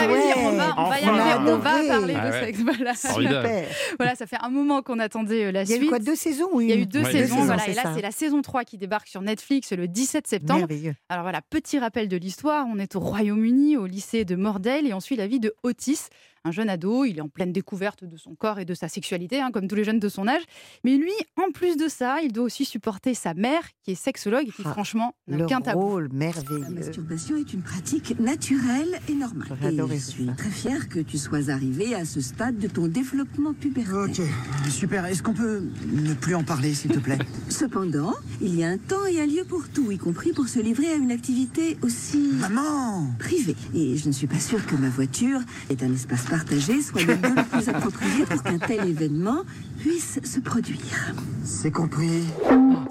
super. 0.02 0.08
Voilà, 0.08 0.36
on 0.38 0.52
va, 0.56 0.74
on 0.78 0.88
va 0.88 1.00
y 1.00 1.02
Enfin. 1.06 1.18
arriver, 1.18 1.50
on 1.52 1.58
va 1.58 1.70
parler 1.70 2.14
Ah 2.18 2.26
de 2.28 2.32
ouais. 2.32 2.40
sexe. 2.44 2.60
Voilà. 2.60 2.94
Super. 2.94 3.66
voilà, 3.98 4.14
ça 4.14 4.26
fait 4.26 4.36
un 4.40 4.50
moment 4.50 4.82
qu'on 4.82 4.98
attendait 4.98 5.44
euh, 5.46 5.52
la 5.52 5.62
Il 5.62 5.70
y 5.70 5.72
a 5.72 5.76
suite. 5.76 5.86
eu 5.86 5.88
quoi, 5.88 5.98
deux 5.98 6.16
saisons 6.16 6.60
Il 6.60 6.68
y 6.68 6.72
a 6.72 6.76
eu 6.76 6.86
deux 6.86 7.02
Ouais, 7.02 7.12
saisons, 7.12 7.20
deux 7.36 7.40
saisons, 7.42 7.44
voilà, 7.46 7.68
et 7.68 7.74
là 7.74 7.82
c'est 7.94 8.02
la 8.02 8.10
saison 8.10 8.42
3 8.42 8.64
qui 8.64 8.78
débarque 8.78 9.08
sur 9.08 9.22
Netflix 9.22 9.72
le 9.72 9.86
17 9.88 10.26
septembre. 10.26 10.60
Merveilleux. 10.60 10.94
Alors 11.08 11.22
voilà, 11.22 11.40
petit 11.50 11.78
rappel 11.78 12.08
de 12.08 12.16
l'histoire, 12.16 12.66
on 12.68 12.78
est 12.78 12.96
au 12.96 13.00
Royaume-Uni, 13.00 13.76
au 13.76 13.86
lycée 13.86 14.24
de 14.24 14.36
Mordale, 14.36 14.86
et 14.86 14.94
on 14.94 15.00
suit 15.00 15.16
la 15.16 15.26
vie 15.26 15.40
de 15.40 15.54
Otis, 15.62 16.08
un 16.46 16.52
jeune 16.52 16.68
ado, 16.68 17.04
il 17.04 17.18
est 17.18 17.20
en 17.20 17.28
pleine 17.28 17.52
découverte 17.52 18.04
de 18.04 18.16
son 18.16 18.34
corps 18.34 18.58
et 18.60 18.64
de 18.64 18.72
sa 18.74 18.88
sexualité, 18.88 19.40
hein, 19.40 19.50
comme 19.52 19.66
tous 19.68 19.74
les 19.74 19.84
jeunes 19.84 19.98
de 19.98 20.08
son 20.08 20.28
âge. 20.28 20.42
Mais 20.84 20.96
lui, 20.96 21.12
en 21.36 21.50
plus 21.52 21.76
de 21.76 21.88
ça, 21.88 22.18
il 22.22 22.32
doit 22.32 22.44
aussi 22.44 22.64
supporter 22.64 23.14
sa 23.14 23.34
mère, 23.34 23.62
qui 23.82 23.92
est 23.92 23.94
sexologue, 23.96 24.46
et 24.48 24.50
qui 24.52 24.62
Ah, 24.64 24.70
franchement 24.72 25.14
n'a 25.26 25.38
Le 25.38 25.44
aucun 25.44 25.60
tabou. 25.60 25.80
rôle 25.80 26.08
La 26.12 26.14
merveilleux. 26.14 26.68
masturbation 26.70 27.36
est 27.36 27.52
une 27.52 27.62
pratique 27.62 28.18
naturelle 28.20 29.00
et 29.08 29.14
normale. 29.14 29.48
Et 29.62 29.76
je 29.76 29.94
ça. 29.98 30.10
suis 30.12 30.26
très 30.36 30.50
fière 30.50 30.88
que 30.88 31.00
tu 31.00 31.18
sois 31.18 31.50
arrivé 31.50 31.94
à 31.94 32.04
ce 32.04 32.20
stade 32.20 32.58
de 32.58 32.68
ton 32.68 32.86
développement 32.86 33.52
pubertaire. 33.52 33.94
Ok, 34.08 34.70
super. 34.70 35.04
Est-ce 35.06 35.22
qu'on 35.22 35.34
peut 35.34 35.62
ne 35.92 36.14
plus 36.14 36.34
en 36.34 36.44
parler, 36.44 36.74
s'il 36.74 36.92
te 36.92 36.98
plaît? 37.00 37.18
Cependant, 37.48 38.14
il 38.40 38.54
y 38.54 38.62
a 38.64 38.68
un 38.68 38.78
temps 38.78 39.04
et 39.06 39.20
un 39.20 39.26
lieu 39.26 39.44
pour 39.44 39.68
tout, 39.68 39.90
y 39.90 39.98
compris 39.98 40.32
pour 40.32 40.48
se 40.48 40.58
livrer 40.60 40.88
à 40.92 40.94
une 40.94 41.10
activité 41.10 41.76
aussi 41.82 42.30
Maman 42.34 43.08
privée. 43.18 43.56
Et 43.74 43.96
je 43.96 44.06
ne 44.06 44.12
suis 44.12 44.26
pas 44.26 44.38
sûre 44.38 44.64
que 44.66 44.76
ma 44.76 44.88
voiture 44.88 45.40
est 45.70 45.82
un 45.82 45.92
espace 45.92 46.24
partagé, 46.36 46.82
soit 46.82 47.02
le 47.02 47.14
lieu 47.14 47.34
le 47.34 47.44
plus 47.44 47.68
approprié 47.70 48.24
pour 48.26 48.42
qu'un 48.42 48.58
tel 48.58 48.86
événement 48.86 49.42
puisse 49.78 50.20
se 50.22 50.38
produire. 50.40 51.14
C'est 51.44 51.70
compris. 51.70 52.24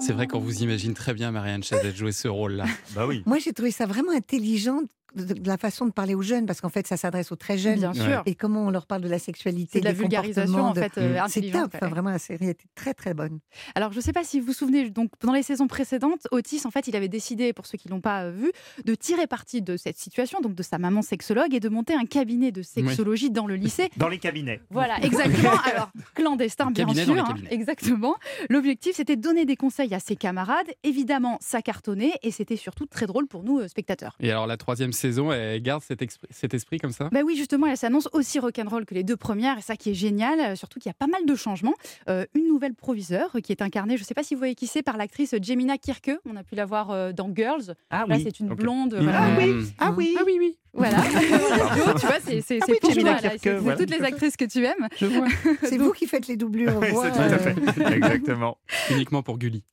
C'est 0.00 0.12
vrai 0.12 0.26
qu'on 0.26 0.40
vous 0.40 0.62
imagine 0.62 0.94
très 0.94 1.14
bien 1.14 1.30
Marianne 1.30 1.62
Chazelle 1.62 1.94
jouer 1.94 2.10
ce 2.10 2.26
rôle-là. 2.26 2.64
Bah 2.96 3.06
oui. 3.06 3.22
Moi, 3.24 3.38
j'ai 3.38 3.52
trouvé 3.52 3.70
ça 3.70 3.86
vraiment 3.86 4.10
intelligent 4.10 4.80
de, 5.16 5.48
la 5.48 5.56
façon 5.56 5.86
de 5.86 5.90
parler 5.90 6.14
aux 6.14 6.22
jeunes, 6.22 6.46
parce 6.46 6.60
qu'en 6.60 6.68
fait, 6.68 6.86
ça 6.86 6.96
s'adresse 6.96 7.32
aux 7.32 7.36
très 7.36 7.58
jeunes. 7.58 7.78
Bien 7.78 7.94
sûr. 7.94 8.22
Et 8.26 8.34
comment 8.34 8.66
on 8.66 8.70
leur 8.70 8.86
parle 8.86 9.02
de 9.02 9.08
la 9.08 9.18
sexualité, 9.18 9.70
C'est 9.74 9.80
de 9.80 9.84
la 9.84 9.92
des 9.92 9.98
vulgarisation, 9.98 10.64
en 10.64 10.74
fait, 10.74 10.98
euh, 10.98 11.14
C'est 11.14 11.18
intelligente, 11.18 11.72
top. 11.72 11.74
Enfin, 11.74 11.88
vraiment, 11.88 12.10
la 12.10 12.18
série 12.18 12.48
était 12.50 12.68
très, 12.74 12.94
très 12.94 13.14
bonne. 13.14 13.40
Alors, 13.74 13.92
je 13.92 13.98
ne 13.98 14.02
sais 14.02 14.12
pas 14.12 14.24
si 14.24 14.40
vous 14.40 14.46
vous 14.46 14.52
souvenez, 14.52 14.90
donc 14.90 15.10
dans 15.20 15.32
les 15.32 15.42
saisons 15.42 15.66
précédentes, 15.66 16.26
Otis, 16.30 16.62
en 16.64 16.70
fait, 16.70 16.86
il 16.88 16.96
avait 16.96 17.08
décidé, 17.08 17.52
pour 17.52 17.66
ceux 17.66 17.78
qui 17.78 17.88
l'ont 17.88 18.00
pas 18.00 18.24
euh, 18.24 18.30
vu, 18.30 18.52
de 18.84 18.94
tirer 18.94 19.26
parti 19.26 19.62
de 19.62 19.76
cette 19.76 19.98
situation, 19.98 20.40
donc 20.40 20.54
de 20.54 20.62
sa 20.62 20.78
maman 20.78 21.02
sexologue, 21.02 21.54
et 21.54 21.60
de 21.60 21.68
monter 21.68 21.94
un 21.94 22.04
cabinet 22.04 22.52
de 22.52 22.62
sexologie 22.62 23.30
dans 23.30 23.46
le 23.46 23.56
lycée. 23.56 23.90
Dans 23.96 24.08
les 24.08 24.18
cabinets. 24.18 24.60
Voilà, 24.70 24.98
exactement. 25.02 25.50
Alors, 25.64 25.90
clandestin, 26.14 26.70
bien 26.70 26.92
sûr. 26.92 27.18
hein, 27.18 27.34
exactement. 27.50 28.16
L'objectif, 28.50 28.96
c'était 28.96 29.16
de 29.16 29.22
donner 29.22 29.44
des 29.44 29.56
conseils 29.56 29.94
à 29.94 30.00
ses 30.00 30.16
camarades. 30.16 30.66
Évidemment, 30.82 31.38
ça 31.40 31.62
cartonnait 31.62 32.12
et 32.22 32.30
c'était 32.30 32.56
surtout 32.56 32.86
très 32.86 33.06
drôle 33.06 33.26
pour 33.26 33.42
nous, 33.42 33.60
euh, 33.60 33.68
spectateurs. 33.68 34.16
Et 34.20 34.30
alors 34.30 34.46
la 34.46 34.56
troisième 34.56 34.92
saison, 34.92 35.05
elle 35.32 35.62
garde 35.62 35.82
cet, 35.82 36.54
esprit 36.54 36.78
comme 36.78 36.92
ça? 36.92 37.08
Bah 37.12 37.20
oui, 37.24 37.36
justement, 37.36 37.66
elle 37.66 37.76
s'annonce 37.76 38.08
aussi 38.12 38.38
rock'n'roll 38.38 38.84
que 38.84 38.94
les 38.94 39.04
deux 39.04 39.16
premières, 39.16 39.58
et 39.58 39.62
ça 39.62 39.76
qui 39.76 39.90
est 39.90 39.94
génial, 39.94 40.40
euh, 40.40 40.56
surtout 40.56 40.78
qu'il 40.78 40.88
y 40.88 40.90
a 40.90 40.94
pas 40.94 41.06
mal 41.06 41.26
de 41.26 41.34
changements. 41.34 41.74
Euh, 42.08 42.24
une 42.34 42.46
nouvelle 42.46 42.74
proviseure 42.74 43.36
qui 43.42 43.52
est 43.52 43.62
incarnée, 43.62 43.96
je 43.96 44.02
ne 44.02 44.06
sais 44.06 44.14
pas 44.14 44.22
si 44.22 44.34
vous 44.34 44.38
voyez 44.38 44.54
qui 44.54 44.66
c'est, 44.66 44.82
par 44.82 44.96
l'actrice 44.96 45.34
Jemina 45.40 45.78
Kirke. 45.78 46.12
On 46.24 46.36
a 46.36 46.42
pu 46.42 46.54
la 46.54 46.66
voir 46.66 46.90
euh, 46.90 47.12
dans 47.12 47.32
Girls. 47.34 47.74
Ah 47.90 48.04
Là, 48.08 48.16
oui. 48.16 48.22
c'est 48.24 48.40
une 48.40 48.54
blonde. 48.54 48.94
Mmh. 48.94 49.02
voilà. 49.02 49.22
Ah 49.22 49.36
oui. 49.38 49.72
Ah 49.78 49.92
oui, 49.96 50.16
Ah 50.18 50.22
oui, 50.26 50.36
oui. 50.38 50.56
Voilà. 50.76 50.98
tu 51.98 52.06
vois, 52.06 52.20
c'est 52.24 52.40
c'est- 52.42 52.58
Ah 52.62 52.66
oui, 52.68 52.76
pour 52.80 52.94
toi, 52.94 53.16
C'est- 53.40 53.54
voilà. 53.58 53.78
toutes 53.78 53.90
les 53.90 54.02
actrices 54.02 54.36
que 54.36 54.44
tu 54.44 54.64
aimes. 54.64 54.88
Je 54.98 55.06
vois. 55.06 55.26
C'est 55.64 55.78
vous 55.78 55.92
qui 55.92 56.06
faites 56.06 56.26
les 56.28 56.36
doublures. 56.36 56.78
Oui, 56.80 56.90
voix, 56.90 57.10
c'est 57.10 57.12
tout 57.12 57.34
à 57.34 57.38
fait. 57.38 57.94
Exactement. 57.96 58.58
Uniquement 58.90 59.22
pour 59.22 59.38
Gulli. 59.38 59.64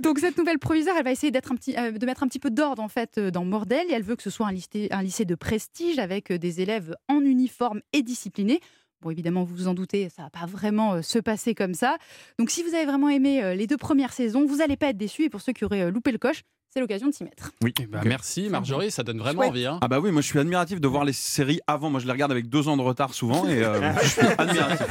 Donc 0.00 0.18
cette 0.18 0.36
nouvelle 0.38 0.58
proviseure, 0.58 0.94
elle 0.98 1.04
va 1.04 1.12
essayer 1.12 1.30
d'être 1.30 1.52
un 1.52 1.56
petit, 1.56 1.74
euh, 1.76 1.92
de 1.92 2.06
mettre 2.06 2.22
un 2.22 2.28
petit 2.28 2.38
peu 2.38 2.50
d'ordre 2.50 2.82
en 2.82 2.88
fait 2.88 3.18
euh, 3.18 3.30
dans 3.30 3.44
Mordel. 3.44 3.86
Et 3.90 3.92
elle 3.94 4.02
veut 4.02 4.16
que 4.16 4.22
ce 4.22 4.30
soit 4.30 4.46
un 4.46 4.52
lycée, 4.52 4.88
un 4.90 5.02
lycée 5.02 5.24
de 5.24 5.34
prestige 5.34 5.98
avec 5.98 6.30
euh, 6.30 6.38
des 6.38 6.60
élèves 6.60 6.94
en 7.08 7.20
uniforme 7.20 7.80
et 7.92 8.02
disciplinés. 8.02 8.60
Bon, 9.00 9.10
évidemment, 9.10 9.44
vous 9.44 9.54
vous 9.54 9.68
en 9.68 9.74
doutez, 9.74 10.08
ça 10.08 10.22
va 10.24 10.30
pas 10.30 10.46
vraiment 10.46 10.94
euh, 10.94 11.02
se 11.02 11.18
passer 11.20 11.54
comme 11.54 11.72
ça. 11.74 11.96
Donc, 12.38 12.50
si 12.50 12.62
vous 12.64 12.74
avez 12.74 12.84
vraiment 12.84 13.08
aimé 13.08 13.42
euh, 13.44 13.54
les 13.54 13.66
deux 13.68 13.76
premières 13.76 14.12
saisons, 14.12 14.44
vous 14.44 14.56
n'allez 14.56 14.76
pas 14.76 14.88
être 14.88 14.96
déçus. 14.96 15.22
Et 15.24 15.30
pour 15.30 15.40
ceux 15.40 15.52
qui 15.52 15.64
auraient 15.64 15.82
euh, 15.82 15.90
loupé 15.92 16.10
le 16.10 16.18
coche, 16.18 16.42
c'est 16.70 16.80
l'occasion 16.80 17.08
de 17.08 17.12
s'y 17.14 17.24
mettre. 17.24 17.50
Oui. 17.62 17.72
Bah, 17.90 18.00
merci 18.04 18.48
Marjorie, 18.48 18.90
ça 18.90 19.02
donne 19.02 19.18
vraiment 19.18 19.42
Chouette. 19.42 19.50
envie. 19.50 19.66
hein. 19.66 19.78
Ah 19.80 19.88
bah 19.88 20.00
oui, 20.00 20.10
moi 20.12 20.20
je 20.22 20.26
suis 20.26 20.38
admiratif 20.38 20.80
de 20.80 20.88
voir 20.88 21.04
les 21.04 21.12
séries 21.12 21.60
avant. 21.66 21.90
Moi 21.90 22.00
je 22.00 22.06
les 22.06 22.12
regarde 22.12 22.30
avec 22.32 22.48
deux 22.48 22.68
ans 22.68 22.76
de 22.76 22.82
retard 22.82 23.14
souvent 23.14 23.46
et 23.48 23.62
euh, 23.64 23.92
je 24.02 24.08
suis 24.08 24.20
admiratif. 24.38 24.86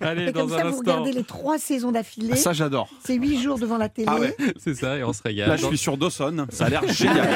Allez, 0.00 0.26
Et 0.28 0.32
comme 0.32 0.48
dans 0.48 0.56
ça, 0.56 0.62
un 0.62 0.70
vous 0.70 0.78
instant. 0.78 0.78
regardez 0.92 1.12
les 1.12 1.24
trois 1.24 1.58
saisons 1.58 1.92
d'affilée. 1.92 2.36
Ça 2.36 2.52
j'adore. 2.52 2.88
C'est 3.04 3.14
huit 3.14 3.40
jours 3.40 3.58
devant 3.58 3.78
la 3.78 3.88
télé. 3.88 4.08
Ah 4.10 4.18
ouais. 4.18 4.36
C'est 4.56 4.74
ça, 4.74 4.96
et 4.98 5.04
on 5.04 5.12
se 5.12 5.22
régale. 5.22 5.48
Là 5.48 5.56
je 5.56 5.66
suis 5.66 5.78
sur 5.78 5.96
Dawson, 5.96 6.46
ça 6.50 6.66
a 6.66 6.68
l'air 6.68 6.86
génial. 6.92 7.28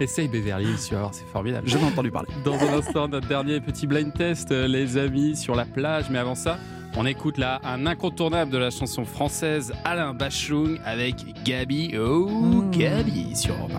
Essaye 0.00 0.28
Beverly 0.28 0.64
Hills, 0.64 0.78
tu 0.88 0.94
vas 0.94 1.00
voir, 1.00 1.14
c'est 1.14 1.26
formidable. 1.32 1.68
J'en 1.68 1.78
ai 1.80 1.84
entendu 1.84 2.10
parler. 2.10 2.28
Dans 2.44 2.54
un 2.58 2.72
instant, 2.78 3.08
notre 3.08 3.28
dernier 3.28 3.60
petit 3.60 3.86
blind 3.86 4.12
test, 4.12 4.50
euh, 4.52 4.66
les 4.66 4.96
amis, 4.96 5.36
sur 5.36 5.54
la 5.54 5.64
plage. 5.64 6.06
Mais 6.10 6.18
avant 6.18 6.34
ça, 6.34 6.58
on 6.96 7.06
écoute 7.06 7.38
là 7.38 7.60
un 7.64 7.86
incontournable 7.86 8.50
de 8.50 8.58
la 8.58 8.70
chanson 8.70 9.04
française 9.04 9.72
Alain 9.84 10.14
Bachung 10.14 10.78
avec 10.84 11.16
Gabi. 11.44 11.96
Oh, 11.98 12.64
Gabi 12.70 13.34
sur 13.34 13.54
Europe 13.54 13.72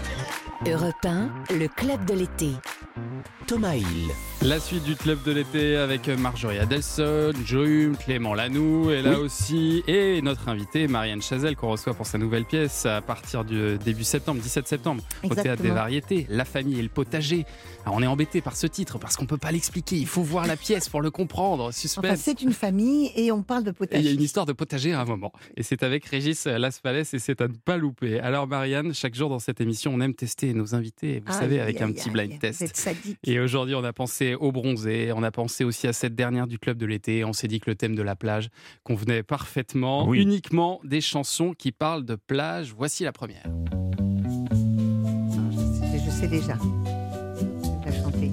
1. 0.00 0.03
Europe 0.66 0.94
1, 1.04 1.30
le 1.58 1.68
club 1.68 2.04
de 2.06 2.14
l'été. 2.14 2.48
Thomas 3.46 3.74
Hill. 3.74 3.84
La 4.42 4.58
suite 4.60 4.84
du 4.84 4.94
club 4.96 5.22
de 5.24 5.32
l'été 5.32 5.76
avec 5.76 6.08
Marjorie 6.08 6.58
Adelson, 6.58 7.32
Joum, 7.44 7.96
Clément 7.96 8.32
Lanoux 8.34 8.90
et 8.90 9.02
là 9.02 9.10
Oui. 9.18 9.24
aussi 9.26 9.82
et 9.86 10.22
notre 10.22 10.48
invitée 10.48 10.86
Marianne 10.88 11.20
Chazelle 11.20 11.54
qu'on 11.56 11.68
reçoit 11.70 11.92
pour 11.92 12.06
sa 12.06 12.16
nouvelle 12.18 12.44
pièce 12.46 12.86
à 12.86 13.00
partir 13.02 13.44
du 13.44 13.76
début 13.78 14.04
septembre, 14.04 14.40
17 14.40 14.66
septembre 14.68 15.02
au 15.22 15.26
Exactement. 15.26 15.42
théâtre 15.42 15.62
des 15.62 15.70
variétés, 15.70 16.26
La 16.30 16.44
famille 16.46 16.78
et 16.78 16.82
le 16.82 16.88
potager. 16.88 17.44
Alors 17.84 17.96
on 17.96 18.02
est 18.02 18.06
embêté 18.06 18.40
par 18.40 18.56
ce 18.56 18.66
titre 18.66 18.98
parce 18.98 19.16
qu'on 19.16 19.26
peut 19.26 19.36
pas 19.38 19.52
l'expliquer, 19.52 19.96
il 19.96 20.06
faut 20.06 20.22
voir 20.22 20.46
la 20.46 20.56
pièce 20.56 20.88
pour 20.88 21.02
le 21.02 21.10
comprendre. 21.10 21.70
Suspense. 21.72 22.04
Enfin, 22.04 22.16
c'est 22.16 22.40
une 22.42 22.52
famille 22.54 23.10
et 23.16 23.30
on 23.32 23.42
parle 23.42 23.64
de 23.64 23.70
Et 23.70 23.74
il 23.74 23.80
y 23.80 23.84
a 23.84 23.88
potager. 23.98 24.12
une 24.14 24.22
histoire 24.22 24.46
de 24.46 24.52
potager 24.54 24.92
à 24.94 25.00
un 25.00 25.04
moment. 25.04 25.32
Et 25.58 25.62
c'est 25.62 25.82
avec 25.82 26.04
Régis 26.06 26.46
Laspalais 26.46 27.02
et 27.12 27.18
c'est 27.18 27.40
à 27.42 27.48
ne 27.48 27.54
pas 27.54 27.76
louper. 27.76 28.20
Alors 28.20 28.46
Marianne, 28.46 28.94
chaque 28.94 29.14
jour 29.14 29.28
dans 29.28 29.38
cette 29.38 29.60
émission, 29.60 29.92
on 29.94 30.00
aime 30.00 30.14
tester 30.14 30.53
nos 30.54 30.74
invités, 30.74 31.22
vous 31.24 31.32
savez, 31.32 31.60
avec 31.60 31.80
un 31.80 31.92
petit 31.92 32.10
blind 32.10 32.38
test. 32.38 32.88
Et 33.24 33.40
aujourd'hui, 33.40 33.74
on 33.74 33.84
a 33.84 33.92
pensé 33.92 34.34
au 34.34 34.52
bronzé, 34.52 35.12
on 35.14 35.22
a 35.22 35.30
pensé 35.30 35.64
aussi 35.64 35.86
à 35.86 35.92
cette 35.92 36.14
dernière 36.14 36.46
du 36.46 36.58
club 36.58 36.78
de 36.78 36.86
l'été. 36.86 37.24
On 37.24 37.32
s'est 37.32 37.48
dit 37.48 37.60
que 37.60 37.70
le 37.70 37.76
thème 37.76 37.94
de 37.94 38.02
la 38.02 38.16
plage 38.16 38.48
convenait 38.82 39.22
parfaitement. 39.22 40.06
Oui. 40.06 40.20
Uniquement 40.20 40.80
des 40.84 41.00
chansons 41.00 41.52
qui 41.52 41.72
parlent 41.72 42.04
de 42.04 42.16
plage. 42.16 42.74
Voici 42.76 43.04
la 43.04 43.12
première. 43.12 43.44
Je, 45.92 45.98
je 46.04 46.10
sais 46.10 46.28
déjà. 46.28 46.56
Je 46.60 47.90
vais 47.90 47.96
la 47.96 48.02
chanter. 48.02 48.30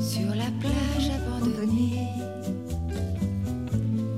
Sur 0.00 0.28
la 0.34 0.50
plage 0.60 1.10
abandonnée, 1.10 2.08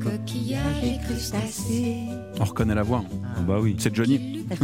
coquillages 0.00 0.84
et 0.84 0.98
crustacés. 1.04 2.23
On 2.40 2.44
reconnaît 2.44 2.74
la 2.74 2.82
voix. 2.82 3.04
hein. 3.04 3.42
bah 3.46 3.58
oui. 3.60 3.76
C'est 3.78 3.94
Johnny. 3.94 4.46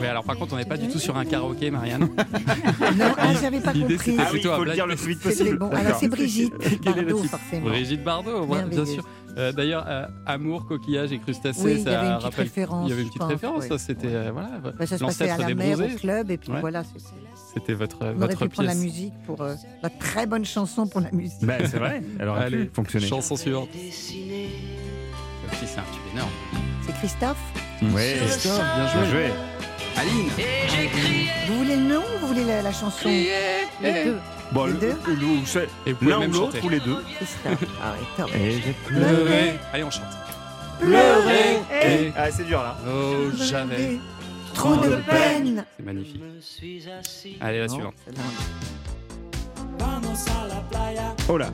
Oui, 0.00 0.08
alors 0.08 0.24
par 0.24 0.36
contre, 0.36 0.54
on 0.54 0.56
n'est 0.56 0.64
pas 0.64 0.76
du 0.78 0.88
tout 0.88 0.98
sur 0.98 1.16
un 1.16 1.24
karaoké, 1.24 1.70
Marianne. 1.70 2.08
Non, 2.96 3.12
ah, 3.16 3.32
j'avais 3.40 3.60
pas 3.60 3.72
compris. 3.72 4.16
Ah 4.18 4.24
oui, 4.32 4.40
plutôt 4.40 4.50
il 4.52 4.56
faut 4.56 4.64
le 4.64 4.72
dire 4.72 4.86
le 4.86 4.96
plus 4.96 5.08
vite 5.12 5.20
possible. 5.20 5.58
bon. 5.58 5.66
Alors, 5.68 5.82
D'accord. 5.82 5.98
c'est 6.00 6.08
Brigitte 6.08 6.52
Bardot, 6.84 7.18
forcément. 7.22 7.66
Brigitte 7.68 8.02
Bardot, 8.02 8.46
bien 8.68 8.84
sûr. 8.86 9.06
Euh, 9.38 9.52
D'ailleurs, 9.52 9.84
euh, 9.86 10.06
amour, 10.26 10.66
coquillage 10.66 11.12
et 11.12 11.18
crustacés, 11.20 11.62
Oui, 11.62 11.72
il 11.74 11.78
y 11.80 11.82
ça 11.84 12.00
avait 12.00 12.08
une 12.08 12.14
petite 12.14 12.24
rappelle. 12.24 12.44
référence, 12.44 12.86
Il 12.86 12.90
y 12.90 12.92
avait 12.94 13.02
une 13.02 13.08
petite 13.08 13.20
pense, 13.20 13.30
référence, 13.30 13.66
ça 13.66 13.78
c'était 13.78 14.06
euh, 14.08 14.30
voilà. 14.32 14.48
Bah, 14.76 14.86
ça 14.86 14.98
se 14.98 15.04
passait 15.04 15.24
à 15.24 15.36
l'ancêtre 15.36 15.40
la 15.40 15.46
des 15.46 15.54
mer, 15.54 15.78
au 15.94 15.98
club, 15.98 16.30
et 16.30 16.36
puis 16.36 16.52
Ouais. 16.52 16.60
voilà. 16.60 16.82
C'était 17.54 17.74
votre 17.74 17.98
On 18.02 18.06
aurait 18.08 18.14
votre 18.34 18.46
pu 18.46 18.48
prendre 18.48 18.68
la 18.68 18.74
pièce. 18.74 18.84
musique 18.84 19.12
pour 19.26 19.40
euh, 19.42 19.54
la 19.82 19.90
très 19.90 20.26
bonne 20.26 20.44
chanson 20.44 20.86
pour 20.88 21.00
la 21.00 21.12
musique. 21.12 21.44
Bah, 21.44 21.54
c'est 21.60 21.78
vrai, 21.78 22.02
elle 22.18 22.28
aurait 22.28 22.44
Allez, 22.44 22.64
pu 22.64 22.70
fonctionner. 22.74 23.06
chanson 23.06 23.36
suivante. 23.36 23.68
Ça 25.52 25.56
aussi, 25.64 25.72
c'est 25.72 25.78
un 25.80 25.84
tube 25.92 26.02
énorme. 26.14 26.30
C'est 26.86 26.92
Christophe 26.94 27.36
Ouais. 27.94 28.16
Christophe, 28.20 28.58
bien 28.76 28.86
joué. 28.88 29.00
Bien 29.02 29.10
joué. 29.10 29.30
Aline. 29.96 30.30
Vous 31.48 31.58
voulez 31.58 31.76
le 31.76 31.82
nom 31.82 32.00
ou 32.00 32.18
vous 32.20 32.26
voulez 32.28 32.44
la, 32.44 32.62
la 32.62 32.72
chanson 32.72 33.08
Les 33.08 34.04
deux. 34.04 34.18
Bon, 34.52 34.66
Les 34.66 34.72
le- 34.72 34.78
deux 34.78 34.96
le- 35.06 35.14
le- 35.14 35.46
c'est 35.46 35.68
Et 35.86 35.92
vous 35.92 35.98
pouvez 35.98 36.10
l'un 36.10 36.18
même 36.20 36.30
ou 36.30 36.34
l'autre 36.34 36.54
chanter. 36.54 36.66
ou 36.66 36.68
les 36.70 36.80
deux. 36.80 37.02
Christophe. 37.16 37.68
Ah. 37.82 37.94
Et 38.36 38.52
j'ai 38.52 38.72
Pleurer. 38.86 39.52
Allez, 39.72 39.84
on 39.84 39.90
chante. 39.90 40.02
Pleurer. 40.80 41.58
Et- 41.84 42.12
Ah, 42.16 42.30
c'est 42.30 42.44
dur 42.44 42.62
là. 42.62 42.76
Oh, 42.86 43.30
jamais. 43.36 43.98
Trop 44.54 44.76
de 44.76 44.96
peine. 44.96 45.64
C'est 45.76 45.84
magnifique. 45.84 46.22
Allez, 47.40 47.60
la 47.60 47.66
Non, 47.66 47.74
suivante. 47.74 47.94
Oh 51.28 51.38
là. 51.38 51.46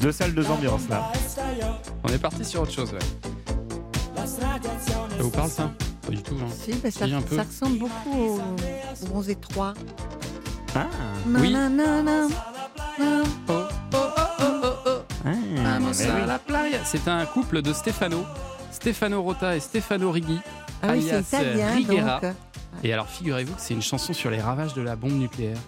Deux 0.00 0.12
salles, 0.12 0.34
deux 0.34 0.46
ambiances 0.50 0.88
là. 0.88 1.10
On 2.04 2.08
est 2.08 2.18
parti 2.18 2.44
sur 2.44 2.62
autre 2.62 2.72
chose, 2.72 2.92
ouais. 2.92 2.98
Ça 4.26 5.22
vous 5.22 5.30
parle 5.30 5.50
ça 5.50 5.70
Pas 6.02 6.10
du 6.12 6.22
tout, 6.22 6.36
hein. 6.40 6.48
Si, 6.54 6.72
bah, 6.74 6.90
ça, 6.90 7.06
Si, 7.06 7.12
un 7.14 7.20
peu. 7.22 7.36
ça 7.36 7.42
ressemble 7.42 7.78
beaucoup 7.78 8.12
au, 8.16 8.40
au 9.02 9.06
Bronzé 9.06 9.34
3. 9.34 9.74
Ah. 10.76 10.86
Oui. 11.26 11.50
Nanana, 11.52 12.02
nan. 12.02 12.28
Vamos 15.24 15.90
mais 15.98 16.06
a 16.10 16.14
oui. 16.14 16.26
la 16.26 16.38
playa. 16.38 16.78
C'est 16.84 17.08
un 17.08 17.24
couple 17.26 17.62
de 17.62 17.72
Stefano. 17.72 18.24
Stefano 18.70 19.22
Rota 19.22 19.56
et 19.56 19.60
Stefano 19.60 20.10
Righi. 20.10 20.40
Ah 20.82 20.88
oui, 20.92 21.02
c'est 21.08 21.14
alias 21.14 21.20
italien, 21.52 21.74
Righiera. 21.74 22.20
donc. 22.20 22.32
Et 22.84 22.92
alors, 22.92 23.08
figurez-vous 23.08 23.54
que 23.54 23.60
c'est 23.60 23.74
une 23.74 23.82
chanson 23.82 24.12
sur 24.12 24.30
les 24.30 24.40
ravages 24.40 24.74
de 24.74 24.82
la 24.82 24.94
bombe 24.96 25.12
nucléaire. 25.18 25.58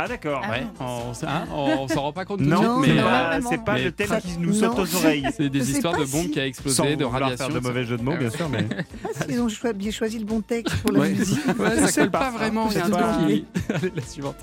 Ah 0.00 0.06
d'accord. 0.06 0.40
Ouais, 0.48 0.64
on, 0.78 1.12
hein, 1.26 1.44
on- 1.52 1.88
s'en 1.88 2.02
rend 2.02 2.12
pas 2.12 2.24
compte 2.24 2.38
tout 2.38 2.44
de 2.44 2.50
Non, 2.50 2.80
c'est 2.84 2.92
mais, 2.94 3.02
pas, 3.02 3.34
euh, 3.34 3.40
c'est 3.50 3.64
pas 3.64 3.74
mais 3.74 3.84
le 3.84 3.92
thème 3.92 4.06
très- 4.06 4.20
qui 4.20 4.38
nous 4.38 4.54
saute 4.54 4.76
Non. 4.76 4.82
aux 4.84 4.94
oreilles. 4.96 5.26
c'est 5.36 5.48
des 5.48 5.70
histoires 5.72 5.94
de 5.98 6.04
bombes 6.04 6.22
si- 6.26 6.30
qui 6.30 6.38
a 6.38 6.42
Sans 6.42 6.46
explosé, 6.46 6.82
de 6.96 7.04
vouloir 7.04 7.12
radiation. 7.22 7.46
faire 7.46 7.54
de 7.54 7.60
mauvais 7.66 7.84
jeux 7.84 7.96
de 7.96 8.02
mots, 8.04 8.16
bien 8.16 8.30
sûr, 8.30 8.48
mais. 8.48 8.64
Ah, 9.04 9.24
Ils 9.28 9.40
ont 9.40 9.48
choi- 9.48 9.72
bien 9.72 9.90
choisi 9.90 10.20
le 10.20 10.24
bon 10.24 10.40
texte 10.40 10.76
pour 10.82 10.92
la 10.92 11.00
Ouais. 11.00 11.10
musique. 11.10 11.44
Ouais, 11.58 11.76
ça 11.80 11.86
C'est 11.88 12.00
colle 12.02 12.10
pas 12.12 12.18
pas 12.20 12.24
ça. 12.26 12.38
vraiment. 12.38 12.68
Il 12.70 12.76
y 12.76 12.80
a 12.80 12.86
un 12.86 12.90
truc 12.90 13.04
qui. 13.26 13.46
Allez, 13.74 13.92
la 13.96 14.02
suivante. 14.02 14.36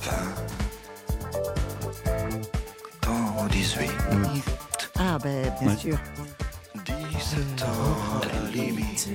Dans 3.01 3.45
18, 3.49 3.91
Ah, 4.97 5.18
ben, 5.24 5.51
bien 5.62 5.70
Ouais. 5.70 5.78
sûr. 5.78 5.97
17 6.86 7.64
ans, 7.64 8.22
la 8.22 8.51
limite, 8.62 9.10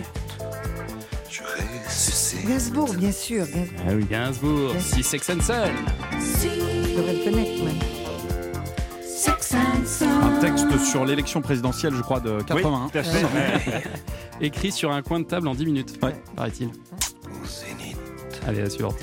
je 1.30 1.42
ressuscite. 1.86 2.46
Gainsbourg, 2.46 2.94
bien 2.94 3.12
sûr. 3.12 3.46
Gainsbourg. 3.46 3.84
Ah 3.88 3.92
oui, 3.94 4.04
Gainsbourg, 4.10 4.72
si 4.80 5.02
Sex 5.02 5.30
and 5.30 5.40
Son. 5.40 5.52
Je 6.18 6.96
devrais 6.96 7.12
le 7.14 7.24
connaître, 7.24 7.50
quand 7.58 7.64
même. 7.66 7.76
Un 10.22 10.40
texte 10.40 10.78
sur 10.90 11.04
l'élection 11.04 11.42
présidentielle, 11.42 11.94
je 11.94 12.00
crois, 12.02 12.20
de 12.20 12.40
81. 12.42 12.84
Oui, 12.84 12.90
tout 12.92 12.98
à 12.98 13.02
fait. 13.02 13.24
Ouais. 13.24 13.82
Écrit 14.40 14.72
sur 14.72 14.90
un 14.92 15.02
coin 15.02 15.20
de 15.20 15.24
table 15.24 15.46
en 15.48 15.54
10 15.54 15.66
minutes, 15.66 15.98
Ouais. 16.02 16.14
paraît-il. 16.36 16.68
Au 16.68 17.46
zénith, 17.46 17.96
Allez, 18.46 18.62
la 18.62 18.70
suivante. 18.70 18.96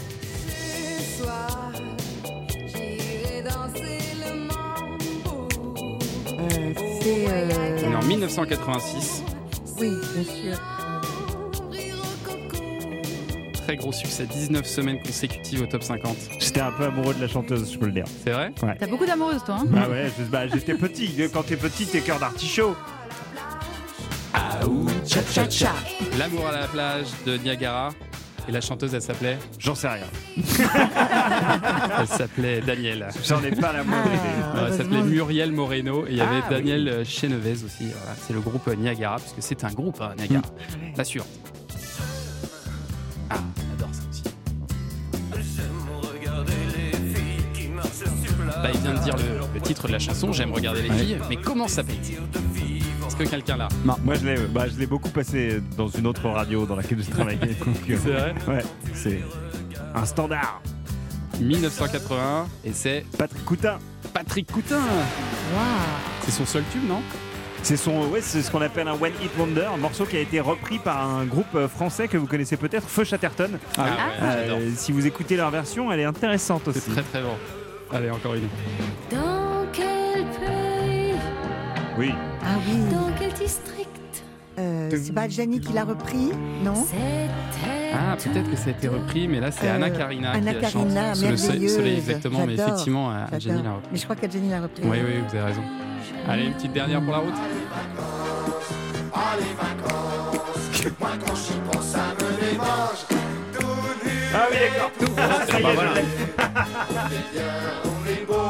Euh, 6.39 6.73
c'est. 7.01 7.25
euh, 7.29 7.77
On 7.85 7.91
est 7.91 7.95
en 7.95 8.03
1986. 8.03 9.23
Oui, 9.79 9.89
bien 10.15 10.23
sûr. 10.23 10.59
Très 13.67 13.75
gros 13.75 13.91
succès, 13.91 14.25
19 14.25 14.65
semaines 14.65 14.97
consécutives 15.03 15.61
au 15.61 15.65
top 15.65 15.83
50. 15.83 16.15
J'étais 16.39 16.61
un 16.61 16.71
peu 16.71 16.85
amoureux 16.85 17.13
de 17.13 17.19
la 17.19 17.27
chanteuse, 17.27 17.69
je 17.73 17.77
peux 17.77 17.87
le 17.87 17.91
dire. 17.91 18.05
C'est 18.23 18.31
vrai? 18.31 18.53
T'as 18.79 18.87
beaucoup 18.87 19.05
d'amoureuses, 19.05 19.43
toi. 19.43 19.57
hein? 19.59 19.65
Ah 19.75 19.89
ouais, 19.89 20.09
je- 20.17 20.23
bah, 20.23 20.47
j'étais 20.47 20.73
petit. 20.73 21.13
Quand 21.33 21.43
t'es 21.43 21.57
petit, 21.57 21.85
t'es 21.85 21.99
cœur 21.99 22.17
d'artichaut. 22.17 22.77
L'amour 26.17 26.47
à 26.47 26.53
la 26.61 26.67
plage 26.67 27.07
de 27.25 27.35
Niagara. 27.35 27.89
Et 28.47 28.53
la 28.53 28.61
chanteuse, 28.61 28.93
elle 28.95 29.01
s'appelait? 29.01 29.37
J'en 29.59 29.75
sais 29.75 29.89
rien. 29.89 30.05
Elle 31.99 32.07
s'appelait 32.07 32.61
Danielle. 32.61 33.09
J'en 33.25 33.43
ai 33.43 33.51
pas 33.51 33.73
la 33.73 33.83
moindre 33.83 34.07
idée. 34.07 34.19
Ah, 34.21 34.55
Non, 34.55 34.67
elle 34.67 34.71
s'appelait 34.71 34.95
heureusement. 34.95 35.03
Muriel 35.11 35.51
Moreno 35.51 36.05
et 36.07 36.11
il 36.11 36.15
y 36.17 36.21
avait 36.21 36.39
Ah, 36.45 36.49
Daniel 36.51 37.03
Chenevez 37.05 37.65
aussi. 37.65 37.87
Voilà, 37.87 38.15
c'est 38.25 38.31
le 38.31 38.39
groupe 38.39 38.65
Niagara, 38.77 39.17
parce 39.17 39.33
que 39.33 39.41
c'est 39.41 39.65
un 39.65 39.71
groupe 39.73 39.99
hein, 39.99 40.13
Niagara. 40.17 40.43
La 40.95 41.03
suivante. 41.03 41.27
Titre 49.67 49.87
de 49.87 49.91
la 49.93 49.99
chanson, 49.99 50.31
J'aime 50.33 50.51
regarder 50.53 50.81
les 50.83 50.89
filles, 50.91 51.17
mais 51.29 51.35
comment 51.37 51.67
s'appelle-t-il 51.67 52.17
Est-ce 53.05 53.15
que 53.15 53.23
quelqu'un 53.23 53.57
l'a 53.57 53.67
Moi, 53.83 54.15
je 54.15 54.25
l'ai, 54.25 54.37
bah, 54.47 54.65
je 54.73 54.79
l'ai 54.79 54.85
beaucoup 54.87 55.09
passé 55.09 55.61
dans 55.77 55.87
une 55.87 56.07
autre 56.07 56.27
radio 56.29 56.65
dans 56.65 56.75
laquelle 56.75 57.03
je 57.03 57.09
travaillais. 57.11 57.37
donc, 57.65 57.77
euh, 57.89 57.97
C'est 58.03 58.11
vrai 58.11 58.35
Ouais, 58.47 58.63
c'est 58.93 59.19
un 59.95 60.05
standard. 60.05 60.61
1981 61.39 62.45
et 62.65 62.71
c'est 62.73 63.05
Patrick 63.17 63.45
Coutin. 63.45 63.77
Patrick 64.13 64.51
Coutin. 64.51 64.79
Waouh. 64.79 65.63
C'est 66.25 66.31
son 66.31 66.45
seul 66.45 66.63
tube, 66.71 66.87
non 66.87 67.01
C'est 67.61 67.77
son, 67.77 68.07
ouais, 68.09 68.21
c'est 68.21 68.41
ce 68.41 68.49
qu'on 68.49 68.61
appelle 68.61 68.87
un 68.87 68.93
one 68.93 69.11
hit 69.23 69.29
wonder, 69.37 69.67
un 69.73 69.77
morceau 69.77 70.05
qui 70.05 70.17
a 70.17 70.19
été 70.19 70.39
repris 70.39 70.79
par 70.79 71.07
un 71.07 71.25
groupe 71.25 71.53
euh, 71.55 71.67
français 71.67 72.07
que 72.07 72.17
vous 72.17 72.25
connaissez 72.27 72.57
peut-être, 72.57 72.87
Feu 72.89 73.03
Chatterton. 73.03 73.51
Ah 73.77 73.83
ouais, 73.83 73.89
Euh, 74.21 74.41
j'adore. 74.47 74.59
si 74.77 74.91
vous 74.91 75.05
écoutez 75.05 75.35
leur 75.37 75.51
version, 75.51 75.91
elle 75.91 75.99
est 75.99 76.05
intéressante 76.05 76.67
aussi. 76.67 76.79
C'est 76.79 76.91
très 76.91 77.03
très 77.03 77.21
bon. 77.21 77.35
Allez, 77.95 78.09
encore 78.09 78.33
une. 78.33 78.47
Dans 79.11 79.46
Oui. 81.97 82.13
Ah 82.43 82.55
oui. 82.67 82.77
Dans 82.91 83.09
quel 83.19 83.33
district 83.33 84.23
Euh, 84.59 84.89
c'est 84.91 85.13
pas 85.13 85.27
Gianni 85.27 85.59
qui 85.59 85.73
l'a 85.73 85.83
repris, 85.83 86.31
non 86.63 86.73
Ah, 87.93 88.15
peut-être 88.17 88.49
que 88.49 88.55
ça 88.57 88.67
a 88.67 88.69
été 88.71 88.87
repris, 88.87 89.27
mais 89.27 89.39
là 89.39 89.51
c'est 89.51 89.67
Euh, 89.67 89.75
Anna 89.75 89.89
Karina 89.89 90.31
Anna 90.31 90.53
qui 90.53 90.61
la 90.61 90.69
chante. 90.69 90.83
Karina, 90.93 91.15
soleil, 91.15 91.31
merveilleuse. 91.37 91.75
soleil, 91.75 91.97
exactement, 91.97 92.45
mais 92.45 92.53
effectivement, 92.55 93.11
euh, 93.11 93.25
j'adore. 93.37 93.39
Jenny 93.41 93.63
l'a 93.63 93.73
repris. 93.73 93.89
Mais 93.91 93.97
je 93.97 94.03
crois 94.03 94.15
qu'Adjani 94.15 94.49
l'a 94.49 94.61
repris. 94.61 94.83
Oui, 94.83 94.97
oui, 95.05 95.13
vous 95.27 95.35
avez 95.35 95.45
raison. 95.45 95.63
Allez, 96.27 96.45
une 96.45 96.53
petite 96.53 96.73
dernière 96.73 97.01
pour 97.01 97.11
la 97.13 97.19
route. 97.19 97.33
Ah 104.33 104.47
oui, 104.51 104.57
d'accord. 104.61 104.91
Ça 105.47 105.59
y 105.59 105.63
bah 105.63 105.69
est, 105.69 105.71
je 105.71 105.75
voilà. 105.75 105.93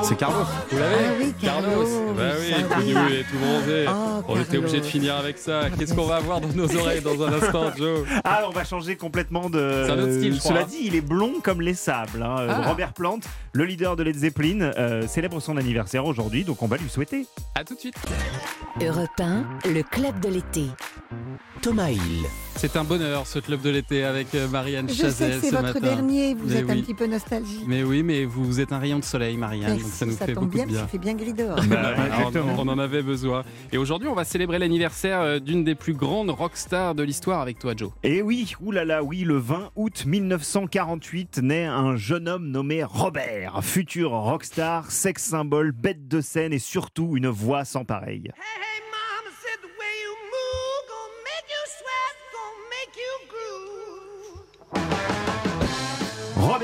C'est 0.07 0.15
Carlos. 0.15 0.45
Vous 0.71 0.77
l'avez 0.77 0.95
Ah 0.95 1.11
oui, 1.19 1.33
Carlos. 1.41 1.85
Bah 2.15 2.23
oui, 2.39 2.53
tout 2.63 2.75
oui. 2.79 2.85
nu 2.93 3.13
et 3.19 3.23
tout 3.23 3.37
bronzé. 3.37 3.85
Oh, 3.89 4.23
On 4.29 4.39
était 4.39 4.57
obligé 4.57 4.79
de 4.79 4.85
finir 4.85 5.15
avec 5.17 5.37
ça. 5.37 5.63
Qu'est-ce 5.77 5.93
qu'on 5.93 6.05
va 6.05 6.15
avoir 6.17 6.39
dans 6.39 6.47
nos 6.49 6.73
oreilles 6.77 7.01
dans 7.01 7.21
un 7.23 7.33
instant, 7.33 7.71
Joe 7.77 8.07
Ah, 8.23 8.43
on 8.47 8.51
va 8.51 8.63
changer 8.63 8.95
complètement 8.95 9.49
de. 9.49 9.83
C'est 9.85 9.91
un 9.91 9.99
autre 9.99 10.13
style, 10.13 10.33
je 10.35 10.39
crois, 10.39 10.51
Cela 10.51 10.63
dit, 10.63 10.77
il 10.83 10.95
est 10.95 11.01
blond 11.01 11.33
comme 11.43 11.61
les 11.61 11.73
sables. 11.73 12.23
hein. 12.23 12.35
Euh, 12.39 12.47
Ah. 12.49 12.69
Robert 12.69 12.93
Plant, 12.93 13.19
le 13.53 13.65
leader 13.65 13.95
de 13.97 14.03
Led 14.03 14.15
Zeppelin, 14.15 14.61
euh, 14.77 15.05
célèbre 15.07 15.39
son 15.41 15.57
anniversaire 15.57 16.05
aujourd'hui, 16.05 16.43
donc 16.45 16.61
on 16.63 16.67
va 16.67 16.77
lui 16.77 16.89
souhaiter. 16.89 17.27
À 17.55 17.63
tout 17.65 17.75
de 17.75 17.79
suite. 17.79 17.95
Europe 18.81 19.09
1, 19.19 19.43
le 19.69 19.83
club 19.83 20.19
de 20.21 20.29
l'été. 20.29 20.63
Thomas 21.61 21.89
Hill. 21.89 22.25
C'est 22.55 22.75
un 22.75 22.83
bonheur 22.83 23.27
ce 23.27 23.37
club 23.37 23.61
de 23.61 23.69
l'été 23.69 24.03
avec 24.03 24.33
euh, 24.33 24.47
Marianne 24.47 24.87
Je 24.89 24.93
sais 24.93 25.03
que 25.07 25.13
c'est 25.13 25.49
ce 25.49 25.51
votre 25.51 25.61
matin. 25.61 25.79
dernier, 25.79 26.33
vous 26.33 26.47
Mais 26.47 26.55
êtes 26.55 26.69
un 26.69 26.73
oui. 26.73 26.81
petit 26.81 26.93
peu 26.95 27.05
nostalgique. 27.05 27.63
Mais 27.67 27.83
oui, 27.83 28.01
mais 28.01 28.25
vous 28.25 28.59
êtes 28.59 28.71
un 28.71 28.79
rayon 28.79 28.97
de 28.97 29.03
soleil, 29.03 29.37
Marianne, 29.37 29.77
donc 29.77 29.81
ça 29.87 30.05
nous 30.07 30.13
ça 30.13 30.25
fait 30.25 30.33
tombe 30.33 30.45
beaucoup 30.45 30.55
bien, 30.57 30.65
de 30.65 30.71
parce 30.71 30.89
bien. 30.91 30.99
qu'il 30.99 30.99
fait 30.99 31.13
bien 31.13 31.13
gris 31.13 31.33
dehors. 31.33 31.59
Bah, 31.69 31.93
exactement. 32.07 32.55
on 32.57 32.67
en 32.67 32.79
avait 32.79 33.03
besoin. 33.03 33.43
Et 33.71 33.77
aujourd'hui, 33.77 34.07
on 34.07 34.15
va 34.15 34.23
célébrer 34.23 34.57
l'anniversaire 34.57 35.21
euh, 35.21 35.39
d'une 35.39 35.63
des 35.63 35.75
plus 35.75 35.93
grandes 35.93 36.31
rockstars 36.31 36.95
de 36.95 37.03
l'histoire 37.03 37.41
avec 37.41 37.59
toi, 37.59 37.73
Joe. 37.77 37.91
Et 38.03 38.23
oui, 38.23 38.53
oulala, 38.59 39.03
oui, 39.03 39.19
le 39.21 39.37
20 39.37 39.69
août 39.75 40.03
1948 40.07 41.39
naît 41.43 41.65
un 41.65 41.95
jeune 41.95 42.27
homme 42.27 42.47
nommé 42.49 42.83
Robert, 42.83 43.59
futur 43.63 44.11
rockstar, 44.11 44.89
sex 44.89 45.23
symbole, 45.23 45.71
bête 45.73 46.07
de 46.07 46.21
scène 46.21 46.53
et 46.53 46.59
surtout 46.59 47.17
une 47.17 47.27
voix 47.27 47.65
sans 47.65 47.85
pareille. 47.85 48.31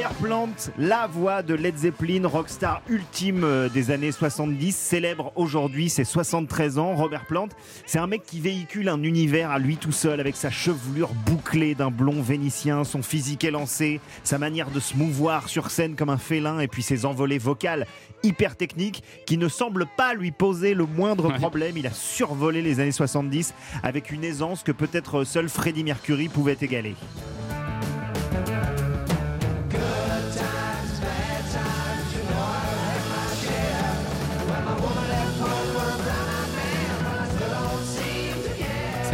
Robert 0.04 0.18
Plant, 0.18 0.72
la 0.78 1.08
voix 1.08 1.43
de 1.43 1.54
Led 1.54 1.78
Zeppelin, 1.78 2.28
rockstar 2.28 2.82
ultime 2.89 3.45
euh, 3.45 3.70
des 3.70 3.89
années 3.89 4.12
70, 4.12 4.76
célèbre 4.76 5.32
aujourd'hui 5.38 5.88
ses 5.89 6.04
73 6.04 6.78
ans. 6.78 6.93
Robert 6.95 7.26
Plant, 7.26 7.47
c'est 7.86 7.99
un 7.99 8.08
mec 8.08 8.24
qui 8.26 8.41
véhicule 8.41 8.89
un 8.89 9.01
univers 9.01 9.49
à 9.49 9.60
lui 9.60 9.78
tout 9.78 9.93
seul 9.93 10.20
avec 10.20 10.36
sa 10.36 10.49
chevelure 10.49 11.12
bouclée 11.26 11.74
d'un 11.74 11.89
blond 11.89 12.22
vénitien, 12.22 12.84
son 12.84 13.01
physique 13.01 13.45
élancé, 13.45 14.01
sa 14.26 14.38
manière 14.38 14.72
de 14.72 14.82
se 14.82 14.97
mouvoir 14.97 15.47
sur 15.47 15.72
scène 15.72 15.95
comme 15.95 16.10
un 16.10 16.18
félin 16.18 16.60
et 16.60 16.68
puis 16.68 16.84
ses 16.84 17.06
envolées 17.06 17.38
vocales 17.38 17.88
hyper 18.24 18.58
techniques 18.58 19.04
qui 19.26 19.38
ne 19.38 19.47
semblent 19.47 19.88
pas 19.95 20.16
lui 20.16 20.32
poser 20.32 20.74
le 20.74 20.86
moindre 20.86 21.32
problème. 21.38 21.78
Il 21.78 21.88
a 21.88 21.93
survolé 21.93 22.62
les 22.62 22.82
années 22.82 22.91
70 22.91 23.54
avec 23.84 24.12
une 24.12 24.26
aisance 24.26 24.64
que 24.64 24.74
peut-être 24.74 25.24
seul 25.24 25.47
Freddie 25.47 25.86
Mercury 25.86 26.28
pouvait 26.28 26.58
égaler. 26.60 26.95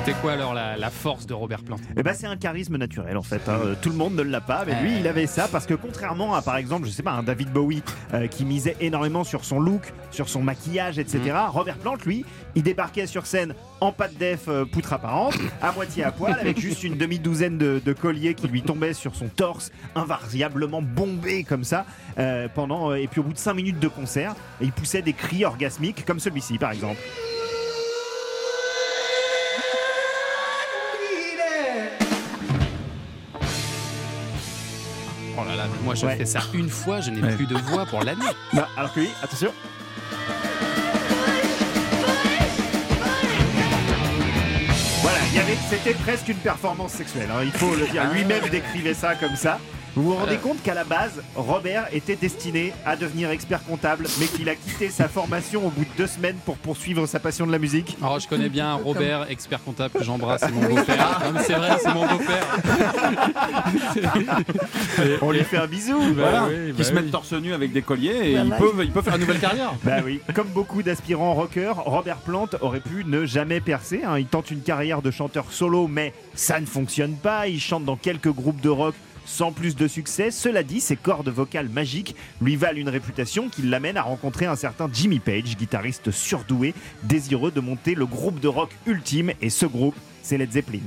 C'était 0.10 0.22
quoi 0.22 0.32
alors 0.32 0.56
la, 0.56 0.76
la 0.76 0.90
force 0.90 1.28
de 1.28 1.36
Robert 1.36 1.62
Plant? 1.62 1.76
Eh 1.96 2.02
ben, 2.02 2.16
c'est 2.16 2.26
un 2.26 2.36
charisme 2.36 2.78
naturel 2.78 3.16
en 3.16 3.22
fait. 3.22 3.48
hein. 3.48 3.60
Tout 3.80 3.90
le 3.90 3.96
monde 3.96 4.16
ne 4.16 4.24
l'a 4.24 4.42
pas, 4.42 4.64
mais 4.66 4.82
lui 4.82 4.98
il 5.00 5.08
avait 5.08 5.28
ça 5.28 5.48
parce 5.48 5.68
que 5.68 5.76
contrairement 5.76 6.34
à 6.34 6.42
par 6.42 6.58
exemple, 6.58 6.88
je 6.88 6.92
sais 6.92 7.04
pas, 7.04 7.12
un 7.12 7.22
David 7.22 7.52
Bowie 7.52 7.84
euh, 8.16 8.26
qui 8.26 8.44
misait 8.44 8.76
énormément 8.82 9.24
sur 9.24 9.46
son 9.46 9.60
look, 9.60 9.94
sur 10.10 10.28
son 10.28 10.42
maquillage, 10.42 10.98
etc. 10.98 11.36
Robert 11.50 11.78
Plant, 11.78 11.94
lui, 12.08 12.26
il 12.56 12.64
débarquait 12.64 13.06
sur 13.06 13.28
scène 13.28 13.54
en 13.82 13.92
pâte 13.92 14.16
def 14.18 14.48
euh, 14.48 14.66
poutre 14.66 14.94
apparente, 14.94 15.36
à 15.62 15.72
moitié 15.74 16.04
à 16.04 16.12
poil, 16.12 16.34
avec 16.42 16.60
juste 16.60 16.84
une 16.84 16.98
demi-douzaine 16.98 17.60
de, 17.60 17.80
de 17.86 17.94
colliers 17.94 18.34
qui 18.34 18.48
lui 18.48 18.64
tombaient 18.64 18.94
sur 18.94 19.14
son 19.16 19.28
torse, 19.28 19.72
invariablement 19.94 20.82
bombé 20.82 21.44
comme 21.44 21.64
ça, 21.64 21.86
euh, 22.18 22.48
pendant. 22.56 22.96
et 22.96 23.06
puis 23.08 23.20
au 23.20 23.24
bout 23.26 23.34
de 23.34 23.38
5 23.38 23.54
minutes 23.54 23.80
de 23.80 23.88
concert, 23.88 24.34
il 24.60 24.72
poussait 24.72 25.04
des 25.04 25.14
cris 25.14 25.46
orgasmiques 25.46 26.04
comme 26.04 26.20
celui-ci 26.20 26.58
par 26.58 26.72
exemple. 26.72 26.98
Oh 35.42 35.46
là 35.48 35.56
là, 35.56 35.64
mais 35.72 35.84
moi 35.84 35.96
je 35.96 36.06
Ouais. 36.06 36.16
fais 36.18 36.26
ça 36.26 36.40
une 36.54 36.70
fois, 36.70 37.02
je 37.02 37.12
n'ai 37.12 37.22
Ouais. 37.22 37.36
plus 37.36 37.46
de 37.48 37.56
voix 37.58 37.86
pour 37.86 38.04
l'année. 38.04 38.26
Bah, 38.54 38.68
alors 38.78 38.94
que 38.94 39.00
lui, 39.02 39.10
attention. 39.22 39.52
Voilà, 45.02 45.18
c'était 45.70 45.94
presque 45.94 46.28
une 46.28 46.38
performance 46.38 46.92
sexuelle. 46.94 47.30
hein, 47.32 47.42
il 47.44 47.52
faut 47.52 47.74
le 47.76 47.88
dire. 47.88 48.04
Lui-même 48.14 48.48
décrivait 48.50 48.94
ça 48.94 49.16
comme 49.16 49.36
ça. 49.36 49.60
Vous 49.96 50.04
vous 50.04 50.16
rendez 50.16 50.38
compte 50.38 50.62
qu'à 50.64 50.74
la 50.74 50.84
base, 50.84 51.22
Robert 51.36 51.88
était 51.92 52.16
destiné 52.16 52.74
à 52.86 52.96
devenir 52.96 53.32
expert 53.32 53.64
comptable, 53.64 54.06
mais 54.20 54.28
qu'il 54.28 54.48
a 54.48 54.56
quitté 54.56 54.90
sa 54.90 55.08
formation 55.10 55.66
au 55.66 55.70
bout 55.70 55.84
de 55.84 55.90
deux 55.98 56.08
semaines 56.08 56.38
pour 56.46 56.56
poursuivre 56.58 57.06
sa 57.08 57.20
passion 57.20 57.46
de 57.48 57.52
la 57.52 57.60
musique. 57.60 57.98
Alors 58.02 58.20
je 58.20 58.28
connais 58.28 58.50
bien 58.50 58.74
Robert, 58.76 59.26
expert 59.30 59.64
comptable 59.64 59.94
que 59.98 60.04
j'embrasse, 60.04 60.42
c'est 60.42 60.52
mon 60.54 60.62
beau-père. 60.76 61.22
Non, 61.26 61.32
mais 61.34 61.44
c'est 61.44 61.54
vrai, 61.54 61.72
c'est 61.82 61.94
mon 61.94 62.06
beau-père. 62.08 62.46
On 65.22 65.32
lui 65.32 65.44
fait 65.44 65.58
un 65.58 65.68
bisou. 65.68 66.00
Voilà, 66.16 66.46
oui, 66.48 66.72
qui 66.72 66.78
bah 66.78 66.84
se 66.84 66.90
oui. 66.90 66.96
mettent 66.96 67.12
torse 67.12 67.34
nu 67.34 67.54
avec 67.54 67.72
des 67.72 67.82
colliers 67.82 68.32
et 68.32 68.32
Voilà. 68.38 68.44
il, 68.44 68.58
peut, 68.58 68.84
il 68.84 68.92
peut 68.92 69.02
faire 69.02 69.16
une 69.16 69.22
nouvelle 69.22 69.40
carrière. 69.40 69.74
Bah 69.84 69.98
oui, 70.06 70.20
comme 70.36 70.48
beaucoup 70.50 70.84
d'aspirants 70.84 71.34
rockers, 71.34 71.84
Robert 71.86 72.18
Plant 72.18 72.48
aurait 72.62 72.80
pu 72.82 73.04
ne 73.06 73.26
jamais 73.26 73.60
percer. 73.62 74.02
hein. 74.06 74.18
Il 74.20 74.26
tente 74.28 74.52
une 74.52 74.62
carrière 74.62 75.02
de 75.02 75.10
chanteur 75.12 75.46
solo, 75.52 75.88
mais 75.88 76.14
ça 76.36 76.60
ne 76.60 76.66
fonctionne 76.66 77.14
pas. 77.16 77.48
Il 77.48 77.60
chante 77.60 77.86
dans 77.86 77.96
quelques 77.96 78.30
groupes 78.32 78.62
de 78.62 78.70
rock 78.70 78.94
sans 79.30 79.52
plus 79.52 79.76
de 79.76 79.88
succès. 79.88 80.32
Cela 80.32 80.64
dit, 80.64 80.82
ses 80.82 80.96
cordes 80.96 81.30
vocales 81.30 81.70
magiques 81.70 82.16
lui 82.42 82.56
valent 82.56 82.80
une 82.80 82.90
réputation 82.90 83.48
qui 83.48 83.62
l'amène 83.62 83.96
à 83.96 84.02
rencontrer 84.02 84.48
un 84.48 84.56
certain 84.56 84.90
Jimmy 84.92 85.20
Page, 85.20 85.56
guitariste 85.56 86.12
surdoué, 86.12 86.74
désireux 87.04 87.52
de 87.52 87.60
monter 87.60 87.94
le 87.96 88.06
groupe 88.06 88.40
de 88.40 88.48
rock 88.48 88.72
ultime. 88.88 89.32
Et 89.42 89.50
ce 89.50 89.66
groupe, 89.66 89.96
c'est 90.24 90.38
Led 90.38 90.52
Zeppelin. 90.52 90.80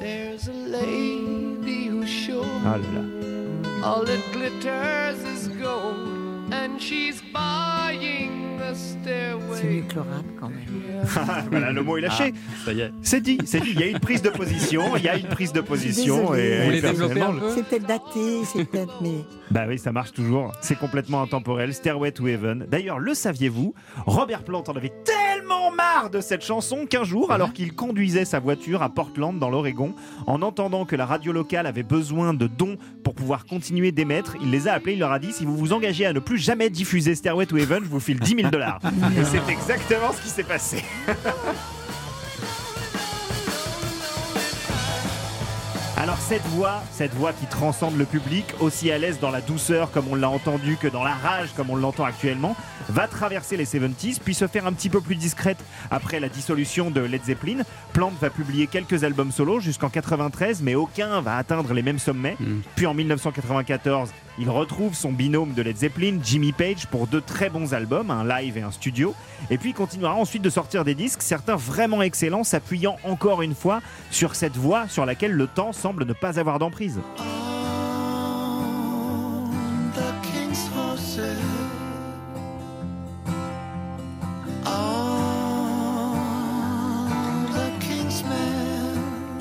There's 0.00 0.48
a 0.48 0.52
lady 0.52 1.88
who's 1.88 2.08
sure 2.08 2.44
Ah 2.64 2.76
là 2.76 2.84
là. 2.94 3.86
all 3.86 4.04
that 4.04 4.20
glitters 4.32 5.18
is 5.24 5.48
gold, 5.48 6.52
and 6.52 6.80
she's 6.80 7.22
buying 7.32 8.44
a 8.44 8.45
stairway. 8.45 8.45
C'est 8.76 9.66
mieux 9.66 9.82
que 9.82 9.94
le 9.94 10.00
rap 10.00 10.24
quand 10.38 10.48
même. 10.48 11.46
voilà, 11.50 11.72
le 11.72 11.82
mot 11.82 11.96
est 11.96 12.02
lâché. 12.02 12.32
Ah, 12.34 12.64
ça 12.64 12.72
y 12.72 12.80
est. 12.80 12.92
C'est 13.02 13.20
dit, 13.20 13.38
c'est 13.44 13.60
dit. 13.60 13.70
Il 13.74 13.80
y 13.80 13.84
a 13.84 13.86
une 13.86 14.00
prise 14.00 14.22
de 14.22 14.30
position, 14.30 14.96
il 14.96 15.04
y 15.04 15.08
a 15.08 15.16
une 15.16 15.28
prise 15.28 15.52
de 15.52 15.60
position. 15.60 16.32
Désolée. 16.32 16.42
et, 16.42 16.58
Vous 16.58 16.64
voulez 16.64 16.80
développer 16.80 17.14
personnellement, 17.14 17.46
un 17.46 17.48
peu 17.48 17.54
C'est 17.54 17.64
peut-être 17.64 17.86
daté, 17.86 18.44
c'est 18.44 18.64
peut-être, 18.64 18.94
mais 19.00 19.24
Bah 19.50 19.64
oui, 19.68 19.78
ça 19.78 19.92
marche 19.92 20.12
toujours. 20.12 20.52
C'est 20.60 20.78
complètement 20.78 21.22
intemporel. 21.22 21.72
Stairway 21.74 22.12
to 22.12 22.26
Heaven. 22.26 22.66
D'ailleurs, 22.68 22.98
le 22.98 23.14
saviez-vous? 23.14 23.74
Robert 24.06 24.42
Plant 24.44 24.64
en 24.66 24.72
avait 24.76 24.92
tellement 25.04 25.35
marre 25.76 26.10
de 26.10 26.20
cette 26.20 26.44
chanson 26.44 26.86
qu'un 26.86 27.04
jour, 27.04 27.32
alors 27.32 27.52
qu'il 27.52 27.74
conduisait 27.74 28.24
sa 28.24 28.40
voiture 28.40 28.82
à 28.82 28.88
Portland, 28.88 29.38
dans 29.38 29.50
l'Oregon, 29.50 29.94
en 30.26 30.42
entendant 30.42 30.84
que 30.84 30.96
la 30.96 31.06
radio 31.06 31.32
locale 31.32 31.66
avait 31.66 31.82
besoin 31.82 32.34
de 32.34 32.46
dons 32.46 32.76
pour 33.04 33.14
pouvoir 33.14 33.46
continuer 33.46 33.92
d'émettre, 33.92 34.36
il 34.42 34.50
les 34.50 34.68
a 34.68 34.72
appelés. 34.72 34.94
Il 34.94 35.00
leur 35.00 35.12
a 35.12 35.18
dit 35.18 35.32
si 35.32 35.44
vous 35.44 35.56
vous 35.56 35.72
engagez 35.72 36.06
à 36.06 36.12
ne 36.12 36.18
plus 36.18 36.38
jamais 36.38 36.70
diffuser 36.70 37.14
Stairway 37.14 37.46
to 37.46 37.56
Heaven, 37.56 37.84
je 37.84 37.88
vous 37.88 38.00
file 38.00 38.20
10 38.20 38.36
000 38.36 38.50
dollars. 38.50 38.80
Et 39.18 39.24
c'est 39.24 39.48
exactement 39.48 40.12
ce 40.12 40.22
qui 40.22 40.28
s'est 40.28 40.44
passé. 40.44 40.82
Alors 46.16 46.28
cette 46.28 46.46
voix, 46.46 46.82
cette 46.92 47.12
voix 47.12 47.34
qui 47.34 47.44
transcende 47.44 47.98
le 47.98 48.06
public, 48.06 48.46
aussi 48.60 48.90
à 48.90 48.96
l'aise 48.96 49.20
dans 49.20 49.30
la 49.30 49.42
douceur 49.42 49.90
comme 49.90 50.06
on 50.10 50.14
l'a 50.14 50.30
entendu 50.30 50.78
que 50.78 50.88
dans 50.88 51.04
la 51.04 51.12
rage 51.12 51.50
comme 51.54 51.68
on 51.68 51.76
l'entend 51.76 52.04
actuellement, 52.04 52.56
va 52.88 53.06
traverser 53.06 53.58
les 53.58 53.66
70s 53.66 54.20
puis 54.24 54.32
se 54.32 54.46
faire 54.46 54.66
un 54.66 54.72
petit 54.72 54.88
peu 54.88 55.02
plus 55.02 55.16
discrète 55.16 55.58
après 55.90 56.18
la 56.18 56.30
dissolution 56.30 56.90
de 56.90 57.02
Led 57.02 57.22
Zeppelin. 57.22 57.64
Plant 57.92 58.12
va 58.18 58.30
publier 58.30 58.66
quelques 58.66 59.04
albums 59.04 59.30
solo 59.30 59.60
jusqu'en 59.60 59.90
93 59.90 60.62
mais 60.62 60.74
aucun 60.74 61.20
va 61.20 61.36
atteindre 61.36 61.74
les 61.74 61.82
mêmes 61.82 61.98
sommets. 61.98 62.38
Puis 62.76 62.86
en 62.86 62.94
1994, 62.94 64.08
Il 64.38 64.50
retrouve 64.50 64.94
son 64.94 65.12
binôme 65.12 65.54
de 65.54 65.62
Led 65.62 65.78
Zeppelin, 65.78 66.18
Jimmy 66.22 66.52
Page, 66.52 66.86
pour 66.88 67.06
deux 67.06 67.22
très 67.22 67.48
bons 67.48 67.72
albums, 67.72 68.10
un 68.10 68.22
live 68.24 68.58
et 68.58 68.62
un 68.62 68.70
studio. 68.70 69.14
Et 69.50 69.56
puis 69.56 69.70
il 69.70 69.74
continuera 69.74 70.14
ensuite 70.14 70.42
de 70.42 70.50
sortir 70.50 70.84
des 70.84 70.94
disques, 70.94 71.22
certains 71.22 71.56
vraiment 71.56 72.02
excellents, 72.02 72.44
s'appuyant 72.44 72.96
encore 73.02 73.40
une 73.40 73.54
fois 73.54 73.80
sur 74.10 74.34
cette 74.34 74.56
voix 74.56 74.88
sur 74.88 75.06
laquelle 75.06 75.32
le 75.32 75.46
temps 75.46 75.72
semble 75.72 76.04
ne 76.04 76.12
pas 76.12 76.38
avoir 76.38 76.58
d'emprise. 76.58 77.00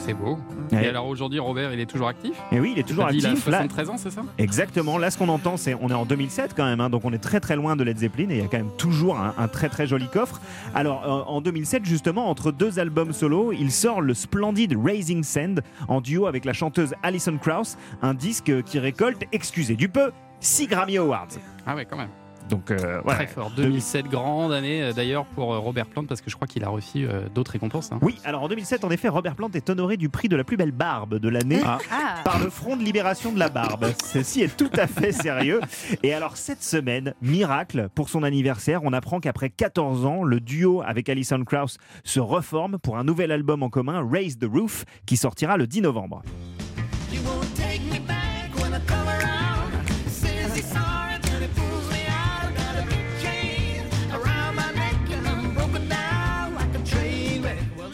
C'est 0.06 0.14
beau. 0.14 0.38
Ouais. 0.72 0.86
Et 0.86 0.88
alors 0.88 1.08
aujourd'hui, 1.08 1.40
Robert, 1.40 1.74
il 1.74 1.80
est 1.80 1.86
toujours 1.88 2.08
actif 2.08 2.34
Et 2.52 2.60
oui, 2.60 2.74
il 2.76 2.80
est 2.80 2.84
toujours 2.88 3.08
dit, 3.08 3.26
actif. 3.26 3.44
Il 3.48 3.54
a 3.54 3.58
Là- 3.58 3.68
73 3.68 3.90
ans, 3.90 3.98
c'est 3.98 4.12
ça? 4.12 4.22
Exactement. 4.38 5.00
Là, 5.00 5.10
ce 5.10 5.18
qu'on 5.18 5.30
entend, 5.30 5.58
c'est 5.58 5.74
on 5.82 5.90
est 5.90 5.94
en 5.96 6.06
2007 6.06 6.54
quand 6.56 6.66
même, 6.66 6.80
hein, 6.80 6.90
donc 6.92 7.06
on 7.06 7.14
est 7.14 7.18
très 7.18 7.40
très 7.40 7.56
loin 7.56 7.76
de 7.76 7.84
Led 7.84 7.98
Zeppelin 7.98 8.30
et 8.30 8.36
il 8.36 8.42
y 8.42 8.46
a 8.46 8.48
quand 8.48 8.58
même 8.58 8.72
toujours 8.78 9.18
un, 9.18 9.34
un 9.38 9.48
très 9.48 9.68
très 9.70 9.88
joli 9.88 10.08
coffre. 10.08 10.40
Alors 10.76 11.04
euh, 11.06 11.32
en 11.32 11.42
2007, 11.42 11.86
justement, 11.86 12.30
entre 12.30 12.52
deux 12.52 12.78
albums 12.78 13.14
solo, 13.14 13.52
il 13.52 13.72
sort 13.72 14.02
le 14.02 14.14
splendide 14.14 14.78
Raising 14.82 15.24
Sand 15.24 15.62
en 15.88 16.02
duo 16.02 16.28
avec 16.28 16.46
la 16.46 16.54
chanteuse 16.54 16.94
Alison 17.02 17.38
Krauss, 17.38 17.78
un 18.04 18.14
disque 18.14 18.64
qui 18.64 18.78
récolte, 18.78 19.24
excusez 19.32 19.76
du 19.76 19.90
peu, 19.90 20.12
6 20.40 20.68
Grammy 20.68 20.98
Awards. 20.98 21.30
Ah 21.66 21.76
ouais, 21.76 21.86
quand 21.86 21.98
même. 21.98 22.10
Donc 22.50 22.70
euh, 22.72 23.02
voilà. 23.04 23.26
Très 23.26 23.28
fort. 23.28 23.52
2007, 23.56 24.06
grande 24.08 24.54
année 24.54 24.82
euh, 24.84 24.94
d'ailleurs 24.94 25.26
pour 25.26 25.54
euh, 25.54 25.60
Robert 25.60 25.88
Plant 25.88 26.04
parce 26.06 26.22
que 26.22 26.30
je 26.30 26.36
crois 26.36 26.48
qu'il 26.48 26.64
a 26.64 26.70
reçu 26.70 27.08
euh, 27.08 27.28
d'autres 27.34 27.52
récompenses. 27.52 27.92
hein. 27.92 28.00
Oui, 28.02 28.18
alors 28.24 28.44
en 28.44 28.48
2007, 28.48 28.84
en 28.84 28.92
effet, 28.92 29.08
Robert 29.10 29.36
Plant 29.36 29.50
est 29.54 29.70
honoré 29.70 29.98
du 29.98 30.10
prix 30.10 30.30
de 30.30 30.36
la 30.36 30.44
plus 30.44 30.56
belle 30.58 30.72
barbe 30.72 31.18
de 31.18 31.30
l'année 31.30 31.62
Ah. 31.66 31.80
Ah. 31.92 32.16
par 32.24 32.40
le 32.40 32.50
Front 32.50 32.78
de 32.78 32.84
Libération 32.84 33.32
de 33.32 33.40
la 33.40 33.50
Barbe. 33.50 33.88
Ceci 34.04 34.42
est 34.42 34.56
tout 34.56 34.70
à 34.78 34.86
fait 34.88 35.12
sérieux. 35.12 35.60
Et 36.04 36.14
alors 36.14 36.38
cette 36.38 36.62
semaine, 36.64 37.14
miracle, 37.22 37.90
pour 37.96 38.10
son 38.10 38.22
anniversaire, 38.24 38.82
on 38.84 38.94
apprend 38.94 39.20
qu'après 39.20 39.50
14 39.50 40.06
ans, 40.06 40.24
le 40.24 40.40
duo 40.40 40.84
avec 40.86 41.10
Alison 41.10 41.44
Krauss 41.44 41.78
se 42.04 42.20
reforme 42.20 42.78
pour 42.78 42.98
un 42.98 43.04
nouvel 43.04 43.32
album 43.32 43.64
en 43.64 43.70
commun, 43.70 44.08
Raise 44.10 44.38
the 44.38 44.46
Roof, 44.52 44.86
qui 45.06 45.18
sortira 45.18 45.58
le 45.58 45.66
10 45.68 45.82
novembre. 45.82 46.22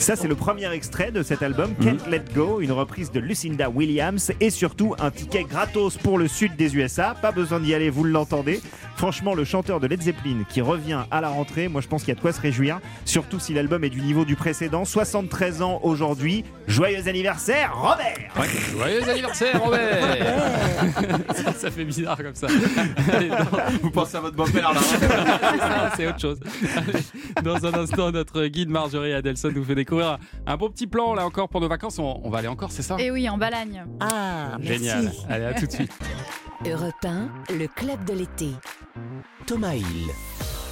Ça, 0.02 0.16
c'est 0.16 0.28
le 0.28 0.34
premier 0.36 0.70
extrait 0.74 1.12
de 1.12 1.22
cet 1.22 1.44
album, 1.44 1.76
Can't 1.76 2.10
Let 2.10 2.24
Go, 2.34 2.60
une 2.60 2.72
reprise 2.72 3.12
de 3.12 3.20
Lucinda 3.20 3.70
Williams 3.70 4.32
et 4.42 4.50
surtout 4.50 4.96
un 5.00 5.12
ticket 5.12 5.44
gratos 5.44 5.96
pour 5.98 6.18
le 6.18 6.28
sud 6.28 6.56
des 6.56 6.76
USA. 6.76 7.16
Pas 7.22 7.32
besoin 7.32 7.60
d'y 7.60 7.76
aller, 7.76 7.92
vous 7.92 8.04
l'entendez. 8.04 8.62
Franchement, 8.98 9.36
le 9.36 9.44
chanteur 9.46 9.80
de 9.80 9.86
Led 9.88 10.02
Zeppelin 10.02 10.44
qui 10.50 10.62
revient 10.62 11.02
à 11.12 11.22
la 11.22 11.30
rentrée, 11.30 11.68
moi 11.68 11.82
je 11.82 11.88
pense 11.88 12.02
qu'il 12.02 12.10
y 12.10 12.12
a 12.14 12.16
de 12.16 12.20
quoi 12.20 12.34
se 12.34 12.42
réjouir, 12.42 12.80
surtout 13.06 13.40
si 13.40 13.54
l'album 13.54 13.84
est 13.84 13.90
du 13.90 14.02
niveau 14.02 14.26
du 14.26 14.36
précédent. 14.36 14.86
73 14.86 15.62
ans 15.62 15.80
aujourd'hui. 15.84 16.44
Joyeux 16.68 17.08
anniversaire, 17.08 17.72
Robert 17.76 18.18
Ouais. 18.40 18.48
Joyeux 18.72 19.08
anniversaire, 19.10 19.62
Robert 19.64 20.18
ça, 21.36 21.54
ça 21.58 21.72
fait 21.72 21.84
bizarre 21.86 22.18
comme 22.18 22.36
ça. 22.36 22.48
Allez, 23.14 23.30
dans- 23.30 23.38
Vous 23.84 23.92
pensez 23.92 24.18
à 24.18 24.22
votre 24.22 24.36
beau-père 24.36 24.74
là 24.74 24.80
Ça, 24.82 25.92
c'est 25.98 26.08
autre 26.08 26.20
chose. 26.20 26.40
Allez, 26.76 27.44
dans 27.44 27.66
un 27.66 27.74
instant, 27.84 28.12
notre 28.12 28.46
guide 28.48 28.70
Marjorie 28.70 29.14
Adelson 29.14 29.52
nous 29.54 29.64
fait 29.64 29.76
découvrir 29.92 30.18
un, 30.46 30.58
beau 30.58 30.70
petit 30.70 30.88
plan 30.88 31.14
là 31.14 31.26
encore 31.26 31.50
pour 31.50 31.60
nos 31.60 31.68
vacances. 31.68 32.00
On, 32.00 32.22
on 32.24 32.30
va 32.30 32.40
aller 32.40 32.48
encore, 32.48 32.72
c'est 32.72 32.82
ça? 32.82 32.96
Et 33.00 33.12
oui, 33.12 33.28
en 33.30 33.38
Balagne. 33.38 33.86
Ah, 34.00 34.58
Génial. 34.62 35.04
merci. 35.04 35.26
Allez, 35.30 35.46
à 35.46 35.54
tout 35.54 35.68
de 35.68 35.72
suite. 35.72 35.92
Europe 36.66 36.94
1, 37.04 37.30
le 37.58 37.68
club 37.68 38.04
de 38.06 38.14
l'été. 38.14 38.50
Thomas 39.46 39.76
Hill. 39.76 40.08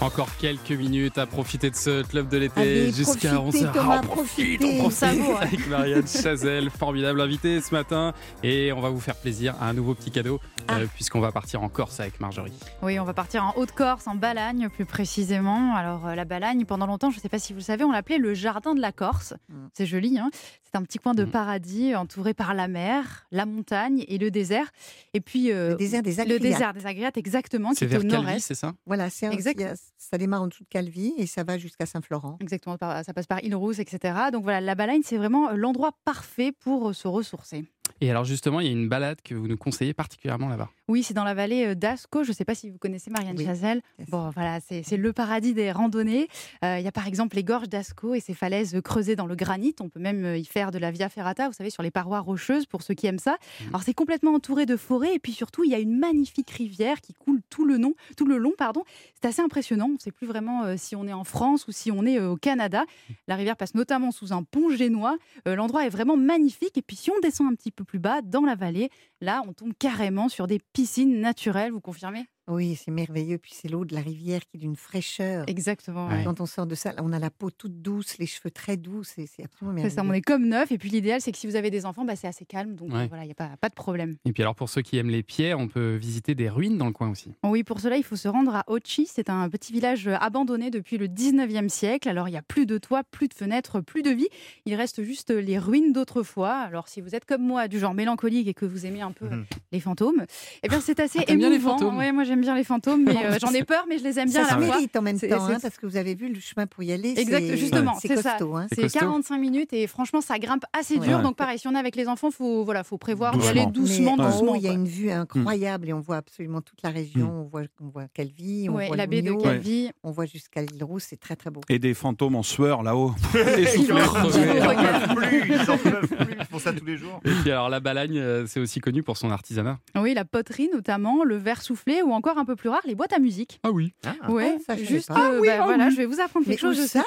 Encore 0.02 0.30
quelques 0.38 0.72
minutes 0.72 1.18
à 1.18 1.26
profiter 1.26 1.70
de 1.70 1.76
ce 1.76 2.04
club 2.04 2.30
de 2.30 2.38
l'été 2.38 2.90
jusqu'à 2.94 3.34
profitez, 3.34 3.66
11h. 3.66 3.74
Thomas, 3.74 4.00
on 4.02 4.08
profite, 4.08 4.64
on 4.64 4.78
profite 4.78 5.04
avec 5.42 5.68
Marianne 5.68 6.08
Chazelle, 6.08 6.70
formidable 6.70 7.20
invitée 7.20 7.60
ce 7.60 7.74
matin. 7.76 8.14
Et 8.42 8.72
on 8.72 8.80
va 8.80 8.90
vous 8.92 9.02
faire 9.02 9.18
plaisir 9.18 9.56
à 9.60 9.68
un 9.68 9.74
nouveau 9.74 9.96
petit 9.96 10.10
cadeau 10.10 10.40
euh, 10.72 10.86
puisqu'on 10.96 11.20
va 11.20 11.34
partir 11.34 11.62
en 11.64 11.68
Corse 11.68 12.00
avec 12.00 12.22
Marjorie. 12.22 12.54
Oui, 12.82 12.98
on 12.98 13.04
va 13.04 13.14
partir 13.14 13.44
en 13.44 13.54
Haute-Corse, 13.58 14.08
en 14.08 14.16
Balagne 14.16 14.70
plus 14.70 14.86
précisément. 14.86 15.76
Alors 15.76 16.08
euh, 16.08 16.16
la 16.16 16.24
Balagne, 16.24 16.64
pendant 16.64 16.86
longtemps, 16.88 17.12
je 17.12 17.18
ne 17.18 17.22
sais 17.22 17.30
pas 17.30 17.40
si 17.40 17.52
vous 17.52 17.60
le 17.60 17.64
savez, 17.66 17.84
on 17.84 17.92
l'appelait 17.92 18.20
le 18.20 18.34
jardin 18.34 18.76
de 18.76 18.82
la 18.82 18.94
Corse. 18.94 19.34
C'est 19.74 19.86
joli, 19.86 20.18
hein 20.18 20.30
c'est 20.72 20.78
un 20.78 20.84
petit 20.84 21.00
coin 21.00 21.16
de 21.16 21.26
paradis 21.26 21.96
entouré 21.96 22.36
par 22.36 22.54
la 22.54 22.68
mer, 22.68 23.26
la 23.32 23.48
montagne 23.48 24.06
et 24.08 24.20
le 24.20 24.30
désert. 24.32 24.68
Et 25.16 25.20
puis 25.20 25.52
euh, 25.52 25.72
Le 25.72 25.76
désert 25.76 26.04
des 26.04 26.14
le 26.14 26.22
Agriates. 26.22 26.42
désert 26.44 26.74
des 26.76 26.86
Agriates, 26.86 27.18
exactement, 27.18 27.72
qui 27.72 27.78
C'est 27.78 27.86
est 27.86 27.98
au 27.98 28.02
vers 28.02 28.12
Calvi, 28.12 28.16
nord-est. 28.28 28.40
c'est 28.46 28.54
ça? 28.56 28.74
Voilà, 28.86 29.10
c'est 29.10 29.26
un- 29.26 29.32
Exact. 29.32 29.60
Ça 29.98 30.18
démarre 30.18 30.42
en 30.44 30.48
dessous 30.48 30.64
de 30.64 30.70
Calvi 30.70 31.14
et 31.18 31.26
ça 31.26 31.44
va 31.44 31.58
jusqu'à 31.58 31.86
Saint-Florent. 31.86 32.38
Exactement, 32.42 32.78
par- 32.78 33.04
ça 33.04 33.14
passe 33.14 33.28
par 33.28 33.44
Île-Rousse, 33.44 33.80
etc. 33.80 34.14
Donc 34.32 34.44
voilà, 34.44 34.62
la 34.62 34.76
Balagne, 34.76 35.02
c'est 35.04 35.18
vraiment 35.18 35.52
l'endroit 35.52 35.92
parfait 36.06 36.52
pour 36.52 36.90
euh, 36.90 36.94
se 36.94 37.08
ressourcer. 37.08 37.66
Et 38.02 38.10
alors 38.10 38.24
justement, 38.24 38.60
il 38.60 38.68
y 38.68 38.70
a 38.70 38.74
une 38.74 38.88
balade 38.90 39.22
que 39.24 39.36
vous 39.36 39.48
nous 39.48 39.58
conseillez 39.58 39.94
particulièrement 39.94 40.48
là-bas? 40.48 40.70
Oui, 40.90 41.04
c'est 41.04 41.14
dans 41.14 41.24
la 41.24 41.36
vallée 41.36 41.68
euh, 41.68 41.76
d'Ascot. 41.76 42.24
Je 42.24 42.30
ne 42.30 42.34
sais 42.34 42.46
pas 42.46 42.56
si 42.56 42.72
vous 42.72 42.80
connaissez 42.80 43.12
Marianne 43.12 43.36
Oui. 43.38 43.46
Chazelle. 43.46 43.82
Bon, 44.08 44.32
voilà, 44.32 44.60
c'est 44.60 44.98
le 44.98 45.14
paradis 45.14 45.54
des 45.54 45.72
randonnées. 45.72 46.28
Euh, 46.66 46.80
Il 46.80 46.84
y 46.84 46.88
a 46.88 46.92
par 46.92 47.08
exemple 47.08 47.36
les 47.36 47.44
gorges 47.44 47.70
d'Ascot 47.70 48.16
et 48.16 48.20
ces 48.20 48.34
falaises 48.34 48.76
creusées 48.84 49.16
dans 49.16 49.28
le 49.28 49.36
granit. 49.36 49.76
On 49.82 49.88
peut 49.88 50.00
même 50.00 50.26
euh, 50.26 50.38
y 50.38 50.46
faire 50.46 50.72
de 50.72 50.80
la 50.80 50.90
via 50.90 51.08
ferrata, 51.08 51.48
vous 51.48 51.54
savez, 51.54 51.70
sur 51.70 51.84
les 51.84 51.92
parois 51.92 52.20
rocheuses 52.20 52.66
pour 52.66 52.82
ceux 52.82 52.96
qui 52.96 53.06
aiment 53.06 53.20
ça. 53.20 53.38
Alors 53.70 53.84
c'est 53.84 53.94
complètement 53.94 54.34
entouré 54.34 54.66
de 54.66 54.76
forêts 54.76 55.14
et 55.14 55.20
puis 55.20 55.32
surtout 55.32 55.64
il 55.64 55.70
y 55.70 55.76
a 55.76 55.80
une 55.80 55.96
magnifique 55.96 56.50
rivière 56.50 57.02
qui 57.02 57.14
coule 57.14 57.42
tout 57.52 57.66
le, 57.66 57.78
long, 57.78 57.94
tout 58.18 58.26
le 58.26 58.40
long. 58.40 58.54
pardon. 58.58 58.84
C'est 59.22 59.28
assez 59.28 59.44
impressionnant. 59.44 59.86
On 59.90 59.94
ne 59.94 60.00
sait 60.00 60.12
plus 60.12 60.26
vraiment 60.26 60.64
euh, 60.64 60.74
si 60.76 60.96
on 60.96 61.06
est 61.06 61.14
en 61.14 61.24
France 61.24 61.68
ou 61.68 61.72
si 61.72 61.92
on 61.92 62.04
est 62.04 62.20
euh, 62.20 62.32
au 62.32 62.36
Canada. 62.36 62.84
La 63.28 63.36
rivière 63.36 63.58
passe 63.58 63.76
notamment 63.76 64.12
sous 64.12 64.34
un 64.34 64.42
pont 64.42 64.70
génois. 64.72 65.18
Euh, 65.48 65.56
L'endroit 65.56 65.86
est 65.86 65.90
vraiment 65.90 66.18
magnifique. 66.18 66.78
Et 66.80 66.82
puis 66.82 66.96
si 66.96 67.12
on 67.12 67.20
descend 67.22 67.52
un 67.52 67.54
petit 67.56 67.70
peu 67.70 67.84
plus 67.84 68.00
bas 68.00 68.22
dans 68.24 68.42
la 68.42 68.56
vallée, 68.56 68.90
là 69.22 69.44
on 69.48 69.54
tombe 69.54 69.74
carrément 69.78 70.30
sur 70.30 70.48
des 70.48 70.60
piscines 70.80 71.20
naturelles. 71.20 71.74
Vous 71.74 71.82
confirmez? 71.82 72.26
Oui, 72.50 72.76
c'est 72.76 72.92
merveilleux. 72.92 73.38
Puis 73.38 73.52
c'est 73.56 73.68
l'eau 73.70 73.86
de 73.86 73.94
la 73.94 74.02
rivière 74.02 74.42
qui 74.42 74.58
est 74.58 74.60
d'une 74.60 74.76
fraîcheur. 74.76 75.46
Exactement. 75.48 76.08
Ouais. 76.08 76.24
Quand 76.24 76.42
on 76.42 76.46
sort 76.46 76.66
de 76.66 76.76
ça, 76.76 76.94
on 77.02 77.14
a 77.14 77.20
la 77.20 77.30
peau 77.30 77.50
toute 77.52 77.82
douce, 77.82 78.18
les 78.18 78.26
cheveux 78.26 78.52
très 78.52 78.76
doux. 78.78 79.04
C'est 79.04 79.26
c'est 79.28 79.44
absolument 79.44 79.78
C'est 79.78 79.84
merveilleux. 79.84 79.96
ça, 79.96 80.04
on 80.06 80.14
est 80.14 80.22
comme 80.22 80.48
neuf. 80.48 80.72
Et 80.72 80.78
puis 80.78 80.90
l'idéal, 80.90 81.22
c'est 81.22 81.32
que 81.32 81.38
si 81.38 81.48
vous 81.48 81.56
avez 81.56 81.70
des 81.72 81.86
enfants, 81.86 82.06
bah, 82.06 82.16
c'est 82.16 82.28
assez 82.28 82.46
calme. 82.46 82.76
Donc 82.76 82.92
Ouais. 82.94 83.02
euh, 83.04 83.08
voilà, 83.08 83.24
il 83.24 83.28
n'y 83.28 83.32
a 83.32 83.36
pas, 83.36 83.52
pas 83.62 83.70
de 83.70 83.74
problème. 83.76 84.16
Et 84.26 84.34
puis 84.34 84.44
alors 84.44 84.56
pour 84.56 84.70
ceux 84.70 84.82
qui 84.82 84.98
aiment 84.98 85.10
les 85.10 85.24
pierres, 85.24 85.60
on 85.60 85.68
peut 85.68 85.96
visiter 85.96 86.36
des 86.36 86.50
ruines 86.50 86.78
dans 86.78 86.88
le 86.88 86.94
coin 86.94 87.10
aussi. 87.10 87.32
Oui, 87.44 87.64
pour 87.64 87.80
cela, 87.80 87.98
il 87.98 88.04
faut 88.04 88.16
se 88.16 88.28
rendre 88.28 88.56
à 88.56 88.64
Ochi. 88.68 89.06
C'est 89.12 89.30
un 89.30 89.48
petit 89.50 89.72
village 89.72 90.08
euh, 90.08 90.16
abandonné 90.20 90.72
depuis 90.72 90.98
le 90.98 91.08
19e 91.08 91.70
siècle. 91.70 92.10
Alors, 92.10 92.28
il 92.28 92.32
n'y 92.32 92.38
a 92.38 92.42
plus 92.42 92.66
de 92.66 92.78
toit, 92.78 93.04
plus 93.04 93.28
de 93.28 93.34
fenêtres, 93.34 93.80
plus 93.82 94.02
de 94.02 94.10
vie. 94.10 94.28
Il 94.66 94.74
reste 94.76 95.04
juste 95.04 95.30
les 95.32 95.58
ruines 95.60 95.94
d'autrefois. 95.94 96.54
Alors, 96.54 96.88
si 96.88 97.02
vous 97.02 97.16
êtes 97.16 97.26
comme 97.26 97.42
moi, 97.44 97.68
du 97.68 97.80
genre 97.80 97.94
mélancolique 97.94 98.48
et 98.48 98.54
que 98.54 98.66
vous 98.66 98.86
aimez 98.86 99.02
un 99.02 99.12
peu 99.12 99.26
Mhm. 99.30 99.46
les 99.72 99.80
fantômes, 99.80 100.26
eh 100.64 100.68
bien, 100.68 100.80
c'est 100.82 101.00
assez 101.00 101.20
Ah, 101.22 101.24
t'aimes 101.26 101.38
bien 101.40 101.50
les 101.50 101.56
émouvant. 101.56 101.78
fantômes 101.78 101.98
Ouais, 101.98 102.12
moi, 102.12 102.24
j'aime 102.24 102.39
bien 102.42 102.56
les 102.56 102.64
fantômes, 102.64 103.04
mais 103.04 103.16
euh, 103.26 103.38
j'en 103.42 103.52
ai 103.54 103.64
peur, 103.64 103.86
mais 103.88 103.98
je 103.98 104.04
les 104.04 104.20
aime 104.20 104.30
bien 104.30 104.42
Ça 104.46 104.48
à 104.48 104.56
se 104.56 104.60
la 104.60 104.66
fois. 104.68 104.76
mérite 104.76 104.96
en 104.96 105.02
même 105.02 105.20
temps, 105.20 105.46
hein, 105.48 105.58
parce 105.62 105.78
que 105.78 105.86
vous 105.86 105.98
avez 105.98 106.16
vu 106.16 106.30
le 106.34 106.40
chemin 106.40 106.68
pour 106.68 106.84
y 106.84 106.92
aller. 106.92 107.14
Exact, 107.18 107.40
c'est- 107.46 107.58
justement, 107.58 107.94
c'est 108.02 108.08
c'est 108.10 108.22
ça. 108.22 108.32
costaud. 108.32 108.56
hein. 108.56 108.68
C'est 108.70 108.76
C'est 108.76 108.82
costaud. 108.84 109.00
45 109.00 109.38
minutes 109.38 109.74
et 109.74 109.88
franchement, 109.88 110.22
ça 110.22 110.38
grimpe 110.40 110.64
assez 110.78 110.98
Ouais. 110.98 111.08
dur. 111.08 111.18
Ouais. 111.18 111.24
Donc, 111.24 111.36
pareil, 111.36 111.60
si 111.60 111.68
on 111.68 111.76
est 111.76 111.80
avec 111.80 111.96
les 111.96 112.08
enfants, 112.08 112.32
faut 112.32 112.64
voilà, 112.64 112.84
faut 112.84 112.98
prévoir 112.98 113.32
d'y 113.34 113.40
Doucement. 113.40 113.52
aller 113.64 113.72
doucement, 113.72 114.16
Mais 114.18 114.24
doucement. 114.26 114.56
il 114.56 114.62
y 114.62 114.68
a 114.68 114.74
une 114.74 114.88
vue 114.88 115.12
incroyable 115.12 115.90
et 115.90 115.94
on 115.94 116.00
voit 116.00 116.18
absolument 116.18 116.62
toute 116.62 116.82
la 116.84 116.90
région. 116.90 117.32
On 117.32 117.44
voit, 117.48 117.64
on 117.82 117.88
voit 117.90 118.06
Calvi, 118.14 118.68
on 118.70 118.76
Ouais, 118.76 118.88
voit 118.88 118.96
la 118.98 119.08
baie 119.08 119.22
de 119.22 119.32
Calvi. 119.34 119.92
on 120.04 120.12
voit 120.12 120.26
jusqu'à 120.26 120.62
l'île 120.62 120.84
Rousse. 120.84 121.06
C'est 121.10 121.20
très 121.20 121.36
très 121.36 121.50
beau. 121.50 121.62
Et 121.70 121.80
des 121.80 121.94
fantômes 121.94 122.36
en 122.36 122.44
sueur 122.44 122.84
là-haut. 122.84 123.14
Ils 123.34 123.92
en 123.94 123.98
plus, 125.16 125.44
ils 125.50 125.72
en 125.72 125.78
plus, 125.78 125.92
ils 126.40 126.46
font 126.46 126.60
ça 126.60 126.74
tous 126.74 126.86
les 126.86 126.98
jours. 126.98 127.20
Et 127.26 127.32
puis 127.42 127.52
alors 127.52 127.70
la 127.70 127.80
Balagne, 127.80 128.18
euh, 128.18 128.46
c'est 128.48 128.60
aussi 128.60 128.80
connu 128.80 129.04
pour 129.04 129.18
son 129.18 129.32
artisanat. 129.32 129.80
Oui, 129.96 130.14
la 130.14 130.26
poterie 130.26 130.70
notamment, 130.74 131.24
le 131.24 131.38
verre 131.38 131.62
soufflé 131.62 132.02
ou 132.02 132.12
encore 132.12 132.29
un 132.38 132.46
peu 132.46 132.56
plus 132.56 132.70
rare, 132.70 132.82
les 132.86 132.96
boîtes 132.96 133.14
à 133.14 133.20
musique. 133.20 133.60
Ah 133.64 133.72
oui. 133.72 133.94
Ouais, 134.30 134.56
Ah, 134.58 134.64
ça, 134.68 134.78
je 134.78 134.84
juste, 134.86 135.10
euh, 135.12 135.16
Ah 135.18 135.32
oui, 135.40 135.48
bah, 135.48 135.58
ah 135.62 135.64
voilà, 135.66 135.86
oui. 135.86 135.92
je 135.92 135.98
vais 135.98 136.06
vous 136.06 136.20
apprendre 136.20 136.46
Mais 136.48 136.56
quelque 136.56 136.62
chose. 136.62 136.80
où 136.80 136.82
je 136.84 136.88
ça 136.88 137.04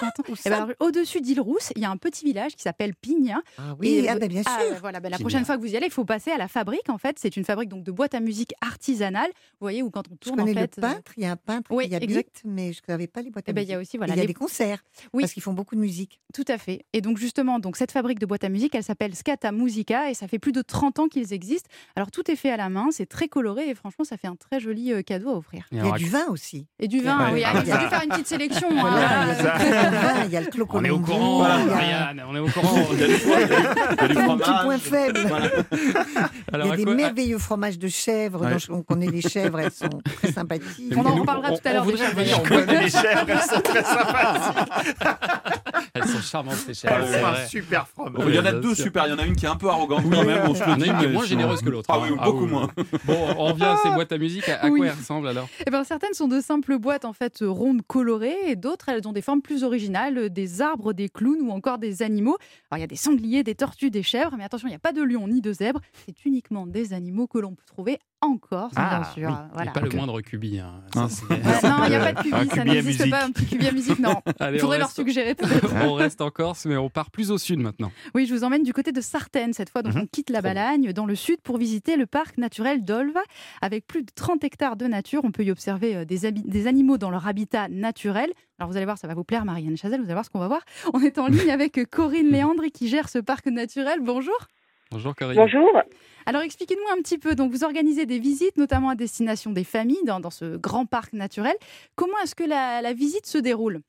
alors, 0.46 0.68
Au-dessus 0.80 1.20
d'Île 1.20 1.40
Rousse, 1.40 1.72
il 1.76 1.82
y 1.82 1.84
a 1.84 1.90
un 1.90 1.96
petit 1.96 2.24
village 2.24 2.56
qui 2.56 2.62
s'appelle 2.62 2.94
Pigna. 2.94 3.40
Ah 3.58 3.74
oui, 3.78 3.88
Et, 3.88 4.08
ah 4.08 4.14
euh, 4.14 4.18
bah, 4.18 4.28
bien 4.28 4.42
ah, 4.46 4.58
sûr. 4.66 4.76
voilà, 4.80 5.00
bah, 5.00 5.08
la 5.08 5.16
Pigna. 5.16 5.24
prochaine 5.28 5.44
fois 5.44 5.56
que 5.56 5.60
vous 5.62 5.72
y 5.72 5.76
allez, 5.76 5.86
il 5.86 5.92
faut 5.92 6.04
passer 6.04 6.30
à 6.30 6.38
la 6.38 6.48
fabrique. 6.48 6.88
En 6.88 6.98
fait, 6.98 7.16
c'est 7.18 7.36
une 7.36 7.44
fabrique 7.44 7.68
donc 7.68 7.84
de 7.84 7.92
boîtes 7.92 8.14
à 8.14 8.20
musique 8.20 8.52
artisanale. 8.60 9.28
Vous 9.28 9.64
voyez 9.64 9.82
où 9.82 9.90
quand 9.90 10.08
on 10.08 10.14
Je 10.20 10.28
tourne 10.28 10.40
en 10.40 10.44
connais 10.44 10.60
fait. 10.60 10.76
le 10.78 10.84
euh, 10.84 10.88
peintre, 10.88 11.12
il 11.16 11.22
y 11.22 11.26
a 11.26 11.32
un 11.32 11.36
peintre 11.36 11.70
Oui, 11.72 11.88
qui 11.88 11.94
habite, 11.94 12.10
exact. 12.10 12.42
mais 12.44 12.72
je 12.72 12.80
ne 12.80 12.86
savais 12.86 13.06
pas 13.06 13.22
les 13.22 13.30
boîtes 13.30 13.48
à 13.48 13.52
Eh 13.52 13.54
ben, 13.54 13.62
il 13.62 13.68
y 13.68 13.72
a 13.72 13.78
musique. 13.78 13.90
aussi, 13.90 13.96
voilà, 13.98 14.14
il 14.14 14.16
y 14.16 14.20
a 14.20 14.22
les- 14.22 14.28
des 14.28 14.34
concerts, 14.34 14.82
Oui. 15.12 15.22
parce 15.22 15.32
qu'ils 15.32 15.42
font 15.42 15.52
beaucoup 15.52 15.74
de 15.74 15.80
musique. 15.80 16.20
Tout 16.34 16.44
à 16.48 16.58
fait. 16.58 16.84
Et 16.92 17.00
donc 17.00 17.18
justement, 17.18 17.58
donc 17.58 17.76
cette 17.76 17.92
fabrique 17.92 18.18
de 18.18 18.26
boîtes 18.26 18.44
à 18.44 18.48
musique, 18.48 18.74
elle 18.74 18.82
s'appelle 18.84 19.14
Scata 19.14 19.52
Musica 19.52 20.10
et 20.10 20.14
ça 20.14 20.26
fait 20.28 20.38
plus 20.38 20.52
de 20.52 20.62
30 20.62 20.98
ans 20.98 21.08
qu'ils 21.08 21.32
existent. 21.32 21.68
Alors 21.96 22.10
tout 22.10 22.30
est 22.30 22.36
fait 22.36 22.50
à 22.50 22.56
la 22.56 22.68
main, 22.68 22.88
c'est 22.90 23.06
très 23.06 23.28
coloré 23.28 23.68
et 23.68 23.74
franchement, 23.74 24.04
ça 24.04 24.16
fait 24.16 24.28
un 24.28 24.36
très 24.36 24.60
joli 24.60 24.92
cadeaux 25.02 25.30
à 25.30 25.36
offrir. 25.38 25.64
Il 25.72 25.78
y 25.84 25.88
a 25.88 25.92
du 25.92 26.06
vin 26.08 26.26
aussi. 26.28 26.66
Et 26.78 26.88
du 26.88 27.00
vin, 27.00 27.18
Ouais. 27.26 27.30
oui. 27.34 27.42
Ah, 27.44 27.52
Ah, 27.54 27.62
J'ai 27.64 27.70
ça. 27.72 27.78
dû 27.78 27.86
faire 27.86 28.02
une 28.02 28.10
petite 28.10 28.26
sélection. 28.28 28.68
hein. 28.76 28.80
Voilà, 28.80 30.24
il 30.26 30.32
y 30.32 30.36
a 30.36 30.36
il 30.36 30.36
a 30.36 30.40
le 30.40 30.46
clos 30.46 30.66
On 30.72 30.84
est 30.84 30.90
au 30.90 30.98
courant, 31.00 31.46
il 31.66 31.70
a- 31.72 32.26
on 32.28 32.34
est 32.34 32.38
au 32.38 32.46
courant. 32.48 32.86
Il 32.92 33.00
y 33.00 33.02
a 33.04 33.06
du 33.06 33.12
il 33.14 33.32
a 33.32 33.40
il 34.08 34.18
a 34.30 34.36
petit 34.36 34.50
point 34.64 34.78
faible. 34.78 35.20
Voilà. 35.26 35.48
Alors, 36.52 36.66
il 36.66 36.70
y 36.70 36.72
a 36.72 36.76
des 36.76 36.84
quoi- 36.84 36.94
merveilleux 36.94 37.38
fromages 37.38 37.78
de 37.78 37.88
chèvre. 37.88 38.40
Ouais. 38.42 38.56
on 38.70 38.82
connaît 38.82 39.06
les 39.08 39.20
chèvres, 39.22 39.58
elles 39.60 39.70
sont 39.72 39.88
très 40.20 40.32
sympathiques. 40.32 40.92
On 40.96 41.04
en 41.04 41.14
reparlera 41.16 41.50
tout 41.52 41.60
à 41.68 41.72
l'heure. 41.72 41.86
on 41.86 42.42
connaît 42.48 42.80
les 42.82 42.90
chèvres, 42.90 43.24
elles 43.28 43.40
sont 43.40 43.60
très 43.60 43.82
sympathiques. 43.84 45.06
Elles 45.94 46.04
sont 46.06 46.20
charmantes, 46.22 46.54
ces 46.56 46.74
chèvres. 46.74 46.96
Elles 47.00 47.08
c'est 47.12 47.20
sont 47.20 47.26
un 47.26 47.46
super 47.46 47.86
fromage. 47.88 48.22
Il 48.28 48.34
y 48.34 48.38
en 48.38 48.44
a 48.46 48.52
deux 48.52 48.74
super. 48.74 49.06
Il 49.06 49.10
y 49.10 49.12
en 49.12 49.18
a 49.18 49.24
une 49.26 49.36
qui 49.36 49.44
est 49.46 49.48
un 49.48 49.56
peu 49.56 49.68
arrogante 49.68 50.04
quand 50.10 50.24
même. 50.24 50.40
On 50.48 50.54
se 50.54 50.60
Il 50.60 50.62
y 50.62 50.66
le 50.66 50.72
en 50.72 50.74
a 50.74 50.76
dit, 50.76 50.88
une 50.90 50.96
qui 50.98 51.04
est 51.04 51.06
mais 51.08 51.12
moins 51.12 51.24
généreuse 51.26 51.60
que 51.62 51.68
l'autre. 51.70 51.88
Ah 51.92 51.96
hein. 51.96 52.00
oui, 52.10 52.16
Ah 52.18 52.24
beaucoup 52.24 52.46
moins. 52.46 52.68
Bon, 53.04 53.16
on 53.36 53.44
revient 53.46 53.64
à 53.64 53.76
ces 53.82 53.90
boîtes 53.90 54.12
à 54.12 54.18
musique. 54.18 54.48
À, 54.48 54.68
quoi 54.68 54.86
elles 54.92 54.98
ressemblent 54.98 55.30
Eh 55.66 55.70
ben, 55.70 55.84
certaines 55.84 56.14
sont 56.14 56.28
de 56.28 56.40
simples 56.40 56.78
boîtes 56.78 57.04
en 57.04 57.12
fait 57.12 57.38
rondes 57.42 57.82
colorées 57.86 58.36
et 58.46 58.56
d'autres 58.56 58.88
elles 58.88 59.06
ont 59.06 59.12
des 59.12 59.22
formes 59.22 59.42
plus 59.42 59.64
originales, 59.64 60.30
des 60.30 60.60
arbres, 60.60 60.92
des 60.92 61.08
clowns 61.08 61.42
ou 61.42 61.50
encore 61.50 61.78
des 61.78 62.02
animaux. 62.02 62.36
Alors 62.70 62.78
il 62.78 62.80
y 62.80 62.84
a 62.84 62.88
des 62.88 62.96
sangliers, 62.96 63.42
des 63.42 63.54
tortues, 63.54 63.90
des 63.90 64.02
chèvres, 64.02 64.34
mais 64.36 64.44
attention, 64.44 64.68
il 64.68 64.72
n'y 64.72 64.76
a 64.76 64.80
pas 64.80 64.92
de 64.92 65.02
lion 65.02 65.28
ni 65.28 65.40
de 65.40 65.52
zèbre. 65.52 65.80
C'est 66.06 66.24
uniquement 66.24 66.66
des 66.66 66.92
animaux 66.92 67.26
que 67.26 67.38
l'on 67.38 67.54
peut 67.54 67.64
trouver 67.66 67.98
en 68.22 68.38
Corse, 68.38 68.72
Ah, 68.76 69.00
bien 69.00 69.12
sûr. 69.12 69.28
oui. 69.30 69.48
Voilà. 69.52 69.70
Et 69.70 69.74
pas 69.74 69.80
le 69.80 69.90
moindre 69.90 70.20
cubi. 70.22 70.58
hein. 70.60 70.80
Ça, 70.94 71.02
Ah. 71.04 71.08
c'est- 71.10 71.24
Ouais, 71.28 71.70
non, 71.70 71.84
il 71.84 71.90
n'y 71.90 71.96
a 71.96 72.00
pas 72.00 72.12
de 72.12 72.22
cubi, 72.22 72.34
Un 72.34 72.44
ça 72.46 72.62
cubi 72.62 72.70
n'existe 72.70 72.98
musique. 73.00 73.10
pas, 73.12 73.24
un 73.24 73.30
petit 73.32 73.46
cubi 73.46 73.66
à 73.68 73.72
musique, 73.72 73.98
non. 73.98 74.14
Allez, 74.40 74.58
on 74.58 74.60
faudrait 74.60 74.78
leur 74.78 74.90
suggérer 74.90 75.34
peut-être. 75.34 75.72
on 75.84 75.94
reste 75.94 76.20
en 76.20 76.30
Corse, 76.30 76.64
mais 76.66 76.76
on 76.76 76.88
part 76.88 77.10
plus 77.10 77.30
au 77.30 77.38
sud 77.38 77.58
maintenant. 77.58 77.92
Oui, 78.14 78.26
je 78.26 78.32
vous 78.34 78.44
emmène 78.44 78.62
du 78.62 78.72
côté 78.72 78.92
de 78.92 79.00
Sartène 79.00 79.52
cette 79.52 79.70
fois. 79.70 79.82
Donc, 79.82 79.94
Mhm. 79.94 80.00
on 80.02 80.06
quitte 80.06 80.30
la 80.30 80.40
Balagne 80.40 80.92
dans 80.92 81.04
le 81.06 81.14
sud 81.14 81.40
pour 81.42 81.58
visiter 81.58 81.96
le 81.96 82.06
parc 82.06 82.38
naturel 82.38 82.84
d'Olva. 82.84 83.20
Avec 83.60 83.86
plus 83.86 84.02
de 84.02 84.10
30 84.14 84.44
hectares 84.44 84.76
de 84.76 84.86
nature, 84.86 85.20
on 85.24 85.30
peut 85.32 85.42
y 85.44 85.50
observer 85.50 85.96
euh, 85.96 86.04
des, 86.04 86.24
habi- 86.24 86.48
des 86.48 86.66
animaux 86.66 86.98
dans 86.98 87.10
leur 87.10 87.26
habitat 87.26 87.68
naturel. 87.68 88.30
Alors, 88.58 88.70
vous 88.70 88.76
allez 88.76 88.86
voir, 88.86 88.98
ça 88.98 89.08
va 89.08 89.14
vous 89.14 89.24
plaire, 89.24 89.44
Marianne 89.44 89.76
Chazelle. 89.76 89.98
Vous 90.00 90.04
allez 90.06 90.12
voir 90.14 90.24
ce 90.24 90.30
qu'on 90.30 90.38
va 90.38 90.46
voir. 90.48 90.60
On 90.94 91.00
est 91.00 91.18
en 91.18 91.26
ligne 91.26 91.50
avec 91.50 91.76
euh, 91.78 91.84
Corinne 91.90 92.28
Léandre 92.30 92.62
qui 92.72 92.86
gère 92.88 93.08
ce 93.08 93.18
parc 93.18 93.46
naturel. 93.46 93.98
Bonjour. 94.00 94.36
Bonjour 94.92 95.14
Corinne. 95.16 95.36
Bonjour. 95.36 95.68
Alors, 96.26 96.42
expliquez-nous 96.42 96.96
un 96.96 97.02
petit 97.02 97.18
peu. 97.18 97.34
Donc, 97.34 97.50
vous 97.52 97.64
organisez 97.64 98.06
des 98.06 98.18
visites, 98.18 98.56
notamment 98.56 98.90
à 98.90 98.94
destination 98.94 99.50
des 99.50 99.64
familles, 99.64 100.04
dans, 100.04 100.30
ce 100.30 100.56
grand 100.56 100.86
parc 100.86 101.12
naturel. 101.12 101.54
Comment 101.96 102.18
est-ce 102.22 102.34
que 102.34 102.44
la, 102.44 102.82
la 102.82 102.92
visite 102.92 103.26
se 103.26 103.38
déroule? 103.38 103.80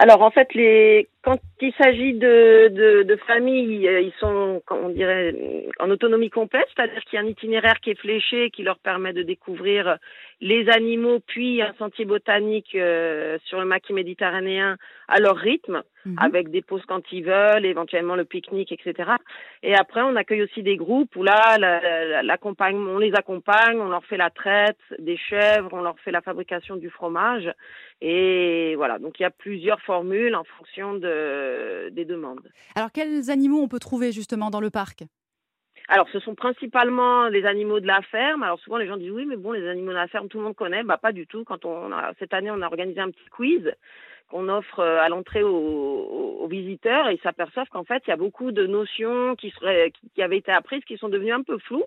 Alors 0.00 0.22
en 0.22 0.30
fait, 0.30 0.54
les... 0.54 1.08
quand 1.22 1.38
il 1.60 1.72
s'agit 1.74 2.14
de, 2.14 2.68
de, 2.68 3.02
de 3.02 3.16
familles, 3.16 3.88
euh, 3.88 4.00
ils 4.00 4.12
sont, 4.20 4.62
on 4.70 4.88
dirait, 4.88 5.34
en 5.80 5.90
autonomie 5.90 6.30
complète, 6.30 6.66
c'est-à-dire 6.74 7.02
qu'il 7.04 7.18
y 7.18 7.22
a 7.22 7.24
un 7.24 7.28
itinéraire 7.28 7.80
qui 7.80 7.90
est 7.90 8.00
fléché, 8.00 8.50
qui 8.50 8.62
leur 8.62 8.78
permet 8.78 9.12
de 9.12 9.22
découvrir 9.22 9.98
les 10.40 10.68
animaux, 10.68 11.18
puis 11.26 11.60
un 11.60 11.74
sentier 11.78 12.04
botanique 12.04 12.74
euh, 12.76 13.36
sur 13.46 13.58
le 13.58 13.66
maquis 13.66 13.92
méditerranéen 13.92 14.76
à 15.08 15.18
leur 15.18 15.36
rythme, 15.36 15.82
avec 16.16 16.50
des 16.50 16.62
pauses 16.62 16.84
quand 16.86 17.02
ils 17.12 17.24
veulent, 17.24 17.66
éventuellement 17.66 18.16
le 18.16 18.24
pique-nique, 18.24 18.72
etc. 18.72 19.10
Et 19.62 19.74
après, 19.74 20.00
on 20.02 20.16
accueille 20.16 20.42
aussi 20.42 20.62
des 20.62 20.76
groupes 20.76 21.14
où 21.16 21.22
là, 21.22 21.58
la- 21.58 22.38
on 22.44 22.98
les 22.98 23.14
accompagne, 23.14 23.78
on 23.78 23.88
leur 23.88 24.04
fait 24.06 24.16
la 24.16 24.30
traite 24.30 24.78
des 24.98 25.16
chèvres, 25.16 25.68
on 25.72 25.82
leur 25.82 25.98
fait 26.00 26.12
la 26.12 26.22
fabrication 26.22 26.76
du 26.76 26.88
fromage. 26.88 27.50
Et 28.00 28.74
voilà, 28.76 28.98
donc 28.98 29.18
il 29.18 29.24
y 29.24 29.26
a 29.26 29.30
plusieurs 29.30 29.80
formules 29.82 30.34
en 30.34 30.44
fonction 30.44 30.94
de, 30.94 31.07
des 31.90 32.04
demandes. 32.04 32.48
Alors, 32.74 32.92
quels 32.92 33.30
animaux 33.30 33.60
on 33.60 33.68
peut 33.68 33.78
trouver 33.78 34.12
justement 34.12 34.50
dans 34.50 34.60
le 34.60 34.70
parc? 34.70 35.04
Alors, 35.90 36.08
ce 36.12 36.20
sont 36.20 36.34
principalement 36.34 37.28
les 37.28 37.46
animaux 37.46 37.80
de 37.80 37.86
la 37.86 38.02
ferme. 38.02 38.42
Alors, 38.42 38.60
souvent, 38.60 38.76
les 38.76 38.86
gens 38.86 38.98
disent 38.98 39.10
oui, 39.10 39.24
mais 39.24 39.36
bon, 39.36 39.52
les 39.52 39.66
animaux 39.66 39.92
de 39.92 39.96
la 39.96 40.08
ferme, 40.08 40.28
tout 40.28 40.36
le 40.38 40.44
monde 40.44 40.56
connaît. 40.56 40.82
Bah, 40.82 40.98
pas 40.98 41.12
du 41.12 41.26
tout. 41.26 41.44
Quand 41.44 41.64
on 41.64 41.92
a, 41.92 42.12
cette 42.18 42.34
année, 42.34 42.50
on 42.50 42.60
a 42.60 42.66
organisé 42.66 43.00
un 43.00 43.10
petit 43.10 43.28
quiz 43.30 43.72
qu'on 44.28 44.50
offre 44.50 44.80
euh, 44.80 45.00
à 45.00 45.08
l'entrée 45.08 45.42
aux, 45.42 45.48
aux- 45.56 46.44
aux 46.44 46.48
visiteurs 46.48 47.08
et 47.08 47.14
ils 47.14 47.20
s'aperçoivent 47.22 47.68
qu'en 47.68 47.84
fait, 47.84 48.02
il 48.06 48.10
y 48.10 48.12
a 48.12 48.16
beaucoup 48.16 48.52
de 48.52 48.66
notions 48.66 49.34
qui, 49.36 49.48
seraient, 49.52 49.90
qui, 49.92 50.10
qui 50.14 50.22
avaient 50.22 50.36
été 50.36 50.52
apprises 50.52 50.84
qui 50.84 50.98
sont 50.98 51.08
devenues 51.08 51.32
un 51.32 51.42
peu 51.42 51.56
floues. 51.56 51.86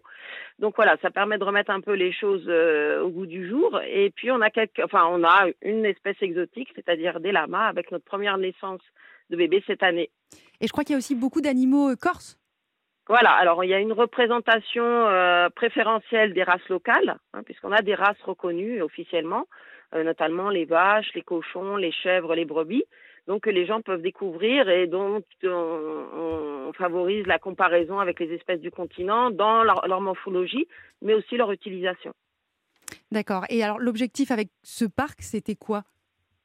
Donc 0.57 0.75
voilà, 0.75 0.97
ça 1.03 1.11
permet 1.11 1.37
de 1.37 1.43
remettre 1.43 1.69
un 1.69 1.81
peu 1.81 1.93
les 1.93 2.11
choses 2.11 2.45
euh, 2.47 3.03
au 3.03 3.09
goût 3.09 3.27
du 3.27 3.47
jour. 3.47 3.79
Et 3.87 4.09
puis, 4.09 4.31
on 4.31 4.41
a 4.41 4.49
quelques, 4.49 4.81
enfin, 4.83 5.05
on 5.11 5.23
a 5.23 5.45
une 5.61 5.85
espèce 5.85 6.17
exotique, 6.21 6.69
c'est-à-dire 6.73 7.19
des 7.19 7.31
lamas, 7.31 7.67
avec 7.67 7.91
notre 7.91 8.05
première 8.05 8.39
naissance 8.39 8.81
de 9.31 9.37
bébé 9.37 9.63
cette 9.65 9.81
année. 9.81 10.11
Et 10.59 10.67
je 10.67 10.71
crois 10.71 10.83
qu'il 10.83 10.93
y 10.93 10.95
a 10.95 10.99
aussi 10.99 11.15
beaucoup 11.15 11.41
d'animaux 11.41 11.89
euh, 11.89 11.95
corses. 11.95 12.37
Voilà, 13.07 13.31
alors 13.31 13.63
il 13.63 13.69
y 13.69 13.73
a 13.73 13.79
une 13.79 13.93
représentation 13.93 14.85
euh, 14.85 15.49
préférentielle 15.49 16.33
des 16.33 16.43
races 16.43 16.67
locales, 16.69 17.17
hein, 17.33 17.41
puisqu'on 17.43 17.71
a 17.71 17.81
des 17.81 17.95
races 17.95 18.21
reconnues 18.23 18.81
officiellement, 18.81 19.47
euh, 19.95 20.03
notamment 20.03 20.49
les 20.49 20.65
vaches, 20.65 21.11
les 21.15 21.23
cochons, 21.23 21.75
les 21.77 21.91
chèvres, 21.91 22.35
les 22.35 22.45
brebis, 22.45 22.85
donc 23.27 23.43
que 23.43 23.49
les 23.49 23.65
gens 23.65 23.81
peuvent 23.81 24.01
découvrir 24.01 24.69
et 24.69 24.87
dont 24.87 25.21
on, 25.43 25.47
on 25.47 26.73
favorise 26.73 27.25
la 27.25 27.39
comparaison 27.39 27.99
avec 27.99 28.19
les 28.19 28.31
espèces 28.33 28.61
du 28.61 28.71
continent 28.71 29.31
dans 29.31 29.63
leur, 29.63 29.87
leur 29.87 29.99
morphologie, 29.99 30.67
mais 31.01 31.13
aussi 31.13 31.37
leur 31.37 31.51
utilisation. 31.51 32.13
D'accord. 33.11 33.45
Et 33.49 33.63
alors, 33.63 33.79
l'objectif 33.79 34.31
avec 34.31 34.49
ce 34.63 34.85
parc, 34.85 35.21
c'était 35.21 35.55
quoi? 35.55 35.83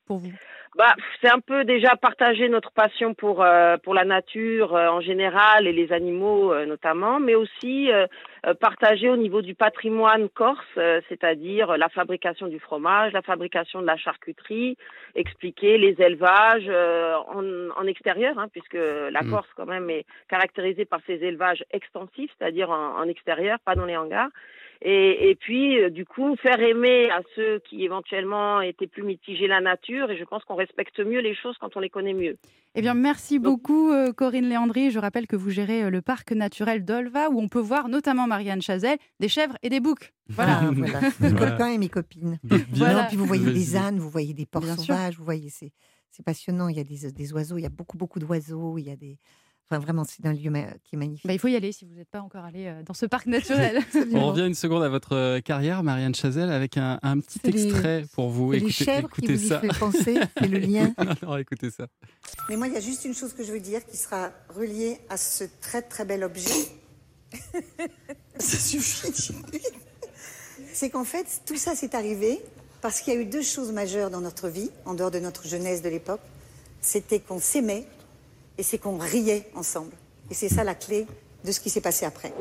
Pour 0.06 0.18
vous? 0.18 0.32
Bah, 0.76 0.94
c'est 1.20 1.30
un 1.30 1.40
peu 1.40 1.64
déjà 1.64 1.96
partager 1.96 2.50
notre 2.50 2.70
passion 2.70 3.14
pour 3.14 3.42
euh, 3.42 3.78
pour 3.78 3.94
la 3.94 4.04
nature 4.04 4.74
euh, 4.74 4.88
en 4.88 5.00
général 5.00 5.66
et 5.66 5.72
les 5.72 5.90
animaux 5.90 6.52
euh, 6.52 6.66
notamment, 6.66 7.18
mais 7.18 7.34
aussi 7.34 7.90
euh, 7.90 8.06
euh, 8.46 8.52
partager 8.52 9.08
au 9.08 9.16
niveau 9.16 9.40
du 9.40 9.54
patrimoine 9.54 10.28
corse, 10.28 10.66
euh, 10.76 11.00
c'est-à-dire 11.08 11.78
la 11.78 11.88
fabrication 11.88 12.46
du 12.46 12.60
fromage, 12.60 13.12
la 13.14 13.22
fabrication 13.22 13.80
de 13.80 13.86
la 13.86 13.96
charcuterie, 13.96 14.76
expliquer 15.14 15.78
les 15.78 15.96
élevages 15.98 16.66
euh, 16.68 17.14
en, 17.28 17.70
en 17.80 17.86
extérieur, 17.86 18.38
hein, 18.38 18.48
puisque 18.52 18.74
la 18.76 19.22
Mm. 19.22 19.30
Corse 19.30 19.48
quand 19.56 19.66
même 19.66 19.88
est 19.90 20.04
caractérisée 20.28 20.84
par 20.84 21.00
ses 21.06 21.24
élevages 21.24 21.64
extensifs, 21.70 22.30
c'est-à-dire 22.38 22.70
en, 22.70 22.98
en 22.98 23.08
extérieur, 23.08 23.58
pas 23.64 23.74
dans 23.74 23.86
les 23.86 23.96
hangars. 23.96 24.28
Et, 24.82 25.30
et 25.30 25.34
puis, 25.34 25.80
euh, 25.80 25.90
du 25.90 26.04
coup, 26.04 26.36
faire 26.36 26.60
aimer 26.60 27.10
à 27.10 27.20
ceux 27.34 27.60
qui 27.60 27.84
éventuellement 27.84 28.60
étaient 28.60 28.86
plus 28.86 29.02
mitigés 29.02 29.46
la 29.46 29.60
nature. 29.60 30.10
Et 30.10 30.16
je 30.16 30.24
pense 30.24 30.44
qu'on 30.44 30.54
respecte 30.54 30.98
mieux 31.00 31.20
les 31.20 31.34
choses 31.34 31.56
quand 31.60 31.76
on 31.76 31.80
les 31.80 31.90
connaît 31.90 32.14
mieux. 32.14 32.36
Eh 32.74 32.82
bien, 32.82 32.94
merci 32.94 33.38
beaucoup, 33.38 33.90
euh, 33.90 34.12
Corinne 34.12 34.48
Léandry. 34.48 34.90
Je 34.90 34.98
rappelle 34.98 35.26
que 35.26 35.36
vous 35.36 35.50
gérez 35.50 35.84
euh, 35.84 35.90
le 35.90 36.02
parc 36.02 36.32
naturel 36.32 36.84
d'Olva, 36.84 37.30
où 37.30 37.40
on 37.40 37.48
peut 37.48 37.60
voir 37.60 37.88
notamment 37.88 38.26
Marianne 38.26 38.62
Chazelle, 38.62 38.98
des 39.18 39.28
chèvres 39.28 39.56
et 39.62 39.70
des 39.70 39.80
boucs. 39.80 40.12
Voilà. 40.28 40.60
Ah, 40.62 40.70
voilà. 40.72 41.00
Mes 41.20 41.32
copains 41.32 41.68
et 41.68 41.78
mes 41.78 41.88
copines. 41.88 42.38
Voilà. 42.74 43.04
Puis 43.04 43.16
vous 43.16 43.26
voyez 43.26 43.50
des 43.50 43.76
ânes, 43.76 43.98
vous 43.98 44.10
voyez 44.10 44.34
des 44.34 44.46
porcs 44.46 44.62
Bien 44.62 44.76
sûr. 44.76 44.94
sauvages, 44.94 45.16
vous 45.16 45.24
voyez, 45.24 45.48
c'est 45.50 45.72
c'est 46.16 46.24
passionnant. 46.24 46.68
Il 46.68 46.76
y 46.76 46.80
a 46.80 46.84
des, 46.84 47.12
des 47.12 47.32
oiseaux, 47.34 47.58
il 47.58 47.62
y 47.62 47.66
a 47.66 47.70
beaucoup, 47.70 47.98
beaucoup 47.98 48.18
d'oiseaux, 48.18 48.78
il 48.78 48.86
y 48.86 48.90
a 48.90 48.96
des. 48.96 49.18
Enfin, 49.68 49.80
vraiment, 49.80 50.04
c'est 50.04 50.24
un 50.24 50.32
lieu 50.32 50.50
qui 50.84 50.94
est 50.94 50.96
magnifique. 50.96 51.26
Bah, 51.26 51.32
il 51.32 51.40
faut 51.40 51.48
y 51.48 51.56
aller 51.56 51.72
si 51.72 51.84
vous 51.84 51.94
n'êtes 51.94 52.08
pas 52.08 52.20
encore 52.20 52.44
allé 52.44 52.66
euh, 52.66 52.82
dans 52.84 52.94
ce 52.94 53.04
parc 53.04 53.26
naturel. 53.26 53.82
On 54.14 54.28
revient 54.28 54.46
une 54.46 54.54
seconde 54.54 54.84
à 54.84 54.88
votre 54.88 55.16
euh, 55.16 55.40
carrière, 55.40 55.82
Marianne 55.82 56.14
Chazelle, 56.14 56.50
avec 56.52 56.76
un, 56.76 57.00
un 57.02 57.18
petit 57.18 57.40
les- 57.44 57.66
extrait 57.66 58.04
pour 58.12 58.28
vous. 58.30 58.52
c'est 58.52 58.60
les 58.60 58.64
Écoutez, 58.66 58.84
chèvres 58.84 59.08
qui 59.10 59.24
écoutez 59.24 59.34
vous 59.34 59.44
y 59.44 59.48
ça. 59.48 59.58
fait 59.60 59.78
penser, 59.78 60.18
c'est 60.38 60.46
le 60.46 60.58
lien. 60.60 60.94
Alors 61.22 61.38
écoutez 61.38 61.70
ça. 61.70 61.88
Mais 62.48 62.56
moi, 62.56 62.68
il 62.68 62.74
y 62.74 62.76
a 62.76 62.80
juste 62.80 63.04
une 63.04 63.14
chose 63.14 63.32
que 63.32 63.42
je 63.42 63.50
veux 63.52 63.58
dire 63.60 63.84
qui 63.84 63.96
sera 63.96 64.30
reliée 64.54 64.98
à 65.08 65.16
ce 65.16 65.42
très 65.60 65.82
très 65.82 66.04
bel 66.04 66.22
objet. 66.22 66.68
ça 68.38 68.58
suffit. 68.58 69.34
C'est 70.72 70.90
qu'en 70.90 71.04
fait, 71.04 71.26
tout 71.44 71.56
ça 71.56 71.74
s'est 71.74 71.94
arrivé 71.96 72.40
parce 72.82 73.00
qu'il 73.00 73.14
y 73.14 73.16
a 73.16 73.20
eu 73.20 73.24
deux 73.26 73.42
choses 73.42 73.72
majeures 73.72 74.10
dans 74.10 74.20
notre 74.20 74.48
vie, 74.48 74.70
en 74.84 74.94
dehors 74.94 75.10
de 75.10 75.18
notre 75.18 75.46
jeunesse 75.48 75.82
de 75.82 75.88
l'époque. 75.88 76.20
C'était 76.80 77.18
qu'on 77.18 77.40
s'aimait 77.40 77.84
et 78.58 78.62
c'est 78.62 78.78
qu'on 78.78 78.98
riait 78.98 79.48
ensemble. 79.54 79.92
Et 80.30 80.34
c'est 80.34 80.48
ça 80.48 80.64
la 80.64 80.74
clé 80.74 81.06
de 81.44 81.52
ce 81.52 81.60
qui 81.60 81.70
s'est 81.70 81.80
passé 81.80 82.04
après. 82.06 82.32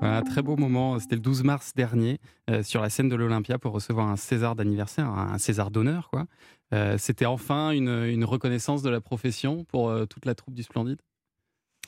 Un 0.00 0.22
très 0.22 0.42
beau 0.42 0.56
moment. 0.56 0.98
C'était 0.98 1.14
le 1.14 1.22
12 1.22 1.44
mars 1.44 1.72
dernier 1.74 2.18
euh, 2.50 2.62
sur 2.62 2.82
la 2.82 2.90
scène 2.90 3.08
de 3.08 3.16
l'Olympia 3.16 3.58
pour 3.58 3.72
recevoir 3.72 4.08
un 4.08 4.16
César 4.16 4.54
d'anniversaire, 4.54 5.08
un 5.08 5.38
César 5.38 5.70
d'honneur. 5.70 6.10
quoi. 6.10 6.26
Euh, 6.74 6.98
C'était 6.98 7.24
enfin 7.26 7.70
une, 7.70 7.88
une 7.88 8.24
reconnaissance 8.24 8.82
de 8.82 8.90
la 8.90 9.00
profession 9.00 9.64
pour 9.64 9.88
euh, 9.88 10.04
toute 10.04 10.26
la 10.26 10.34
troupe 10.34 10.54
du 10.54 10.62
Splendide. 10.62 11.00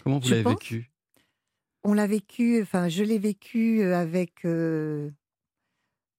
Comment 0.03 0.19
vous 0.19 0.29
Je 0.29 0.35
l'avez 0.35 0.49
vécu? 0.49 0.91
On 1.85 1.93
l'a 1.93 2.07
vécu, 2.07 2.63
enfin, 2.63 2.89
je 2.89 3.03
l'ai 3.05 3.19
vécu 3.19 3.83
avec, 3.93 4.45
euh, 4.45 5.11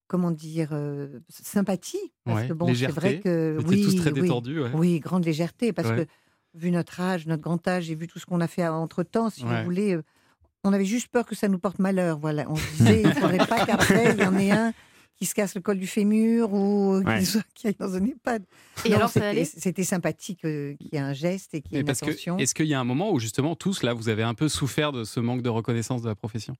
comment 0.07 0.31
dire, 0.31 0.69
euh, 0.73 1.19
sympathie. 1.29 2.13
Parce 2.25 2.41
Ouais, 2.41 2.47
que 2.47 2.53
bon, 2.53 2.73
c'est 2.75 2.87
vrai 2.87 3.19
que. 3.19 3.57
Vous 3.59 3.67
Oui, 3.69 3.79
étiez 3.81 3.95
tous 3.95 4.01
très 4.01 4.11
oui, 4.11 4.21
détendus, 4.21 4.61
ouais. 4.61 4.71
Oui, 4.73 4.99
grande 4.99 5.25
légèreté. 5.25 5.73
Parce 5.73 5.89
Ouais. 5.89 6.05
que, 6.05 6.11
vu 6.57 6.71
notre 6.71 6.99
âge, 6.99 7.25
notre 7.27 7.41
grand 7.43 7.65
âge, 7.67 7.89
et 7.91 7.95
vu 7.95 8.07
tout 8.07 8.19
ce 8.19 8.25
qu'on 8.25 8.41
a 8.41 8.47
fait 8.47 8.67
entre 8.67 9.03
temps, 9.03 9.29
si 9.29 9.43
Ouais. 9.45 9.59
vous 9.59 9.63
voulez, 9.65 9.93
euh, 9.95 10.03
on 10.63 10.73
avait 10.73 10.85
juste 10.85 11.07
peur 11.09 11.25
que 11.25 11.35
ça 11.35 11.47
nous 11.47 11.59
porte 11.59 11.79
malheur. 11.79 12.17
Voilà. 12.19 12.45
On 12.49 12.55
se 12.55 12.61
disait, 12.77 13.01
il 13.01 13.07
ne 13.07 13.13
faudrait 13.13 13.45
pas 13.47 13.65
qu'après, 13.65 14.13
il 14.13 14.21
y 14.21 14.25
en 14.25 14.37
ait 14.37 14.51
un 14.51 14.73
qui 15.15 15.25
se 15.25 15.33
casse 15.33 15.55
le 15.55 15.61
col 15.61 15.79
du 15.79 15.87
fémur 15.87 16.53
ou 16.53 16.97
Ouais. 17.03 17.17
qu'il 17.17 17.25
soit- 17.25 17.41
qui 17.55 17.67
aille 17.67 17.75
dans 17.79 17.95
un 17.95 18.03
EHPAD. 18.05 18.43
Et 18.85 18.89
Non, 18.89 18.95
alors, 18.97 19.07
ça 19.09 19.13
c'était- 19.15 19.25
allait? 19.25 19.45
C'était 19.45 19.83
sympathique 19.83 20.45
euh, 20.45 20.75
qu'il 20.75 20.89
y 20.93 20.95
ait 20.95 20.99
un 20.99 21.13
geste 21.13 21.53
et 21.55 21.61
qu'il 21.61 21.73
y 21.73 21.77
ait 21.77 21.79
une 21.81 21.85
parce 21.87 22.03
attention. 22.03 22.37
est-ce 22.37 22.53
qu'il 22.53 22.67
y 22.67 22.73
a 22.75 22.79
un 22.79 22.83
moment 22.83 23.11
où 23.11 23.19
justement 23.19 23.55
tous 23.55 23.81
là 23.81 23.93
vous 23.93 24.09
avez 24.09 24.21
un 24.23 24.35
peu 24.35 24.47
souffert 24.49 24.91
de 24.91 25.03
ce 25.03 25.19
manque 25.19 25.41
de 25.41 25.49
reconnaissance 25.49 26.01
de 26.03 26.07
la 26.09 26.13
profession? 26.15 26.55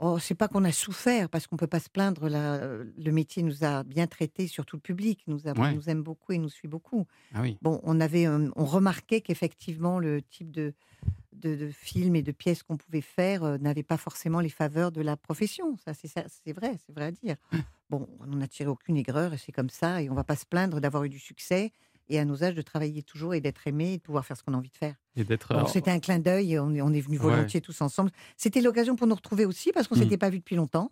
Oh, 0.00 0.18
c'est 0.18 0.34
pas 0.34 0.48
qu'on 0.48 0.64
a 0.64 0.72
souffert, 0.72 1.28
parce 1.28 1.46
qu'on 1.46 1.56
peut 1.56 1.68
pas 1.68 1.78
se 1.80 1.88
plaindre. 1.88 2.28
Le 2.28 3.10
métier 3.12 3.42
nous 3.42 3.62
a 3.64 3.84
bien 3.84 4.06
traités, 4.08 4.48
surtout 4.48 4.76
le 4.76 4.80
public 4.82 5.22
nous, 5.28 5.46
a- 5.46 5.52
Ouais. 5.52 5.72
nous 5.72 5.88
aime 5.88 6.02
beaucoup 6.02 6.32
et 6.32 6.38
nous 6.38 6.48
suit 6.48 6.66
beaucoup. 6.68 7.06
Ah 7.32 7.40
oui. 7.42 7.56
Bon, 7.62 7.80
on 7.84 8.00
avait, 8.00 8.26
euh, 8.26 8.50
on 8.56 8.64
remarquait 8.64 9.20
qu'effectivement 9.20 10.00
le 10.00 10.20
type 10.20 10.50
de, 10.50 10.74
de, 11.32 11.54
de 11.54 11.70
films 11.70 12.16
et 12.16 12.22
de 12.22 12.32
pièces 12.32 12.64
qu'on 12.64 12.76
pouvait 12.76 13.00
faire 13.00 13.44
euh, 13.44 13.58
n'avait 13.58 13.84
pas 13.84 13.96
forcément 13.96 14.40
les 14.40 14.48
faveurs 14.48 14.90
de 14.90 15.00
la 15.00 15.16
profession. 15.16 15.76
Ça, 15.84 15.94
c'est 15.94 16.08
ça, 16.08 16.24
c'est 16.28 16.52
vrai, 16.52 16.76
c'est 16.84 16.92
vrai 16.92 17.04
à 17.06 17.10
dire. 17.12 17.36
Bon, 17.88 18.08
on 18.20 18.26
n'a 18.36 18.48
tiré 18.48 18.68
aucune 18.68 18.96
aigreur 18.96 19.32
et 19.32 19.38
c'est 19.38 19.52
comme 19.52 19.70
ça 19.70 20.02
et 20.02 20.10
on 20.10 20.14
va 20.14 20.24
pas 20.24 20.36
se 20.36 20.44
plaindre 20.46 20.80
d'avoir 20.80 21.04
eu 21.04 21.08
du 21.08 21.20
succès 21.20 21.72
et 22.08 22.18
à 22.18 22.24
nos 22.24 22.44
âges 22.44 22.54
de 22.54 22.62
travailler 22.62 23.02
toujours 23.02 23.34
et 23.34 23.40
d'être 23.40 23.66
aimé 23.66 23.94
et 23.94 23.96
de 23.98 24.02
pouvoir 24.02 24.24
faire 24.26 24.36
ce 24.36 24.42
qu'on 24.42 24.54
a 24.54 24.56
envie 24.56 24.70
de 24.70 24.76
faire. 24.76 24.94
Et 25.16 25.24
d'être. 25.24 25.50
Alors, 25.52 25.60
alors, 25.62 25.70
C'était 25.72 25.90
un 25.90 26.00
clin 26.00 26.18
d'œil, 26.18 26.58
on 26.58 26.74
est, 26.74 26.82
on 26.82 26.92
est 26.92 27.00
venus 27.00 27.20
Ouais. 27.20 27.30
volontiers 27.30 27.60
tous 27.60 27.80
ensemble. 27.80 28.10
C'était 28.36 28.60
l'occasion 28.60 28.96
pour 28.96 29.06
nous 29.06 29.14
retrouver 29.14 29.44
aussi 29.46 29.72
parce 29.72 29.88
qu'on 29.88 29.96
Mm. 29.96 30.02
s'était 30.02 30.18
pas 30.18 30.30
vus 30.30 30.38
depuis 30.38 30.56
longtemps. 30.56 30.90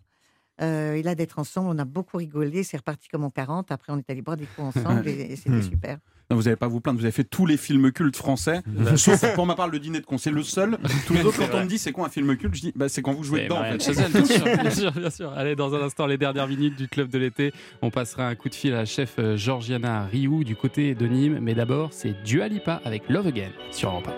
Euh, 0.61 0.93
et 0.93 1.03
là, 1.03 1.15
d'être 1.15 1.39
ensemble, 1.39 1.69
on 1.69 1.79
a 1.79 1.85
beaucoup 1.85 2.17
rigolé. 2.17 2.63
C'est 2.63 2.77
reparti 2.77 3.07
comme 3.09 3.23
en 3.23 3.31
40. 3.31 3.71
Après, 3.71 3.91
on 3.91 3.97
est 3.97 4.09
allé 4.09 4.21
boire 4.21 4.37
des 4.37 4.47
coups 4.47 4.67
ensemble 5.03 5.07
et, 5.07 5.13
et 5.31 5.35
c'était 5.35 5.49
Mm. 5.57 5.61
super. 5.63 5.99
Non, 6.29 6.37
vous 6.37 6.43
n'allez 6.43 6.55
pas 6.55 6.67
vous 6.67 6.79
plaindre, 6.81 6.99
vous 6.99 7.05
avez 7.05 7.11
fait 7.11 7.23
tous 7.23 7.45
les 7.45 7.57
films 7.57 7.91
cultes 7.91 8.15
français, 8.15 8.61
sauf 8.95 9.33
pour 9.35 9.45
ma 9.45 9.55
part 9.55 9.67
le 9.67 9.79
dîner 9.79 9.99
de 9.99 10.05
con. 10.05 10.17
C'est 10.17 10.31
le 10.31 10.43
seul. 10.43 10.77
Tous 11.05 11.13
les 11.13 11.23
autres, 11.23 11.37
quand 11.39 11.57
on 11.57 11.61
me 11.63 11.67
dit 11.67 11.77
c'est 11.77 11.91
quoi 11.91 12.05
un 12.05 12.09
film 12.09 12.35
culte, 12.37 12.55
je 12.55 12.61
dis 12.61 12.73
bah, 12.75 12.89
c'est 12.89 13.01
quand 13.01 13.13
vous 13.13 13.23
jouez 13.23 13.43
dedans. 13.43 13.57
en 13.57 13.59
Marianne 13.59 13.79
fait. 13.79 13.93
Chazelle, 13.93 14.11
bien 14.11 14.25
sûr, 14.25 14.43
bien 14.43 14.69
sûr, 14.71 14.91
bien 14.91 15.09
sûr. 15.09 15.31
Allez, 15.33 15.55
dans 15.55 15.73
un 15.75 15.81
instant, 15.81 16.05
les 16.07 16.17
dernières 16.17 16.47
minutes 16.47 16.75
du 16.75 16.87
club 16.87 17.09
de 17.09 17.17
l'été. 17.17 17.53
On 17.81 17.89
passera 17.91 18.27
un 18.27 18.35
coup 18.35 18.49
de 18.49 18.55
fil 18.55 18.73
à 18.73 18.77
la 18.77 18.85
chef 18.85 19.15
euh, 19.19 19.37
Georgiana 19.37 20.05
Rioux 20.05 20.43
du 20.43 20.55
côté 20.55 20.95
de 20.95 21.05
Nîmes. 21.07 21.39
Mais 21.41 21.53
d'abord, 21.55 21.89
c'est 21.91 22.15
Dua 22.23 22.47
Lipa 22.47 22.81
avec 22.85 23.09
Love 23.09 23.27
Again 23.27 23.51
sur 23.71 23.89
Europe 23.89 24.09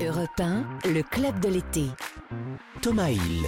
1. 0.00 0.04
Europe 0.06 0.40
1, 0.40 0.64
le 0.90 1.02
club 1.02 1.38
de 1.40 1.48
l'été. 1.48 1.84
Thomas 2.80 3.10
Hill. 3.10 3.46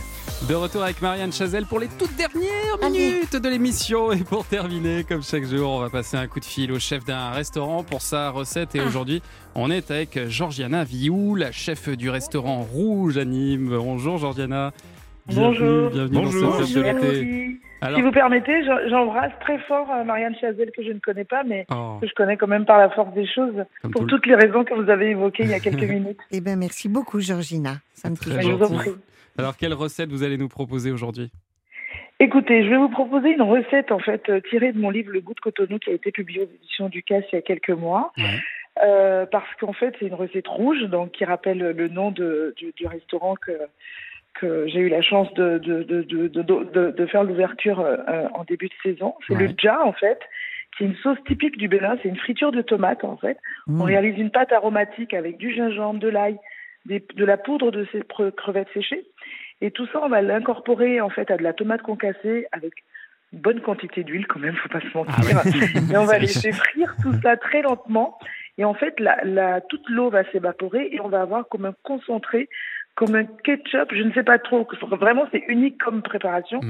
De 0.49 0.55
retour 0.55 0.83
avec 0.83 1.03
Marianne 1.03 1.33
Chazelle 1.33 1.67
pour 1.67 1.81
les 1.81 1.89
toutes 1.89 2.15
dernières 2.17 2.91
minutes 2.91 3.37
de 3.37 3.49
l'émission. 3.49 4.13
Et 4.13 4.23
pour 4.23 4.45
terminer, 4.45 5.05
comme 5.05 5.23
chaque 5.23 5.45
jour, 5.45 5.71
on 5.71 5.81
va 5.81 5.91
passer 5.91 6.17
un 6.17 6.27
coup 6.27 6.41
de 6.41 6.45
fil 6.45 6.71
au 6.71 6.79
chef 6.79 7.05
d'un 7.05 7.31
restaurant 7.31 7.83
pour 7.83 8.03
sa 8.03 8.31
recette. 8.31 8.75
Et 8.75 8.81
aujourd'hui, 8.81 9.23
on 9.55 9.71
est 9.71 9.91
avec 9.91 10.29
Georgiana 10.29 10.85
Viou, 10.85 11.35
la 11.35 11.51
chef 11.51 11.89
du 11.89 12.11
restaurant 12.11 12.63
Rouge 12.63 13.19
à 13.19 13.25
Nîmes. 13.25 13.77
Bonjour 13.77 14.19
Georgiana. 14.19 14.73
Bonjour. 15.27 15.91
Bienvenue, 15.91 16.11
bienvenue 16.11 16.25
Bonjour. 16.25 16.59
dans 16.59 16.65
ce 16.67 16.73
club 16.81 16.85
de 17.01 17.07
l'été. 17.07 17.25
Merci. 17.25 17.61
Alors- 17.81 17.99
Si 17.99 18.03
vous 18.03 18.13
permettez, 18.13 18.65
j'embrasse 18.89 19.33
très 19.41 19.59
fort 19.61 19.91
euh, 19.91 20.05
Marianne 20.05 20.35
Chazelle 20.41 20.71
que 20.77 20.83
je 20.83 20.91
ne 20.93 20.99
connais 21.01 21.25
pas, 21.25 21.43
mais 21.45 21.67
Oh. 21.71 21.99
que 22.01 22.07
je 22.07 22.15
connais 22.15 22.37
quand 22.37 22.47
même 22.47 22.65
par 22.65 22.79
la 22.79 22.89
force 22.91 23.13
des 23.15 23.27
choses, 23.27 23.65
Comme 23.83 23.91
pour 23.91 24.03
tout 24.03 24.07
toutes 24.09 24.27
les 24.27 24.35
raisons 24.35 24.65
que 24.65 24.75
vous 24.75 24.89
avez 24.91 25.11
évoquées 25.11 25.45
il 25.45 25.51
y 25.51 25.55
a 25.55 25.61
quelques 25.61 25.83
minutes. 25.91 26.19
Eh 26.31 26.41
bien, 26.41 26.57
merci 26.57 26.89
beaucoup, 26.89 27.21
Georgina. 27.21 27.77
Ça 27.93 28.09
me 28.11 28.17
touche. 28.17 28.33
Très 28.33 28.43
Je 28.43 28.49
vous 28.51 28.63
en 28.63 28.69
gentil. 28.69 28.91
prie. 28.91 28.91
Alors, 29.39 29.57
quelle 29.57 29.75
recette 29.75 30.11
vous 30.11 30.23
allez 30.23 30.39
nous 30.39 30.49
proposer 30.49 30.91
aujourd'hui? 30.93 31.31
Écoutez, 32.21 32.63
je 32.65 32.71
vais 32.71 32.77
vous 32.77 32.89
proposer 32.89 33.31
une 33.35 33.43
recette 33.43 33.91
en 33.93 33.99
fait 33.99 34.29
euh, 34.29 34.41
tirée 34.49 34.73
de 34.73 34.79
mon 34.79 34.91
livre 34.91 35.11
Le 35.11 35.21
goût 35.21 35.35
de 35.35 35.41
Cotonou 35.41 35.79
qui 35.79 35.91
a 35.91 35.95
été 35.95 36.13
publié 36.13 36.43
aux 36.43 36.51
éditions 36.55 36.89
du 36.89 37.03
CAS 37.03 37.23
il 37.33 37.37
y 37.37 37.39
a 37.39 37.43
quelques 37.43 37.71
mois. 37.71 38.13
Euh, 38.85 39.27
parce 39.27 39.47
qu'en 39.61 39.73
fait, 39.73 39.95
c'est 39.99 40.07
une 40.07 40.15
recette 40.15 40.47
rouge, 40.49 40.83
donc 40.85 41.13
qui 41.13 41.25
rappelle 41.25 41.59
le 41.59 41.89
nom 41.89 42.11
de, 42.13 42.55
du, 42.57 42.73
du 42.77 42.87
restaurant 42.87 43.35
que, 43.37 43.53
que 44.35 44.67
j'ai 44.69 44.81
eu 44.81 44.89
la 44.89 45.01
chance 45.03 45.33
de, 45.35 45.59
de, 45.59 45.83
de, 45.83 46.03
de, 46.03 46.29
de, 46.29 46.43
de- 46.43 46.91
de 46.91 47.07
faire 47.07 47.25
l'ouverture 47.25 47.81
euh, 47.81 48.27
en 48.35 48.45
début 48.45 48.69
de 48.69 48.75
saison. 48.83 49.15
C'est 49.27 49.35
le 49.35 49.49
dja, 49.57 49.81
en 49.85 49.93
fait, 49.93 50.19
qui 50.77 50.85
est 50.85 50.87
une 50.89 50.97
sauce 50.97 51.19
typique 51.27 51.57
du 51.57 51.69
Bénin. 51.69 51.97
C'est 52.03 52.09
une 52.09 52.17
friture 52.17 52.51
de 52.53 52.63
tomate, 52.63 53.05
en 53.05 53.17
fait. 53.17 53.39
Mm. 53.67 53.81
On 53.81 53.85
réalise 53.85 54.19
une 54.19 54.31
pâte 54.31 54.53
aromatique 54.53 55.15
avec 55.15 55.37
du 55.39 55.55
gingembre, 55.55 56.01
de 56.01 56.09
l'ail, 56.09 56.37
des- 56.87 57.05
de 57.15 57.25
la 57.25 57.37
poudre 57.37 57.71
de 57.71 57.87
ces 57.93 58.03
crevettes 58.37 58.69
séchées. 58.75 59.05
Et 59.61 59.71
tout 59.71 59.87
ça, 59.93 60.01
on 60.03 60.09
va 60.09 60.21
l'incorporer, 60.21 61.01
en 61.01 61.11
fait, 61.11 61.31
à 61.31 61.37
de 61.37 61.43
la 61.43 61.53
tomate 61.53 61.83
concassée 61.83 62.47
avec 62.53 62.73
une 63.33 63.39
bonne 63.39 63.61
quantité 63.61 64.03
d'huile, 64.05 64.27
quand 64.27 64.41
même, 64.41 64.55
faut 64.57 64.69
pas 64.69 64.81
se 64.81 64.97
mentir. 64.97 65.41
Et 65.93 65.97
on 65.97 66.05
va 66.05 66.19
laisser 66.19 66.53
frire 66.53 66.95
tout 67.03 67.13
ça 67.23 67.37
très 67.37 67.63
lentement. 67.63 68.19
Et 68.59 68.65
en 68.65 68.75
fait, 68.75 68.99
la, 69.01 69.17
la- 69.25 69.61
toute 69.61 69.89
l'eau 69.89 70.11
va 70.11 70.23
s'évaporer 70.31 70.89
et 70.93 71.01
on 71.01 71.09
va 71.09 71.21
avoir 71.23 71.49
comme 71.49 71.65
un 71.67 71.75
concentré, 71.83 72.49
comme 72.95 73.15
un 73.17 73.25
ketchup, 73.25 73.93
je 73.93 74.03
ne 74.03 74.13
sais 74.13 74.23
pas 74.23 74.39
trop. 74.39 74.67
Vraiment, 74.93 75.27
c'est 75.33 75.45
unique 75.49 75.83
comme 75.83 76.03
préparation. 76.03 76.61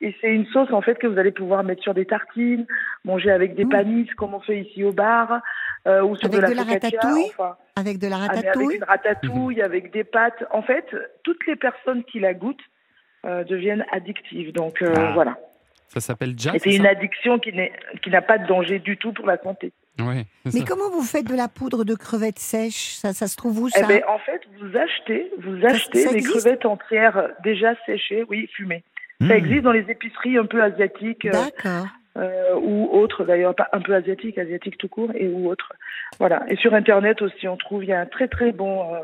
Et 0.00 0.14
c'est 0.20 0.32
une 0.32 0.46
sauce, 0.46 0.72
en 0.72 0.80
fait, 0.80 0.96
que 0.96 1.06
vous 1.06 1.18
allez 1.18 1.32
pouvoir 1.32 1.64
mettre 1.64 1.82
sur 1.82 1.94
des 1.94 2.04
tartines, 2.04 2.66
manger 3.04 3.30
avec 3.30 3.54
des 3.54 3.64
panisses, 3.64 4.12
comme 4.14 4.34
on 4.34 4.40
fait 4.40 4.60
ici 4.60 4.84
au 4.84 4.92
bar, 4.92 5.40
euh, 5.86 6.02
ou 6.02 6.16
sur 6.16 6.26
Avec 6.26 6.36
de 6.40 6.42
la, 6.42 6.50
de 6.50 6.54
la 6.54 6.64
focaccia, 6.64 6.98
ratatouille 7.00 7.24
enfin. 7.36 7.56
Avec 7.76 7.98
de 7.98 8.06
la 8.08 8.16
Ah, 8.16 8.26
ratatouille 8.28 8.64
Avec 8.64 8.76
une 8.76 8.84
ratatouille, 8.84 9.62
avec 9.62 9.92
des 9.92 10.04
pâtes. 10.04 10.44
En 10.52 10.62
fait, 10.62 10.86
toutes 11.24 11.44
les 11.46 11.56
personnes 11.56 12.04
qui 12.04 12.20
la 12.20 12.34
goûtent 12.34 12.62
euh, 13.24 13.42
deviennent 13.44 13.84
addictives. 13.90 14.52
Donc 14.52 14.82
euh, 14.82 14.92
Ah. 14.96 15.12
voilà. 15.14 15.36
Ça 15.88 16.00
s'appelle 16.00 16.34
Et 16.54 16.58
c'est 16.58 16.76
une 16.76 16.86
addiction 16.86 17.38
qui 17.38 17.52
n'a 18.10 18.22
pas 18.22 18.38
de 18.38 18.46
danger 18.46 18.78
du 18.78 18.98
tout 18.98 19.12
pour 19.12 19.26
la 19.26 19.38
santé. 19.38 19.72
Mais 19.98 20.24
ça. 20.50 20.64
comment 20.66 20.90
vous 20.90 21.02
faites 21.02 21.26
de 21.26 21.34
la 21.34 21.48
poudre 21.48 21.84
de 21.84 21.94
crevettes 21.94 22.38
sèches? 22.38 22.94
Ça, 22.94 23.12
ça 23.12 23.26
se 23.26 23.36
trouve 23.36 23.60
où 23.62 23.68
Eh 23.68 23.78
ça? 23.78 23.86
ben, 23.86 24.02
en 24.08 24.18
fait, 24.18 24.42
vous 24.60 24.76
achetez, 24.76 25.30
vous 25.38 25.64
achetez 25.66 26.02
ça 26.02 26.12
des 26.12 26.22
crevettes 26.22 26.64
entières 26.66 27.30
déjà 27.42 27.74
séchées, 27.86 28.24
oui, 28.28 28.48
fumées. 28.54 28.84
Hmm. 29.20 29.28
Ça 29.28 29.36
existe 29.36 29.62
dans 29.62 29.72
les 29.72 29.84
épiceries 29.90 30.38
un 30.38 30.46
peu 30.46 30.62
asiatiques. 30.62 31.26
euh, 31.26 31.32
D'accord. 31.32 31.86
euh, 32.16 32.54
ou 32.60 32.88
autres 32.92 33.24
d'ailleurs, 33.24 33.54
pas 33.54 33.68
un 33.72 33.80
peu 33.80 33.94
asiatiques, 33.94 34.38
asiatiques 34.38 34.78
tout 34.78 34.88
court 34.88 35.10
et 35.14 35.28
ou 35.28 35.48
autres. 35.48 35.72
Voilà. 36.18 36.44
Et 36.48 36.56
sur 36.56 36.74
Internet 36.74 37.20
aussi, 37.22 37.48
on 37.48 37.56
trouve, 37.56 37.82
il 37.84 37.90
y 37.90 37.92
a 37.92 38.00
un 38.00 38.06
très 38.06 38.28
très 38.28 38.52
bon 38.52 38.94
euh, 38.94 38.98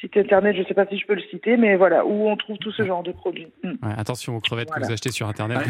site 0.00 0.16
Internet, 0.16 0.54
je 0.56 0.60
ne 0.62 0.66
sais 0.66 0.74
pas 0.74 0.86
si 0.86 0.98
je 0.98 1.06
peux 1.06 1.14
le 1.14 1.22
citer, 1.30 1.56
mais 1.56 1.76
voilà, 1.76 2.04
où 2.04 2.28
on 2.28 2.36
trouve 2.36 2.58
tout 2.58 2.70
ce 2.72 2.84
genre 2.84 3.02
de 3.02 3.12
produits. 3.12 3.46
Mm. 3.64 3.68
Ouais, 3.70 3.94
attention 3.96 4.36
aux 4.36 4.40
crevettes 4.40 4.68
Voilà. 4.68 4.82
que 4.82 4.86
vous 4.88 4.92
achetez 4.92 5.10
sur 5.10 5.26
Internet. 5.28 5.58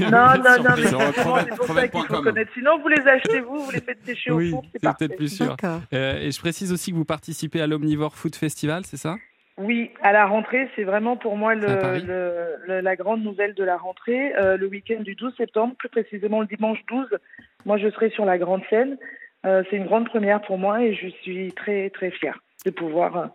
Non, 0.00 0.08
non, 0.10 0.62
non, 0.62 0.70
mais 0.76 0.82
c'est 0.86 1.56
pour 1.56 1.66
ça 1.66 1.88
qu'il 1.88 2.00
faut 2.02 2.22
connaître. 2.22 2.50
Sinon, 2.54 2.78
vous 2.80 2.88
les 2.88 3.06
achetez 3.06 3.40
vous, 3.40 3.58
vous 3.58 3.70
les 3.70 3.80
faites 3.80 4.04
sécher 4.04 4.30
Oui, 4.32 4.48
au 4.48 4.56
four, 4.56 4.64
c'est 4.72 4.80
peut-être 4.82 5.16
plus 5.16 5.34
sûr. 5.36 5.56
Euh, 5.92 6.20
et 6.20 6.30
je 6.30 6.40
précise 6.40 6.72
aussi 6.72 6.90
que 6.92 6.96
vous 6.96 7.04
participez 7.04 7.60
à 7.60 7.66
l'Omnivore 7.66 8.14
Food 8.14 8.34
Festival, 8.34 8.82
c'est 8.84 8.96
ça? 8.96 9.16
Oui, 9.56 9.90
à 10.02 10.12
la 10.12 10.26
rentrée, 10.26 10.68
c'est 10.76 10.84
vraiment 10.84 11.16
pour 11.16 11.36
moi 11.36 11.54
le, 11.56 11.66
le- 11.66 12.56
le- 12.66 12.80
la 12.80 12.94
grande 12.96 13.24
nouvelle 13.24 13.54
de 13.54 13.64
la 13.64 13.76
rentrée. 13.76 14.32
Euh, 14.36 14.56
le 14.56 14.66
week-end 14.68 15.00
du 15.02 15.16
12 15.16 15.34
septembre, 15.36 15.74
plus 15.76 15.88
précisément 15.88 16.40
le 16.40 16.46
dimanche 16.46 16.78
12, 16.88 17.08
moi 17.66 17.76
je 17.76 17.90
serai 17.90 18.10
sur 18.10 18.24
la 18.24 18.38
grande 18.38 18.62
scène. 18.70 18.96
Euh, 19.46 19.64
c'est 19.68 19.76
une 19.76 19.86
grande 19.86 20.08
première 20.08 20.40
pour 20.42 20.58
moi 20.58 20.82
et 20.84 20.94
je 20.94 21.08
suis 21.22 21.52
très 21.52 21.90
très 21.90 22.10
fière 22.12 22.38
de 22.66 22.70
pouvoir 22.70 23.16
euh, 23.16 23.26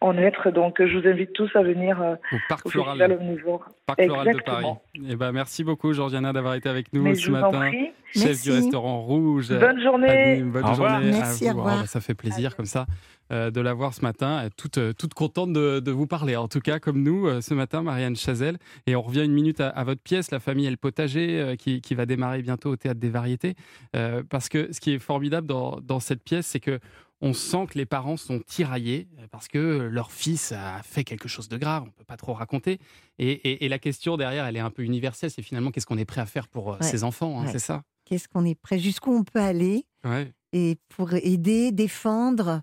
en 0.00 0.16
être. 0.18 0.50
Donc 0.50 0.84
je 0.84 0.98
vous 0.98 1.06
invite 1.06 1.32
tous 1.32 1.50
à 1.54 1.62
venir 1.62 2.00
euh, 2.02 2.14
Au 2.32 2.36
Parc 2.48 2.66
au 2.66 2.70
Floral. 2.70 3.12
Omnivore. 3.20 3.64
Parc 3.86 4.02
Floral 4.02 4.24
de 4.26 4.30
Exactement. 4.30 4.82
Paris. 4.94 5.06
Eh 5.10 5.16
ben, 5.16 5.32
merci 5.32 5.64
beaucoup, 5.64 5.92
Georgiana, 5.92 6.32
d'avoir 6.32 6.54
été 6.54 6.68
avec 6.68 6.92
nous 6.92 7.02
Mais 7.02 7.14
ce 7.14 7.30
matin. 7.30 7.70
Chef 8.14 8.24
Merci. 8.26 8.42
du 8.42 8.50
restaurant 8.52 9.00
Rouge. 9.00 9.48
Bonne 9.58 9.80
journée. 9.82 10.42
Bonne 10.42 10.64
Au 10.64 10.70
revoir. 10.72 11.00
journée. 11.00 11.16
à 11.18 11.24
vous. 11.24 11.44
au 11.46 11.48
revoir. 11.48 11.74
Oh, 11.78 11.80
bah, 11.82 11.86
ça 11.86 12.00
fait 12.00 12.14
plaisir 12.14 12.56
comme 12.56 12.66
ça 12.66 12.84
euh, 13.32 13.50
de 13.50 13.60
la 13.62 13.72
voir 13.72 13.94
ce 13.94 14.02
matin. 14.02 14.48
Toute, 14.58 14.78
toute 14.98 15.14
contente 15.14 15.52
de, 15.54 15.80
de 15.80 15.90
vous 15.90 16.06
parler, 16.06 16.36
en 16.36 16.46
tout 16.48 16.60
cas, 16.60 16.78
comme 16.78 17.02
nous, 17.02 17.26
euh, 17.26 17.40
ce 17.40 17.54
matin, 17.54 17.82
Marianne 17.82 18.16
Chazelle. 18.16 18.58
Et 18.86 18.96
on 18.96 19.00
revient 19.02 19.24
une 19.24 19.32
minute 19.32 19.62
à, 19.62 19.68
à 19.68 19.84
votre 19.84 20.02
pièce, 20.02 20.30
La 20.30 20.40
famille 20.40 20.66
et 20.66 20.70
le 20.70 20.76
potager, 20.76 21.40
euh, 21.40 21.56
qui, 21.56 21.80
qui 21.80 21.94
va 21.94 22.04
démarrer 22.04 22.42
bientôt 22.42 22.70
au 22.70 22.76
Théâtre 22.76 23.00
des 23.00 23.08
Variétés. 23.08 23.54
Euh, 23.96 24.22
parce 24.28 24.50
que 24.50 24.70
ce 24.72 24.80
qui 24.80 24.92
est 24.92 24.98
formidable 24.98 25.46
dans, 25.46 25.78
dans 25.80 26.00
cette 26.00 26.22
pièce, 26.22 26.46
c'est 26.46 26.60
que 26.60 26.80
on 27.24 27.32
sent 27.32 27.66
que 27.70 27.78
les 27.78 27.86
parents 27.86 28.16
sont 28.18 28.40
tiraillés 28.40 29.08
euh, 29.18 29.26
parce 29.30 29.48
que 29.48 29.88
leur 29.90 30.10
fils 30.12 30.52
a 30.52 30.82
fait 30.82 31.04
quelque 31.04 31.28
chose 31.28 31.48
de 31.48 31.56
grave, 31.56 31.84
on 31.84 31.86
ne 31.86 31.90
peut 31.92 32.04
pas 32.04 32.16
trop 32.16 32.32
raconter. 32.34 32.80
Et, 33.18 33.30
et- 33.30 33.64
et 33.64 33.68
la 33.68 33.78
question 33.78 34.16
derrière, 34.16 34.44
elle 34.44 34.56
est 34.56 34.60
un 34.60 34.70
peu 34.70 34.82
universelle, 34.82 35.30
c'est 35.30 35.42
finalement 35.42 35.70
qu'est-ce 35.70 35.86
qu'on 35.86 35.98
est 35.98 36.04
prêt 36.04 36.20
à 36.20 36.26
faire 36.26 36.48
pour 36.48 36.72
euh, 36.72 36.76
Ouais. 36.78 36.86
ses 36.86 37.04
enfants, 37.04 37.40
hein, 37.40 37.46
Ouais. 37.46 37.52
c'est 37.52 37.58
ça? 37.60 37.82
Qu'est-ce 38.04 38.28
qu'on 38.28 38.44
est 38.44 38.54
prêt 38.60 38.78
Jusqu'où 38.78 39.12
on 39.12 39.22
peut 39.24 39.40
aller 39.40 39.84
Ouais. 40.04 40.32
et 40.52 40.76
pour 40.88 41.14
aider, 41.14 41.70
défendre 41.72 42.62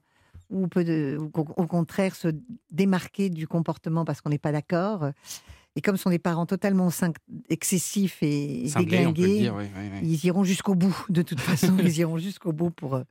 ou, 0.49 0.67
peut 0.67 0.83
de- 0.83 1.17
ou 1.19 1.31
au 1.57 1.65
contraire 1.67 2.15
se 2.15 2.27
démarquer 2.71 3.29
du 3.29 3.47
comportement 3.47 4.03
parce 4.03 4.19
qu'on 4.21 4.29
n'est 4.29 4.37
pas 4.39 4.51
d'accord? 4.51 5.09
Et 5.75 5.81
comme 5.81 5.95
sont 5.95 6.09
des 6.09 6.19
parents 6.19 6.45
totalement 6.47 6.89
excessifs 7.49 8.17
et 8.21 8.69
déglingués, 8.75 9.39
dire, 9.39 9.55
oui, 9.55 9.65
oui, 9.77 9.89
oui. 9.93 9.99
ils 10.03 10.25
iront 10.25 10.43
jusqu'au 10.43 10.75
bout. 10.75 11.05
De 11.09 11.21
toute 11.21 11.39
façon, 11.39 11.77
ils 11.83 11.97
iront 11.99 12.17
jusqu'au 12.17 12.51
bout 12.51 12.71
pour, 12.71 12.95
euh, 12.95 13.03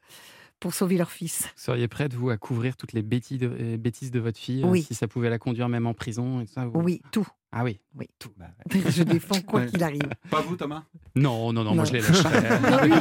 pour 0.61 0.75
sauver 0.75 0.97
leur 0.97 1.11
fils. 1.11 1.49
Seriez 1.57 1.89
prête, 1.89 2.15
vous, 2.15 2.31
à 2.31 2.37
couvrir 2.37 2.77
toutes 2.77 2.93
les 2.93 3.03
bêtises 3.03 3.39
de, 3.39 3.49
euh, 3.49 3.77
bêtises 3.77 4.11
de 4.11 4.21
votre 4.21 4.39
fille, 4.39 4.65
euh, 4.65 4.69
Oui. 4.69 4.83
si 4.83 4.95
ça 4.95 5.07
pouvait 5.09 5.31
la 5.31 5.39
conduire 5.39 5.69
même 5.69 5.87
en 5.87 5.95
prison 5.95 6.41
et 6.41 6.47
tout 6.47 6.53
ça 6.53 6.67
vous- 6.67 6.81
Oui, 6.81 7.01
tout. 7.13 7.27
Ah 7.51 7.65
oui 7.65 7.81
Oui. 7.99 8.07
Tout. 8.19 8.31
Je 8.91 9.03
défends 9.03 9.41
quoi 9.41 9.65
qu'il 9.65 9.83
arrive. 9.83 10.03
Pas 10.31 10.43
vous, 10.43 10.57
Thomas? 10.57 10.83
Non, 11.15 11.53
non, 11.53 11.65
non, 11.65 11.75
moi 11.75 11.85
je 11.85 11.95
les 11.95 12.01
lâcherai. 12.01 12.41
Non, 12.71 12.85
lui, 12.85 12.93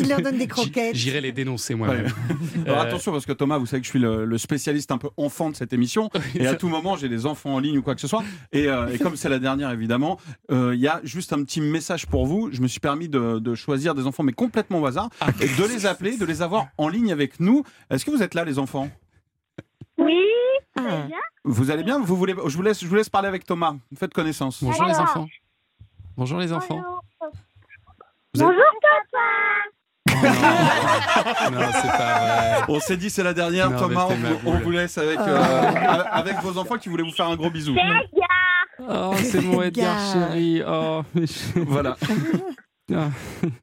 il- 0.00 0.08
leur 0.08 0.20
donne 0.20 0.36
des 0.36 0.48
croquettes. 0.48 0.94
J'irai 0.96 1.20
les 1.20 1.32
dénoncer 1.32 1.74
moi-même. 1.74 2.08
Alors 2.66 2.78
Euh, 2.78 2.82
attention 2.82 3.12
parce 3.12 3.24
que 3.24 3.32
Thomas, 3.32 3.56
vous 3.58 3.64
savez 3.66 3.80
que 3.80 3.86
je 3.86 3.90
suis 3.90 3.98
le, 4.00 4.24
le 4.24 4.38
spécialiste 4.38 4.90
un 4.90 4.98
peu 4.98 5.08
enfant 5.16 5.48
de 5.50 5.56
cette 5.56 5.72
émission 5.72 6.10
et 6.34 6.46
à 6.46 6.56
tout 6.56 6.68
moment 6.68 6.96
j'ai 6.96 7.08
des 7.08 7.24
enfants 7.24 7.54
en 7.54 7.58
ligne 7.58 7.78
ou 7.78 7.82
quoi 7.82 7.94
que 7.94 8.00
ce 8.00 8.08
soit 8.08 8.22
et, 8.52 8.66
euh, 8.66 8.88
et 8.92 8.98
comme 8.98 9.16
c'est 9.16 9.28
la 9.28 9.38
dernière 9.38 9.70
évidemment, 9.70 10.18
euh, 10.50 10.74
il 10.74 10.80
y 10.80 10.88
a 10.88 11.00
juste 11.04 11.32
un 11.32 11.42
petit 11.44 11.60
message 11.60 12.06
pour 12.06 12.26
vous. 12.26 12.50
Je 12.52 12.60
me 12.60 12.66
suis 12.68 12.80
permis 12.80 13.08
de, 13.08 13.38
de 13.38 13.54
choisir 13.54 13.94
des 13.94 14.06
enfants 14.06 14.24
mais 14.24 14.32
complètement 14.32 14.80
au 14.80 14.86
hasard 14.86 15.08
Ah. 15.20 15.28
et 15.40 15.46
de 15.46 15.64
les 15.72 15.86
appeler, 15.86 16.16
de 16.18 16.24
les 16.26 16.42
avoir 16.42 16.66
en 16.78 16.88
ligne 16.88 17.12
avec 17.12 17.38
nous. 17.40 17.62
Est-ce 17.90 18.04
que 18.04 18.10
vous 18.10 18.22
êtes 18.22 18.34
là 18.34 18.44
les 18.44 18.58
enfants? 18.58 18.90
Oui, 20.06 20.22
Ah. 20.78 21.02
bien. 21.06 21.16
Vous 21.44 21.70
allez 21.70 21.82
bien? 21.84 21.98
Vous 22.00 22.16
voulez, 22.16 22.34
je, 22.46 22.56
vous 22.56 22.62
laisse, 22.62 22.80
je 22.82 22.86
vous 22.88 22.94
laisse 22.94 23.08
parler 23.08 23.28
avec 23.28 23.44
Thomas. 23.44 23.74
Faites 23.98 24.12
connaissance. 24.14 24.62
Bonjour 24.62 24.84
les 24.86 24.94
enfants. 24.98 25.26
Bonjour 26.16 26.38
les 26.38 26.52
enfants. 26.52 26.82
Vous 28.34 28.42
êtes- 28.42 28.48
papa 28.48 30.16
Non, 31.50 31.60
c'est 31.72 31.88
pas 31.88 32.18
vrai. 32.18 32.64
On 32.68 32.80
s'est 32.80 32.96
dit 32.96 33.10
c'est 33.10 33.22
la 33.22 33.34
dernière, 33.34 33.70
Non, 33.70 33.78
Thomas. 33.78 34.06
On 34.08 34.14
vous, 34.14 34.26
on 34.46 34.52
boule. 34.52 34.62
vous 34.62 34.70
laisse 34.70 34.96
avec, 34.98 35.18
euh, 35.18 36.02
avec 36.10 36.36
vos 36.42 36.56
enfants 36.58 36.78
qui 36.78 36.88
voulaient 36.88 37.02
vous 37.02 37.12
faire 37.12 37.26
un 37.28 37.36
gros 37.36 37.50
bisou. 37.50 37.74
Oh, 38.88 39.12
c'est 39.22 39.40
mon 39.42 39.62
Edgar 39.62 39.96
Edgar. 39.96 40.12
chéri. 40.30 40.62
Oh, 40.66 41.02
Voilà. 41.66 41.96
Ah, 42.94 43.08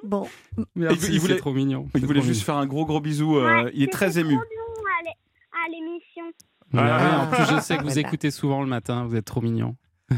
Bon, 0.03 0.27
Merci, 0.75 1.13
Il- 1.13 1.19
voulait- 1.19 1.33
c'est 1.35 1.39
trop 1.39 1.53
mignon. 1.53 1.87
Il 1.95 2.05
voulait 2.05 2.19
trop 2.19 2.27
juste 2.27 2.43
faire 2.43 2.57
un 2.57 2.65
gros 2.65 2.85
gros 2.85 2.99
bisou. 2.99 3.37
euh, 3.37 3.69
il 3.73 3.83
est 3.83 3.91
très 3.91 4.19
ému. 4.19 4.37
À 5.65 5.69
l'émission. 5.69 6.23
Ah. 6.75 6.77
Ouais, 6.77 7.15
en 7.15 7.27
plus, 7.45 7.55
je 7.55 7.61
sais 7.61 7.77
que 7.77 7.83
vous 7.83 7.99
écoutez 7.99 8.31
souvent 8.31 8.61
le 8.61 8.67
matin. 8.67 9.05
Vous 9.05 9.15
êtes 9.15 9.25
trop 9.25 9.41
mignon. 9.41 9.75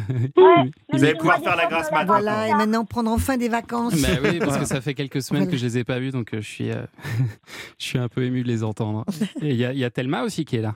Vous 0.91 1.03
allez 1.03 1.13
pouvoir 1.15 1.39
faire 1.39 1.55
la 1.55 1.67
grâce 1.67 1.89
mat. 1.91 2.05
voilà, 2.05 2.47
et 2.49 2.53
maintenant 2.53 2.83
prendre 2.85 3.11
enfin 3.11 3.37
des 3.37 3.47
vacances. 3.49 3.93
Bah 4.01 4.07
oui, 4.23 4.39
parce 4.39 4.57
que 4.57 4.65
ça 4.65 4.81
fait 4.81 4.93
quelques 4.93 5.21
semaines 5.21 5.43
Voilà. 5.43 5.51
que 5.55 5.57
je 5.57 5.65
les 5.65 5.77
ai 5.77 5.83
pas 5.83 5.99
vus, 5.99 6.11
donc 6.11 6.33
euh, 6.33 6.41
je 6.41 6.47
suis, 6.49 6.71
euh, 6.71 6.85
je 7.79 7.85
suis 7.85 7.97
un 7.99 8.09
peu 8.09 8.23
ému 8.23 8.43
de 8.43 8.47
les 8.47 8.63
entendre. 8.63 9.05
Et 9.41 9.51
il 9.51 9.55
y, 9.55 9.63
a- 9.63 9.71
il 9.71 9.77
y 9.79 9.85
a 9.85 9.89
Thelma 9.91 10.23
aussi 10.23 10.43
qui 10.43 10.57
est 10.57 10.61
là. 10.61 10.75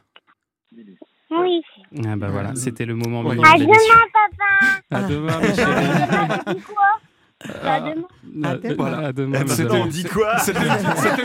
Oui. 1.32 1.62
Ah 2.06 2.16
bah 2.16 2.30
voilà, 2.30 2.56
c'était 2.56 2.86
le 2.86 2.96
moment 2.96 3.24
mignon 3.24 3.44
À 3.44 3.58
de 3.58 3.64
demain, 3.64 3.74
papa. 4.14 4.80
À 4.92 5.02
demain, 5.04 5.40
mes 5.40 6.60
Ah, 7.64 7.76
À 7.76 7.80
demain. 7.80 8.50
à- 8.50 8.56
demain. 8.58 8.76
voilà, 8.78 8.98
à 9.08 9.14
demain, 9.14 9.40
on 9.72 9.86
dit 9.86 10.04
quoi 10.04 10.38
C'était 10.40 10.60
une, 10.60 10.66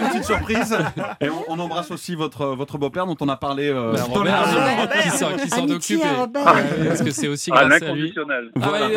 une 0.03 0.09
petite 0.11 0.24
surprise. 0.24 0.77
Et 1.20 1.28
on, 1.28 1.43
on 1.49 1.59
embrasse 1.59 1.91
aussi 1.91 2.15
votre, 2.15 2.47
votre 2.55 2.78
beau-père 2.78 3.07
dont 3.07 3.16
on 3.20 3.28
a 3.28 3.36
parlé. 3.36 3.69
euh, 3.69 3.93
Bah, 3.93 4.01
à 4.01 4.05
Robert, 4.05 4.24
l'heure. 4.47 4.91
qui 5.03 5.11
s'en, 5.11 5.69
occupe. 5.69 6.03
à 6.05 6.12
et- 6.12 6.15
Robert. 6.16 6.45
Ouais, 6.55 6.86
parce 6.89 7.03
que 7.03 7.11
c'est 7.11 7.27
aussi 7.27 7.51
Ah, 7.53 7.65
grâce 7.66 7.82
à 7.82 7.93
lui. 7.93 8.15
Ah 8.16 8.20
il 8.20 8.62
est 8.62 8.65
là, 8.66 8.89
il 8.89 8.95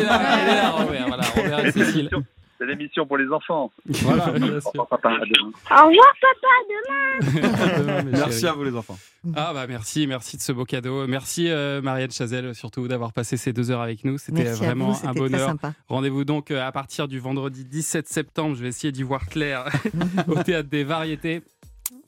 est 0.48 0.54
là, 0.54 0.70
Robert. 0.70 1.04
Voilà, 1.08 1.22
Robert 1.34 1.66
et 1.66 1.72
Cécile. 1.72 2.10
C'est 2.58 2.66
l'émission 2.66 3.06
pour 3.06 3.16
les 3.18 3.28
enfants. 3.30 3.70
Voilà, 3.86 4.32
bien 4.32 4.60
sûr. 4.60 4.86
Papa, 4.88 5.10
à 5.10 5.18
demain. 5.24 5.50
Au 5.70 5.88
revoir, 5.88 6.14
papa, 6.20 6.48
à 6.58 7.38
demain. 7.38 7.54
À 7.54 7.78
demain, 7.80 8.02
mes 8.02 8.10
Merci 8.12 8.40
chéris. 8.40 8.50
à 8.50 8.52
vous 8.54 8.64
les 8.64 8.74
enfants. 8.74 8.98
Ah 9.36 9.52
bah 9.54 9.66
merci, 9.68 10.06
merci 10.06 10.36
de 10.36 10.42
ce 10.42 10.52
beau 10.52 10.64
cadeau. 10.64 11.06
Merci 11.06 11.48
euh, 11.50 11.80
Marianne 11.82 12.10
Chazelle 12.10 12.54
surtout 12.54 12.88
d'avoir 12.88 13.12
passé 13.12 13.36
ces 13.36 13.52
deux 13.52 13.70
heures 13.70 13.80
avec 13.80 14.04
nous. 14.04 14.18
C'était 14.18 14.44
Merci 14.44 14.62
à 14.64 14.66
vraiment 14.66 14.90
vous, 14.92 15.06
un 15.06 15.12
très 15.12 15.20
bonheur. 15.20 15.48
sympa. 15.48 15.72
Rendez-vous 15.88 16.24
donc 16.24 16.50
euh, 16.50 16.66
à 16.66 16.72
partir 16.72 17.06
du 17.08 17.18
vendredi 17.20 17.64
17 17.64 18.08
septembre. 18.08 18.56
Je 18.56 18.62
vais 18.62 18.68
essayer 18.68 18.92
d'y 18.92 19.02
voir 19.04 19.26
clair 19.26 19.64
au 20.28 20.42
théâtre 20.42 20.68
des 20.68 20.84
variétés. 20.84 21.42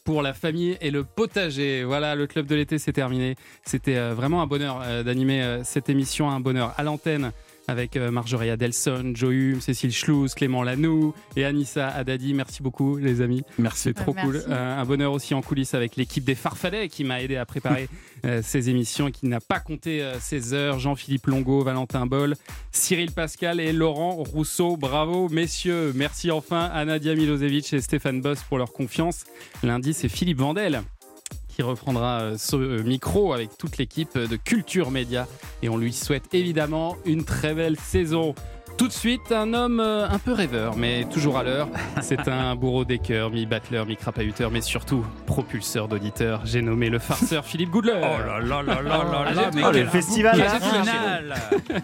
Pour 0.04 0.22
la 0.22 0.32
famille 0.32 0.76
et 0.80 0.90
le 0.90 1.04
potager. 1.04 1.84
Voilà, 1.84 2.14
le 2.14 2.26
club 2.26 2.46
de 2.46 2.54
l'été, 2.54 2.78
c'est 2.78 2.92
terminé. 2.92 3.36
C'était 3.64 3.96
euh, 3.96 4.14
vraiment 4.14 4.42
un 4.42 4.46
bonheur 4.46 4.80
euh, 4.82 5.02
d'animer 5.02 5.42
euh, 5.42 5.62
cette 5.62 5.88
émission, 5.88 6.30
un 6.30 6.40
bonheur 6.40 6.74
à 6.76 6.82
l'antenne 6.82 7.32
avec 7.70 7.96
euh, 7.96 8.10
Marjorie 8.10 8.50
Adelson, 8.50 9.12
Joe 9.14 9.32
Hume, 9.32 9.60
Cécile 9.60 9.92
Schlouz, 9.92 10.34
Clément 10.34 10.64
Lanoux 10.64 11.14
et 11.36 11.44
Anissa 11.44 11.88
Haddadi. 11.88 12.34
Merci 12.34 12.64
beaucoup, 12.64 12.96
les 12.96 13.20
amis. 13.20 13.42
Merci. 13.58 13.82
C'est 13.82 13.94
trop 13.94 14.10
Ouais, 14.12 14.22
cool. 14.22 14.42
Euh, 14.48 14.80
un 14.80 14.84
bonheur 14.84 15.12
aussi 15.12 15.34
en 15.34 15.40
coulisses 15.40 15.74
avec 15.74 15.94
l'équipe 15.94 16.24
des 16.24 16.34
Farfadets 16.34 16.88
qui 16.88 17.04
m'a 17.04 17.22
aidé 17.22 17.36
à 17.36 17.46
préparer 17.46 17.88
euh, 18.26 18.40
ces 18.42 18.70
émissions 18.70 19.06
et 19.06 19.12
qui 19.12 19.26
n'a 19.26 19.40
pas 19.40 19.60
compté 19.60 20.04
ses 20.18 20.52
heures. 20.52 20.80
Jean-Philippe 20.80 21.26
Longo, 21.28 21.62
Valentin 21.62 22.06
Boll, 22.06 22.34
Cyril 22.72 23.12
Pascal 23.12 23.60
et 23.60 23.72
Laurent 23.72 24.10
Rousseau. 24.16 24.76
Bravo, 24.76 25.28
messieurs. 25.28 25.92
Merci 25.94 26.32
enfin 26.32 26.64
à 26.74 26.84
Nadia 26.84 27.14
Milosevic 27.14 27.72
et 27.72 27.80
Stéphane 27.80 28.20
Boss 28.20 28.42
pour 28.42 28.58
leur 28.58 28.72
confiance. 28.72 29.24
Lundi, 29.62 29.94
c'est 29.94 30.08
Philippe 30.08 30.38
Vandel 30.38 30.82
reprendra 31.62 32.20
euh, 32.20 32.38
ce 32.38 32.56
euh, 32.56 32.82
micro 32.82 33.32
avec 33.32 33.56
toute 33.58 33.78
l'équipe 33.78 34.16
de 34.16 34.36
Culture 34.36 34.90
Média. 34.90 35.26
Et 35.62 35.68
on 35.68 35.76
lui 35.76 35.92
souhaite 35.92 36.34
évidemment 36.34 36.96
une 37.04 37.24
très 37.24 37.54
belle 37.54 37.76
saison. 37.76 38.34
Tout 38.80 38.88
de 38.88 38.92
suite, 38.94 39.30
un 39.30 39.52
homme 39.52 39.78
euh, 39.78 40.08
un 40.08 40.18
peu 40.18 40.32
rêveur, 40.32 40.74
mais 40.74 41.04
toujours 41.04 41.36
à 41.36 41.42
l'heure. 41.44 41.68
C'est 42.00 42.28
un 42.28 42.54
bourreau 42.56 42.86
des 42.86 42.98
cœurs, 42.98 43.28
mi-battleur, 43.28 43.84
mi-crapahuteur, 43.84 44.50
mais 44.50 44.62
surtout 44.62 45.04
propulseur 45.26 45.86
d'auditeurs. 45.86 46.40
J'ai 46.46 46.62
nommé 46.62 46.88
le 46.88 46.98
farceur 46.98 47.44
Philippe 47.44 47.68
Goudler. 47.68 48.00
Oh 48.02 48.26
là 48.26 48.40
là 48.40 48.62
là 48.62 48.80
là 48.80 49.04
là 49.04 49.32
là, 49.34 49.50
mais 49.54 49.60
trouvé 49.60 49.74
quel 49.74 49.84
le 49.84 49.90
festival, 49.90 50.34
final 50.34 51.34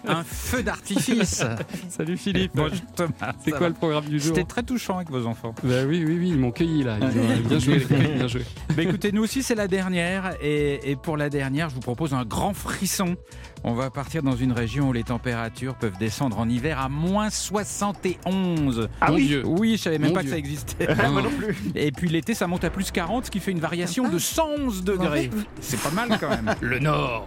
Un 0.08 0.24
feu 0.24 0.62
d'artifice 0.62 1.44
Salut 1.90 2.16
Philippe. 2.16 2.52
Bonjour 2.54 2.86
Thomas. 2.96 3.34
C'est 3.44 3.50
quoi 3.50 3.60
va 3.60 3.68
le 3.68 3.74
programme 3.74 4.06
du 4.06 4.18
jour 4.18 4.34
C'était 4.34 4.48
très 4.48 4.62
touchant 4.62 4.96
avec 4.96 5.10
vos 5.10 5.26
enfants. 5.26 5.54
Bah 5.64 5.84
oui, 5.86 6.02
oui, 6.02 6.16
oui, 6.18 6.30
ils 6.30 6.38
m'ont 6.38 6.50
cueilli 6.50 6.82
là. 6.82 6.96
Ils 6.98 7.20
ont 7.20 7.46
bien 7.46 7.58
joué, 7.58 7.78
bien 7.90 8.26
joué. 8.26 8.40
Bah 8.74 8.82
écoutez, 8.82 9.12
nous 9.12 9.22
aussi 9.22 9.42
c'est 9.42 9.54
la 9.54 9.68
dernière 9.68 10.32
et, 10.40 10.92
et 10.92 10.96
pour 10.96 11.18
la 11.18 11.28
dernière, 11.28 11.68
je 11.68 11.74
vous 11.74 11.80
propose 11.80 12.14
un 12.14 12.24
grand 12.24 12.54
frisson. 12.54 13.16
On 13.64 13.74
va 13.74 13.90
partir 13.90 14.22
dans 14.22 14.36
une 14.36 14.52
région 14.52 14.90
où 14.90 14.92
les 14.92 15.02
températures 15.02 15.74
peuvent 15.74 15.98
descendre 15.98 16.38
en 16.38 16.48
hiver 16.48 16.78
à 16.78 16.88
moins 16.88 17.30
71. 17.30 18.88
Ah 19.00 19.08
Mon 19.10 19.16
oui 19.16 19.26
Dieu. 19.26 19.42
Oui, 19.44 19.76
je 19.76 19.82
savais 19.82 19.98
même 19.98 20.10
Mon 20.10 20.14
pas 20.14 20.20
Dieu. 20.20 20.30
que 20.30 20.34
ça 20.34 20.38
existait. 20.38 20.94
Moi 21.10 21.22
non 21.22 21.30
plus. 21.30 21.56
Et 21.74 21.90
puis 21.90 22.08
l'été, 22.08 22.34
ça 22.34 22.46
monte 22.46 22.64
à 22.64 22.70
plus 22.70 22.90
40, 22.90 23.26
ce 23.26 23.30
qui 23.30 23.40
fait 23.40 23.50
une 23.50 23.58
variation 23.60 24.08
de 24.08 24.18
111 24.18 24.84
degrés. 24.84 25.30
C'est 25.60 25.80
pas 25.80 25.90
mal 25.90 26.16
quand 26.20 26.28
même. 26.28 26.54
Le 26.60 26.78
Nord. 26.78 27.26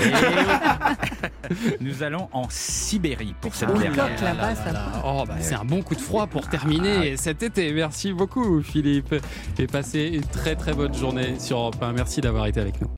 Et 0.00 1.76
nous 1.80 2.02
allons 2.02 2.28
en 2.32 2.46
Sibérie 2.48 3.34
pour 3.40 3.54
cette 3.54 3.68
Oh, 3.74 3.78
dernière. 3.78 4.08
coque 4.08 4.20
là-bas, 4.22 4.54
ça 4.54 4.72
va. 4.72 5.02
Oh, 5.04 5.24
bah, 5.26 5.34
c'est 5.40 5.54
un 5.54 5.64
bon 5.64 5.82
coup 5.82 5.94
de 5.94 6.00
froid 6.00 6.26
pour 6.26 6.48
terminer 6.48 7.16
cet 7.16 7.42
été. 7.42 7.72
Merci 7.72 8.12
beaucoup, 8.12 8.62
Philippe. 8.62 9.14
Et 9.58 9.66
passez 9.66 10.10
une 10.14 10.22
très 10.24 10.56
très 10.56 10.72
bonne 10.74 10.94
journée 10.94 11.38
sur 11.38 11.58
Europe 11.58 11.76
1. 11.82 11.92
Merci 11.92 12.20
d'avoir 12.20 12.46
été 12.46 12.60
avec 12.60 12.80
nous. 12.80 12.86